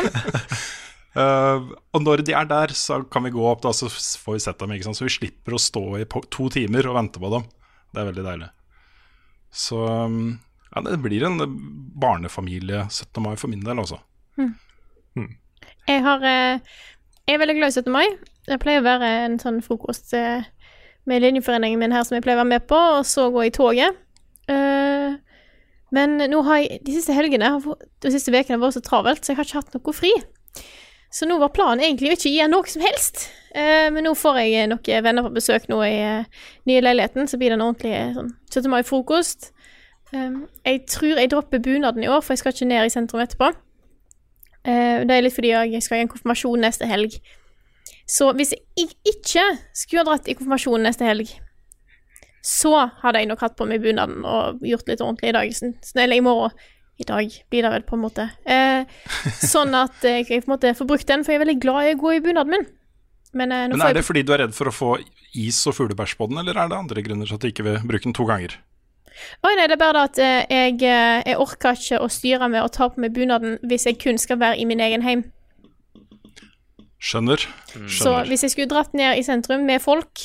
uh, 1.19 1.67
og 1.95 2.03
når 2.03 2.23
de 2.25 2.35
er 2.39 2.47
der, 2.49 2.73
så 2.79 3.03
kan 3.11 3.27
vi 3.27 3.35
gå 3.35 3.43
opp, 3.51 3.65
da, 3.67 3.75
så 3.75 3.91
får 3.91 4.39
vi 4.39 4.45
sett 4.47 4.63
dem. 4.63 4.73
Ikke 4.75 4.89
sant? 4.89 5.01
Så 5.01 5.09
vi 5.09 5.17
slipper 5.17 5.57
å 5.57 5.61
stå 5.61 5.85
i 6.01 6.07
to 6.07 6.49
timer 6.55 6.89
og 6.91 6.99
vente 7.01 7.23
på 7.23 7.33
dem. 7.35 7.47
Det 7.91 8.03
er 8.03 8.11
veldig 8.11 8.27
deilig. 8.27 8.51
Så 9.55 9.79
um, 9.83 10.37
ja, 10.75 10.83
det 10.87 10.99
blir 11.03 11.27
en 11.27 11.39
barnefamilie 12.01 12.87
17. 12.91 13.23
mai 13.23 13.35
for 13.39 13.53
min 13.53 13.63
del, 13.67 13.79
altså. 13.79 14.01
Mm. 14.39 14.55
Mm. 15.15 15.31
Jeg, 15.87 16.03
har, 16.03 16.25
eh, 16.27 16.79
jeg 17.29 17.37
er 17.37 17.43
veldig 17.43 17.59
glad 17.61 17.71
i 17.71 17.83
17. 17.83 17.93
mai. 17.95 18.07
Det 18.49 18.59
pleier 18.63 18.83
å 18.83 18.89
være 18.89 19.11
en 19.29 19.39
sånn 19.41 19.61
frokost 19.65 20.13
eh, 20.19 20.49
med 21.07 21.21
linjeforeningen 21.21 21.81
min 21.81 21.93
her 21.93 22.05
som 22.07 22.17
jeg 22.17 22.25
pleier 22.25 22.39
å 22.39 22.43
være 22.43 22.53
med 22.55 22.67
på, 22.71 22.79
og 22.99 23.07
så 23.09 23.29
gå 23.33 23.47
i 23.47 23.53
toget. 23.55 23.97
Uh, 24.49 25.17
men 25.95 26.19
nå 26.31 26.41
har 26.49 26.63
jeg 26.63 26.81
de 26.87 26.97
siste 26.97 27.15
helgene, 27.17 27.53
de 28.03 28.13
siste 28.13 28.33
ukene 28.35 28.61
vært 28.61 28.79
så 28.79 28.85
travelt, 28.85 29.23
så 29.23 29.33
jeg 29.33 29.41
har 29.41 29.49
ikke 29.49 29.63
hatt 29.63 29.77
noe 29.77 29.97
fri. 29.97 30.13
Så 31.15 31.29
nå 31.31 31.39
var 31.39 31.53
planen 31.55 31.85
egentlig 31.85 32.11
å 32.11 32.17
ikke 32.17 32.33
gi 32.33 32.47
noe 32.51 32.71
som 32.71 32.83
helst. 32.85 33.29
Uh, 33.55 33.91
men 33.95 34.03
nå 34.09 34.15
får 34.19 34.41
jeg 34.43 34.71
noen 34.73 35.07
venner 35.07 35.27
på 35.27 35.35
besøk 35.37 35.69
nå 35.71 35.83
i 35.87 35.99
uh, 36.03 36.47
nye 36.71 36.83
leiligheten, 36.83 37.29
så 37.31 37.39
blir 37.39 37.53
det 37.53 37.61
en 37.61 37.69
ordentlig 37.69 38.01
sånn 38.17 38.33
17. 38.51 38.73
mai-frokost. 38.73 39.53
Um, 40.15 40.45
jeg 40.67 40.83
tror 40.91 41.21
jeg 41.21 41.31
dropper 41.31 41.63
bunaden 41.63 42.05
i 42.05 42.11
år, 42.11 42.25
for 42.25 42.35
jeg 42.35 42.43
skal 42.43 42.57
ikke 42.57 42.71
ned 42.73 42.89
i 42.89 42.93
sentrum 42.93 43.23
etterpå. 43.23 43.53
Det 44.65 45.13
er 45.13 45.21
litt 45.21 45.35
fordi 45.37 45.51
jeg 45.53 45.83
skal 45.85 45.99
i 45.99 46.05
en 46.07 46.09
konfirmasjon 46.09 46.63
neste 46.65 46.87
helg. 46.89 47.19
Så 48.11 48.29
hvis 48.37 48.53
jeg 48.53 48.91
ikke 49.09 49.47
skulle 49.73 50.05
ha 50.05 50.11
dratt 50.11 50.29
i 50.29 50.37
konfirmasjonen 50.37 50.89
neste 50.89 51.09
helg, 51.09 51.31
så 52.45 52.75
hadde 53.01 53.23
jeg 53.23 53.31
nok 53.31 53.41
hatt 53.41 53.57
på 53.57 53.67
meg 53.69 53.81
bunaden 53.81 54.25
og 54.29 54.65
gjort 54.67 54.91
litt 54.91 55.01
ordentlig 55.01 55.33
i 55.33 55.37
dag. 55.39 55.55
Eller 55.97 56.19
i 56.19 56.25
morgen. 56.25 56.65
I 56.95 57.03
dag 57.09 57.33
blir 57.51 57.65
det 57.65 57.71
vel, 57.73 57.83
på 57.83 57.97
en 57.97 58.05
måte. 58.05 58.29
Eh, 58.47 58.85
sånn 59.55 59.75
at 59.75 60.05
jeg 60.07 60.29
på 60.29 60.37
en 60.45 60.53
måte 60.53 60.71
får 60.79 60.87
brukt 60.87 61.09
den, 61.09 61.25
for 61.27 61.35
jeg 61.35 61.41
er 61.41 61.43
veldig 61.43 61.57
glad 61.65 61.89
i 61.89 61.95
å 61.97 61.99
gå 61.99 62.13
i 62.15 62.21
bunaden 62.23 62.55
min. 62.55 62.69
Men, 63.35 63.51
eh, 63.51 63.65
Men 63.73 63.83
er 63.83 63.97
det 63.99 64.05
fordi 64.07 64.23
du 64.23 64.31
er 64.37 64.45
redd 64.45 64.55
for 64.55 64.71
å 64.71 64.75
få 64.75 64.93
is 65.35 65.59
og 65.67 65.75
fuglebæsj 65.75 66.15
på 66.21 66.29
den, 66.31 66.39
eller 66.45 66.55
er 66.55 66.71
det 66.71 66.79
andre 66.79 67.03
grunner 67.03 67.27
til 67.27 67.35
at 67.35 67.43
du 67.43 67.51
ikke 67.51 67.67
vil 67.67 67.81
bruke 67.83 68.07
den 68.07 68.15
to 68.15 68.29
ganger? 68.29 68.55
Oi, 69.43 69.53
nei, 69.59 69.67
det 69.67 69.77
er 69.77 69.83
bare 69.83 69.95
det 69.97 70.05
at 70.05 70.21
eh, 70.23 70.55
jeg, 70.55 70.79
eh, 70.87 71.23
jeg 71.27 71.41
orker 71.43 71.79
ikke 71.79 72.01
å 72.03 72.11
styre 72.11 72.49
med 72.51 72.63
å 72.63 72.71
ta 72.73 72.89
på 72.91 73.03
meg 73.03 73.15
bunaden 73.15 73.59
hvis 73.67 73.87
jeg 73.89 73.99
kun 74.03 74.19
skal 74.19 74.41
være 74.43 74.59
i 74.63 74.67
min 74.69 74.83
egen 74.83 75.03
heim. 75.07 75.25
Skjønner. 77.05 77.43
Skjønner. 77.69 77.93
Så 77.93 78.15
hvis 78.31 78.47
jeg 78.47 78.55
skulle 78.55 78.71
dratt 78.71 78.95
ned 78.97 79.19
i 79.19 79.25
sentrum 79.27 79.67
med 79.69 79.83
folk, 79.85 80.23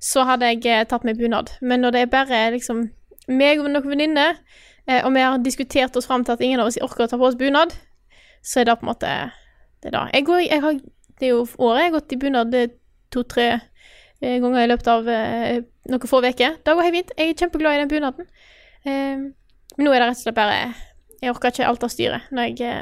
så 0.00 0.24
hadde 0.24 0.48
jeg 0.48 0.64
eh, 0.64 0.86
tatt 0.88 1.04
meg 1.04 1.18
bunad. 1.20 1.52
Men 1.60 1.84
når 1.84 1.94
det 1.94 2.04
er 2.04 2.12
bare 2.14 2.40
liksom 2.54 2.86
meg 3.28 3.60
og 3.60 3.68
noen 3.68 3.84
venninner, 3.84 4.38
eh, 4.88 5.02
og 5.04 5.12
vi 5.12 5.24
har 5.26 5.36
diskutert 5.44 5.96
oss 6.00 6.08
fram 6.08 6.24
til 6.24 6.38
at 6.38 6.44
ingen 6.44 6.62
av 6.62 6.70
oss 6.70 6.80
orker 6.80 7.04
å 7.04 7.10
ta 7.10 7.18
på 7.20 7.28
oss 7.28 7.36
bunad, 7.40 7.74
så 8.40 8.62
er 8.62 8.70
det 8.70 8.78
på 8.80 8.86
en 8.86 8.92
måte 8.94 9.10
det 9.84 9.92
da. 9.92 10.06
Jeg 10.14 10.24
går, 10.28 10.40
jeg 10.46 10.64
har, 10.64 10.78
det 11.20 11.28
er 11.28 11.34
jo 11.34 11.42
året 11.58 11.82
jeg 11.82 11.90
har 11.90 11.96
gått 11.98 12.14
i 12.16 12.20
bunad 12.22 12.56
to-tre 13.12 13.48
eh, 13.52 14.38
ganger 14.40 14.62
i 14.62 14.70
løpet 14.70 14.88
av 14.94 15.10
noen 15.10 16.08
få 16.08 16.22
uker. 16.24 16.56
Det 16.64 16.76
går 16.78 16.88
helt 16.88 16.96
fint. 16.96 17.12
Jeg 17.18 17.34
er 17.34 17.44
kjempeglad 17.44 17.76
i 17.76 17.82
den 17.82 17.92
bunaden. 17.92 18.30
Men 18.88 19.84
nå 19.84 19.92
er 19.92 20.00
det 20.00 20.06
rett 20.08 20.16
og 20.16 20.22
slett 20.22 20.36
bare 20.38 20.60
Jeg 21.20 21.34
orker 21.34 21.52
ikke 21.52 21.66
alt 21.68 21.82
av 21.84 21.90
styret 21.92 22.30
når 22.32 22.46
jeg 22.48 22.78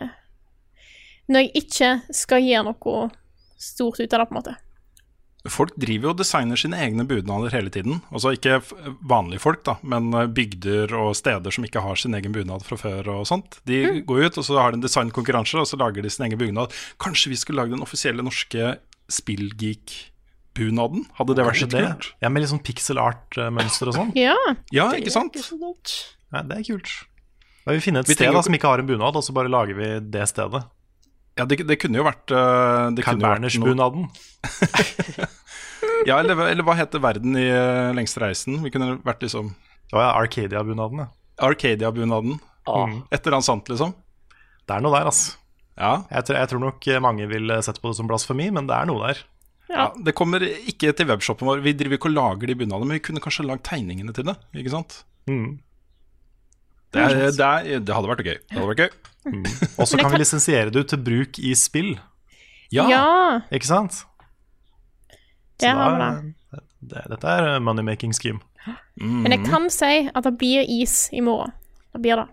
når 1.28 1.44
jeg 1.44 1.64
ikke 1.64 1.90
skal 2.14 2.44
gjøre 2.44 2.70
noe 2.70 3.04
stort 3.58 4.00
ut 4.00 4.12
av 4.12 4.22
det, 4.22 4.26
på 4.28 4.34
en 4.34 4.40
måte. 4.40 4.56
Folk 5.48 5.76
driver 5.78 6.08
jo 6.08 6.12
og 6.12 6.18
designer 6.18 6.58
sine 6.58 6.78
egne 6.82 7.04
budnader 7.08 7.52
hele 7.54 7.70
tiden. 7.72 8.00
Altså 8.10 8.32
ikke 8.34 8.58
vanlige 9.06 9.42
folk, 9.42 9.62
da, 9.66 9.76
men 9.86 10.10
eh, 10.16 10.28
bygder 10.34 10.92
og 10.98 11.14
steder 11.16 11.54
som 11.54 11.64
ikke 11.66 11.82
har 11.84 12.00
sin 12.00 12.16
egen 12.18 12.34
bunad 12.34 12.66
fra 12.66 12.78
før 12.80 13.12
og 13.14 13.26
sånt. 13.30 13.60
De 13.68 13.78
mm. 13.86 14.00
går 14.08 14.26
ut, 14.26 14.38
og 14.40 14.46
så 14.48 14.58
har 14.58 14.74
de 14.74 14.80
en 14.80 14.84
designkonkurranse, 14.84 15.60
og 15.62 15.68
så 15.70 15.78
lager 15.80 16.04
de 16.04 16.12
sin 16.12 16.26
egen 16.28 16.40
bunad. 16.40 16.74
Kanskje 17.02 17.32
vi 17.32 17.38
skulle 17.40 17.62
lage 17.62 17.76
den 17.76 17.84
offisielle 17.86 18.24
norske 18.26 18.74
spillgeek-bunaden? 19.14 21.06
Hadde 21.20 21.38
det 21.38 21.46
vært 21.46 21.62
så 21.62 21.70
kult? 21.70 22.10
Ja, 22.24 22.32
med 22.32 22.44
litt 22.44 22.52
sånn 22.52 22.64
pixel 22.66 22.98
art-mønster 23.02 23.92
og 23.92 23.98
sånn? 24.00 24.10
Ja. 24.18 24.36
ja, 24.74 24.90
ikke 24.98 25.14
sant? 25.14 25.38
Ja, 25.38 26.42
det 26.42 26.58
er 26.58 26.66
kult. 26.66 26.90
Da 27.62 27.72
vil 27.72 27.78
vi 27.78 27.84
finne 27.84 28.02
et 28.02 28.10
vi 28.10 28.18
sted 28.18 28.34
da, 28.34 28.42
som 28.42 28.54
ikke 28.56 28.74
har 28.74 28.82
en 28.82 28.90
bunad, 28.90 29.16
og 29.16 29.24
så 29.24 29.32
bare 29.36 29.52
lager 29.52 29.78
vi 29.78 29.94
det 30.02 30.26
stedet. 30.30 30.66
Ja, 31.38 31.46
det, 31.46 31.60
det, 31.68 31.78
kunne 31.78 32.00
jo 32.00 32.06
vært 32.06 32.32
uh, 32.34 32.90
Carl 33.04 33.20
Berners-bunaden. 33.22 34.08
ja, 36.08 36.18
eller, 36.18 36.34
eller, 36.48 36.64
hva 36.66 36.74
heter 36.78 37.02
verden 37.02 37.38
i 37.38 37.46
uh, 37.46 37.94
lengste 37.94 38.22
reisen? 38.24 38.58
Vi 38.64 38.72
kunne 38.74 38.96
vært 39.06 39.22
liksom 39.22 39.52
Å 39.94 40.02
ja, 40.02 40.10
Arcadia-bunaden, 40.18 41.04
ja. 41.04 41.10
Arcadia-bunaden. 41.46 42.40
Ah. 42.68 42.90
Et 43.14 43.22
eller 43.22 43.38
annet 43.38 43.46
sant, 43.46 43.70
liksom. 43.70 43.94
Det 44.66 44.74
er 44.74 44.82
noe 44.84 44.92
der, 44.92 45.08
altså. 45.08 45.38
Ja. 45.78 45.92
Jeg, 46.10 46.26
tror, 46.26 46.40
jeg 46.40 46.50
tror 46.50 46.62
nok 46.64 46.88
mange 47.04 47.28
vil 47.30 47.54
sette 47.62 47.80
på 47.80 47.92
det 47.92 48.00
som 48.00 48.10
blasfemi, 48.10 48.50
men 48.52 48.66
det 48.68 48.74
er 48.74 48.90
noe 48.90 49.00
der. 49.06 49.22
Ja. 49.68 49.76
ja. 49.76 49.86
Det 50.04 50.16
kommer 50.18 50.42
ikke 50.42 50.92
til 50.96 51.08
webshopen 51.08 51.48
vår. 51.48 51.62
Vi 51.64 51.76
driver 51.78 52.00
ikke 52.00 52.10
og 52.10 52.16
lager 52.16 52.50
de 52.50 52.58
bunadene, 52.58 52.90
men 52.90 52.98
vi 52.98 53.04
kunne 53.08 53.22
kanskje 53.24 53.46
lagd 53.46 53.64
tegningene 53.68 54.14
til 54.16 54.26
det. 54.28 54.34
Ikke 54.58 54.74
sant? 54.74 55.02
Mm. 55.30 55.60
Det, 56.88 57.04
er, 57.04 57.14
det, 57.30 57.46
er, 57.46 57.80
det, 57.84 57.94
hadde 57.94 58.10
vært 58.10 58.24
gøy. 58.24 58.36
Det 58.40 58.56
hadde 58.56 58.68
vært 58.72 58.84
gøy. 58.86 58.92
Mm. 59.28 59.44
Og 59.76 59.88
så 59.88 60.00
kan 60.00 60.12
vi 60.12 60.20
lisensiere 60.22 60.72
det 60.74 60.84
ut 60.84 60.92
til 60.92 61.02
bruk 61.04 61.38
i 61.38 61.54
spill. 61.58 61.94
Ja. 62.74 62.86
ja. 62.90 63.06
Ikke 63.54 63.68
sant? 63.68 64.02
Det 65.58 65.72
har 65.74 65.94
vi 65.94 66.00
da. 66.02 66.62
Det, 66.78 67.00
dette 67.10 67.34
er 67.34 67.58
money-making 67.58 68.12
scheme. 68.14 68.38
Mm. 69.00 69.22
Men 69.24 69.34
jeg 69.34 69.46
kan 69.48 69.66
si 69.72 70.06
at 70.06 70.26
det 70.26 70.36
blir 70.38 70.66
is 70.68 71.08
i 71.12 71.22
morgen. 71.24 71.54
Det 71.94 72.02
blir 72.04 72.20
det. 72.20 72.28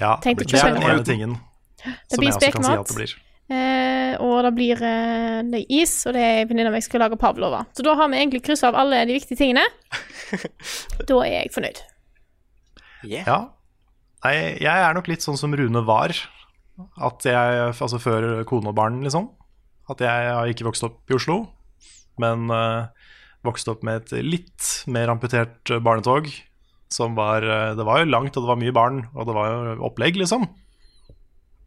Ja, 0.00 0.16
det 0.24 0.34
er 0.34 0.74
den 0.74 0.82
ene 0.82 1.04
tingen 1.06 1.36
det 1.84 2.16
som 2.16 2.24
jeg 2.24 2.34
også 2.34 2.50
kan 2.54 2.66
si 2.66 2.74
at 2.74 2.90
det 2.90 2.98
blir. 2.98 3.14
Eh, 3.54 4.12
og 4.24 4.38
det 4.46 4.52
blir 4.56 4.82
eh, 4.88 5.40
det 5.52 5.64
is, 5.68 5.92
og 6.08 6.16
det 6.16 6.22
er 6.24 6.46
venninna 6.48 6.72
mi 6.72 6.80
skal 6.84 7.04
lage 7.04 7.18
pavlova. 7.20 7.64
Så 7.76 7.84
da 7.84 7.96
har 7.98 8.08
vi 8.08 8.20
egentlig 8.22 8.44
kryssa 8.46 8.70
av 8.70 8.78
alle 8.80 9.02
de 9.08 9.18
viktige 9.18 9.40
tingene. 9.40 9.64
da 11.08 11.18
er 11.26 11.34
jeg 11.34 11.52
fornøyd. 11.54 11.82
Yeah. 13.04 13.28
Ja. 13.28 13.38
Nei, 14.24 14.56
jeg 14.56 14.72
er 14.72 14.94
nok 14.96 15.08
litt 15.10 15.24
sånn 15.24 15.36
som 15.36 15.52
Rune 15.52 15.82
var. 15.84 16.14
At 16.96 17.26
jeg, 17.28 17.58
altså 17.70 18.00
før 18.00 18.42
kone 18.48 18.72
og 18.72 18.78
barn, 18.78 19.02
liksom. 19.04 19.28
At 19.92 20.00
jeg 20.00 20.30
har 20.32 20.48
ikke 20.48 20.64
vokst 20.64 20.86
opp 20.86 21.12
i 21.12 21.16
Oslo, 21.18 21.42
men 22.22 22.48
uh, 22.48 22.88
vokste 23.44 23.74
opp 23.74 23.84
med 23.84 24.00
et 24.00 24.24
litt 24.24 24.70
mer 24.88 25.12
amputert 25.12 25.74
barnetog. 25.84 26.30
Som 26.92 27.18
var 27.18 27.44
uh, 27.44 27.74
Det 27.76 27.84
var 27.84 28.00
jo 28.00 28.08
langt, 28.08 28.36
og 28.36 28.46
det 28.46 28.50
var 28.50 28.60
mye 28.60 28.74
barn, 28.74 29.02
og 29.12 29.28
det 29.28 29.34
var 29.36 29.50
jo 29.52 29.74
opplegg, 29.90 30.16
liksom. 30.22 30.46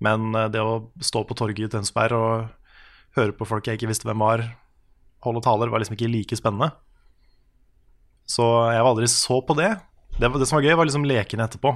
Men 0.01 0.32
uh, 0.34 0.47
det 0.49 0.64
å 0.64 0.88
stå 0.97 1.24
på 1.30 1.38
torget 1.38 1.70
i 1.70 1.74
Tønsberg 1.78 2.18
og 2.18 3.20
høre 3.20 3.38
på 3.38 3.45
folk 3.49 3.70
jeg 3.70 3.78
ikke 3.78 3.91
visste 3.91 4.10
hvem 4.10 4.26
var, 4.26 4.43
holde 5.26 5.43
taler 5.45 5.70
var 5.70 5.82
liksom 5.82 5.97
ikke 5.97 6.10
like 6.10 6.39
spennende. 6.39 6.72
Så 8.28 8.43
jeg 8.74 8.82
var 8.82 8.91
aldri 8.95 9.12
så 9.14 9.38
på 9.45 9.55
det. 9.58 9.76
Det, 10.18 10.26
det 10.26 10.49
som 10.49 10.58
var 10.58 10.66
gøy, 10.66 10.74
var 10.74 10.89
liksom 10.89 11.05
lekene 11.05 11.45
etterpå. 11.45 11.76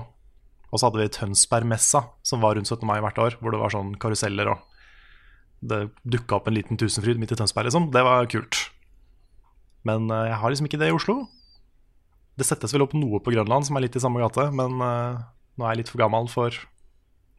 Og 0.72 0.80
så 0.80 0.88
hadde 0.88 1.02
vi 1.02 1.12
Tønsbergmessa, 1.12 2.06
som 2.24 2.44
var 2.44 2.56
rundt 2.56 2.70
17. 2.70 2.86
mai 2.88 3.02
hvert 3.04 3.20
år, 3.20 3.38
hvor 3.40 3.54
det 3.54 3.60
var 3.62 3.74
sånn 3.74 3.96
karuseller 4.00 4.54
og 4.56 4.68
Det 5.62 5.92
dukka 6.10 6.40
opp 6.40 6.48
en 6.50 6.56
liten 6.56 6.78
Tusenfryd 6.80 7.20
midt 7.22 7.36
i 7.36 7.38
Tønsberg, 7.38 7.68
liksom. 7.68 7.92
Det 7.94 8.02
var 8.02 8.26
kult. 8.26 8.58
Men 9.86 10.10
eh, 10.10 10.32
jeg 10.32 10.40
har 10.42 10.50
liksom 10.50 10.66
ikke 10.66 10.80
det 10.82 10.88
i 10.90 10.96
Oslo. 10.96 11.20
Det 12.34 12.48
settes 12.48 12.74
vel 12.74 12.82
opp 12.82 12.96
noe 12.98 13.20
på 13.22 13.30
Grønland 13.36 13.68
som 13.68 13.78
er 13.78 13.86
litt 13.86 13.94
i 13.94 14.02
samme 14.02 14.24
gate, 14.24 14.48
men 14.58 14.82
eh, 14.82 15.20
nå 15.60 15.68
er 15.68 15.76
jeg 15.76 15.84
litt 15.84 15.92
for 15.94 16.02
gammel 16.02 16.26
for 16.34 16.58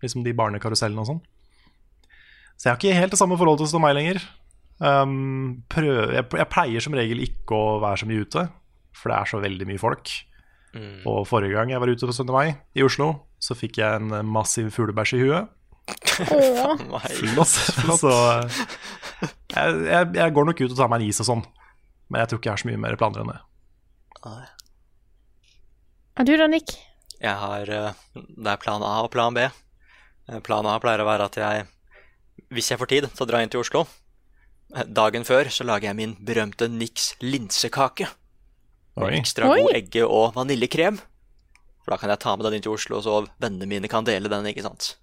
liksom 0.05 0.23
de 0.23 0.37
barnekarusellene 0.39 1.03
og 1.03 1.11
sånn. 1.11 1.21
Så 2.55 2.69
jeg 2.69 2.73
har 2.73 2.79
ikke 2.79 3.01
helt 3.01 3.17
det 3.17 3.19
samme 3.19 3.39
forholdet 3.41 3.67
til 3.67 3.81
17. 3.81 3.83
mai 3.83 3.95
lenger. 3.97 4.23
Um, 4.83 5.63
prøv, 5.71 6.13
jeg, 6.15 6.27
jeg 6.39 6.51
pleier 6.51 6.83
som 6.85 6.95
regel 6.95 7.23
ikke 7.23 7.59
å 7.59 7.79
være 7.83 8.03
så 8.03 8.09
mye 8.11 8.23
ute, 8.23 8.45
for 8.95 9.11
det 9.11 9.19
er 9.19 9.31
så 9.31 9.41
veldig 9.43 9.67
mye 9.67 9.83
folk. 9.83 10.13
Og 11.07 11.27
forrige 11.29 11.53
gang 11.53 11.71
jeg 11.71 11.81
var 11.83 11.91
ute 11.93 12.09
på 12.09 12.15
17. 12.15 12.31
mai 12.33 12.55
i 12.79 12.85
Oslo, 12.87 13.11
så 13.43 13.57
fikk 13.59 13.81
jeg 13.83 14.01
en 14.01 14.15
massiv 14.25 14.71
fuglebæsj 14.73 15.19
i 15.19 15.23
huet. 15.27 15.51
Åh. 16.33 16.79
Flott, 17.19 17.57
flott. 17.83 18.01
Så 18.01 18.13
eh, 18.13 18.63
jeg, 19.53 19.83
jeg, 19.91 20.13
jeg 20.17 20.35
går 20.37 20.49
nok 20.49 20.63
ut 20.63 20.71
og 20.71 20.79
tar 20.79 20.91
meg 20.93 21.03
en 21.03 21.09
is 21.11 21.21
og 21.25 21.29
sånn, 21.29 21.43
men 22.09 22.23
jeg 22.23 22.31
tror 22.31 22.41
ikke 22.41 22.49
jeg 22.51 22.57
har 22.57 22.63
så 22.63 22.71
mye 22.71 22.83
mer 22.87 22.97
planer 23.01 23.25
enn 23.25 23.33
det. 23.35 23.41
Og 26.21 26.29
du 26.29 26.35
da, 26.39 26.47
Nick? 26.47 26.77
Jeg 27.23 27.35
har 27.39 27.71
eh, 27.71 28.01
Det 28.15 28.51
er 28.53 28.63
plan 28.63 28.83
A 28.87 28.95
og 29.05 29.11
plan 29.15 29.35
B. 29.35 29.45
Eh, 29.47 30.41
Plan 30.45 30.67
A 30.69 30.79
pleier 30.83 31.03
å 31.03 31.09
være 31.09 31.29
at 31.31 31.39
jeg, 31.41 31.67
hvis 32.55 32.71
jeg 32.73 32.81
får 32.81 32.91
tid, 32.91 33.11
så 33.17 33.27
drar 33.27 33.43
jeg 33.43 33.49
inn 33.49 33.55
til 33.55 33.63
Oslo. 33.65 33.85
Eh, 34.77 34.87
Dagen 34.87 35.27
før 35.29 35.51
så 35.53 35.67
lager 35.69 35.91
jeg 35.91 35.99
min 35.99 36.17
berømte 36.21 36.69
Nix 36.71 37.13
linsekake. 37.25 38.11
Oi. 39.01 39.15
ekstra 39.19 39.49
Oi. 39.49 39.63
god 39.63 39.75
egge- 39.79 40.09
og 40.09 40.35
vaniljekrem. 40.37 40.99
For 41.83 41.95
da 41.95 41.99
kan 41.99 42.11
jeg 42.13 42.21
ta 42.23 42.35
med 42.37 42.45
den 42.47 42.59
inn 42.59 42.63
til 42.65 42.75
Oslo, 42.77 43.01
så 43.03 43.23
vennene 43.43 43.67
mine 43.67 43.89
kan 43.91 44.05
dele 44.07 44.29
den, 44.31 44.47
ikke 44.47 44.63
sant. 44.67 44.97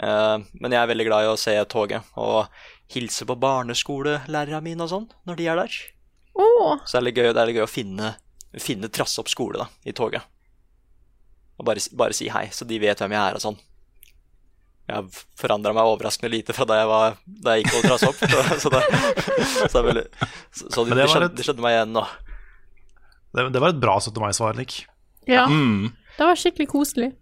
Uh, 0.00 0.40
Men 0.60 0.72
jeg 0.72 0.80
er 0.80 0.88
veldig 0.88 1.06
glad 1.08 1.24
i 1.26 1.30
å 1.32 1.38
se 1.40 1.52
toget 1.68 2.06
og 2.16 2.46
hilse 2.92 3.26
på 3.28 3.36
barneskolelærerne 3.36 4.62
mine 4.64 4.86
og 4.86 4.88
sånn 4.92 5.08
når 5.28 5.36
de 5.36 5.48
er 5.52 5.56
der. 5.60 5.74
Oh. 6.40 6.78
Så 6.86 6.96
det 6.96 7.00
er 7.00 7.06
litt 7.08 7.18
gøy, 7.20 7.32
det 7.34 7.42
er 7.42 7.50
litt 7.50 7.58
gøy 7.58 7.66
å 7.66 7.70
finne, 7.70 8.12
finne 8.56 8.88
trasse 8.88 9.20
opp 9.20 9.28
skole 9.28 9.58
da, 9.60 9.66
i 9.84 9.92
toget. 9.92 10.22
Og 11.60 11.66
bare, 11.68 11.82
si- 11.84 11.92
bare 11.96 12.16
si 12.16 12.30
hei, 12.32 12.46
så 12.54 12.64
de 12.64 12.78
vet 12.80 12.98
hvem 13.02 13.12
jeg 13.12 13.20
er 13.20 13.36
og 13.36 13.44
sånn. 13.44 13.58
Jeg 14.88 14.96
har 14.96 15.20
forandra 15.38 15.74
meg 15.76 15.86
overraskende 15.86 16.32
lite 16.32 16.54
fra 16.56 16.64
da 16.66 16.80
jeg, 16.80 16.88
var, 16.90 17.18
da 17.26 17.52
jeg 17.54 17.62
gikk 17.66 17.74
på 17.76 17.82
Trasse 17.84 18.08
opp. 18.08 18.16
Så, 18.24 18.40
så, 18.64 18.72
det, 18.72 18.80
så, 19.44 19.68
det 19.68 19.78
er 19.82 19.86
veldig, 19.90 20.06
så, 20.50 20.70
så 20.72 20.84
de, 20.86 20.90
de, 20.94 20.96
var 21.02 21.12
skjønner, 21.12 21.34
de 21.36 21.46
skjønner 21.46 21.66
meg 21.66 21.76
igjen 21.76 21.92
nå. 21.94 22.06
Det, 23.34 23.46
det 23.54 23.62
var 23.62 23.74
et 23.74 23.80
bra 23.82 23.96
17. 24.00 24.20
mai-svar, 24.22 24.56
Nick. 24.58 24.84
ja. 25.28 25.46
Mm. 25.46 25.92
Det 26.18 26.26
var 26.26 26.36
skikkelig 26.36 26.68
koselig. 26.68 27.12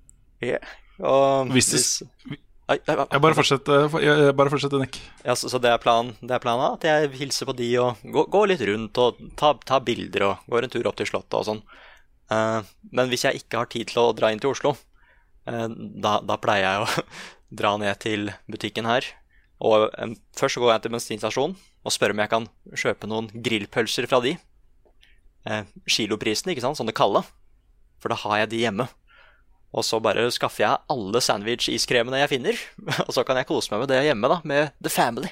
Yeah. 0.42 0.64
Og 0.98 1.50
Hvis 1.54 1.68
det- 1.70 1.78
hvis-. 1.78 2.44
Jeg 2.68 3.20
bare 3.22 3.32
fortsett, 3.36 3.68
eh, 3.68 4.32
bare 4.36 4.50
fortsetter 4.50 4.80
Nick. 4.80 4.98
Ja, 5.24 5.32
så, 5.34 5.48
så 5.48 5.61
det 5.61 5.70
er 5.70 5.78
planen 5.80 6.12
det 6.20 6.34
er 6.36 6.42
planen, 6.42 6.74
at 6.74 6.82
jeg 6.84 7.12
hilser 7.16 7.46
på 7.48 7.54
de 7.56 7.68
og 7.80 7.96
går, 8.04 8.26
går 8.28 8.48
litt 8.50 8.64
rundt 8.68 8.98
og 9.00 9.16
tar, 9.40 9.54
ta 9.64 9.78
bilder 9.80 10.26
og 10.26 10.50
går 10.52 10.66
en 10.66 10.70
tur 10.74 10.88
opp 10.90 10.98
til 10.98 11.09
Slottet 11.09 11.32
og 11.38 11.46
sånn. 11.48 11.62
Uh, 12.28 12.61
men 12.92 13.09
hvis 13.09 13.24
jeg 13.24 13.40
ikke 13.40 13.62
har 13.62 13.70
tid 13.72 13.88
til 13.88 14.02
å 14.02 14.12
dra 14.12 14.28
inn 14.34 14.42
til 14.42 14.50
Oslo, 14.52 14.74
uh, 15.48 15.68
da, 15.72 16.18
da 16.20 16.36
pleier 16.36 16.66
jeg 16.66 16.82
å 16.84 17.06
dra 17.62 17.76
ned 17.80 18.02
til 18.04 18.28
butikken 18.50 18.84
her. 18.90 19.06
Og 19.64 19.88
um, 19.96 20.12
først 20.36 20.59
så 20.59 20.61
går 20.61 20.74
jeg 20.74 20.82
til 20.84 20.92
bensinstasjonen 20.98 21.56
og 21.88 21.94
spør 21.94 22.12
om 22.12 22.20
jeg 22.20 22.32
kan 22.34 22.50
kjøpe 22.76 23.09
noen 23.09 23.30
grillpølser 23.32 24.11
fra 24.11 24.20
de. 24.20 24.34
Eh, 25.47 25.64
kiloprisene, 25.89 26.53
ikke 26.55 26.64
sant, 26.64 26.78
sånne 26.80 26.95
kalde. 26.97 27.22
For 28.03 28.11
da 28.12 28.18
har 28.24 28.45
jeg 28.45 28.51
de 28.55 28.64
hjemme. 28.64 28.89
Og 29.76 29.84
så 29.84 30.01
bare 30.01 30.26
skaffer 30.32 30.64
jeg 30.64 30.82
alle 30.89 31.20
sandwich-iskremene 31.20 32.22
jeg 32.22 32.32
finner. 32.32 32.61
Og 33.07 33.12
så 33.14 33.24
kan 33.28 33.36
jeg 33.36 33.49
kose 33.51 33.70
meg 33.72 33.84
med 33.84 33.93
det 33.93 34.03
hjemme, 34.07 34.30
da, 34.32 34.41
med 34.49 34.72
The 34.82 34.93
Family. 34.93 35.30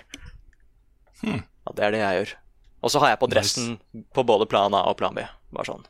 Hmm. 1.23 1.41
Ja, 1.67 1.73
det 1.75 1.85
er 1.87 1.95
det 1.95 2.03
jeg 2.03 2.19
gjør. 2.21 2.35
Og 2.85 2.93
så 2.93 3.01
har 3.03 3.15
jeg 3.15 3.21
på 3.23 3.29
dressen 3.33 3.71
på 4.15 4.23
både 4.29 4.47
plan 4.47 4.75
A 4.77 4.85
og 4.91 4.99
plan 5.01 5.17
B. 5.17 5.25
Bare 5.57 5.67
sånn. 5.67 5.87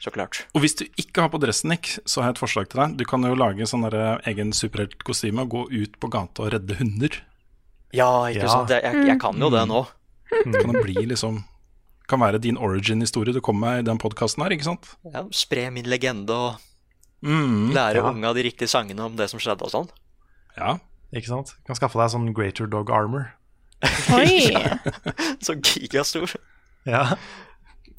Så 0.00 0.12
klart. 0.14 0.44
Og 0.56 0.62
hvis 0.64 0.76
du 0.78 0.84
ikke 1.00 1.24
har 1.24 1.32
på 1.32 1.40
dressen, 1.42 1.72
Nick, 1.72 1.90
så 2.08 2.22
har 2.22 2.30
jeg 2.30 2.38
et 2.38 2.40
forslag 2.40 2.68
til 2.72 2.80
deg. 2.80 2.94
Du 3.00 3.04
kan 3.08 3.24
jo 3.26 3.34
lage 3.36 3.66
sånn 3.68 3.82
der 3.84 4.20
egen 4.30 4.52
superheltkostyme 4.56 5.44
og 5.44 5.50
gå 5.52 5.64
ut 5.82 5.98
på 6.00 6.08
gata 6.12 6.46
og 6.46 6.54
redde 6.54 6.76
hunder. 6.78 7.18
Ja, 7.92 8.06
ikke 8.30 8.46
Ja. 8.46 8.52
sant. 8.52 8.70
Jeg, 8.72 9.02
jeg, 9.08 9.18
kan 9.20 9.36
jo 9.40 9.50
det 9.52 9.64
nå. 9.68 9.82
Det 10.30 10.62
kan 10.62 10.72
det 10.76 10.84
bli 10.86 10.94
liksom 11.10 11.42
Kan 12.10 12.20
være 12.24 12.40
din 12.42 12.58
origin-historie 12.58 13.32
du 13.36 13.40
kommer 13.44 13.68
med 13.70 13.84
i 13.84 13.86
den 13.90 13.98
podkasten 14.02 14.42
her, 14.42 14.50
ikke 14.56 14.66
sant? 14.66 14.88
Ja, 15.06 15.22
spre 15.30 15.68
min 15.70 15.86
legende 15.86 16.34
og 16.34 16.66
Mm, 17.22 17.74
lære 17.76 18.00
ja. 18.00 18.08
unga 18.08 18.30
de 18.32 18.42
riktige 18.46 18.66
sangene 18.72 19.04
om 19.04 19.12
det 19.18 19.26
som 19.28 19.38
skjedde 19.42 19.66
og 19.66 19.70
sånn. 19.74 19.90
ja. 20.56 20.78
Ikke 21.12 21.26
sant? 21.26 21.48
Du 21.58 21.66
kan 21.66 21.74
skaffe 21.76 21.98
deg 21.98 22.10
sånn 22.12 22.28
Greater 22.32 22.68
Dog 22.70 22.88
Armor. 22.94 23.32
Oi. 24.14 24.54
Så 25.44 25.56
gigastor. 25.58 26.30
Ja. 26.86 27.16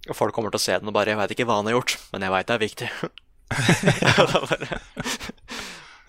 Og 0.08 0.16
folk 0.16 0.34
kommer 0.34 0.50
til 0.54 0.58
å 0.58 0.64
se 0.64 0.78
den 0.80 0.88
og 0.88 0.94
bare 0.96 1.12
'Jeg 1.12 1.18
veit 1.20 1.32
ikke 1.36 1.46
hva 1.46 1.58
han 1.60 1.68
har 1.68 1.76
gjort, 1.76 1.98
men 2.14 2.22
jeg 2.24 2.32
veit 2.32 2.48
det 2.48 2.56
er 2.56 2.64
viktig'. 2.64 2.90
da, 4.32 4.40
bare, 4.48 4.80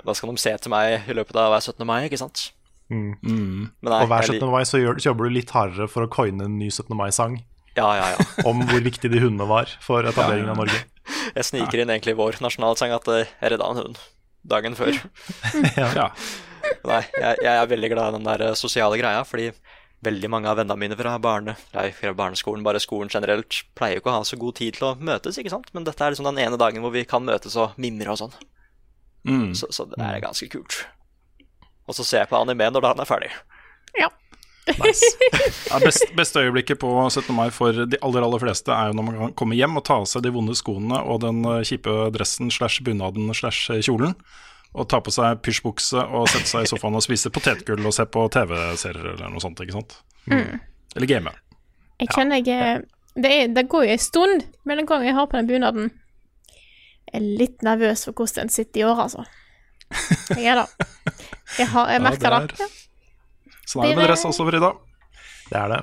da 0.06 0.14
skal 0.14 0.30
de 0.30 0.38
se 0.38 0.56
til 0.62 0.70
meg 0.70 1.08
i 1.10 1.12
løpet 1.18 1.36
av 1.36 1.50
hver 1.50 1.60
17. 1.74 1.86
mai, 1.86 2.04
ikke 2.06 2.18
sant? 2.22 2.52
Mm. 2.88 3.16
Mm. 3.22 3.70
Men 3.82 3.90
nei, 3.90 4.02
Og 4.04 4.08
hver 4.08 4.22
17. 4.30 4.50
mai 4.50 4.62
så, 4.64 4.78
gjør, 4.78 4.98
så 5.02 5.10
jobber 5.10 5.24
du 5.26 5.34
litt 5.34 5.50
hardere 5.50 5.88
for 5.90 6.06
å 6.06 6.10
coine 6.12 6.44
en 6.46 6.58
ny 6.58 6.70
17. 6.70 6.94
mai-sang 6.96 7.40
Ja, 7.76 7.88
ja, 7.96 8.08
ja. 8.14 8.24
om 8.48 8.64
hvor 8.68 8.84
viktig 8.84 9.10
de 9.12 9.20
hundene 9.22 9.48
var 9.48 9.70
for 9.84 10.04
etableringen 10.08 10.52
av 10.52 10.60
Norge. 10.60 10.82
Jeg 11.32 11.48
sniker 11.48 11.82
inn 11.82 11.92
egentlig 11.92 12.16
vår 12.18 12.40
nasjonalsang 12.44 12.92
at 12.94 13.08
eh, 13.12 13.30
jeg 13.40 13.54
redda 13.54 13.68
en 13.72 13.80
hund 13.82 14.00
dagen 14.48 14.74
før. 14.76 14.96
ja. 15.78 16.08
Nei, 16.86 17.02
jeg, 17.14 17.38
jeg 17.42 17.52
er 17.52 17.70
veldig 17.70 17.92
glad 17.92 18.10
i 18.10 18.16
den 18.18 18.26
der 18.28 18.44
eh, 18.48 18.58
sosiale 18.58 18.98
greia, 19.00 19.22
fordi 19.26 19.50
veldig 20.02 20.30
mange 20.34 20.50
av 20.50 20.58
vennene 20.58 20.78
mine 20.78 20.98
fra, 20.98 21.14
barne, 21.22 21.54
nei, 21.76 21.86
fra 21.94 22.10
barneskolen, 22.18 22.64
bare 22.66 22.80
skolen 22.82 23.10
generelt, 23.12 23.60
pleier 23.78 23.96
jo 23.96 24.02
ikke 24.02 24.10
å 24.10 24.16
ha 24.16 24.24
så 24.26 24.38
god 24.40 24.58
tid 24.58 24.78
til 24.78 24.88
å 24.88 24.96
møtes, 24.98 25.38
ikke 25.38 25.52
sant? 25.52 25.70
Men 25.76 25.86
dette 25.86 26.02
er 26.02 26.14
liksom 26.14 26.26
den 26.32 26.42
ene 26.42 26.58
dagen 26.58 26.82
hvor 26.82 26.94
vi 26.94 27.04
kan 27.08 27.22
møtes 27.24 27.54
og 27.60 27.78
mimre 27.82 28.10
og 28.10 28.18
sånn. 28.24 28.34
Mm. 29.28 29.52
Så, 29.54 29.70
så 29.70 29.86
det 29.86 30.00
er 30.02 30.18
ganske 30.24 30.48
kult. 30.50 30.82
Og 31.86 31.94
så 31.94 32.06
ser 32.06 32.24
jeg 32.24 32.32
på 32.32 32.40
anime 32.40 32.66
når 32.74 32.90
han 32.90 33.02
er 33.04 33.08
ferdig. 33.08 33.30
Nice. 34.78 35.08
Ja, 35.72 35.78
best, 35.82 36.04
beste 36.16 36.38
øyeblikket 36.44 36.78
på 36.78 36.88
17. 37.10 37.34
mai 37.34 37.48
for 37.50 37.72
de 37.86 37.98
aller 38.04 38.22
aller 38.22 38.38
fleste 38.42 38.70
er 38.70 38.90
jo 38.90 38.96
når 38.98 39.06
man 39.08 39.16
kan 39.18 39.32
komme 39.40 39.56
hjem 39.58 39.76
og 39.80 39.84
ta 39.88 39.96
av 39.98 40.04
seg 40.06 40.22
de 40.22 40.30
vonde 40.34 40.54
skoene 40.58 41.00
og 41.02 41.20
den 41.24 41.40
eh, 41.48 41.62
kjipe 41.66 41.94
dressen 42.14 42.50
slash 42.52 42.82
bunaden 42.86 43.32
slash 43.34 43.72
kjolen, 43.82 44.14
og 44.72 44.86
ta 44.88 45.00
på 45.04 45.10
seg 45.12 45.40
pysjbukse 45.44 45.98
og 46.04 46.28
sette 46.30 46.48
seg 46.48 46.66
i 46.66 46.70
sofaen 46.70 46.94
og 46.96 47.02
spise 47.04 47.32
potetgull 47.34 47.82
og 47.88 47.92
se 47.96 48.06
på 48.06 48.22
TV-serier 48.32 49.10
eller 49.16 49.32
noe 49.32 49.42
sånt, 49.42 49.60
ikke 49.64 49.74
sant? 49.80 49.96
Mm. 50.30 50.60
Eller 50.94 51.10
game. 51.10 51.32
Jeg 52.00 52.12
kjenner 52.14 52.40
jeg 52.44 52.62
er- 52.70 52.84
det, 53.16 53.28
er, 53.42 53.50
det 53.52 53.66
går 53.68 53.84
jo 53.88 53.92
en 53.96 54.00
stund 54.00 54.46
mellom 54.64 54.86
gang 54.88 55.02
jeg 55.04 55.12
har 55.18 55.26
på 55.28 55.36
den 55.36 55.50
bunaden. 55.50 55.90
Jeg 57.12 57.18
er 57.18 57.26
litt 57.42 57.60
nervøs 57.66 58.06
for 58.06 58.14
hvordan 58.16 58.46
den 58.46 58.54
sitter 58.54 58.80
i 58.80 58.86
år, 58.88 59.02
altså. 59.08 59.26
Jeg 60.38 60.46
er 60.54 60.62
det. 60.62 60.86
Jeg, 61.58 61.66
har, 61.74 61.90
jeg 61.92 61.98
Ja, 62.00 62.04
merker 62.06 62.38
det 62.38 62.56
det. 62.56 62.60
er- 62.70 62.78
Sånn 63.68 63.84
er 63.84 63.92
det 63.92 63.98
med 64.00 64.08
dress 64.10 64.24
også, 64.28 64.46
Frida. 64.48 64.72
Det 65.48 65.58
er 65.58 65.72
det. 65.72 65.80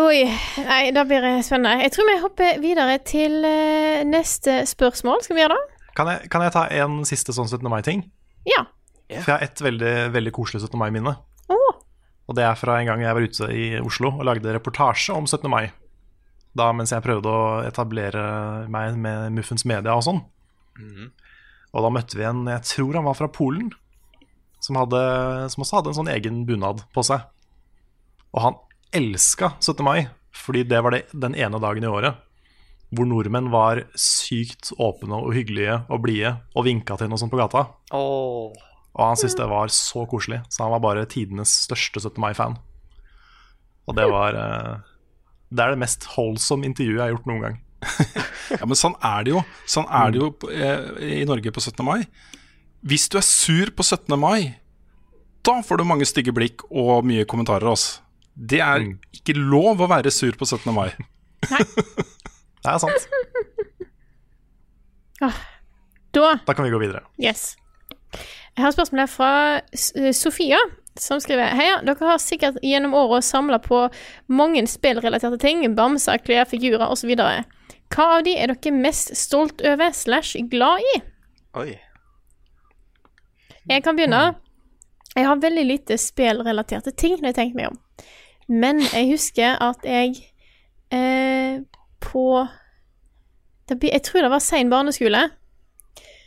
Oi, 0.00 0.22
nei, 0.64 0.82
da 0.96 1.04
blir 1.04 1.20
det 1.20 1.34
spennende. 1.44 1.82
Jeg 1.84 1.92
tror 1.92 2.08
vi 2.08 2.20
hopper 2.22 2.60
videre 2.62 2.96
til 3.04 3.42
eh, 3.44 4.04
neste 4.08 4.62
spørsmål. 4.70 5.20
Skal 5.26 5.36
vi 5.36 5.44
gjøre 5.44 5.58
det? 5.58 5.88
Kan 5.98 6.08
jeg, 6.08 6.30
kan 6.32 6.44
jeg 6.46 6.54
ta 6.54 6.64
en 6.80 7.02
siste 7.08 7.34
sånn 7.36 7.50
17. 7.50 7.68
mai-ting? 7.68 8.06
Ja. 8.48 8.64
For 9.10 9.28
jeg 9.28 9.34
har 9.34 9.44
ett 9.44 9.60
veldig, 9.60 9.94
veldig 10.14 10.32
koselig 10.32 10.62
17. 10.64 10.78
mai-minne. 10.80 11.12
Oh. 11.52 11.82
Og 12.30 12.38
det 12.38 12.46
er 12.48 12.56
fra 12.56 12.78
en 12.80 12.88
gang 12.88 13.04
jeg 13.04 13.18
var 13.18 13.28
ute 13.28 13.50
i 13.52 13.66
Oslo 13.82 14.14
og 14.14 14.24
lagde 14.24 14.54
reportasje 14.56 15.12
om 15.12 15.28
17. 15.28 15.44
mai. 15.52 15.66
Da 16.56 16.70
mens 16.76 16.92
jeg 16.94 17.04
prøvde 17.04 17.28
å 17.28 17.44
etablere 17.66 18.24
meg 18.72 18.96
med 19.00 19.36
Muffens 19.36 19.66
Media 19.68 19.92
og 19.96 20.06
sånn. 20.08 20.22
Og 21.72 21.84
da 21.84 21.92
møtte 21.92 22.18
vi 22.18 22.26
en, 22.28 22.44
jeg 22.48 22.64
tror 22.68 22.98
han 22.98 23.06
var 23.08 23.16
fra 23.16 23.28
Polen, 23.32 23.70
som, 24.62 24.78
hadde, 24.78 25.00
som 25.52 25.64
også 25.64 25.80
hadde 25.80 25.92
en 25.92 26.00
sånn 26.00 26.12
egen 26.12 26.42
bunad 26.48 26.84
på 26.94 27.04
seg. 27.06 27.24
Og 28.32 28.44
han 28.46 28.60
elska 28.94 29.56
17. 29.58 29.82
mai, 29.84 30.06
fordi 30.36 30.64
det 30.68 30.82
var 30.84 30.94
det, 30.94 31.06
den 31.12 31.36
ene 31.36 31.60
dagen 31.62 31.84
i 31.84 31.90
året 31.90 32.20
hvor 32.92 33.08
nordmenn 33.08 33.48
var 33.52 33.86
sykt 33.96 34.72
åpne 34.76 35.16
og 35.16 35.32
hyggelige 35.32 35.78
og 35.88 36.02
blide 36.04 36.34
og 36.52 36.66
vinka 36.66 36.98
til 37.00 37.08
noe 37.08 37.20
sånt 37.20 37.32
på 37.32 37.40
gata. 37.40 37.64
Oh. 37.96 38.52
Og 38.92 39.02
han 39.06 39.16
syntes 39.16 39.38
det 39.38 39.48
var 39.48 39.72
så 39.72 40.04
koselig, 40.08 40.42
så 40.52 40.66
han 40.66 40.74
var 40.74 40.82
bare 40.84 41.08
tidenes 41.08 41.54
største 41.64 42.02
17. 42.02 42.20
mai-fan. 42.20 42.58
Og 43.88 43.96
det 43.96 44.04
var 44.12 44.36
eh, 44.38 44.74
Det 45.50 45.64
er 45.64 45.72
det 45.72 45.80
mest 45.80 46.04
holdsomme 46.12 46.68
intervjuet 46.68 47.00
jeg 47.00 47.06
har 47.06 47.14
gjort 47.16 47.30
noen 47.30 47.46
gang. 47.48 47.60
Ja, 48.52 48.66
men 48.68 48.76
sånn 48.76 48.92
er 49.00 49.24
det 49.24 49.32
jo. 49.32 49.40
Sånn 49.70 49.86
er 49.88 50.10
det 50.12 50.18
jo 50.20 50.26
eh, 50.52 51.22
i 51.22 51.24
Norge 51.24 51.48
på 51.54 51.62
17. 51.62 51.80
mai. 51.86 52.02
Hvis 52.82 53.08
du 53.08 53.18
er 53.20 53.26
sur 53.26 53.70
på 53.76 53.84
17. 53.86 54.18
mai, 54.18 54.56
da 55.46 55.60
får 55.62 55.78
du 55.80 55.84
mange 55.86 56.06
stygge 56.08 56.34
blikk 56.34 56.64
og 56.70 57.06
mye 57.06 57.26
kommentarer. 57.28 57.66
Altså. 57.70 58.00
Det 58.34 58.60
er 58.64 58.84
ikke 59.14 59.36
lov 59.38 59.82
å 59.82 59.88
være 59.90 60.10
sur 60.14 60.34
på 60.38 60.46
17. 60.48 60.72
mai. 60.74 60.90
Nei. 61.50 61.64
Det 62.62 62.70
er 62.74 62.82
sant. 62.82 63.08
Ah, 65.22 65.36
Da 66.10 66.32
Da 66.46 66.54
kan 66.54 66.64
vi 66.64 66.70
gå 66.72 66.78
videre. 66.82 67.04
Yes. 67.22 67.52
Jeg 68.56 68.64
har 68.64 68.72
spørsmål 68.74 69.04
her 69.04 69.10
fra 69.12 69.28
eh, 69.62 70.08
Sofia, 70.12 70.58
som 70.98 71.20
skriver 71.22 71.54
Heia, 71.54 71.76
dere 71.86 72.08
har 72.08 72.18
sikkert 72.18 72.58
gjennom 72.58 72.96
året 72.98 73.22
samla 73.24 73.60
på 73.62 73.84
mange 74.26 74.64
spillrelaterte 74.66 75.38
ting. 75.38 75.62
Bamser, 75.78 76.18
klær, 76.26 76.48
figurer 76.50 76.90
osv. 76.90 77.14
Hva 77.14 78.08
av 78.18 78.26
de 78.26 78.34
er 78.34 78.50
dere 78.50 78.74
mest 78.74 79.14
stolt 79.16 79.62
over 79.62 79.94
slash 79.94 80.34
glad 80.50 80.82
i? 80.96 81.00
Oi. 81.62 81.70
Jeg 83.68 83.82
kan 83.84 83.96
begynne. 83.96 84.34
Jeg 85.16 85.26
har 85.26 85.36
veldig 85.36 85.64
lite 85.66 85.98
spillrelaterte 86.00 86.90
ting 86.90 87.18
når 87.20 87.32
jeg 87.32 87.34
tenker 87.34 87.58
meg 87.58 87.70
om. 87.70 87.78
Men 88.48 88.80
jeg 88.80 89.10
husker 89.12 89.60
at 89.62 89.84
jeg 89.84 90.16
eh, 90.92 91.60
på 92.00 92.46
Jeg 93.70 94.02
tror 94.02 94.22
det 94.22 94.30
var 94.30 94.38
sein 94.38 94.70
barneskole. 94.70 95.30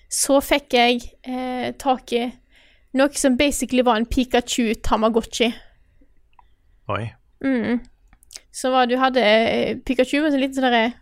Så 0.09 0.39
fikk 0.41 0.73
jeg 0.73 1.01
eh, 1.27 1.73
tak 1.77 2.13
i 2.13 2.23
noe 2.95 3.11
som 3.19 3.38
basically 3.38 3.83
var 3.83 3.99
en 3.99 4.05
Pikachu 4.05 4.73
Tamagotchi. 4.83 5.51
Oi. 6.88 7.09
Mm. 7.43 7.81
Så 8.51 8.71
var 8.71 8.86
du 8.86 8.97
hadde 8.97 9.21
eh, 9.21 9.77
Pikachu 9.86 10.21
med 10.21 10.33
en 10.33 10.39
liten 10.39 10.63
sånn 10.63 10.93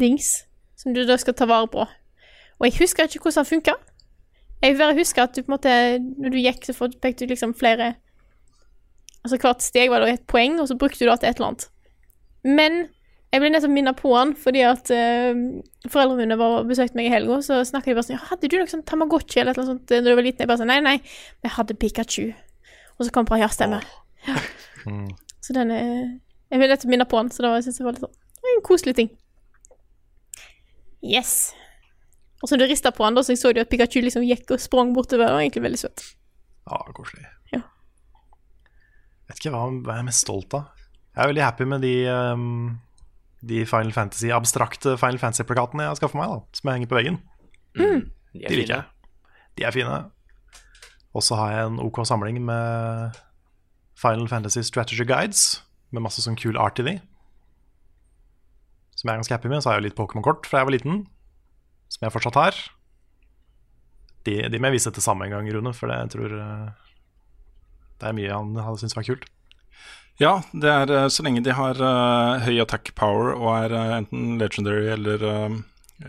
dings 0.00 0.44
som 0.76 0.94
du 0.94 1.04
da 1.06 1.16
skal 1.20 1.36
ta 1.36 1.46
vare 1.48 1.68
på. 1.70 1.86
Og 2.58 2.66
jeg 2.66 2.76
husker 2.80 3.06
ikke 3.06 3.22
hvordan 3.22 3.44
han 3.44 3.48
funka. 3.48 3.76
Jeg 4.60 4.76
bare 4.76 4.96
husker 4.98 5.24
at 5.24 5.34
du 5.34 5.40
på 5.40 5.48
en 5.48 5.56
måte 5.56 5.74
Når 6.20 6.32
du 6.34 6.38
gikk, 6.40 6.64
så 6.68 6.74
fikk 6.76 6.98
fikk 7.00 7.20
du 7.20 7.26
liksom 7.30 7.56
flere 7.56 7.94
Altså 9.24 9.36
hvert 9.40 9.64
steg 9.64 9.90
var 9.92 10.00
det 10.00 10.14
et 10.14 10.22
poeng, 10.28 10.56
og 10.62 10.68
så 10.68 10.78
brukte 10.80 11.04
du 11.04 11.10
det 11.10 11.18
til 11.20 11.28
et 11.28 11.36
eller 11.36 11.50
annet. 11.50 11.64
Men 12.40 12.76
jeg 13.30 13.42
ble 13.42 13.50
nesten 13.52 13.74
minnet 13.74 13.98
på 13.98 14.14
han 14.14 14.30
fordi 14.32 14.62
at 14.64 14.88
uh, 14.96 15.42
foreldrene 15.92 16.22
mine 16.22 16.38
var 16.40 16.54
og 16.62 16.70
besøkte 16.70 16.96
meg 16.96 17.10
i 17.10 17.12
helga. 17.12 17.36
Så 17.44 17.58
snakka 17.68 17.90
de 17.90 17.98
bare 17.98 18.06
sånn 18.06 18.16
ja, 18.16 18.22
'Hadde 18.30 18.48
du 18.48 18.56
noe 18.56 18.72
sånn 18.72 18.86
Tamagotchi 18.88 19.42
eller 19.42 19.52
et 19.52 19.60
eller 19.60 19.74
annet 19.74 19.82
sånt 19.84 19.92
da 19.92 20.00
du 20.00 20.16
var 20.16 20.24
liten?' 20.24 20.40
Jeg 20.40 20.48
bare 20.48 20.62
sånn 20.62 20.72
'Nei, 20.72 20.80
nei, 20.86 20.96
jeg 21.44 21.52
hadde 21.58 21.76
Pikachu'. 21.76 22.32
Og 22.96 23.04
så 23.04 23.12
kom 23.12 23.28
på 23.28 23.36
'Ja, 23.36 23.50
stemmer'. 23.52 23.84
Ja. 24.24 24.40
Så 25.44 25.52
den 25.52 25.70
er 25.70 26.16
Jeg 26.50 26.58
ble 26.58 26.66
nettopp 26.68 26.90
minnet 26.90 27.08
på 27.08 27.16
han, 27.20 27.28
så 27.28 27.44
da 27.44 27.60
syntes 27.60 27.78
jeg 27.78 27.84
var 27.84 27.94
litt 27.94 28.02
sånn 28.02 28.16
en 28.56 28.62
koselig 28.66 28.96
ting. 28.96 29.10
Yes. 31.02 31.54
Og 32.40 32.48
så 32.48 32.56
du 32.56 32.64
rista 32.64 32.92
på 32.94 33.04
han, 33.04 33.16
da, 33.16 33.22
så 33.24 33.36
så 33.36 33.52
du 33.52 33.60
at 33.60 33.70
Pikachu 33.72 34.00
liksom 34.00 34.24
gikk 34.24 34.54
og 34.54 34.62
sprang 34.62 34.94
bortover. 34.96 35.26
Det 35.26 35.34
var 35.36 35.42
egentlig 35.44 35.64
veldig 35.66 35.80
søtt. 35.82 36.04
Ja, 36.70 36.78
koselig. 36.96 37.26
Ja. 37.52 37.64
Vet 39.28 39.42
ikke 39.42 39.52
hva, 39.54 39.66
hva 39.68 39.98
jeg 39.98 40.04
er 40.04 40.08
mest 40.08 40.24
stolt 40.24 40.56
av. 40.56 40.70
Jeg 41.10 41.24
er 41.24 41.32
veldig 41.32 41.44
happy 41.44 41.66
med 41.68 41.84
de, 41.84 41.94
um, 42.08 42.78
de 43.44 43.64
Final 43.68 43.92
Fantasy, 43.92 44.30
abstrakte 44.32 44.94
Final 45.00 45.20
Fantasy-plakatene 45.20 45.84
jeg 45.84 45.92
har 45.92 46.00
skaffet 46.00 46.20
meg, 46.20 46.32
da, 46.32 46.56
som 46.56 46.70
jeg 46.70 46.78
henger 46.78 46.92
på 46.92 46.98
veggen. 47.00 47.20
Mm. 47.76 48.08
De 48.32 48.40
De 48.40 48.46
er 48.46 48.56
liker 48.56 48.76
jeg. 48.76 49.12
De 49.58 49.66
er 49.66 49.76
fine. 49.76 49.98
Og 51.10 51.26
så 51.26 51.36
har 51.36 51.52
jeg 51.52 51.68
en 51.68 51.80
OK 51.82 52.00
samling 52.06 52.38
med 52.46 53.20
Final 54.00 54.28
Fantasy 54.30 54.62
Strategy 54.64 55.04
Guides, 55.04 55.64
med 55.90 56.06
masse 56.06 56.22
sånn 56.24 56.38
kul 56.38 56.56
art 56.56 56.78
i 56.80 56.86
de. 56.86 56.96
Som 58.94 59.08
jeg 59.08 59.12
er 59.12 59.20
ganske 59.24 59.34
happy 59.34 59.50
med. 59.50 59.60
Så 59.60 59.70
har 59.70 59.76
jeg 59.76 59.82
jo 59.82 59.88
litt 59.88 59.98
Pokémon-kort 59.98 60.46
fra 60.48 60.62
jeg 60.62 60.68
var 60.68 60.76
liten, 60.76 61.02
som 61.90 62.06
jeg 62.06 62.14
fortsatt 62.14 62.38
har. 62.38 62.62
De, 64.28 64.36
de 64.52 64.60
må 64.60 64.70
jeg 64.70 64.78
vise 64.78 64.92
til 64.94 65.04
samme 65.04 65.26
en 65.26 65.34
gang, 65.34 65.48
Rune, 65.54 65.72
for 65.76 65.90
det, 65.90 65.98
jeg 66.04 66.14
tror 66.14 66.38
eh, 66.38 66.88
det 68.00 68.08
er 68.08 68.16
mye 68.16 68.32
han 68.32 68.56
hadde 68.60 68.82
syntes 68.82 68.98
var 68.98 69.08
kult. 69.08 69.28
Ja, 70.20 70.34
det 70.52 70.68
er 70.68 70.92
eh, 70.92 71.08
så 71.12 71.24
lenge 71.24 71.42
de 71.44 71.56
har 71.56 71.80
uh, 71.80 72.40
høy 72.44 72.60
attack 72.60 72.92
power 72.98 73.32
og 73.32 73.48
er 73.54 73.72
uh, 73.72 73.96
enten 73.96 74.36
legendary 74.40 74.90
eller 74.92 75.24
uh, 75.24 75.58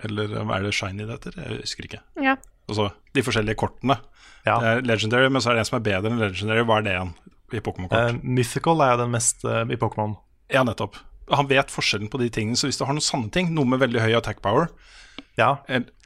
Eller 0.03 0.33
hva 0.39 0.57
er 0.57 0.65
det 0.67 0.73
shiny 0.75 1.03
det 1.03 1.17
heter? 1.17 1.37
Jeg 1.39 1.61
husker 1.65 1.87
ikke. 1.87 2.01
Ja. 2.23 2.37
Altså 2.71 2.89
de 3.11 3.23
forskjellige 3.23 3.59
kortene. 3.59 3.97
Det 4.45 4.53
er 4.55 4.85
legendary, 4.87 5.27
men 5.27 5.43
så 5.43 5.51
er 5.51 5.57
det 5.57 5.65
en 5.65 5.67
som 5.67 5.77
er 5.81 5.83
bedre 5.83 6.11
enn 6.11 6.21
legendary. 6.21 6.63
Hva 6.63 6.77
er 6.79 6.85
det 6.85 6.93
igjen 6.93 7.11
i 7.51 7.59
Pokémon-kort? 7.59 8.21
Mythical 8.23 8.83
er 8.85 8.93
jo 8.93 9.01
den 9.01 9.11
mest 9.11 9.43
i 9.43 9.77
Pokémon. 9.81 10.15
Ja, 10.47 10.63
nettopp. 10.63 10.95
Han 11.35 11.49
vet 11.51 11.73
forskjellen 11.75 12.07
på 12.11 12.21
de 12.23 12.29
tingene, 12.31 12.55
så 12.55 12.69
hvis 12.69 12.79
du 12.79 12.85
har 12.87 12.95
noen 12.95 13.03
sanne 13.03 13.27
ting, 13.35 13.51
noe 13.51 13.67
med 13.67 13.83
veldig 13.83 13.99
høy 13.99 14.15
attack 14.21 14.39
power, 14.43 14.71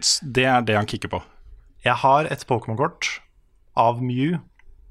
s- 0.01 0.19
det 0.21 0.45
er 0.49 0.61
det 0.65 0.75
han 0.77 0.87
kicker 0.89 1.11
på. 1.11 1.21
Jeg 1.85 1.95
har 2.01 2.25
et 2.31 2.45
Pokémon-kort 2.49 3.19
av 3.77 4.01
Mew 4.01 4.37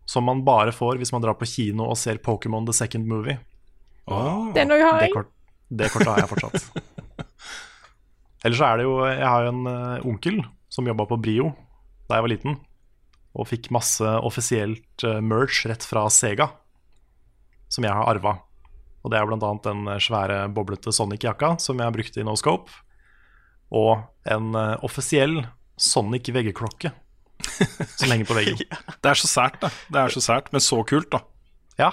som 0.06 0.24
man 0.28 0.42
bare 0.44 0.72
får 0.76 0.98
hvis 1.00 1.12
man 1.14 1.22
drar 1.24 1.34
på 1.40 1.46
kino 1.48 1.86
og 1.90 1.96
ser 1.96 2.18
Pokémon 2.22 2.66
The 2.68 2.74
Second 2.76 3.06
Movie. 3.08 3.38
Den 4.06 4.70
òg 4.74 4.82
har 4.84 4.98
Det, 5.00 5.06
jeg. 5.08 5.12
kort, 5.14 5.30
det 5.72 5.90
kortet 5.94 6.10
har 6.12 6.18
jeg 6.20 6.28
fortsatt. 6.28 6.66
Ellers 8.44 8.58
så 8.60 8.66
er 8.68 8.76
det 8.76 8.84
jo 8.84 8.96
Jeg 9.08 9.24
har 9.24 9.46
jo 9.46 9.52
en 9.54 9.66
eh, 9.70 10.06
onkel 10.10 10.42
som 10.74 10.86
jobba 10.90 11.06
på 11.08 11.16
Brio 11.22 11.52
da 12.10 12.18
jeg 12.18 12.24
var 12.26 12.32
liten, 12.34 12.56
og 13.34 13.46
fikk 13.48 13.70
masse 13.72 14.04
offisielt 14.04 15.04
eh, 15.08 15.22
merch 15.24 15.62
rett 15.70 15.86
fra 15.88 16.02
Sega, 16.12 16.50
som 17.72 17.86
jeg 17.86 17.94
har 17.96 18.10
arva. 18.12 18.34
Og 19.00 19.08
det 19.10 19.16
er 19.18 19.24
annet 19.32 19.64
den 19.64 19.88
eh, 19.88 20.02
svære 20.04 20.42
boblete 20.52 20.92
Sonic-jakka 20.92 21.54
som 21.64 21.80
jeg 21.80 21.88
har 21.88 21.94
brukt 21.96 22.18
i 22.20 22.26
No 22.28 22.36
Scope, 22.36 22.68
og 23.72 24.04
en 24.30 24.54
eh, 24.58 24.74
offisiell 24.86 25.42
Sonic 25.80 26.30
veggeklokke 26.30 26.92
som 27.98 28.10
henger 28.12 28.28
på 28.28 28.36
veggen. 28.38 28.60
Det 28.62 29.10
er 29.10 29.18
så 29.18 29.28
sært, 29.30 29.58
da. 29.62 29.70
Det 29.90 30.00
er 30.00 30.14
så 30.14 30.22
sært, 30.24 30.50
men 30.54 30.62
så 30.64 30.80
kult, 30.86 31.10
da. 31.12 31.24
Ja. 31.80 31.90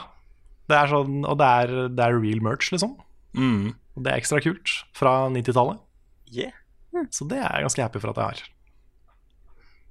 Det 0.69 0.77
er 0.77 0.91
sånn, 0.91 1.23
og 1.27 1.39
det 1.41 1.47
er, 1.63 1.73
det 1.91 2.05
er 2.05 2.19
real 2.21 2.43
merch, 2.45 2.69
liksom. 2.71 2.95
Mm. 3.35 3.73
Og 3.97 4.05
det 4.05 4.13
er 4.13 4.21
ekstra 4.21 4.39
kult 4.43 4.77
fra 4.95 5.15
90-tallet. 5.33 5.81
Yeah. 6.31 6.55
Så 7.11 7.27
det 7.27 7.39
er 7.39 7.57
jeg 7.57 7.67
ganske 7.67 7.85
happy 7.85 8.01
for 8.03 8.13
at 8.13 8.19
jeg 8.21 8.29
har. 8.29 8.43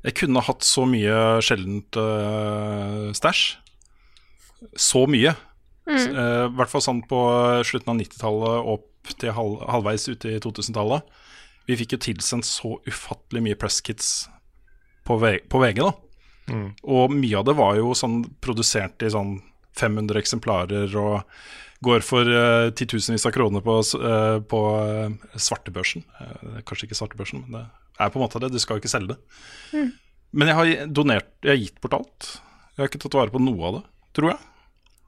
Jeg 0.07 0.17
kunne 0.17 0.45
hatt 0.45 0.65
så 0.65 0.87
mye 0.89 1.17
sjeldent 1.45 1.99
uh, 2.01 3.11
stæsj. 3.17 3.45
Så 4.81 5.05
mye. 5.09 5.35
Mm. 5.89 5.97
Eh, 5.97 6.45
hvert 6.55 6.71
fall 6.71 6.83
sånn 6.85 7.01
på 7.09 7.19
slutten 7.67 7.95
av 7.95 7.99
90-tallet 7.99 8.69
opp 8.75 9.13
til 9.19 9.33
halv, 9.35 9.63
halvveis 9.73 10.07
ute 10.13 10.37
i 10.37 10.41
2000-tallet. 10.43 11.07
Vi 11.71 11.79
fikk 11.79 11.95
jo 11.95 12.03
tilsendt 12.03 12.49
så 12.49 12.75
ufattelig 12.89 13.45
mye 13.45 13.59
presskits 13.59 14.29
på, 15.07 15.19
på 15.21 15.63
VG, 15.63 15.83
da. 15.85 15.93
Mm. 16.51 16.69
Og 16.83 17.15
mye 17.15 17.39
av 17.39 17.47
det 17.47 17.55
var 17.59 17.79
jo 17.79 17.93
sånn 17.95 18.25
produsert 18.43 19.03
i 19.07 19.13
sånn 19.13 19.37
500 19.79 20.19
eksemplarer 20.19 20.97
og 20.99 21.21
går 21.85 22.03
for 22.05 22.27
uh, 22.27 22.69
titusenvis 22.77 23.25
av 23.29 23.33
kroner 23.33 23.63
på, 23.65 23.79
eh, 23.81 24.39
på 24.45 24.59
uh, 24.77 25.31
svartebørsen. 25.33 26.03
Kanskje 26.69 26.89
ikke 26.89 26.99
svartebørsen, 26.99 27.47
men 27.47 27.71
det 27.71 28.05
er 28.05 28.13
på 28.13 28.21
en 28.21 28.27
måte 28.27 28.43
det. 28.43 28.51
Du 28.53 28.61
skal 28.61 28.77
jo 28.77 28.83
ikke 28.83 28.93
selge 28.93 29.15
det. 29.15 29.39
Mm. 29.73 29.89
Men 30.37 30.51
jeg 30.51 30.59
har 30.59 30.93
donert, 30.99 31.31
jeg 31.41 31.55
har 31.55 31.63
gitt 31.63 31.81
bort 31.81 31.97
alt. 31.97 32.29
Jeg 32.75 32.83
har 32.83 32.91
ikke 32.91 33.01
tatt 33.07 33.17
vare 33.17 33.33
på 33.33 33.41
noe 33.43 33.71
av 33.71 33.79
det, 33.79 33.85
tror 34.19 34.33
jeg. 34.35 34.43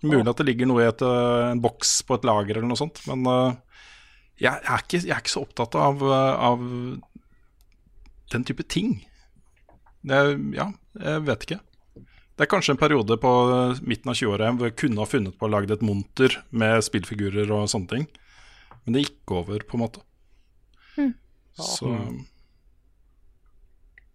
Mulig 0.02 0.32
at 0.32 0.40
det 0.40 0.48
ligger 0.48 0.70
noe 0.70 0.82
i 0.82 0.88
et, 0.88 1.04
en 1.04 1.60
boks 1.62 1.92
på 2.08 2.16
et 2.16 2.24
lager 2.26 2.56
eller 2.56 2.70
noe 2.72 2.80
sånt, 2.80 3.04
men 3.06 3.28
jeg, 4.42 4.58
er 4.66 4.82
ikke, 4.84 5.00
jeg 5.06 5.14
er 5.14 5.20
ikke 5.22 5.32
så 5.36 5.42
opptatt 5.46 5.76
av, 5.78 6.02
eh, 6.02 6.46
av 6.50 6.64
den 8.32 8.46
type 8.48 8.64
ting. 8.72 8.96
Det, 10.02 10.16
er- 10.18 10.40
ja, 10.56 10.66
jeg 10.98 11.22
vet 11.28 11.46
ikke. 11.46 11.60
Det 12.32 12.46
er 12.46 12.50
kanskje 12.50 12.72
en 12.74 12.80
periode 12.80 13.18
på 13.20 13.30
midten 13.86 14.08
av 14.10 14.16
20-åra 14.18 14.48
hvor 14.56 14.66
jeg 14.70 14.78
kunne 14.80 15.02
ha 15.02 15.06
funnet 15.06 15.36
på 15.38 15.46
å 15.46 15.52
lage 15.52 15.70
et 15.76 15.84
monter 15.84 16.38
med 16.50 16.80
spillfigurer 16.82 17.50
og 17.54 17.68
sånne 17.70 17.90
ting. 17.92 18.06
Men 18.82 18.96
det 18.96 19.04
gikk 19.04 19.34
over, 19.36 19.62
på 19.68 19.76
en 19.78 19.82
måte. 19.84 20.00
Mm. 20.96 21.12
Så 21.60 21.90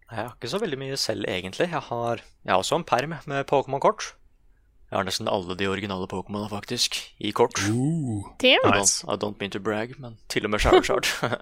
Jeg 0.08 0.16
har 0.24 0.32
ikke 0.34 0.48
så 0.50 0.58
veldig 0.60 0.78
mye 0.80 0.96
selv, 1.00 1.24
egentlig. 1.28 1.68
Jeg 1.70 1.84
har, 1.88 2.20
jeg 2.44 2.52
har 2.52 2.62
også 2.62 2.78
en 2.80 2.86
perm 2.88 3.14
med 3.28 3.46
Pokémon-kort. 3.48 4.10
Jeg 4.88 4.96
har 4.96 5.04
nesten 5.04 5.28
alle 5.28 5.52
de 5.58 5.66
originale 5.68 6.06
Pokémonene, 6.08 6.48
faktisk, 6.48 6.96
i 7.20 7.32
kort. 7.36 7.58
Nice. 8.64 9.04
I, 9.04 9.10
don't, 9.10 9.12
I 9.12 9.16
don't 9.20 9.40
mean 9.40 9.52
to 9.52 9.60
brag, 9.60 9.92
men 10.00 10.16
til 10.32 10.48
og 10.48 10.54
med 10.54 10.64
Charizard. 10.64 11.08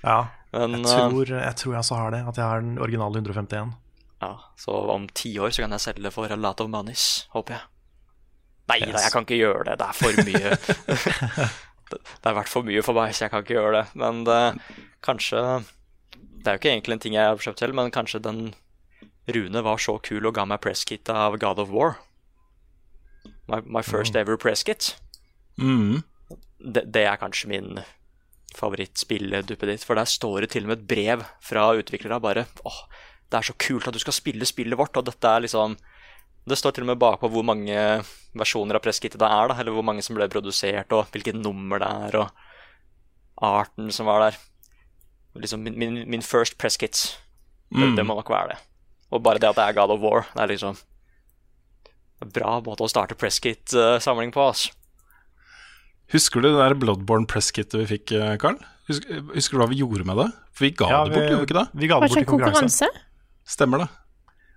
Ja, 0.00 0.30
Men, 0.52 0.80
jeg, 0.80 1.10
tror, 1.12 1.28
jeg 1.28 1.56
tror 1.60 1.74
jeg 1.76 1.84
så 1.84 1.94
har 1.94 2.10
det. 2.14 2.22
At 2.26 2.38
jeg 2.40 2.44
har 2.48 2.62
den 2.64 2.78
originale 2.80 3.20
151. 3.20 3.74
ja, 4.22 4.30
så 4.56 4.72
om 4.94 5.04
ti 5.14 5.34
år 5.38 5.52
så 5.52 5.62
kan 5.62 5.76
jeg 5.76 5.80
selge 5.84 6.10
for 6.10 6.32
a 6.32 6.38
lot 6.40 6.60
of 6.60 6.70
monies, 6.72 7.26
håper 7.34 7.58
jeg. 7.58 7.66
Nei 8.70 8.78
da, 8.80 9.02
jeg 9.02 9.12
kan 9.12 9.26
ikke 9.26 9.38
gjøre 9.38 9.66
det. 9.68 9.76
Det 9.78 9.86
er 9.86 9.98
for 9.98 10.22
mye. 10.24 10.50
det 11.92 12.30
er 12.30 12.36
vært 12.40 12.50
for 12.50 12.66
mye 12.66 12.82
for 12.86 12.96
meg, 12.96 13.14
så 13.14 13.26
jeg 13.26 13.34
kan 13.34 13.44
ikke 13.44 13.58
gjøre 13.58 13.76
det. 13.76 13.84
Men 14.00 14.24
det, 14.24 14.40
kanskje 15.04 15.44
Det 16.12 16.48
er 16.48 16.56
jo 16.56 16.62
ikke 16.62 16.72
egentlig 16.72 16.96
en 16.96 17.04
ting 17.04 17.14
jeg 17.18 17.28
har 17.28 17.44
kjøpt 17.46 17.60
selv, 17.60 17.76
men 17.76 17.92
kanskje 17.94 18.22
den 18.24 18.54
Rune 19.30 19.62
var 19.62 19.78
så 19.78 19.98
kul 20.02 20.24
og 20.26 20.34
ga 20.34 20.46
meg 20.48 20.62
presskit 20.64 21.10
av 21.12 21.36
God 21.38 21.60
of 21.60 21.68
War. 21.74 21.98
My, 23.50 23.60
my 23.78 23.82
first 23.82 24.16
ever 24.16 24.36
presskit. 24.40 24.94
mm. 25.58 26.02
Det, 26.60 26.82
det 26.92 27.02
er 27.08 27.16
kanskje 27.16 27.48
min 27.48 27.78
favorittspillduppeditt, 28.54 29.84
for 29.86 29.96
der 29.98 30.04
står 30.08 30.42
det 30.44 30.50
til 30.52 30.66
og 30.66 30.70
med 30.72 30.78
et 30.80 30.88
brev 30.90 31.22
fra 31.42 31.70
utviklere 31.78 32.18
bare 32.20 32.44
åh, 32.68 32.80
det 33.30 33.38
er 33.38 33.46
så 33.48 33.54
kult 33.58 33.88
at 33.88 33.94
du 33.96 34.00
skal 34.02 34.12
spille 34.16 34.46
spillet 34.48 34.76
vårt, 34.78 34.96
og 34.98 35.06
dette 35.08 35.28
er 35.30 35.44
liksom 35.46 35.76
Det 36.48 36.56
står 36.58 36.72
til 36.74 36.84
og 36.84 36.90
med 36.92 36.98
bakpå 37.00 37.28
hvor 37.30 37.44
mange 37.44 37.76
versjoner 38.34 38.74
av 38.78 38.80
presskittet 38.82 39.20
det 39.20 39.28
er, 39.28 39.48
da, 39.50 39.56
eller 39.60 39.72
hvor 39.76 39.84
mange 39.84 40.02
som 40.02 40.16
ble 40.16 40.26
produsert, 40.32 40.92
og 40.96 41.06
hvilket 41.12 41.36
nummer 41.36 41.78
det 41.82 41.88
er, 41.88 42.16
og 42.16 42.30
arten 43.44 43.90
som 43.92 44.06
var 44.08 44.20
der. 44.24 44.38
Liksom 45.36 45.60
min, 45.62 45.76
min, 45.78 45.98
min 46.10 46.22
first 46.22 46.56
presskit. 46.58 47.18
Det, 47.70 47.86
Mm. 47.86 47.96
det 47.96 48.06
må 48.06 48.14
nok 48.18 48.30
være 48.32 48.48
det. 48.48 48.58
Og 49.12 49.22
bare 49.22 49.38
det 49.38 49.48
at 49.50 49.56
det 49.56 49.62
er 49.68 49.72
God 49.76 49.90
of 49.94 50.00
War, 50.00 50.24
det 50.34 50.42
er 50.42 50.46
liksom 50.50 50.76
bra 52.26 52.58
måte 52.60 52.84
å 52.84 52.90
starte 52.90 53.16
presskit-samling 53.18 54.32
på, 54.34 54.42
altså. 54.52 54.74
Husker 56.10 56.42
du 56.42 56.48
det 56.50 56.58
der 56.58 56.74
Bloodborne 56.74 57.28
presskitet 57.30 57.76
vi 57.78 57.86
fikk, 57.86 58.12
Karl? 58.42 58.58
Husker, 58.90 59.20
husker 59.36 59.56
du 59.56 59.62
hva 59.62 59.68
vi 59.70 59.78
gjorde 59.78 60.04
med 60.08 60.18
det? 60.18 60.26
For 60.52 60.66
vi 60.66 60.70
ga 60.74 60.88
Ja, 60.90 61.04
det 61.06 61.14
bort, 61.14 61.22
vi- 61.22 61.30
gjorde 61.30 61.40
vi 61.40 61.46
ikke 61.46 61.58
det? 61.60 61.80
vi 61.80 61.86
ga 61.92 62.00
det 62.00 62.08
bort 62.10 62.18
i 62.18 62.24
konkurranse? 62.32 62.88
Stemmer 63.46 63.84
det. 63.84 63.88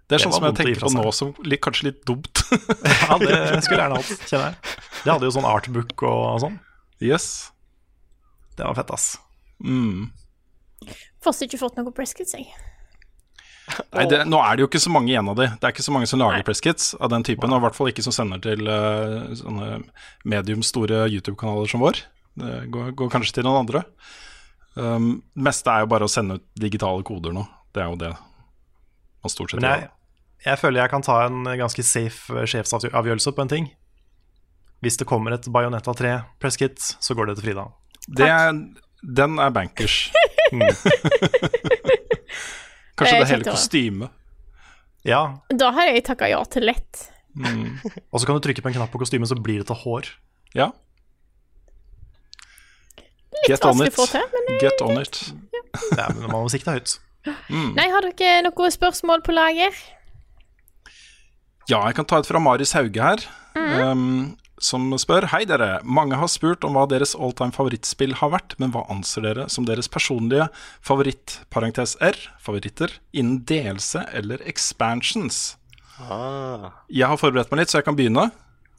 Det 0.10 0.18
er 0.18 0.24
sånn 0.26 0.34
som 0.36 0.44
jeg 0.50 0.56
tenker 0.58 0.82
på 0.84 0.90
nå 0.94 1.14
som 1.16 1.30
litt, 1.48 1.62
kanskje 1.64 1.86
litt 1.92 2.02
dumt. 2.10 2.42
Ja, 3.08 3.18
det 3.22 3.62
skulle 3.64 3.80
jeg 3.80 3.86
gjerne 3.86 4.02
hatt, 4.02 4.26
kjenner 4.28 4.50
jeg. 4.50 4.58
De 5.06 5.12
hadde 5.14 5.30
jo 5.30 5.36
sånn 5.38 5.48
artbook 5.48 6.04
og 6.10 6.42
sånn. 6.44 6.58
Yes. 7.00 7.30
Det 8.58 8.66
var 8.66 8.76
fett, 8.78 8.92
ass. 8.94 9.08
Mm. 9.64 10.10
Fortsatt 11.24 11.48
ikke 11.48 11.62
fått 11.62 11.78
noe 11.80 11.94
presskits, 11.96 12.34
jeg. 12.36 12.50
Nei, 13.94 14.04
det, 14.12 14.24
nå 14.28 14.40
er 14.44 14.58
det 14.58 14.66
jo 14.66 14.68
ikke 14.68 14.82
så 14.84 14.92
mange 14.92 15.14
igjen 15.14 15.30
av 15.32 15.38
de. 15.40 15.48
Det 15.56 15.68
er 15.68 15.74
ikke 15.74 15.86
så 15.86 15.94
mange 15.96 16.08
som 16.10 16.20
lager 16.20 16.44
presskits 16.46 16.92
av 17.00 17.12
den 17.14 17.24
typen, 17.26 17.52
og 17.54 17.62
i 17.62 17.64
hvert 17.64 17.78
fall 17.78 17.90
ikke 17.94 18.04
som 18.06 18.16
sender 18.16 18.42
til 18.44 18.68
uh, 18.68 19.32
sånne 19.40 19.80
medium 20.30 20.66
store 20.66 21.06
YouTube-kanaler 21.08 21.72
som 21.72 21.84
vår. 21.84 22.02
Det 22.44 22.58
går, 22.74 22.92
går 23.00 23.12
kanskje 23.14 23.38
til 23.38 23.48
noen 23.48 23.64
andre. 23.64 23.86
Um, 24.76 25.10
det 25.32 25.46
meste 25.48 25.72
er 25.72 25.86
jo 25.86 25.92
bare 25.94 26.10
å 26.10 26.12
sende 26.12 26.40
ut 26.40 26.46
digitale 26.60 27.06
koder 27.08 27.36
nå. 27.36 27.46
Det 27.74 27.84
er 27.84 27.92
jo 27.92 28.00
det 28.02 28.12
man 29.24 29.32
stort 29.32 29.54
sett 29.54 29.64
gjør. 29.64 29.86
jeg, 29.86 29.92
jeg 30.44 30.60
føler 30.60 30.84
jeg 30.84 30.92
kan 30.92 31.06
ta 31.06 31.20
en 31.28 31.48
ganske 31.62 31.86
safe 31.88 32.36
eh, 32.36 32.50
sjefsavgjørelse 32.50 33.32
på 33.32 33.46
en 33.46 33.54
ting. 33.54 33.70
Hvis 34.84 35.00
det 35.00 35.08
kommer 35.08 35.38
et 35.38 35.48
Bajonetta 35.48 35.94
3 35.96 36.18
presskit, 36.44 36.82
så 37.00 37.16
går 37.16 37.32
det 37.32 37.38
til 37.40 37.48
Frida. 37.48 37.70
Det 38.20 38.28
er, 38.28 38.52
den 39.22 39.40
er 39.40 39.56
bankers. 39.56 40.10
Mm. 40.54 40.70
Kanskje 42.98 43.16
Det 43.18 43.26
er 43.26 43.32
hele 43.34 43.48
kostymet. 43.50 44.10
Ja, 45.04 45.22
Da 45.52 45.72
har 45.76 45.90
jeg 45.90 46.04
takka 46.08 46.30
ja 46.32 46.44
til 46.48 46.64
lett. 46.70 47.10
og 48.14 48.20
så 48.22 48.28
kan 48.28 48.38
du 48.38 48.44
trykke 48.46 48.62
på 48.64 48.70
en 48.72 48.76
knapp 48.78 48.92
på 48.94 49.02
kostymet, 49.02 49.28
så 49.32 49.36
blir 49.36 49.64
det 49.64 49.68
til 49.72 49.80
hår. 49.84 50.12
Ja. 50.56 50.70
Litt 53.34 53.50
Get 53.50 53.66
vanskelig 53.66 53.92
å 53.92 53.98
få 53.98 54.06
til, 54.12 54.28
men 54.36 54.46
det- 54.48 54.62
Get 54.62 54.82
on 54.86 55.02
it. 55.02 55.34
Ja, 55.98 56.08
men 56.14 56.30
man 56.30 56.44
må 56.46 56.50
sikte 56.54 56.76
høyt. 56.78 57.00
Nei, 57.50 57.88
har 57.90 58.04
dere 58.06 58.44
noen 58.46 58.72
spørsmål 58.76 59.24
på 59.26 59.34
lager? 59.36 59.74
Ja, 61.72 61.80
jeg 61.88 61.96
kan 61.96 62.06
ta 62.06 62.20
et 62.20 62.28
fra 62.28 62.40
Marius 62.44 62.74
Hauge 62.76 63.00
her, 63.02 63.24
um, 63.56 64.36
som 64.64 64.86
spør 65.00 65.28
Hei 65.34 65.44
dere, 65.48 65.82
mange 65.84 66.16
har 66.20 66.30
spurt 66.32 66.64
om 66.64 66.78
hva 66.78 66.86
deres 66.88 67.14
alltime 67.20 67.52
favorittspill 67.56 68.16
har 68.22 68.32
vært, 68.32 68.56
men 68.62 68.72
hva 68.72 68.86
anser 68.92 69.26
dere 69.26 69.48
som 69.52 69.68
deres 69.68 69.90
personlige 69.92 70.48
favoritt, 70.86 71.42
parentes 71.54 71.98
R, 72.04 72.16
favoritter, 72.44 72.96
innen 73.12 73.42
delelse 73.50 74.06
eller 74.16 74.44
expansions? 74.48 75.58
Ah. 76.00 76.72
Jeg 76.88 77.12
har 77.12 77.20
forberedt 77.20 77.52
meg 77.52 77.64
litt, 77.64 77.74
så 77.74 77.82
jeg 77.82 77.90
kan 77.90 78.00
begynne. 78.00 78.30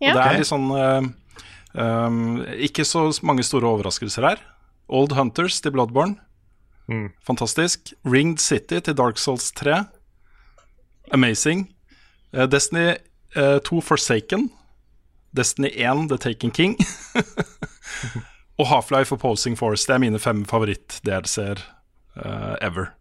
Ja. 0.01 0.15
Og 0.15 0.17
det 0.17 0.25
er 0.25 0.41
litt 0.41 0.51
sånn 0.51 0.67
uh, 0.73 1.05
um, 1.79 2.41
Ikke 2.65 2.85
så 2.89 3.07
mange 3.27 3.45
store 3.47 3.69
overraskelser 3.71 4.27
her. 4.33 4.43
Old 4.89 5.15
Hunters 5.17 5.61
til 5.65 5.77
Bloodborne. 5.77 6.17
Mm. 6.89 7.13
Fantastisk. 7.25 7.93
Ringed 8.09 8.43
City 8.43 8.81
til 8.81 8.97
Dark 8.99 9.21
Souls 9.21 9.53
3. 9.57 9.85
Amazing. 11.15 11.69
Uh, 12.33 12.49
Destiny 12.49 12.97
uh, 13.37 13.61
2 13.65 13.85
Forsaken. 13.85 14.49
Destiny 15.37 15.71
1 15.75 16.09
The 16.09 16.19
Taken 16.19 16.51
King. 16.51 16.77
og 18.59 18.67
Half-Life 18.71 19.15
og 19.15 19.21
Posing 19.21 19.59
Force. 19.59 19.87
Det 19.87 19.95
er 19.95 20.03
mine 20.03 20.19
fem 20.23 20.45
favoritt-DLC-er 20.47 21.63
uh, 22.17 22.55
ever. 22.63 22.93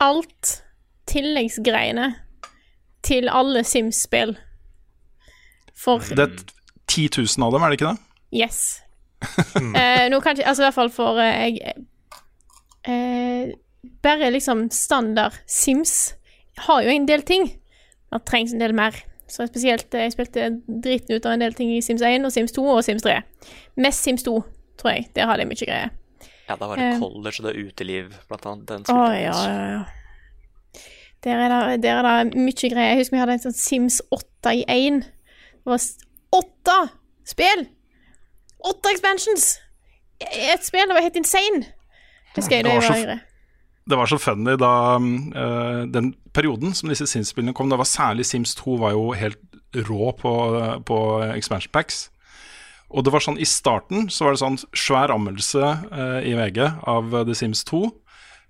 Alt 0.00 0.62
tilleggsgreiene 1.08 2.12
til 3.02 3.28
alle 3.32 3.64
Sims-spill. 3.64 4.36
For 5.78 6.02
Det 6.02 6.26
er 6.26 6.36
10 6.88 7.08
000 7.38 7.46
av 7.46 7.54
dem, 7.54 7.62
er 7.62 7.70
det 7.70 7.78
ikke 7.78 7.92
det? 7.92 7.98
Yes. 8.42 8.60
eh, 9.56 10.06
nå 10.12 10.20
kan 10.22 10.36
ikke 10.36 10.46
Altså 10.46 10.62
i 10.62 10.66
hvert 10.68 10.76
fall 10.76 10.90
for 10.94 11.18
eh, 11.18 11.56
jeg 11.56 11.72
eh, 12.86 13.48
Bare 14.04 14.28
liksom 14.30 14.68
standard 14.70 15.34
Sims 15.50 16.14
har 16.58 16.82
jo 16.82 16.90
en 16.90 17.06
del 17.06 17.22
ting. 17.22 17.44
Det 18.10 18.18
trengs 18.26 18.52
en 18.52 18.58
del 18.58 18.74
mer. 18.74 18.96
Så 19.28 19.44
spesielt 19.46 19.92
eh, 19.94 20.06
Jeg 20.06 20.14
spilte 20.16 20.48
driten 20.66 21.16
ut 21.16 21.26
av 21.26 21.34
en 21.36 21.42
del 21.44 21.54
ting 21.54 21.70
i 21.76 21.82
Sims 21.84 22.02
1 22.02 22.24
og 22.24 22.32
Sims 22.32 22.54
2 22.56 22.64
og 22.72 22.82
Sims 22.86 23.04
3. 23.04 23.18
Mest 23.76 24.02
Sims 24.06 24.24
2, 24.26 24.36
tror 24.80 24.94
jeg. 24.94 25.08
Der 25.16 25.28
har 25.28 25.36
de 25.36 25.44
mye 25.50 25.66
greier. 25.68 25.90
Ja, 26.48 26.56
da 26.56 26.66
var 26.66 26.76
det 26.80 26.86
Eh. 26.94 26.98
college 27.02 27.42
og 27.42 27.48
det 27.48 27.66
uteliv, 27.68 28.12
blant 28.28 28.46
annet. 28.48 28.66
Den 28.70 28.82
Å 28.82 28.88
spilte 28.88 29.14
jeg 29.14 29.24
ja, 29.28 29.38
ja, 29.52 29.70
ja. 29.76 29.84
Der 31.24 31.40
er, 31.44 31.76
det, 31.76 31.82
der 31.82 32.04
er 32.06 32.24
det 32.24 32.38
mye 32.38 32.70
greier. 32.72 32.92
Jeg 32.94 33.00
husker 33.02 33.16
vi 33.16 33.20
hadde 33.20 33.32
en 33.36 33.42
sånn 33.42 33.56
Sims 33.58 34.00
8 34.14 34.54
i 34.54 34.64
1. 34.70 35.00
Det 35.02 35.72
var 35.72 35.82
åtte 36.38 36.76
spill! 37.28 37.66
Åtte 38.64 38.92
expansions! 38.94 39.58
Et 40.22 40.64
spill 40.66 40.88
det 40.88 40.96
var 40.96 41.04
helt 41.04 41.18
insane. 41.20 41.66
Husker 42.36 42.56
jeg 42.56 42.64
det, 42.64 42.70
Det 42.70 42.78
var 42.78 42.88
var 42.88 43.02
så-. 43.04 43.24
Det 43.88 43.96
var 43.96 44.06
så 44.10 44.18
funny 44.20 44.56
da 44.60 44.70
uh, 45.00 45.84
den 45.88 46.10
perioden 46.38 46.74
som 46.76 46.92
disse 46.92 47.08
Sims-spillene 47.10 47.56
kom. 47.56 47.70
Det 47.70 47.80
var 47.80 47.88
Særlig 47.88 48.28
Sims 48.28 48.54
2 48.60 48.78
var 48.84 48.94
jo 48.94 49.10
helt 49.18 49.40
rå 49.88 50.12
på, 50.16 50.32
på 50.86 50.98
expansion 51.34 51.74
packs. 51.74 52.06
Og 52.88 53.04
det 53.04 53.12
var 53.12 53.20
sånn 53.20 53.40
I 53.40 53.48
starten 53.48 54.06
så 54.12 54.24
var 54.24 54.34
det 54.34 54.40
sånn 54.40 54.60
svær 54.72 55.12
anmeldelse 55.12 55.64
eh, 55.92 56.20
i 56.30 56.36
VG 56.38 56.62
av 56.88 57.18
The 57.28 57.36
Sims 57.36 57.64
2. 57.68 57.82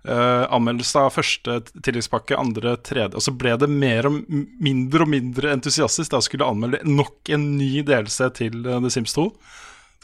Eh, 0.09 0.45
anmeldelse 0.55 1.01
av 1.03 1.17
første 1.17 1.57
tilleggspakke, 1.83 2.37
andre, 2.39 2.77
tredje 2.87 3.19
Og 3.19 3.25
så 3.25 3.33
ble 3.35 3.57
det 3.59 3.67
mer 3.67 4.07
og 4.07 4.21
mindre 4.63 5.03
og 5.03 5.11
mindre 5.11 5.51
entusiastisk 5.57 6.13
da 6.15 6.21
skulle 6.23 6.47
anmelde 6.47 6.85
nok 6.87 7.33
en 7.35 7.49
ny 7.59 7.83
delelse 7.87 8.31
til 8.39 8.63
eh, 8.63 8.79
The 8.85 8.93
Sims 8.95 9.17
2. 9.19 9.27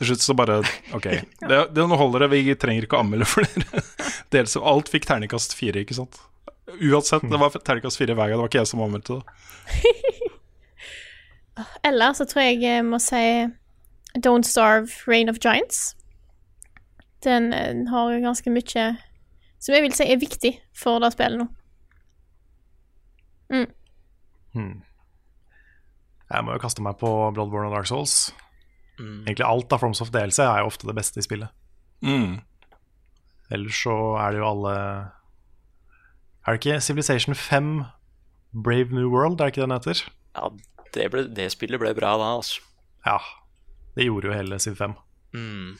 Til 0.01 0.11
slutt 0.11 0.25
så 0.25 0.35
bare 0.35 0.59
OK, 0.97 1.07
det, 1.51 1.61
det 1.77 1.87
nå 1.87 2.01
holder 2.01 2.27
det. 2.27 2.33
Vi 2.35 2.59
trenger 2.59 2.89
ikke 2.89 2.99
å 2.99 3.05
anmelde 3.05 3.31
flere 3.31 3.85
delelser. 4.35 4.67
Alt 4.67 4.91
fikk 4.91 5.07
terningkast 5.09 5.55
fire, 5.55 5.87
ikke 5.87 6.01
sant. 6.01 6.19
Uansett, 6.67 7.25
det 7.31 7.41
var 7.41 7.53
terningkast 7.53 8.01
fire 8.01 8.15
hver 8.17 8.31
gang. 8.31 8.39
Det 8.39 8.43
var 8.43 8.53
ikke 8.53 8.63
jeg 8.63 8.71
som 8.71 8.83
anmeldte 8.85 9.19
det. 9.19 9.25
Eller 11.89 12.13
så 12.17 12.25
tror 12.27 12.43
jeg 12.43 12.63
jeg 12.63 12.85
må 12.87 12.99
si 13.03 13.25
Don't 14.19 14.49
Starve 14.49 14.89
Reign 15.07 15.29
of 15.29 15.39
Giants. 15.45 15.97
Den 17.25 17.53
eh, 17.53 17.85
har 17.91 18.13
jo 18.13 18.23
ganske 18.25 18.51
mye 18.51 18.87
som 19.65 19.73
jeg 19.73 19.85
vil 19.85 19.95
si 19.97 20.07
er 20.13 20.21
viktig 20.21 20.53
for 20.77 21.01
det 21.01 21.15
spillet 21.15 21.41
nå. 21.41 21.47
Mm. 23.55 23.69
Hmm. 24.55 24.75
Jeg 26.31 26.45
må 26.45 26.57
jo 26.57 26.63
kaste 26.63 26.85
meg 26.85 26.99
på 27.01 27.11
Bloodborne 27.37 27.71
og 27.71 27.77
Dark 27.77 27.89
Souls. 27.89 28.35
Mm. 28.99 29.25
Egentlig 29.25 29.47
alt 29.47 29.73
av 29.73 29.81
Fromsoft 29.83 30.15
DLC 30.15 30.43
er 30.45 30.63
jo 30.63 30.69
ofte 30.69 30.89
det 30.89 30.97
beste 30.97 31.21
i 31.21 31.27
spillet. 31.27 31.53
Mm. 32.05 32.41
Ellers 33.55 33.81
så 33.85 33.97
er 34.21 34.35
det 34.35 34.43
jo 34.43 34.51
alle 34.51 34.75
Er 36.45 36.53
det 36.57 36.61
ikke 36.61 36.81
Civilization 36.85 37.35
5 37.35 37.85
Brave 38.65 38.93
New 38.95 39.09
World, 39.11 39.41
er 39.41 39.49
det 39.49 39.55
ikke 39.55 39.65
den 39.65 39.75
heter? 39.75 40.03
Ja, 40.37 40.51
det, 40.95 41.09
ble, 41.11 41.25
det 41.35 41.49
spillet 41.55 41.81
ble 41.81 41.95
bra 41.97 42.13
da, 42.21 42.35
altså. 42.37 42.61
Ja. 43.07 43.19
Det 43.95 44.05
gjorde 44.09 44.29
jo 44.31 44.35
hele 44.37 44.59
Civ 44.59 44.77
5, 44.77 44.95
Mm. 45.35 45.75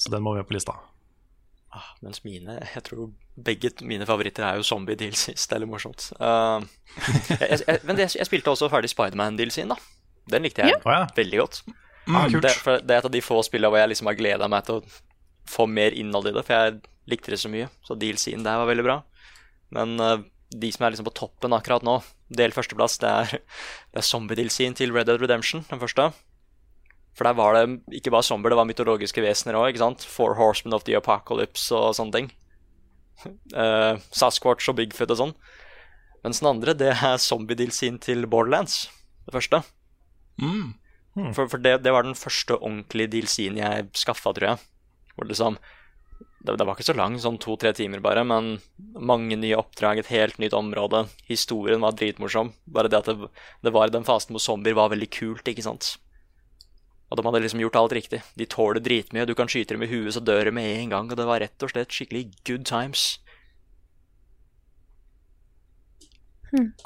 så 0.00 0.10
den 0.10 0.22
må 0.24 0.32
vi 0.32 0.40
ha 0.40 0.46
på 0.48 0.54
lista. 0.56 0.72
Ah, 1.72 1.90
mens 2.04 2.22
mine 2.24 2.58
Jeg 2.74 2.82
tror 2.84 3.10
begge 3.44 3.70
mine 3.80 4.04
favoritter 4.08 4.44
er 4.44 4.56
jo 4.56 4.64
zombie-dealsies. 4.64 5.46
Det 5.48 5.56
er 5.56 5.62
litt 5.62 5.70
morsomt. 5.72 6.10
Uh, 6.20 6.60
jeg, 7.40 7.60
jeg, 7.66 7.78
men 7.84 7.96
det, 7.96 8.10
jeg 8.16 8.28
spilte 8.28 8.52
også 8.52 8.68
ferdig 8.72 8.90
Spiderman-dealsien, 8.92 9.72
da. 9.72 9.76
Den 10.30 10.44
likte 10.44 10.64
jeg 10.66 10.76
ja. 10.84 11.06
veldig 11.16 11.38
godt. 11.40 11.62
Ah. 12.08 12.28
Det, 12.28 12.50
for 12.60 12.82
det 12.82 12.92
er 12.96 13.00
et 13.00 13.08
av 13.08 13.14
de 13.14 13.22
få 13.24 13.40
spillene 13.46 13.70
hvor 13.72 13.80
jeg 13.80 13.92
liksom 13.92 14.10
har 14.10 14.18
gleda 14.18 14.48
meg 14.52 14.66
til 14.66 14.80
å 14.80 14.84
få 15.48 15.66
mer 15.70 15.94
innhold 15.96 16.28
i 16.28 16.34
det, 16.36 16.44
for 16.48 16.56
jeg 16.58 16.91
likte 17.10 17.32
det 17.34 17.40
så 17.42 17.50
mye. 17.52 17.68
Så 17.86 17.96
dealsien 17.98 18.44
der 18.44 18.60
var 18.60 18.70
veldig 18.70 18.86
bra. 18.86 18.98
Men 19.74 19.96
uh, 20.00 20.18
de 20.52 20.72
som 20.72 20.84
er 20.84 20.94
liksom 20.94 21.08
på 21.08 21.14
toppen 21.16 21.56
akkurat 21.56 21.84
nå, 21.86 21.98
del 22.32 22.54
førsteplass, 22.54 22.98
det 23.02 23.08
er, 23.10 23.40
det 23.92 24.02
er 24.02 24.06
zombie-dealsien 24.06 24.76
til 24.78 24.92
Red 24.94 25.08
Dead 25.08 25.22
Redemption, 25.22 25.64
den 25.70 25.80
første. 25.82 26.10
For 27.16 27.28
der 27.28 27.36
var 27.36 27.56
det 27.56 27.98
ikke 27.98 28.12
bare 28.12 28.24
zombier, 28.24 28.54
det 28.54 28.60
var 28.60 28.68
mytologiske 28.68 29.24
vesener 29.24 29.58
òg? 29.60 29.80
Four 30.08 30.36
Horsemen 30.38 30.76
of 30.76 30.86
the 30.88 30.96
Apocalypse 30.96 31.74
og 31.76 31.96
sånne 31.98 32.16
ting. 32.16 32.30
Uh, 33.52 34.00
Sasquatch 34.18 34.70
og 34.72 34.78
Bigfoot 34.80 35.12
og 35.12 35.20
sånn. 35.20 35.34
Mens 36.22 36.40
den 36.40 36.52
andre, 36.52 36.76
det 36.78 36.92
er 36.94 37.20
zombie-dealsien 37.20 37.98
til 38.00 38.24
Borderlands, 38.30 38.86
det 39.26 39.34
første. 39.34 39.62
Mm. 40.40 40.72
For, 41.34 41.44
for 41.50 41.60
det, 41.60 41.82
det 41.84 41.92
var 41.92 42.06
den 42.06 42.16
første 42.16 42.56
ordentlige 42.56 43.10
dealsien 43.18 43.58
jeg 43.58 43.90
skaffa, 43.98 44.32
tror 44.32 44.52
jeg. 44.52 44.68
Hvor 45.16 45.28
liksom 45.28 45.58
det, 46.42 46.56
det 46.58 46.66
var 46.66 46.74
ikke 46.74 46.88
så 46.90 46.96
lang, 46.98 47.16
sånn 47.22 47.38
to-tre 47.42 47.70
timer 47.76 48.02
bare, 48.02 48.24
men 48.26 48.56
mange 48.98 49.38
nye 49.38 49.58
oppdrag, 49.58 50.02
et 50.02 50.12
helt 50.12 50.40
nytt 50.42 50.56
område. 50.58 51.04
Historien 51.28 51.82
var 51.84 51.94
dritmorsom. 51.98 52.52
Bare 52.66 52.90
det 52.90 53.02
at 53.02 53.10
det, 53.12 53.30
det 53.62 53.74
var 53.74 53.90
i 53.90 53.94
den 53.94 54.06
fasen 54.06 54.34
hvor 54.34 54.42
zombier 54.42 54.78
var 54.78 54.90
veldig 54.92 55.10
kult, 55.14 55.46
ikke 55.48 55.64
sant. 55.64 55.94
Og 57.12 57.18
de 57.18 57.26
hadde 57.26 57.42
liksom 57.44 57.60
gjort 57.60 57.76
alt 57.76 57.92
riktig. 57.92 58.22
De 58.40 58.48
tåler 58.48 58.80
dritmye. 58.80 59.26
Du 59.28 59.34
kan 59.36 59.50
skyte 59.50 59.76
dem 59.76 59.84
i 59.84 59.90
huet, 59.90 60.14
så 60.16 60.22
dør 60.24 60.48
de 60.48 60.54
med 60.56 60.70
en 60.78 60.94
gang. 60.94 61.10
Og 61.12 61.18
det 61.20 61.26
var 61.28 61.42
rett 61.44 61.66
og 61.66 61.74
slett 61.74 61.92
skikkelig 61.92 62.24
good 62.48 62.64
times. 62.64 63.18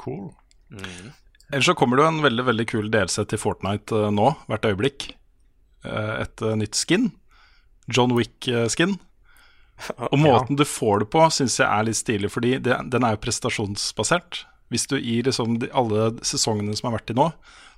Cool. 0.03 0.33
Mm. 0.70 1.12
Ellers 1.53 1.69
så 1.70 1.77
kommer 1.78 1.99
det 1.99 2.03
jo 2.03 2.11
en 2.11 2.24
veldig 2.24 2.47
veldig 2.49 2.66
kul 2.70 2.91
DLC 2.91 3.23
til 3.31 3.39
Fortnite 3.39 3.95
eh, 3.95 4.11
nå, 4.15 4.33
hvert 4.51 4.66
øyeblikk. 4.66 5.09
Eh, 5.87 6.12
et 6.24 6.43
eh, 6.43 6.59
nytt 6.59 6.78
skin. 6.78 7.12
John 7.87 8.16
Wick-skin. 8.16 8.97
Og 10.12 10.19
måten 10.20 10.59
du 10.59 10.65
får 10.69 11.05
det 11.05 11.11
på, 11.12 11.23
syns 11.35 11.59
jeg 11.61 11.69
er 11.69 11.86
litt 11.86 11.98
stilig, 11.98 12.32
fordi 12.32 12.57
det, 12.65 12.78
den 12.93 13.07
er 13.07 13.16
jo 13.16 13.23
prestasjonsbasert. 13.27 14.44
Hvis 14.73 14.89
du 14.90 14.97
i 14.98 15.20
liksom 15.23 15.61
de, 15.62 15.70
alle 15.77 16.11
sesongene 16.27 16.74
som 16.77 16.89
har 16.89 16.98
vært 16.98 17.11
til 17.11 17.19
nå, 17.20 17.31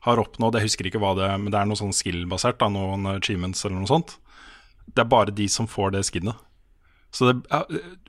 har 0.07 0.21
oppnådd 0.23 0.57
Jeg 0.57 0.69
husker 0.69 0.87
ikke 0.89 1.01
hva 1.03 1.11
det 1.19 1.27
er, 1.27 1.41
men 1.43 1.53
det 1.53 1.59
er 1.59 1.69
noe 1.69 1.79
sånn 1.79 1.97
skill-basert, 1.97 2.63
noen 2.71 3.09
achievements 3.17 3.65
eller 3.67 3.81
noe 3.81 3.91
sånt. 3.91 4.15
Det 4.87 5.03
er 5.03 5.11
bare 5.11 5.35
de 5.35 5.49
som 5.53 5.69
får 5.69 5.97
det 5.97 6.05
skinnet. 6.09 6.39
Så 7.13 7.31
det, 7.31 7.41
ja, 7.51 7.65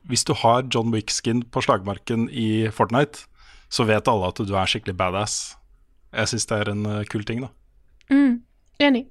hvis 0.08 0.26
du 0.28 0.36
har 0.38 0.68
John 0.72 0.94
Wick-skin 0.94 1.44
på 1.52 1.64
slagmarken 1.66 2.28
i 2.30 2.70
Fortnite, 2.76 3.26
så 3.70 3.86
vet 3.90 4.10
alle 4.12 4.30
at 4.32 4.42
du 4.42 4.54
er 4.54 4.70
skikkelig 4.70 4.98
badass. 5.00 5.38
Jeg 6.16 6.32
syns 6.32 6.48
det 6.50 6.58
er 6.58 6.72
en 6.74 6.86
eh, 6.90 7.06
kul 7.10 7.26
ting, 7.28 7.44
da. 7.46 7.52
Mm, 8.10 8.42
enig. 8.82 9.06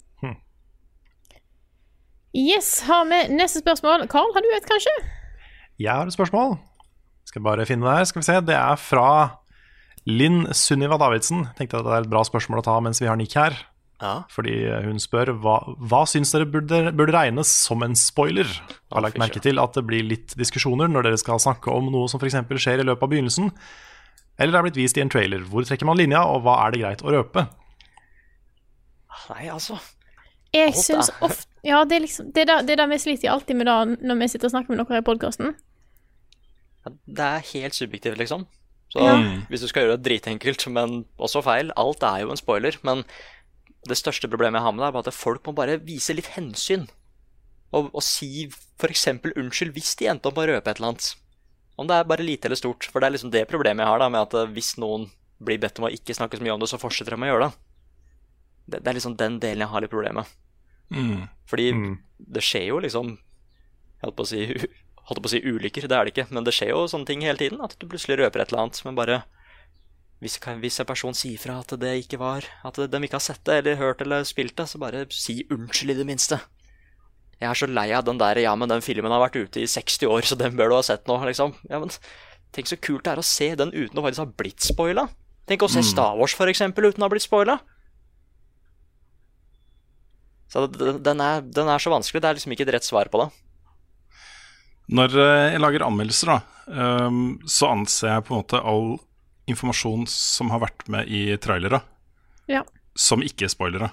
Yes, 2.37 2.83
har 2.85 3.07
vi 3.09 3.23
neste 3.33 3.63
spørsmål. 3.63 4.05
Carl, 4.13 4.31
har 4.35 4.45
du 4.45 4.51
et, 4.53 4.67
kanskje? 4.69 4.93
Jeg 5.81 5.95
har 5.95 6.07
et 6.07 6.15
spørsmål. 6.15 6.59
Skal 7.29 7.45
bare 7.45 7.67
finne 7.69 7.87
det 7.87 7.97
her. 7.97 8.09
Skal 8.11 8.21
vi 8.21 8.29
se. 8.29 8.37
Det 8.45 8.57
er 8.57 8.77
fra 8.81 9.09
Linn 10.09 10.47
Sunniva 10.57 10.99
Davidsen. 11.01 11.47
Tenkte 11.57 11.81
at 11.81 11.89
det 11.89 11.97
er 11.97 12.07
et 12.07 12.13
bra 12.13 12.23
spørsmål 12.27 12.61
å 12.63 12.69
ta 12.69 12.77
mens 12.85 13.01
vi 13.03 13.09
har 13.09 13.19
Nick 13.21 13.37
her. 13.39 13.57
Ja. 13.99 14.23
Fordi 14.31 14.55
hun 14.85 15.01
spør 15.03 15.33
hva, 15.43 15.57
hva 15.91 16.05
syns 16.07 16.31
dere 16.35 16.47
burde, 16.47 16.93
burde 16.95 17.15
regnes 17.17 17.51
som 17.65 17.83
en 17.83 17.97
spoiler. 17.99 18.47
Har 18.95 19.03
lagt 19.05 19.19
merke 19.19 19.43
til 19.43 19.59
at 19.59 19.75
det 19.75 19.85
blir 19.89 20.07
litt 20.07 20.37
diskusjoner 20.39 20.91
når 20.91 21.09
dere 21.09 21.21
skal 21.21 21.43
snakke 21.43 21.73
om 21.75 21.91
noe 21.93 22.11
som 22.11 22.23
f.eks. 22.23 22.39
skjer 22.63 22.85
i 22.85 22.87
løpet 22.87 23.09
av 23.09 23.11
begynnelsen, 23.11 23.51
eller 24.39 24.61
er 24.61 24.69
blitt 24.69 24.79
vist 24.79 25.01
i 25.01 25.03
en 25.03 25.11
trailer. 25.11 25.43
Hvor 25.51 25.67
trekker 25.67 25.89
man 25.89 25.99
linja, 25.99 26.23
og 26.31 26.45
hva 26.47 26.61
er 26.63 26.75
det 26.77 26.85
greit 26.85 27.03
å 27.03 27.15
røpe? 27.17 27.49
Nei, 29.33 29.49
altså. 29.51 29.81
Jeg 30.55 30.75
syns 30.79 31.11
ofte 31.25 31.47
Ja, 31.67 31.83
det 31.85 31.99
er 31.99 32.05
liksom 32.05 32.31
Det 32.33 32.45
er 32.45 32.63
det, 32.65 32.77
det, 32.79 32.87
vi 32.89 32.99
sliter 33.03 33.33
alltid 33.33 33.59
med 33.59 33.69
da 33.69 33.81
når 33.85 34.21
vi 34.23 34.29
sitter 34.33 34.49
og 34.49 34.55
snakker 34.55 34.75
med 34.75 34.85
dere 34.85 35.03
i 35.03 35.07
podkasten. 35.07 35.57
Det 37.05 37.25
er 37.25 37.45
helt 37.53 37.77
subjektivt, 37.77 38.17
liksom. 38.21 38.47
Så 38.89 39.03
Ja. 39.05 39.17
hvis 39.51 39.61
du 39.61 39.69
skal 39.69 39.85
gjøre 39.85 39.99
det 39.99 40.07
dritenkelt, 40.07 40.65
men 40.73 41.05
også 41.21 41.43
feil 41.45 41.73
Alt 41.77 42.03
er 42.03 42.23
jo 42.23 42.31
en 42.33 42.41
spoiler. 42.41 42.79
Men 42.83 43.05
det 43.87 43.99
største 43.99 44.29
problemet 44.31 44.59
jeg 44.59 44.65
har 44.65 44.73
med 44.73 44.83
det, 44.83 44.89
er 44.89 44.97
bare 44.97 45.09
at 45.09 45.15
folk 45.15 45.45
må 45.47 45.55
bare 45.55 45.77
vise 45.85 46.15
litt 46.17 46.33
hensyn. 46.39 46.89
Og, 47.73 47.91
og 47.93 48.03
si 48.03 48.49
f.eks. 48.81 49.07
unnskyld 49.37 49.75
hvis 49.77 49.95
de 50.01 50.09
endte 50.09 50.31
opp 50.31 50.39
med 50.39 50.49
å 50.49 50.55
røpe 50.55 50.71
et 50.71 50.79
eller 50.81 50.95
annet. 50.95 51.15
Om 51.79 51.87
det 51.87 51.95
er 51.99 52.09
bare 52.09 52.25
lite 52.25 52.49
eller 52.49 52.57
stort. 52.57 52.89
For 52.89 53.01
det 53.01 53.07
er 53.07 53.17
liksom 53.19 53.31
det 53.35 53.45
problemet 53.51 53.85
jeg 53.85 53.93
har 53.93 54.01
da 54.03 54.09
med 54.09 54.25
at 54.25 54.35
eh, 54.35 54.53
hvis 54.57 54.79
noen 54.81 55.11
blir 55.39 55.61
bedt 55.63 55.79
om 55.79 55.87
å 55.87 55.93
ikke 55.93 56.17
snakke 56.17 56.39
så 56.39 56.43
mye 56.43 56.57
om 56.57 56.63
det, 56.63 56.71
så 56.73 56.81
fortsetter 56.81 57.15
de 57.15 57.23
å 57.23 57.29
gjøre 57.29 57.47
det. 57.47 57.68
Det, 58.69 58.83
det 58.83 58.91
er 58.91 58.99
liksom 58.99 59.17
den 59.21 59.39
delen 59.43 59.65
jeg 59.65 59.73
har 59.73 59.85
litt 59.85 59.93
problemer 59.93 60.23
med. 60.23 60.37
Mm. 60.93 61.25
Fordi 61.49 61.71
det 62.17 62.41
skjer 62.41 62.71
jo 62.71 62.79
liksom 62.81 63.11
Jeg 63.13 64.07
holdt 64.07 64.17
på 64.17 64.25
å 64.25 64.29
si, 64.31 64.45
holdt 65.11 65.21
på 65.21 65.29
å 65.29 65.33
si 65.33 65.41
ulykker, 65.45 65.89
det 65.91 65.97
er 65.97 66.07
det 66.07 66.15
ikke. 66.15 66.29
Men 66.35 66.47
det 66.47 66.55
skjer 66.57 66.73
jo 66.75 66.85
sånne 66.91 67.09
ting 67.09 67.25
hele 67.27 67.41
tiden. 67.41 67.65
At 67.65 67.77
du 67.79 67.89
plutselig 67.89 68.21
røper 68.21 68.45
et 68.45 68.53
eller 68.53 68.67
annet. 68.67 68.81
Men 68.87 68.99
bare 68.99 69.23
hvis, 70.23 70.39
hvis 70.39 70.81
en 70.83 70.89
person 70.89 71.15
sier 71.15 71.39
fra 71.39 71.61
at 71.63 71.75
det 71.79 71.93
ikke 72.01 72.19
var 72.19 72.47
At 72.67 72.75
de 72.75 73.01
ikke 73.07 73.21
har 73.21 73.23
sett 73.23 73.45
det 73.47 73.61
eller 73.61 73.79
hørt 73.79 74.01
eller 74.03 74.25
spilt 74.27 74.57
det, 74.59 74.67
så 74.67 74.81
bare 74.83 75.05
si 75.15 75.45
unnskyld 75.47 75.95
i 75.95 75.99
det 76.01 76.07
minste. 76.09 76.41
Jeg 77.39 77.47
er 77.47 77.59
så 77.59 77.69
lei 77.71 77.91
av 77.95 78.07
den 78.07 78.19
der 78.19 78.41
Ja, 78.43 78.57
men 78.59 78.71
den 78.71 78.83
filmen 78.83 79.15
har 79.15 79.23
vært 79.23 79.39
ute 79.39 79.63
i 79.63 79.69
60 79.71 80.11
år, 80.11 80.27
så 80.27 80.39
den 80.39 80.57
bør 80.59 80.73
du 80.73 80.79
ha 80.81 80.83
sett 80.83 81.07
nå, 81.07 81.21
liksom. 81.29 81.55
Ja, 81.71 81.79
men 81.79 81.95
Tenk 82.55 82.71
så 82.71 82.79
kult 82.81 83.05
det 83.05 83.13
er 83.13 83.21
å 83.21 83.27
se 83.27 83.51
den 83.61 83.75
uten 83.75 84.01
å 84.01 84.05
faktisk 84.05 84.23
ha 84.23 84.31
blitt 84.41 84.65
spoila. 84.65 85.05
Tenk 85.49 85.65
å 85.65 85.69
se 85.69 85.83
Star 85.85 86.17
Wars, 86.17 86.35
for 86.37 86.49
eksempel, 86.49 86.87
uten 86.89 87.05
å 87.05 87.07
ha 87.07 87.13
blitt 87.13 87.27
spoila. 87.27 87.59
Så 90.49 90.65
den 90.73 91.21
er, 91.21 91.43
den 91.45 91.69
er 91.69 91.83
så 91.83 91.93
vanskelig. 91.93 92.23
Det 92.25 92.31
er 92.31 92.39
liksom 92.39 92.55
ikke 92.55 92.65
et 92.67 92.73
rett 92.79 92.87
svar 92.87 93.11
på 93.13 93.21
det. 93.21 93.29
Når 94.97 95.17
eh, 95.21 95.53
jeg 95.53 95.61
lager 95.61 95.85
anmeldelser, 95.85 96.31
da, 96.33 96.39
ehm, 96.73 97.23
så 97.45 97.69
anser 97.75 98.15
jeg 98.15 98.25
på 98.25 98.33
en 98.35 98.41
måte 98.41 98.61
all 98.65 98.95
informasjon 99.49 100.07
som 100.09 100.53
har 100.53 100.63
vært 100.65 100.87
med 100.93 101.09
i 101.09 101.23
trailere, 101.41 101.83
Ja. 102.49 102.63
som 102.97 103.21
ikke-spoilere. 103.25 103.91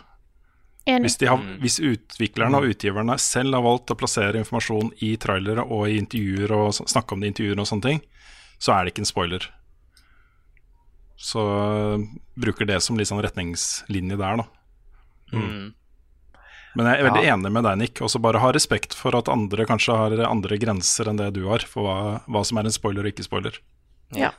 Enig. 0.87 1.09
Hvis, 1.09 1.17
har, 1.27 1.41
hvis 1.59 1.79
utviklerne 1.81 2.59
og 2.61 2.69
utgiverne 2.69 3.15
selv 3.19 3.57
har 3.57 3.63
valgt 3.65 3.91
å 3.91 3.97
plassere 3.97 4.37
informasjon 4.37 4.91
i 5.01 5.15
trailere 5.17 5.63
og 5.65 5.87
i 5.89 5.97
intervjuer 5.97 6.51
og 6.53 6.75
snakke 6.77 7.15
om 7.15 7.23
det 7.23 7.27
i 7.27 7.33
intervjuer 7.33 7.59
og 7.63 7.67
sånne 7.71 7.87
ting, 7.89 8.01
så 8.61 8.75
er 8.75 8.85
det 8.85 8.93
ikke 8.93 9.01
en 9.03 9.09
spoiler. 9.09 9.47
Så 11.17 11.41
øh, 11.41 12.03
bruker 12.37 12.67
det 12.69 12.81
som 12.85 12.99
litt 12.99 13.09
sånn 13.09 13.23
retningslinje 13.23 14.19
der, 14.19 14.43
da. 14.43 14.45
Mm. 15.33 15.73
Men 16.75 16.85
jeg 16.91 16.99
er 16.99 17.09
veldig 17.09 17.23
Ja. 17.23 17.33
enig 17.35 17.51
med 17.51 17.63
deg, 17.63 17.77
Nick. 17.77 18.01
Også 18.03 18.19
bare 18.21 18.39
ha 18.43 18.51
respekt 18.51 18.93
for 18.93 19.15
at 19.15 19.29
andre 19.31 19.65
kanskje 19.65 19.95
har 19.95 20.11
andre 20.27 20.57
grenser 20.59 21.07
enn 21.07 21.17
det 21.17 21.33
du 21.33 21.45
har, 21.47 21.59
for 21.59 21.83
hva, 21.87 22.21
hva 22.27 22.43
som 22.45 22.57
er 22.57 22.65
en 22.67 22.71
spoiler 22.75 23.05
og 23.07 23.13
ikke 23.13 23.23
spoiler. 23.23 23.57
Ja. 24.11 24.31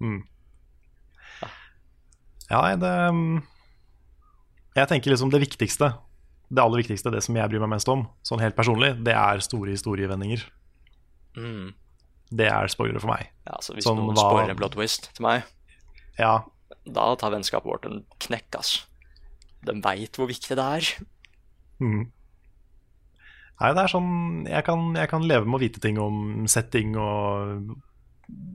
Mm. 0.00 0.22
Ja, 2.50 2.62
det 2.76 2.90
mm, 3.14 3.42
Jeg 4.76 4.88
tenker 4.88 5.12
liksom 5.12 5.30
det 5.32 5.40
viktigste, 5.44 5.92
det 6.52 6.60
aller 6.62 6.82
viktigste, 6.82 7.10
det 7.12 7.22
som 7.24 7.36
jeg 7.36 7.48
bryr 7.52 7.60
meg 7.64 7.70
mest 7.76 7.88
om, 7.92 8.06
sånn 8.26 8.40
helt 8.40 8.56
personlig, 8.56 8.94
det 9.04 9.14
er 9.16 9.40
store 9.44 9.72
historievendinger. 9.72 10.44
Mm. 11.36 11.72
Det 12.32 12.48
er 12.48 12.68
spoilere 12.72 13.00
for 13.00 13.12
meg. 13.12 13.28
ja, 13.46 13.56
så 13.60 13.74
hvis 13.76 13.84
Sånn 13.84 13.96
noen 14.00 14.16
hva- 14.16 14.24
spoiler 14.30 14.50
en 14.50 14.56
plot 14.60 14.72
twist 14.76 15.10
til 15.14 15.22
meg, 15.28 15.44
Ja, 16.18 16.42
da 16.86 17.14
tar 17.16 17.30
vennskapet 17.32 17.64
vårt 17.64 17.86
en 17.86 18.04
knekk, 18.20 18.54
ass. 18.58 18.86
De 19.64 19.72
veit 19.80 20.12
hvor 20.16 20.28
viktig 20.28 20.56
det 20.56 20.58
er. 20.58 21.04
Mm. 21.82 22.02
Nei, 23.62 23.70
det 23.76 23.82
er 23.82 23.92
sånn 23.92 24.12
jeg 24.48 24.66
kan, 24.66 24.88
jeg 24.98 25.10
kan 25.10 25.26
leve 25.28 25.46
med 25.46 25.58
å 25.58 25.62
vite 25.62 25.82
ting 25.82 25.98
om 26.02 26.46
setting 26.50 26.96
og 26.98 27.74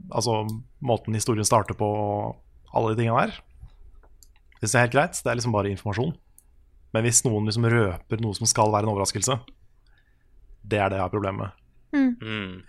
Altså 0.09 0.39
måten 0.81 1.13
historien 1.13 1.45
starter 1.45 1.75
på 1.77 1.85
og 1.85 2.73
alle 2.73 2.93
de 2.95 3.01
tingene 3.03 3.27
der. 3.27 3.35
Hvis 4.57 4.71
Det 4.71 4.79
er 4.79 4.85
helt 4.87 4.95
greit. 4.95 5.19
Det 5.21 5.29
er 5.29 5.37
liksom 5.37 5.53
bare 5.53 5.69
informasjon. 5.69 6.15
Men 6.95 7.05
hvis 7.05 7.21
noen 7.27 7.45
liksom 7.45 7.67
røper 7.69 8.23
noe 8.23 8.33
som 8.33 8.49
skal 8.49 8.71
være 8.73 8.87
en 8.87 8.93
overraskelse, 8.95 9.37
det 10.65 10.79
er 10.81 10.89
det 10.89 10.97
jeg 10.97 11.05
har 11.05 11.13
problemer 11.13 11.43
med. 11.43 12.17
Mm. 12.23 12.63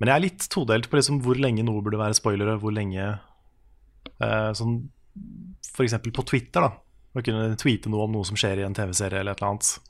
Men 0.00 0.10
jeg 0.10 0.14
er 0.16 0.24
litt 0.26 0.46
todelt 0.52 0.90
på 0.90 0.98
liksom 0.98 1.20
hvor 1.24 1.38
lenge 1.40 1.64
noe 1.64 1.80
burde 1.84 2.00
være 2.00 2.18
spoilere, 2.18 2.58
hvor 2.60 2.74
lenge 2.74 3.06
eh, 3.08 4.50
Sånn 4.58 4.82
f.eks. 5.70 5.96
på 6.10 6.26
Twitter, 6.28 6.66
da. 6.66 6.74
Å 7.10 7.24
kunne 7.24 7.56
tweete 7.58 7.90
noe 7.90 8.06
om 8.06 8.14
noe 8.14 8.26
som 8.26 8.38
skjer 8.38 8.60
i 8.60 8.66
en 8.66 8.76
TV-serie 8.76 9.22
eller 9.22 9.34
et 9.34 9.40
eller 9.40 9.54
annet. 9.54 9.89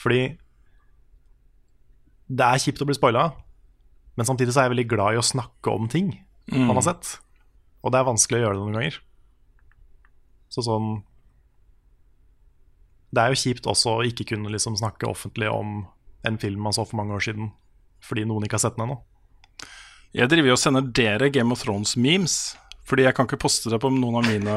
Fordi 0.00 0.36
det 2.34 2.44
er 2.46 2.62
kjipt 2.62 2.80
å 2.82 2.86
bli 2.88 2.96
spoila, 2.96 3.28
men 4.16 4.26
samtidig 4.26 4.54
så 4.54 4.62
er 4.62 4.68
jeg 4.68 4.74
veldig 4.76 4.88
glad 4.90 5.14
i 5.14 5.20
å 5.20 5.26
snakke 5.26 5.72
om 5.74 5.88
ting 5.88 6.12
Mm. 6.52 6.66
man 6.66 6.76
har 6.76 6.82
sett. 6.82 7.18
Og 7.82 7.90
det 7.92 7.98
er 8.00 8.04
vanskelig 8.04 8.36
å 8.36 8.42
gjøre 8.44 8.56
det 8.58 8.64
noen 8.64 8.74
ganger. 8.76 8.98
Så 10.52 10.60
sånn 10.62 11.02
Det 13.14 13.22
er 13.22 13.28
jo 13.30 13.38
kjipt 13.38 13.64
også 13.70 13.92
å 14.00 14.04
ikke 14.04 14.26
kunne 14.26 14.50
liksom 14.50 14.76
snakke 14.76 15.06
offentlig 15.06 15.48
om 15.48 15.86
en 16.26 16.36
film 16.38 16.60
man 16.60 16.72
så 16.72 16.84
for 16.84 16.96
mange 16.96 17.14
år 17.14 17.22
siden, 17.22 17.52
fordi 18.02 18.24
noen 18.26 18.42
ikke 18.44 18.58
har 18.58 18.64
sett 18.64 18.76
den 18.76 18.88
ennå. 18.88 18.96
Jeg 20.12 20.28
driver 20.28 20.48
jo 20.48 20.56
og 20.56 20.58
sender 20.58 20.82
dere 20.82 21.30
Game 21.30 21.52
of 21.52 21.62
Thrones-memes. 21.62 22.56
Fordi 22.84 23.02
jeg 23.06 23.14
kan 23.16 23.24
ikke 23.26 23.40
poste 23.40 23.70
det 23.72 23.78
på 23.80 23.88
noen 23.92 24.18
av 24.20 24.26
mine 24.28 24.56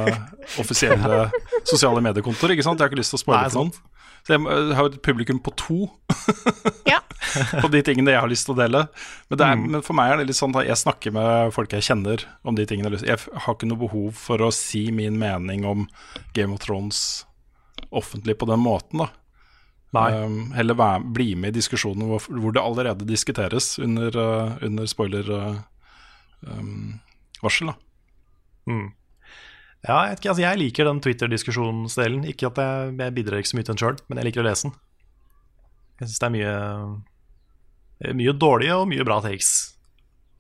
offisielle 0.60 1.30
sosiale 1.64 2.02
mediekontoer. 2.04 2.52
ikke 2.56 2.64
sant? 2.66 2.80
Jeg 2.80 2.88
har 2.88 2.92
ikke 2.92 3.00
lyst 3.00 3.14
til 3.16 3.22
å 3.22 3.24
spoile 3.24 3.50
for 3.54 3.64
noen. 3.64 3.72
Så 4.28 4.34
jeg 4.36 4.42
har 4.44 4.74
har 4.76 4.86
et 4.92 5.02
publikum 5.02 5.40
på 5.40 5.54
to 5.56 5.78
Ja. 6.86 7.00
på 7.64 7.70
de 7.72 7.80
tingene 7.88 8.12
jeg 8.12 8.20
har 8.20 8.28
lyst 8.28 8.46
til 8.50 8.56
å 8.56 8.60
dele. 8.60 8.82
Men, 9.30 9.38
det 9.40 9.46
er, 9.48 9.56
Mm. 9.56 9.70
men 9.72 9.82
for 9.86 9.94
meg 9.96 10.12
er 10.12 10.18
det 10.20 10.28
litt 10.28 10.36
sånn 10.40 10.56
at 10.60 10.68
jeg 10.68 10.76
snakker 10.84 11.14
med 11.16 11.54
folk 11.56 11.72
jeg 11.72 11.86
kjenner 11.88 12.26
om 12.44 12.56
de 12.56 12.66
tingene. 12.66 12.90
jeg 12.92 12.92
har 12.92 12.98
lyst- 12.98 13.08
Jeg 13.08 13.40
har 13.46 13.56
ikke 13.56 13.68
noe 13.72 13.80
behov 13.88 14.14
for 14.20 14.38
å 14.44 14.52
si 14.52 14.92
min 14.92 15.18
mening 15.18 15.64
om 15.66 15.88
Game 16.34 16.52
of 16.54 16.60
Thrones 16.60 17.24
offentlig 17.94 18.36
på 18.38 18.48
den 18.48 18.60
måten, 18.60 18.98
da. 19.00 19.08
Nei. 19.94 20.12
Um, 20.12 20.52
heller 20.52 20.76
være, 20.76 21.14
bli 21.14 21.34
med 21.36 21.56
i 21.56 21.60
diskusjonen 21.62 22.10
hvor, 22.10 22.20
hvor 22.28 22.52
det 22.52 22.62
allerede 22.62 23.06
diskuteres 23.08 23.78
under, 23.80 24.12
uh, 24.20 24.58
under 24.62 24.84
spoiler-varsel. 24.86 25.64
um, 26.52 27.00
da. 27.72 27.76
Mm. 28.68 28.88
Ja, 29.88 29.98
jeg, 30.10 30.20
altså 30.26 30.42
jeg 30.42 30.60
liker 30.60 30.90
den 30.90 31.00
Twitter-diskusjonsdelen. 31.04 32.26
Ikke 32.32 32.50
at 32.50 32.60
jeg, 32.62 32.94
jeg 33.00 33.16
bidrar 33.16 33.42
ikke 33.42 33.52
så 33.54 33.60
mye 33.60 33.68
til 33.68 33.76
den 33.76 33.82
sjøl, 33.84 34.00
men 34.10 34.20
jeg 34.20 34.30
liker 34.30 34.44
å 34.44 34.48
lese 34.50 34.68
den. 34.68 34.78
Jeg 35.98 36.10
syns 36.10 36.22
det 36.22 36.28
er 36.28 36.36
mye 36.36 36.54
eh, 38.04 38.14
mye 38.18 38.36
dårlige 38.38 38.78
og 38.78 38.88
mye 38.92 39.06
bra 39.08 39.20
takes 39.24 39.52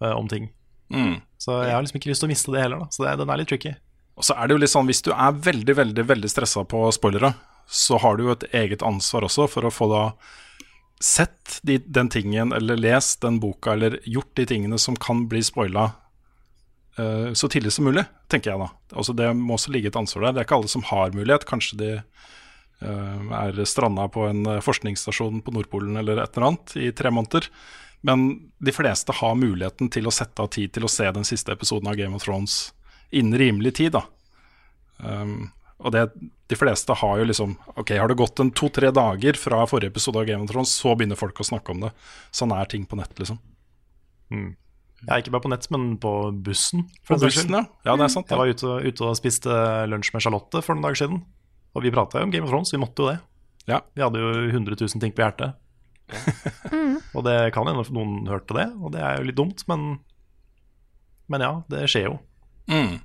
uh, 0.03 0.13
om 0.13 0.29
ting. 0.29 0.49
Mm. 0.93 1.19
Så 1.41 1.55
jeg 1.63 1.75
har 1.75 1.83
liksom 1.83 1.99
ikke 1.99 2.11
lyst 2.11 2.23
til 2.23 2.29
å 2.29 2.33
miste 2.33 2.53
det 2.53 2.63
heller, 2.65 2.83
da. 2.83 2.89
Så 2.93 3.05
det, 3.05 3.15
den 3.21 3.31
er 3.33 3.41
litt 3.41 3.51
tricky. 3.51 3.75
Og 4.17 4.25
så 4.25 4.33
er 4.33 4.49
det 4.49 4.57
jo 4.57 4.63
litt 4.63 4.73
sånn, 4.73 4.89
hvis 4.89 5.03
du 5.05 5.11
er 5.13 5.39
veldig, 5.45 5.77
veldig 5.77 6.05
veldig 6.09 6.31
stressa 6.31 6.63
på 6.69 6.81
spoilere, 6.95 7.35
så 7.67 7.99
har 8.01 8.17
du 8.17 8.25
jo 8.25 8.33
et 8.33 8.47
eget 8.55 8.83
ansvar 8.85 9.27
også 9.27 9.45
for 9.51 9.67
å 9.67 9.73
få 9.73 9.89
da 9.91 10.03
sett 11.03 11.59
de, 11.67 11.77
den 11.77 12.09
tingen, 12.09 12.53
eller 12.55 12.79
lest 12.79 13.21
den 13.21 13.37
boka, 13.43 13.75
eller 13.75 13.99
gjort 14.09 14.33
de 14.39 14.47
tingene 14.49 14.79
som 14.81 14.97
kan 14.97 15.27
bli 15.29 15.43
spoila 15.45 15.91
eh, 16.99 17.33
så 17.33 17.49
tidlig 17.51 17.73
som 17.75 17.87
mulig, 17.87 18.05
tenker 18.31 18.53
jeg 18.53 18.61
da. 18.61 18.69
Altså 18.93 19.15
Det 19.17 19.31
må 19.37 19.55
også 19.57 19.73
ligge 19.73 19.91
et 19.91 19.99
ansvar 19.99 20.27
der. 20.27 20.35
Det 20.35 20.41
er 20.41 20.47
ikke 20.49 20.59
alle 20.59 20.73
som 20.73 20.85
har 20.89 21.15
mulighet. 21.15 21.47
Kanskje 21.49 21.79
de 21.81 21.91
uh, 21.97 23.33
er 23.41 23.65
stranda 23.65 24.07
på 24.13 24.27
en 24.29 24.45
eh, 24.45 24.63
forskningsstasjon 24.63 25.41
på 25.45 25.53
Nordpolen 25.55 25.97
eller 25.99 26.21
et 26.21 26.37
eller 26.37 26.51
annet 26.51 26.77
i 26.77 26.91
tre 26.95 27.11
måneder. 27.13 27.49
Men 28.05 28.27
de 28.61 28.73
fleste 28.73 29.15
har 29.19 29.37
muligheten 29.39 29.89
til 29.93 30.07
å 30.07 30.13
sette 30.13 30.43
av 30.43 30.51
tid 30.53 30.73
til 30.75 30.85
å 30.85 30.91
se 30.91 31.09
den 31.11 31.25
siste 31.27 31.53
episoden 31.55 31.89
av 31.89 31.97
Game 31.97 32.15
of 32.15 32.25
Thrones 32.25 32.73
innen 33.09 33.39
rimelig 33.39 33.77
tid. 33.81 33.97
da. 33.97 34.03
Um, 34.97 35.49
og 35.77 35.93
det, 35.93 36.07
de 36.49 36.57
fleste 36.57 36.93
har 36.97 37.19
jo 37.19 37.25
liksom 37.29 37.51
Ok, 37.77 37.91
har 37.93 38.09
det 38.09 38.17
gått 38.17 38.39
en 38.41 38.49
to-tre 38.49 38.89
dager 38.89 39.37
fra 39.37 39.61
forrige 39.69 39.93
episode 39.93 40.17
av 40.17 40.25
Game 40.25 40.45
of 40.45 40.49
Thrones, 40.49 40.73
så 40.73 40.95
begynner 40.97 41.19
folk 41.19 41.37
å 41.41 41.45
snakke 41.45 41.73
om 41.73 41.83
det. 41.85 41.91
Sånn 42.33 42.53
er 42.55 42.69
ting 42.69 42.87
på 42.89 42.97
nett, 42.97 43.13
liksom. 43.19 43.37
Mm. 44.33 44.55
Jeg 45.03 45.11
er 45.13 45.21
ikke 45.21 45.33
bare 45.35 45.45
på 45.45 45.51
nett, 45.53 45.67
men 45.73 45.83
på 46.01 46.11
bussen. 46.43 46.87
På 47.05 47.19
bussen, 47.21 47.53
ja. 47.53 47.63
Ja, 47.85 47.93
det 47.99 48.07
er 48.07 48.13
sant, 48.13 48.31
Jeg 48.31 48.39
var 48.39 48.49
ute, 48.49 48.77
ute 48.81 49.05
og 49.05 49.17
spiste 49.19 49.53
lunsj 49.91 50.09
med 50.15 50.23
Charlotte 50.25 50.61
for 50.65 50.73
noen 50.73 50.87
dager 50.87 51.03
siden. 51.03 51.21
Og 51.77 51.85
vi 51.85 51.93
prata 51.93 52.17
jo 52.17 52.25
om 52.25 52.33
Game 52.33 52.47
of 52.47 52.53
Thrones, 52.53 52.73
vi 52.73 52.81
måtte 52.81 53.05
jo 53.05 53.11
det. 53.11 53.19
Ja. 53.69 53.81
Vi 53.93 54.01
hadde 54.01 54.23
jo 54.23 54.31
100 54.49 54.79
000 54.79 55.03
ting 55.03 55.13
på 55.13 55.21
hjertet. 55.21 55.53
og 57.15 57.25
det 57.27 57.35
kan 57.53 57.67
hende 57.67 57.83
noen 57.93 58.29
hørte 58.31 58.55
det, 58.57 58.67
og 58.79 58.93
det 58.95 59.03
er 59.03 59.19
jo 59.19 59.27
litt 59.27 59.37
dumt, 59.37 59.65
men 59.67 59.99
Men 61.27 61.43
ja, 61.43 61.51
det 61.67 61.89
skjer 61.91 62.05
jo. 62.07 62.17
Mm. 62.71 63.01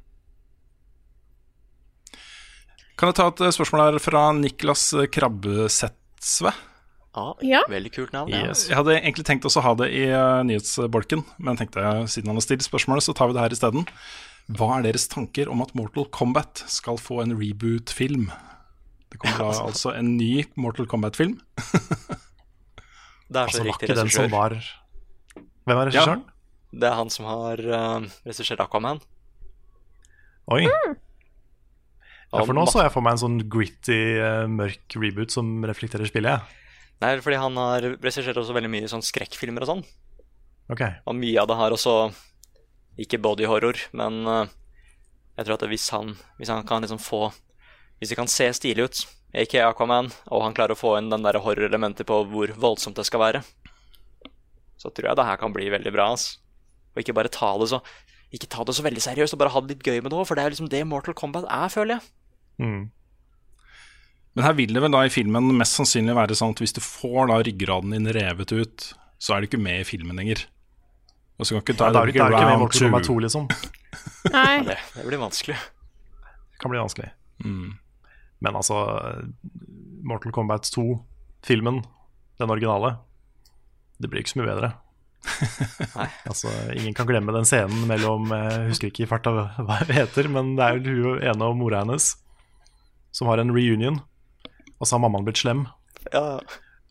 Kan 2.96 3.10
jeg 3.10 3.16
ta 3.18 3.24
et 3.32 3.56
spørsmål 3.56 3.80
her 3.82 3.98
fra 3.98 4.28
Niklas 4.36 4.84
Krabbesetsve? 5.10 6.52
Ja, 7.12 7.34
Ja. 7.44 7.60
Veldig 7.68 7.92
kult 7.92 8.12
navn. 8.14 8.32
Ja. 8.32 8.52
Jeg 8.52 8.76
hadde 8.76 8.94
egentlig 8.96 9.26
tenkt 9.28 9.44
også 9.44 9.60
å 9.60 9.66
ha 9.66 9.72
det 9.82 9.90
i 9.92 10.06
uh, 10.08 10.40
nyhetsbolken, 10.48 11.24
men 11.44 11.58
tenkte 11.60 11.82
jeg, 11.84 12.08
siden 12.14 12.32
han 12.32 12.40
har 12.40 12.44
stilt 12.46 12.64
spørsmålet, 12.64 13.04
så 13.04 13.12
tar 13.16 13.28
vi 13.28 13.36
det 13.36 13.42
her 13.44 13.52
isteden. 13.56 13.84
Hva 14.48 14.78
er 14.78 14.86
deres 14.88 15.04
tanker 15.12 15.50
om 15.52 15.60
at 15.64 15.74
Mortal 15.78 16.08
Kombat 16.10 16.64
skal 16.72 16.96
få 16.98 17.20
en 17.22 17.34
reboot-film? 17.36 18.30
Det 19.12 19.20
kommer 19.20 19.44
da 19.44 19.50
altså 19.68 19.92
en 19.92 20.14
ny 20.16 20.46
Mortal 20.56 20.88
Kombat-film. 20.88 21.36
Det 23.32 23.40
er 23.40 23.52
så 23.52 23.60
Altså, 23.60 23.66
riktig 23.68 23.92
regissør. 23.92 24.28
var 24.32 24.56
Hvem 25.64 25.76
er 25.78 25.86
regissøren? 25.88 26.24
Det 26.72 26.88
er 26.88 26.96
han 26.96 27.12
som 27.12 27.28
har 27.28 27.60
uh, 27.60 28.08
regissert 28.24 28.60
Aquaman. 28.64 29.00
Oi. 30.52 30.64
Mm. 30.64 30.96
Ja, 32.32 32.40
for 32.40 32.56
nå 32.56 32.64
så 32.72 32.80
jeg 32.86 32.92
for 32.94 33.04
meg 33.04 33.18
en 33.18 33.20
sånn 33.20 33.38
gritty, 33.52 34.00
uh, 34.16 34.48
mørk 34.48 34.96
reboot 34.96 35.36
som 35.36 35.60
reflekterer 35.68 36.08
spillet. 36.08 36.40
Nei, 37.02 37.16
fordi 37.24 37.38
han 37.40 37.56
har 37.58 37.86
regissert 37.98 38.38
også 38.38 38.54
veldig 38.54 38.70
mye 38.70 38.90
sånn 38.90 39.02
skrekkfilmer 39.04 39.64
og 39.64 39.72
sånn. 39.72 39.86
Ok. 40.72 40.84
Og 41.10 41.16
mye 41.18 41.40
av 41.42 41.48
det 41.50 41.58
har 41.58 41.74
også 41.74 41.96
ikke 43.02 43.20
body 43.24 43.48
horror, 43.48 43.78
men 43.96 44.20
eh, 44.28 44.52
jeg 45.38 45.48
tror 45.48 45.56
at 45.56 45.66
hvis 45.70 45.88
han, 45.94 46.12
hvis 46.38 46.52
han 46.52 46.66
kan 46.68 46.84
liksom 46.84 47.00
få 47.00 47.30
Hvis 48.02 48.10
det 48.10 48.16
kan 48.18 48.26
se 48.26 48.48
stilig 48.50 48.82
ut, 48.82 49.00
aka 49.30 49.68
Aquaman, 49.68 50.08
og 50.26 50.40
han 50.42 50.54
klarer 50.56 50.74
å 50.74 50.78
få 50.78 50.96
inn 50.98 51.06
den 51.12 51.22
der 51.22 51.36
horror-elementet 51.38 52.02
på 52.08 52.16
hvor 52.26 52.50
voldsomt 52.58 52.96
det 52.98 53.04
skal 53.06 53.22
være, 53.22 53.42
så 54.74 54.90
tror 54.90 55.12
jeg 55.12 55.18
det 55.20 55.26
her 55.28 55.38
kan 55.38 55.54
bli 55.54 55.68
veldig 55.70 55.92
bra. 55.94 56.08
ass. 56.10 56.40
Og 56.96 57.04
ikke 57.04 57.14
bare 57.14 57.30
ta 57.30 57.52
det 57.62 57.68
så 57.70 57.78
Ikke 58.34 58.48
ta 58.50 58.64
det 58.64 58.74
så 58.74 58.82
veldig 58.82 59.04
seriøst, 59.04 59.36
og 59.36 59.38
bare 59.38 59.52
ha 59.54 59.60
det 59.60 59.76
litt 59.76 59.86
gøy 59.86 60.00
med 60.00 60.10
det 60.10 60.18
òg, 60.18 60.26
for 60.26 60.34
det 60.34 60.42
er 60.42 60.50
liksom 60.50 60.70
det 60.72 60.82
Mortal 60.88 61.14
Kombat 61.14 61.46
er, 61.46 61.68
føler 61.70 61.94
jeg. 61.94 62.02
Mm. 62.58 62.82
Men 64.32 64.46
her 64.46 64.56
vil 64.56 64.72
det 64.72 64.80
vel 64.80 64.94
da 64.94 65.02
i 65.04 65.12
filmen 65.12 65.50
mest 65.58 65.76
sannsynlig 65.76 66.16
være 66.16 66.36
sånn 66.38 66.54
at 66.54 66.62
hvis 66.62 66.74
du 66.76 66.80
får 66.84 67.28
da 67.28 67.38
ryggraden 67.44 67.92
din 67.92 68.08
revet 68.16 68.54
ut, 68.54 68.88
så 69.20 69.34
er 69.34 69.42
du 69.42 69.50
ikke 69.50 69.60
med 69.60 69.82
i 69.82 69.88
filmen 69.88 70.18
lenger. 70.18 70.46
Og 71.36 71.46
så 71.46 71.56
kan 71.56 71.64
ikke 71.64 71.76
ta 71.78 71.90
Ja, 71.90 71.96
da 71.96 72.02
er 72.02 72.08
du 72.08 72.14
ikke 72.14 72.24
er 72.24 72.36
ikke 72.36 72.48
med 72.48 72.56
i 72.56 72.62
Mortal 72.62 72.86
Kombat 72.86 73.08
2, 73.08 73.16
liksom. 73.26 73.48
Nei. 74.36 74.56
Det, 74.66 74.78
det 74.96 75.06
blir 75.08 75.20
vanskelig. 75.20 75.58
Det 76.52 76.62
kan 76.62 76.72
bli 76.72 76.80
vanskelig. 76.80 77.10
Mm. 77.44 77.74
Men 78.42 78.58
altså 78.58 78.78
Mortal 80.06 80.34
Kombat 80.34 80.70
2-filmen, 80.74 81.82
den 82.40 82.54
originale, 82.54 82.96
det 84.00 84.10
blir 84.10 84.24
ikke 84.24 84.34
så 84.34 84.40
mye 84.40 84.48
bedre. 84.48 84.72
altså, 86.30 86.50
ingen 86.74 86.96
kan 86.98 87.06
glemme 87.06 87.30
den 87.30 87.46
scenen 87.46 87.84
mellom 87.86 88.32
Jeg 88.34 88.72
husker 88.72 88.88
ikke 88.88 89.04
i 89.04 89.06
farta 89.06 89.30
hva 89.30 89.76
hun 89.84 89.92
heter, 89.94 90.26
men 90.32 90.56
det 90.58 90.66
er 90.66 90.80
jo 90.80 91.12
hun 91.12 91.22
ene 91.22 91.50
og 91.52 91.60
mora 91.60 91.84
hennes 91.84 92.08
som 93.12 93.28
har 93.28 93.42
en 93.42 93.52
reunion, 93.52 94.00
og 94.82 94.88
så 94.88 94.96
har 94.96 95.02
mammaen 95.04 95.24
blitt 95.28 95.38
slem. 95.38 95.64
Ja. 96.10 96.40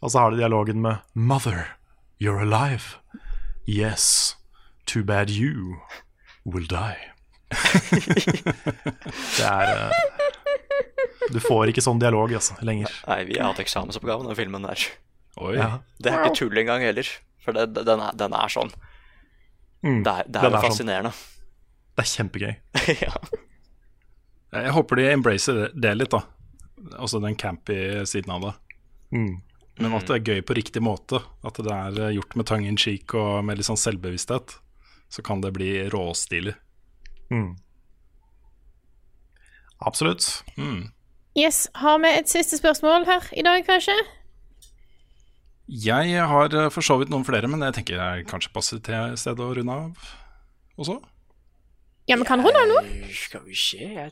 Og 0.01 0.11
så 0.13 0.21
har 0.23 0.31
de 0.31 0.39
dialogen 0.39 0.79
med 0.81 1.03
'Mother, 1.13 1.75
you're 2.23 2.39
alive'. 2.41 2.95
Yes, 3.67 4.35
too 4.87 5.03
bad 5.03 5.29
you 5.29 5.75
will 6.45 6.65
die. 6.71 6.97
det 9.37 9.45
er 9.45 9.71
eh, 9.75 9.91
Du 11.31 11.39
får 11.43 11.71
ikke 11.71 11.83
sånn 11.83 11.99
dialog 12.01 12.31
altså, 12.33 12.55
lenger. 12.65 12.91
Nei, 13.07 13.19
vi 13.29 13.37
har 13.39 13.51
hatt 13.51 13.59
eksamensoppgave 13.63 14.25
den 14.27 14.37
filmen 14.39 14.65
der. 14.65 14.85
Oi. 15.41 15.53
Ja. 15.59 15.69
Det 16.01 16.11
er 16.11 16.23
ikke 16.25 16.35
tull 16.41 16.57
engang 16.63 16.81
heller, 16.83 17.07
for 17.43 17.55
det, 17.55 17.67
det- 17.75 17.85
den, 17.87 17.99
er, 18.07 18.15
den 18.19 18.33
er 18.33 18.47
sånn. 18.51 18.71
Mm, 19.83 20.03
Det 20.05 20.11
er, 20.13 20.23
det 20.27 20.41
er 20.41 20.49
sånn. 20.49 20.61
fascinerende. 20.65 21.11
Det 21.95 22.03
er 22.05 22.11
kjempegøy. 22.15 22.53
ja. 23.05 23.13
Jeg 24.51 24.71
håper 24.75 24.95
de 24.99 25.05
embracer 25.13 25.53
det, 25.61 25.69
det 25.81 25.93
litt, 25.97 26.11
da. 26.11 26.23
Altså 26.97 27.21
den 27.23 27.37
campy 27.39 27.77
siden 28.09 28.33
av 28.33 28.45
det. 28.45 28.53
Mm. 29.11 29.33
Men 29.81 29.95
at 29.97 30.07
det 30.09 30.17
er 30.17 30.35
gøy 30.35 30.41
på 30.45 30.57
riktig 30.57 30.83
måte. 30.83 31.21
At 31.47 31.59
det 31.61 31.73
er 31.73 32.15
gjort 32.15 32.35
med 32.37 32.47
tongue 32.49 32.69
in 32.69 32.79
cheek 32.79 33.15
og 33.17 33.43
med 33.47 33.59
litt 33.59 33.69
sånn 33.69 33.79
selvbevissthet. 33.79 34.57
Så 35.11 35.23
kan 35.25 35.43
det 35.43 35.53
bli 35.55 35.73
råstilig. 35.91 36.55
Mm. 37.31 37.53
Absolutt. 39.81 40.43
Mm. 40.57 40.91
Yes, 41.37 41.67
Har 41.79 41.99
vi 42.03 42.11
et 42.11 42.29
siste 42.29 42.59
spørsmål 42.59 43.07
her 43.07 43.29
i 43.33 43.43
dag, 43.45 43.63
kanskje? 43.65 43.95
Jeg 45.71 46.25
har 46.27 46.51
eh, 46.51 46.67
for 46.73 46.83
så 46.83 46.97
vidt 46.99 47.11
noen 47.13 47.23
flere, 47.23 47.47
men 47.47 47.63
jeg 47.63 47.77
tenker 47.77 47.95
jeg 47.95 48.27
kanskje 48.27 48.51
passer 48.51 48.81
til 48.83 49.15
stedet 49.19 49.45
å 49.45 49.53
runde 49.55 49.71
av 49.71 50.09
også. 50.81 50.97
Ja, 52.09 52.17
vi 52.19 52.27
kan 52.27 52.43
runde 52.43 52.59
av 52.59 52.67
nå. 52.67 52.81
Skal 53.15 53.45
vi 53.45 53.55
se 53.55 53.79
Jeg, 53.79 54.11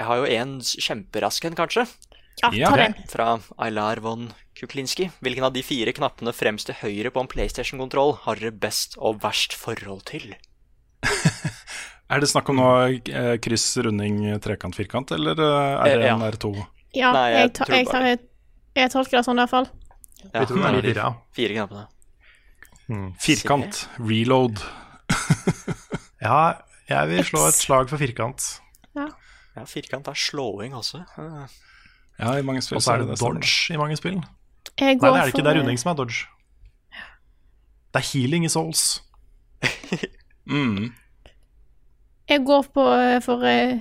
jeg 0.00 0.08
har 0.08 0.16
jo 0.22 0.28
en 0.32 0.52
kjemperask 0.64 1.44
en, 1.44 1.56
kanskje. 1.58 1.84
Ja, 2.40 2.48
ta 2.48 2.76
den. 2.80 2.94
Fra 3.10 3.34
Aylar 3.60 4.00
von 4.00 4.30
Kuklinski. 4.56 5.10
Hvilken 5.20 5.44
av 5.44 5.52
de 5.52 5.60
fire 5.64 5.92
knappene 5.92 6.32
fremst 6.32 6.70
til 6.70 6.78
høyre 6.80 7.12
på 7.12 7.20
en 7.20 7.28
PlayStation-kontroll 7.28 8.14
har 8.24 8.40
dere 8.40 8.54
best 8.62 8.96
og 8.96 9.20
verst 9.24 9.56
forhold 9.60 10.06
til? 10.08 10.32
Er 12.10 12.18
det 12.18 12.26
snakk 12.26 12.48
om 12.50 12.58
noe 12.58 12.96
eh, 12.96 13.36
kryss, 13.38 13.68
runding, 13.86 14.16
trekant, 14.42 14.74
firkant, 14.74 15.12
eller 15.14 15.38
eh, 15.38 15.74
er 15.78 16.00
det 16.00 16.08
Eh, 16.08 16.14
en 16.16 16.24
R2? 16.26 16.48
Ja, 16.96 17.12
Nei, 17.14 17.26
jeg 17.30 17.44
jeg, 17.44 17.52
tar, 17.54 17.70
jeg, 17.70 17.86
tar, 17.86 18.06
jeg, 18.08 18.18
jeg 18.80 18.90
tolker 18.90 19.20
det 19.20 19.22
sånn 19.28 19.38
i 19.38 19.44
hvert 19.44 19.52
fall. 19.52 19.68
Ja, 20.24 20.40
Vi 20.40 20.48
tror 20.50 20.58
det 20.58 20.64
er 20.72 20.80
de 20.80 20.88
fire. 20.88 21.12
Fire 21.38 21.58
knappene. 21.60 21.84
Firkant, 23.22 23.84
reload. 24.00 24.64
Ja, 26.20 26.40
jeg 26.90 27.08
vil 27.08 27.22
slå 27.24 27.46
et 27.48 27.56
slag 27.56 27.86
for 27.88 27.96
firkant. 28.02 28.48
Ja, 29.60 29.66
firkant 29.68 30.08
er 30.08 30.16
slåing 30.16 30.72
også. 30.76 31.02
Ja. 31.20 32.32
I 32.38 32.42
mange 32.44 32.62
spill 32.64 32.78
Og 32.78 32.82
så 32.84 32.94
er 32.94 33.02
det 33.02 33.08
det 33.12 33.18
dodge 33.20 33.74
i 33.74 33.76
mange 33.80 33.96
spill. 34.00 34.16
Jeg 34.80 34.96
Nei, 34.96 35.08
det 35.08 35.08
er 35.08 35.20
det 35.20 35.26
ikke. 35.28 35.36
for- 35.36 35.44
Det 35.44 35.52
er 35.52 35.60
runding 35.60 35.78
som 35.80 35.90
er 35.92 35.96
dodge. 36.00 36.24
Det 37.92 38.00
er 38.00 38.06
healing 38.12 38.44
i 38.44 38.48
souls. 38.52 39.02
Mm. 40.50 40.88
Jeg 42.28 42.40
går 42.46 42.62
på, 42.74 42.82
eh, 42.98 43.20
for 43.22 43.44
uh, 43.44 43.78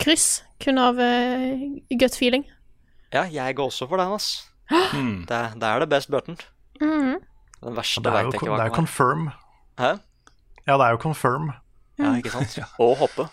kryss, 0.00 0.42
kun 0.64 0.78
av 0.78 0.96
uh, 0.96 1.64
gut 2.00 2.14
feeling. 2.16 2.44
ja, 3.12 3.24
jeg 3.28 3.56
går 3.56 3.66
også 3.68 3.88
for 3.90 3.96
den, 4.00 4.12
ass. 4.14 4.48
Mm. 4.94 5.26
Det, 5.28 5.40
det 5.60 5.68
er 5.68 5.78
det 5.82 5.88
best 5.90 6.10
button. 6.10 6.38
Mm. 6.80 7.18
Den 7.64 7.76
verste 7.76 8.00
Det 8.00 8.08
er 8.08 8.14
veit 8.16 8.24
jeg 8.24 8.32
ikke 8.32 8.46
det 8.46 8.54
hva 8.54 8.60
er 8.64 8.70
jo 8.70 8.74
confirm. 8.78 9.26
Hæ? 9.78 9.90
Ja, 10.66 10.78
det 10.78 10.86
er 10.86 10.90
jo 10.96 11.00
confirm. 11.02 11.50
Ja, 11.98 12.14
ikke 12.16 12.30
sant? 12.30 12.58
Og 12.78 12.96
hoppe. 13.02 13.28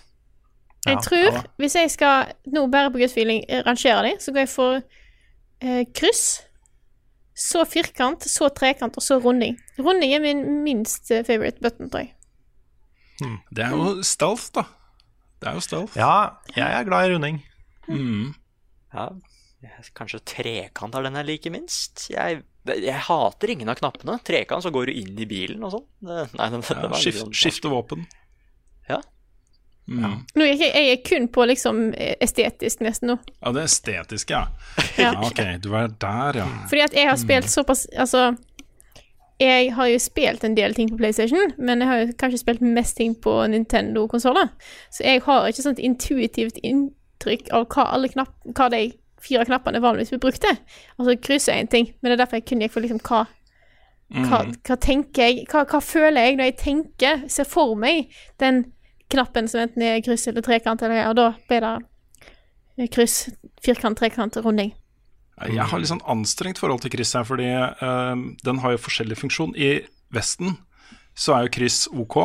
Jeg 0.88 0.96
Ja, 0.96 1.02
tror, 1.04 1.26
ja. 1.36 1.42
hvis 1.60 1.76
jeg 1.76 1.90
skal 1.92 2.30
nå 2.56 2.62
bare 2.72 2.92
på 2.94 3.02
gut 3.02 3.12
feeling 3.12 3.42
eh, 3.50 3.62
rangere 3.66 4.04
de, 4.08 4.14
så 4.24 4.32
går 4.32 4.46
jeg 4.46 4.52
for 4.54 4.78
eh, 5.62 5.82
kryss, 5.94 6.42
så 7.40 7.66
firkant, 7.68 8.24
så 8.28 8.48
trekant 8.56 8.96
og 9.00 9.04
så 9.04 9.18
runding. 9.24 9.58
Runding 9.80 10.14
er 10.16 10.24
min 10.24 10.46
minst 10.64 11.12
eh, 11.12 11.24
favorite 11.28 11.60
button, 11.64 11.90
tror 11.92 12.06
jeg. 12.06 12.14
Det 13.52 13.66
er 13.66 13.76
jo 13.76 13.98
stealth, 14.08 14.48
da. 14.56 14.64
Det 15.40 15.50
er 15.52 15.58
jo 15.60 15.64
stealth. 15.64 15.98
Ja, 16.00 16.14
jeg 16.56 16.64
er 16.68 16.88
glad 16.88 17.08
i 17.10 17.14
runding. 17.14 17.42
Mm. 17.92 18.30
Ja. 18.96 19.10
Kanskje 19.98 20.22
trekant 20.24 20.96
er 20.96 21.04
den 21.04 21.18
jeg 21.20 21.28
liker 21.28 21.52
minst. 21.52 22.06
Jeg, 22.12 22.42
jeg 22.72 23.02
hater 23.10 23.52
ingen 23.52 23.68
av 23.72 23.76
knappene. 23.82 24.16
Trekant, 24.24 24.64
så 24.64 24.72
går 24.72 24.88
du 24.88 24.94
inn 25.02 25.20
i 25.20 25.28
bilen 25.28 25.64
og 25.68 25.76
sånn. 25.76 25.86
Ja, 26.08 26.24
var 26.32 26.96
skift, 26.96 27.20
sånn- 27.26 27.36
skifte 27.36 27.72
våpen. 27.72 28.08
Ja. 28.88 29.02
Mm. 29.90 30.20
Nå 30.38 30.46
er 30.46 30.52
jeg, 30.54 30.70
jeg 30.76 30.92
er 30.94 31.00
kun 31.10 31.28
på 31.34 31.46
liksom 31.50 31.80
estetisk 32.22 32.84
nesten 32.86 33.10
nå. 33.10 33.16
Ja, 33.42 33.52
det 33.56 33.64
estetiske, 33.66 34.36
ja. 34.38 34.48
Ja. 35.00 35.08
ja. 35.08 35.14
Ok, 35.26 35.40
du 35.64 35.72
er 35.74 35.88
der, 36.00 36.38
ja. 36.44 36.46
Fordi 36.70 36.84
at 36.86 36.94
jeg 36.94 37.10
har 37.10 37.18
spilt 37.18 37.50
såpass 37.50 37.88
Altså, 37.98 38.36
jeg 39.40 39.74
har 39.74 39.88
jo 39.88 40.00
spilt 40.04 40.44
en 40.44 40.56
del 40.58 40.74
ting 40.76 40.90
på 40.92 40.98
PlayStation, 41.00 41.54
men 41.58 41.80
jeg 41.82 41.88
har 41.88 42.00
jo 42.04 42.14
kanskje 42.20 42.42
spilt 42.42 42.62
mest 42.62 42.98
ting 43.00 43.16
på 43.24 43.34
Nintendo-konsoller. 43.48 44.50
Så 44.92 45.04
jeg 45.08 45.22
har 45.26 45.48
ikke 45.48 45.64
sånt 45.64 45.80
intuitivt 45.80 46.60
inntrykk 46.64 47.50
av 47.56 47.68
hva 47.72 47.86
alle 47.96 48.10
knapp, 48.12 48.34
hva 48.52 48.68
de 48.74 48.82
fire 49.24 49.46
knappene 49.48 49.82
vanligvis 49.84 50.12
blir 50.14 50.22
brukt 50.28 50.44
til. 50.44 50.58
Altså, 51.00 51.16
kryss 51.24 51.48
er 51.50 51.64
én 51.64 51.72
ting, 51.72 51.94
men 52.02 52.12
det 52.12 52.18
er 52.20 52.26
derfor 52.26 52.40
jeg 52.42 52.50
kunne 52.52 52.70
for 52.70 52.84
liksom 52.86 53.00
hva 53.10 53.26
hva, 54.10 54.40
Mm. 54.42 54.56
hva 54.66 54.76
tenker 54.82 55.22
jeg 55.22 55.44
hva, 55.52 55.62
hva 55.70 55.80
føler 55.86 56.24
jeg 56.26 56.38
når 56.38 56.48
jeg 56.48 56.56
tenker, 56.58 57.20
ser 57.30 57.46
for 57.46 57.76
meg 57.78 58.08
den 58.42 58.64
knappen 59.10 59.50
som 59.50 59.64
enten 59.64 59.86
er 59.86 60.04
kryss 60.06 60.28
eller 60.30 60.46
trekant, 60.46 60.84
eller, 60.86 61.08
og 61.10 61.18
da 61.18 61.32
blir 61.50 61.66
det 61.66 62.90
kryss, 62.94 63.26
firkant, 63.64 64.00
trekant, 64.00 64.38
runding. 64.44 64.74
Jeg 65.40 65.66
har 65.72 65.80
litt 65.80 65.92
sånn 65.92 66.04
anstrengt 66.10 66.60
forhold 66.60 66.84
til 66.84 66.92
kryss 66.94 67.16
her, 67.16 67.26
fordi 67.28 67.48
uh, 67.48 68.16
den 68.44 68.62
har 68.64 68.76
jo 68.76 68.84
forskjellig 68.84 69.18
funksjon. 69.22 69.56
I 69.56 69.86
Vesten 70.12 70.58
så 71.16 71.36
er 71.36 71.46
jo 71.46 71.54
kryss 71.60 71.86
OK. 71.96 72.18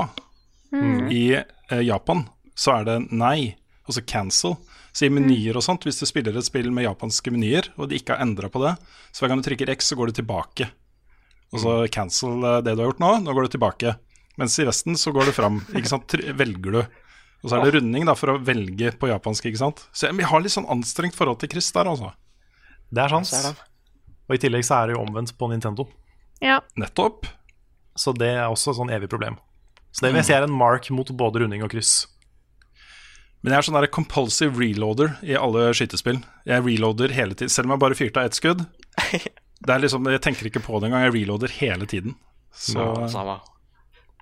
Mm. 0.74 1.11
I 1.15 1.24
uh, 1.39 1.82
Japan 1.85 2.24
så 2.59 2.78
er 2.78 2.89
det 2.89 2.97
nei, 3.15 3.55
altså 3.86 4.02
cancel. 4.06 4.56
Så 4.94 5.09
i 5.09 5.11
menyer 5.11 5.56
og 5.59 5.65
sånt, 5.66 5.86
hvis 5.86 5.98
du 5.98 6.06
spiller 6.06 6.36
et 6.39 6.47
spill 6.47 6.70
med 6.74 6.86
japanske 6.86 7.32
menyer, 7.35 7.70
og 7.74 7.90
de 7.90 7.98
ikke 7.98 8.15
har 8.15 8.23
endra 8.23 8.51
på 8.51 8.62
det, 8.62 8.77
så 9.11 9.24
hver 9.24 9.32
gang 9.32 9.43
du 9.43 9.48
trykker 9.48 9.73
X, 9.74 9.90
så 9.90 9.98
går 9.98 10.11
du 10.11 10.20
tilbake. 10.20 10.69
Og 11.55 11.62
så 11.62 11.74
cancel 11.94 12.43
eh, 12.43 12.61
det 12.66 12.74
du 12.74 12.82
har 12.82 12.93
gjort 12.93 13.02
nå, 13.02 13.11
nå 13.24 13.35
går 13.35 13.47
du 13.47 13.55
tilbake. 13.56 13.94
Mens 14.40 14.56
i 14.59 14.66
Vesten 14.66 14.97
så 14.98 15.12
går 15.15 15.31
det 15.31 15.36
fram, 15.36 15.61
ikke 15.77 15.90
sant, 15.90 16.15
velger 16.39 16.74
du. 16.74 16.81
Og 17.44 17.51
så 17.51 17.59
er 17.59 17.66
det 17.66 17.74
runding 17.77 18.06
da 18.09 18.15
for 18.16 18.32
å 18.32 18.39
velge 18.40 18.94
på 18.98 19.11
japansk, 19.11 19.47
ikke 19.51 19.61
sant. 19.61 19.85
Så 19.93 20.09
jeg 20.09 20.27
har 20.31 20.43
litt 20.43 20.55
sånn 20.55 20.69
anstrengt 20.73 21.16
forhold 21.19 21.43
til 21.43 21.52
kryss 21.52 21.69
der, 21.77 21.90
altså. 21.90 22.15
Det 22.94 23.05
er 23.05 23.12
sant. 23.12 23.61
Og 24.24 24.36
i 24.36 24.40
tillegg 24.40 24.65
så 24.65 24.78
er 24.81 24.89
det 24.90 24.97
jo 24.97 25.02
omvendt 25.05 25.35
på 25.39 25.51
Nintendo. 25.52 25.86
Ja. 26.43 26.62
Nettopp. 26.81 27.28
Så 27.94 28.15
det 28.16 28.32
er 28.32 28.48
også 28.48 28.73
et 28.73 28.81
sånn 28.81 28.90
evig 28.97 29.11
problem. 29.12 29.36
Så 29.94 30.02
det 30.02 30.11
vil 30.11 30.23
jeg 30.23 30.31
si 30.31 30.35
er 30.35 30.48
en 30.48 30.56
mark 30.56 30.89
mot 30.90 31.12
både 31.15 31.44
runding 31.44 31.62
og 31.62 31.70
kryss. 31.70 32.09
Men 33.44 33.52
jeg 33.52 33.61
er 33.61 33.66
sånn 33.69 33.77
der 33.77 33.90
compulsive 33.93 34.56
reloader 34.56 35.19
i 35.23 35.36
alle 35.36 35.69
skytespill. 35.77 36.23
Jeg 36.48 36.65
reloader 36.65 37.12
hele 37.15 37.36
tiden, 37.36 37.52
selv 37.52 37.69
om 37.69 37.77
jeg 37.77 37.82
bare 37.85 37.98
fyrte 37.98 38.23
av 38.23 38.31
ett 38.31 38.40
skudd. 38.40 38.65
Det 39.65 39.73
er 39.73 39.81
liksom, 39.81 40.05
Jeg 40.12 40.20
tenker 40.20 40.48
ikke 40.51 40.61
på 40.61 40.77
det 40.77 40.90
engang, 40.90 41.06
jeg 41.06 41.12
reloader 41.15 41.52
hele 41.56 41.86
tiden. 41.89 42.16
Så, 42.52 42.77
Ja, 42.77 43.06
samme. 43.09 43.39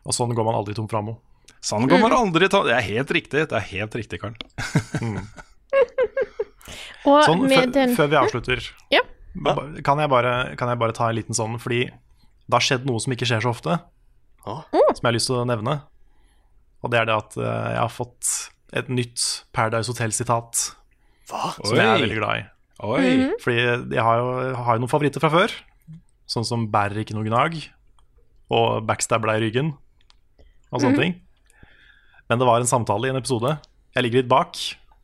Og 0.02 0.16
sånn 0.16 0.34
går 0.34 0.46
man 0.46 0.58
aldri 0.58 0.74
tom 0.76 0.88
ammo. 0.98 1.18
Sånn 1.62 1.86
går 1.90 2.00
man 2.02 2.14
aldri 2.16 2.48
tom 2.50 2.66
Det 2.66 2.74
er 2.74 2.84
helt 2.86 3.10
riktig, 3.14 3.46
det 3.50 3.58
er 3.58 3.66
helt 3.70 3.94
riktig, 3.98 4.20
Karl. 4.22 4.34
mm. 5.02 5.18
Sånn, 7.02 7.48
den 7.74 7.96
før 7.96 8.10
vi 8.10 8.18
avslutter, 8.18 8.62
Ja. 8.94 9.02
kan 9.82 9.98
jeg, 9.98 10.10
bare, 10.12 10.54
kan 10.58 10.70
jeg 10.70 10.78
bare 10.78 10.94
ta 10.94 11.08
en 11.10 11.16
liten 11.18 11.34
sånn, 11.34 11.56
fordi 11.58 11.86
det 11.88 12.54
har 12.54 12.62
skjedd 12.62 12.86
noe 12.86 13.02
som 13.02 13.14
ikke 13.14 13.26
skjer 13.26 13.42
så 13.42 13.50
ofte, 13.50 13.78
ah. 14.46 14.62
som 14.70 15.00
jeg 15.00 15.08
har 15.08 15.16
lyst 15.16 15.30
til 15.30 15.40
å 15.40 15.48
nevne. 15.48 15.80
Og 16.82 16.92
det 16.92 17.00
er 17.00 17.08
det 17.10 17.16
at 17.16 17.36
eh, 17.38 17.66
jeg 17.74 17.80
har 17.80 17.92
fått 17.94 18.30
et 18.78 18.88
nytt 18.90 19.26
Paradise 19.54 19.90
Hotel-sitat 19.90 20.62
Hva? 21.30 21.52
som 21.58 21.76
jeg 21.76 21.86
er 21.86 22.02
veldig 22.02 22.18
glad 22.18 22.40
i. 22.40 22.46
Oi. 22.82 23.10
Fordi 23.42 23.58
jeg 23.62 24.02
har 24.02 24.18
jo, 24.18 24.30
har 24.58 24.78
jo 24.78 24.82
noen 24.82 24.90
favoritter 24.90 25.22
fra 25.22 25.30
før, 25.32 25.54
sånn 26.30 26.46
som 26.46 26.66
Bærer 26.72 27.02
ikke 27.02 27.14
noe 27.14 27.26
gnag 27.26 27.58
og 28.52 28.82
Backstabla 28.88 29.38
i 29.38 29.44
ryggen 29.44 29.74
og 30.72 30.80
sånne 30.80 30.98
ting. 30.98 31.14
Men 32.28 32.38
det 32.40 32.46
var 32.48 32.60
en 32.62 32.66
samtale 32.70 33.06
i 33.06 33.12
en 33.12 33.20
episode. 33.20 33.58
Jeg 33.94 34.02
ligger 34.06 34.22
litt 34.22 34.30
bak, 34.30 34.56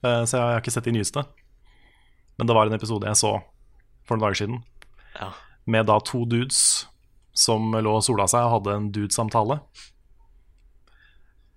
eh, 0.03 0.23
så 0.25 0.39
jeg 0.39 0.41
har 0.41 0.61
ikke 0.63 0.73
sett 0.73 0.85
de 0.89 0.95
nyeste. 0.97 1.25
Men 2.39 2.47
det 2.49 2.55
var 2.57 2.67
en 2.71 2.75
episode 2.79 3.05
jeg 3.07 3.19
så 3.21 3.35
for 4.09 4.17
noen 4.17 4.25
dager 4.29 4.41
siden, 4.47 4.63
Ja. 5.21 5.33
med 5.67 5.87
da 5.87 5.99
to 6.01 6.25
dudes 6.25 6.87
som 7.35 7.73
lå 7.73 7.97
og 7.99 8.03
sola 8.03 8.25
seg 8.27 8.41
og 8.47 8.55
hadde 8.65 8.77
en 8.77 8.91
dudesamtale. 8.93 9.61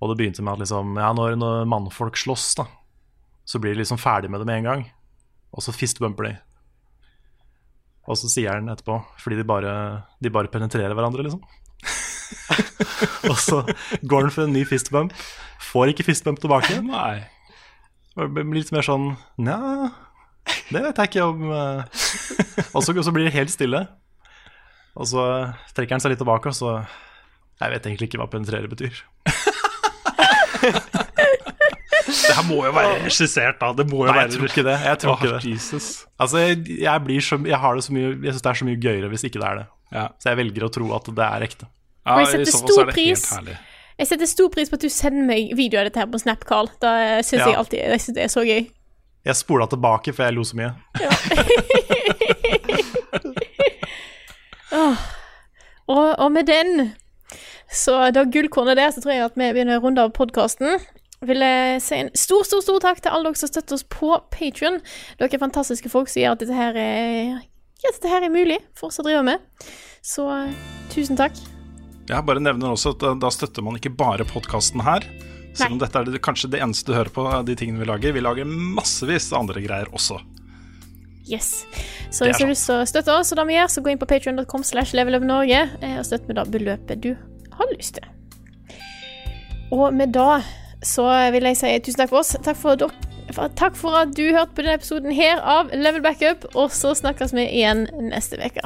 Og 0.01 0.09
det 0.09 0.17
begynte 0.17 0.41
med 0.43 0.53
at 0.53 0.59
liksom, 0.65 0.95
ja, 0.97 1.11
når, 1.13 1.35
når 1.37 1.65
mannfolk 1.69 2.17
slåss, 2.17 2.55
da, 2.57 2.65
så 3.45 3.59
blir 3.61 3.75
de 3.75 3.83
liksom 3.83 3.97
ferdig 4.01 4.29
med 4.29 4.41
det 4.41 4.47
med 4.49 4.57
en 4.57 4.63
gang. 4.67 4.83
Og 5.53 5.61
så 5.63 5.71
fistbumper 5.75 6.27
de. 6.27 6.33
Og 8.09 8.17
så 8.17 8.27
sier 8.33 8.55
han 8.57 8.67
etterpå, 8.73 8.97
fordi 9.21 9.37
de 9.37 9.45
bare, 9.47 9.73
de 10.19 10.29
bare 10.33 10.49
penetrerer 10.51 10.95
hverandre, 10.97 11.23
liksom. 11.27 11.41
og 13.31 13.37
så 13.41 13.61
går 14.01 14.27
han 14.27 14.33
for 14.33 14.45
en 14.45 14.55
ny 14.55 14.63
fistbump, 14.67 15.13
får 15.71 15.93
ikke 15.93 16.07
fistbump 16.09 16.41
tilbake. 16.43 16.79
Nei. 16.85 17.23
Det 18.15 18.27
blir 18.33 18.59
litt 18.59 18.73
mer 18.75 18.83
sånn 18.83 19.13
Nja, 19.39 19.91
det 20.71 20.81
vet 20.83 20.97
jeg 20.99 21.11
ikke 21.11 21.27
om 21.29 21.45
eh. 21.55 22.01
Og 22.75 22.83
så, 22.83 22.91
så 22.91 23.13
blir 23.15 23.27
det 23.29 23.35
helt 23.37 23.53
stille. 23.53 23.85
Og 24.99 25.07
så 25.07 25.23
trekker 25.75 25.95
han 25.95 26.03
seg 26.03 26.13
litt 26.13 26.19
tilbake, 26.19 26.51
og 26.51 26.57
så 26.57 26.73
Jeg 27.61 27.75
vet 27.75 27.87
egentlig 27.87 28.09
ikke 28.09 28.19
hva 28.21 28.27
penetrere 28.31 28.71
betyr. 28.71 29.03
Det 32.11 32.35
her 32.35 32.43
må 32.47 32.57
jo 32.65 32.71
være 32.75 32.95
regissert, 33.05 33.59
da. 33.61 33.71
Det 33.75 33.85
må 33.87 34.01
jo 34.03 34.09
Nei, 34.09 34.15
være 34.17 34.25
jeg 34.25 34.33
tror 34.35 34.49
ikke 34.49 34.63
det. 34.67 34.77
Jeg 34.83 34.99
tror 35.01 35.13
ikke 35.15 35.31
det. 35.31 35.41
Jesus. 35.53 35.87
Altså, 36.19 36.41
jeg, 36.43 36.79
jeg 36.81 37.23
så 37.23 37.37
Jeg 37.47 37.59
har 37.61 37.77
det 37.77 37.83
så 37.85 37.93
mye 37.95 38.09
Jeg 38.09 38.33
syns 38.33 38.43
det 38.43 38.51
er 38.51 38.59
så 38.59 38.67
mye 38.67 38.79
gøyere 38.81 39.11
hvis 39.11 39.25
ikke 39.27 39.39
det 39.41 39.47
er 39.47 39.61
det. 39.61 39.67
Ja. 39.95 40.05
Så 40.19 40.31
jeg 40.31 40.39
velger 40.41 40.65
å 40.67 40.71
tro 40.73 40.89
at 40.97 41.11
det 41.19 41.27
er 41.27 41.45
ekte. 41.47 41.69
Ja, 42.05 42.15
Og 42.15 42.19
jeg 42.23 42.27
setter 42.45 42.57
stor 42.57 42.91
pris. 42.91 43.27
Jeg 44.01 44.07
setter 44.09 44.25
stor 44.25 44.47
pris 44.49 44.69
på 44.71 44.75
at 44.79 44.81
du 44.81 44.89
sender 44.89 45.25
meg 45.27 45.51
video 45.57 45.79
av 45.79 45.85
dette 45.85 45.99
her 46.01 46.07
på 46.09 46.17
Snap, 46.21 46.45
Carl. 46.49 46.69
Da 46.81 47.21
syns 47.21 47.41
Ja. 47.43 47.49
jeg 47.51 47.57
alltid 47.59 47.79
jeg 47.79 48.01
synes 48.01 48.15
det 48.15 48.23
er 48.23 48.27
så 48.33 48.41
gøy. 48.47 48.63
Jeg 49.25 49.35
spola 49.37 49.67
tilbake, 49.69 50.13
for 50.13 50.23
jeg 50.25 50.33
lo 50.33 50.43
så 50.43 50.55
mye. 50.57 50.71
Åh. 54.71 54.97
Og, 55.91 56.15
og 56.19 56.31
med 56.31 56.43
den, 56.47 56.91
så 57.71 58.09
da 58.15 58.23
gullkornet 58.23 58.77
der, 58.77 58.89
så 58.91 59.01
tror 59.03 59.11
jeg 59.13 59.25
at 59.27 59.35
vi 59.37 59.51
begynner 59.53 59.77
å 59.77 59.83
runde 59.83 60.01
av 60.01 60.13
podkasten. 60.15 60.79
Vil 61.21 61.43
jeg 61.45 61.81
si 61.85 61.99
en 62.01 62.09
stor, 62.17 62.41
stor 62.47 62.63
stor 62.65 62.79
takk 62.81 63.03
til 63.03 63.13
alle 63.13 63.29
dere 63.29 63.37
som 63.37 63.51
støtter 63.51 63.77
oss 63.77 63.85
på 63.85 64.15
Patrion. 64.33 64.79
Dere 65.19 65.29
er 65.37 65.43
fantastiske 65.43 65.91
folk 65.93 66.09
som 66.09 66.23
gjør 66.23 66.33
at 66.37 66.41
dette 66.41 66.57
her 66.57 66.79
er, 66.81 67.35
ja, 67.83 67.91
dette 67.91 68.09
her 68.09 68.25
er 68.25 68.33
mulig 68.33 68.57
for 68.73 68.89
oss 68.89 68.97
å 69.03 69.05
drive 69.05 69.21
med. 69.27 69.43
Så 70.01 70.25
tusen 70.95 71.19
takk. 71.19 71.37
Jeg 72.09 72.25
bare 72.27 72.41
nevner 72.41 72.73
også 72.73 72.95
at 72.95 73.05
da, 73.21 73.29
støtter 73.33 73.63
man 73.65 73.77
ikke 73.77 73.93
bare 73.93 74.25
podkasten 74.27 74.83
her. 74.85 75.05
Selv 75.53 75.75
om 75.75 75.81
dette 75.81 75.99
er 75.99 76.07
det, 76.07 76.21
kanskje 76.23 76.49
det 76.51 76.61
eneste 76.63 76.91
du 76.91 76.95
hører 76.95 77.11
på 77.13 77.25
av 77.27 77.43
de 77.47 77.55
tingene 77.59 77.81
vi 77.81 77.89
lager. 77.89 78.15
Vi 78.15 78.23
lager 78.23 78.47
massevis 78.47 79.31
av 79.33 79.43
andre 79.43 79.63
greier 79.63 79.91
også. 79.91 80.21
Yes. 81.29 81.65
Så 82.09 82.25
hvis 82.25 82.39
du 82.39 82.45
har 82.45 82.51
lyst 82.51 82.65
til 82.67 82.81
å 82.81 82.87
støtte 82.89 83.13
oss, 83.13 83.31
og 83.31 83.39
det 83.39 83.45
vi 83.51 83.57
gjør, 83.57 83.69
så 83.71 83.83
gå 83.83 83.91
inn 83.93 84.01
på 84.01 84.07
patreon.com 84.09 84.65
slash 84.67 84.95
levelupnorge 84.97 85.61
eh, 85.79 85.99
og 85.99 86.07
støtt 86.07 86.25
med 86.27 86.39
det 86.39 86.47
beløpet 86.55 87.03
du 87.03 87.13
har 87.59 87.71
lyst 87.75 87.99
til. 87.99 88.09
Og 89.71 89.93
med 89.95 90.11
da 90.15 90.41
så 90.83 91.05
vil 91.31 91.45
jeg 91.51 91.59
si 91.59 91.71
tusen 91.85 92.01
takk 92.01 92.11
for 92.11 92.23
oss. 92.23 92.33
Takk 92.43 92.57
for, 92.59 92.87
for, 93.31 93.53
takk 93.59 93.77
for 93.79 93.99
at 94.01 94.15
du 94.17 94.25
hørte 94.31 94.55
på 94.55 94.65
denne 94.65 94.79
episoden 94.79 95.13
her 95.15 95.39
av 95.39 95.71
Level 95.75 96.03
Backup, 96.03 96.49
og 96.55 96.73
så 96.75 96.95
snakkes 96.97 97.35
vi 97.37 97.45
igjen 97.47 97.85
neste 98.09 98.41
uke. 98.41 98.65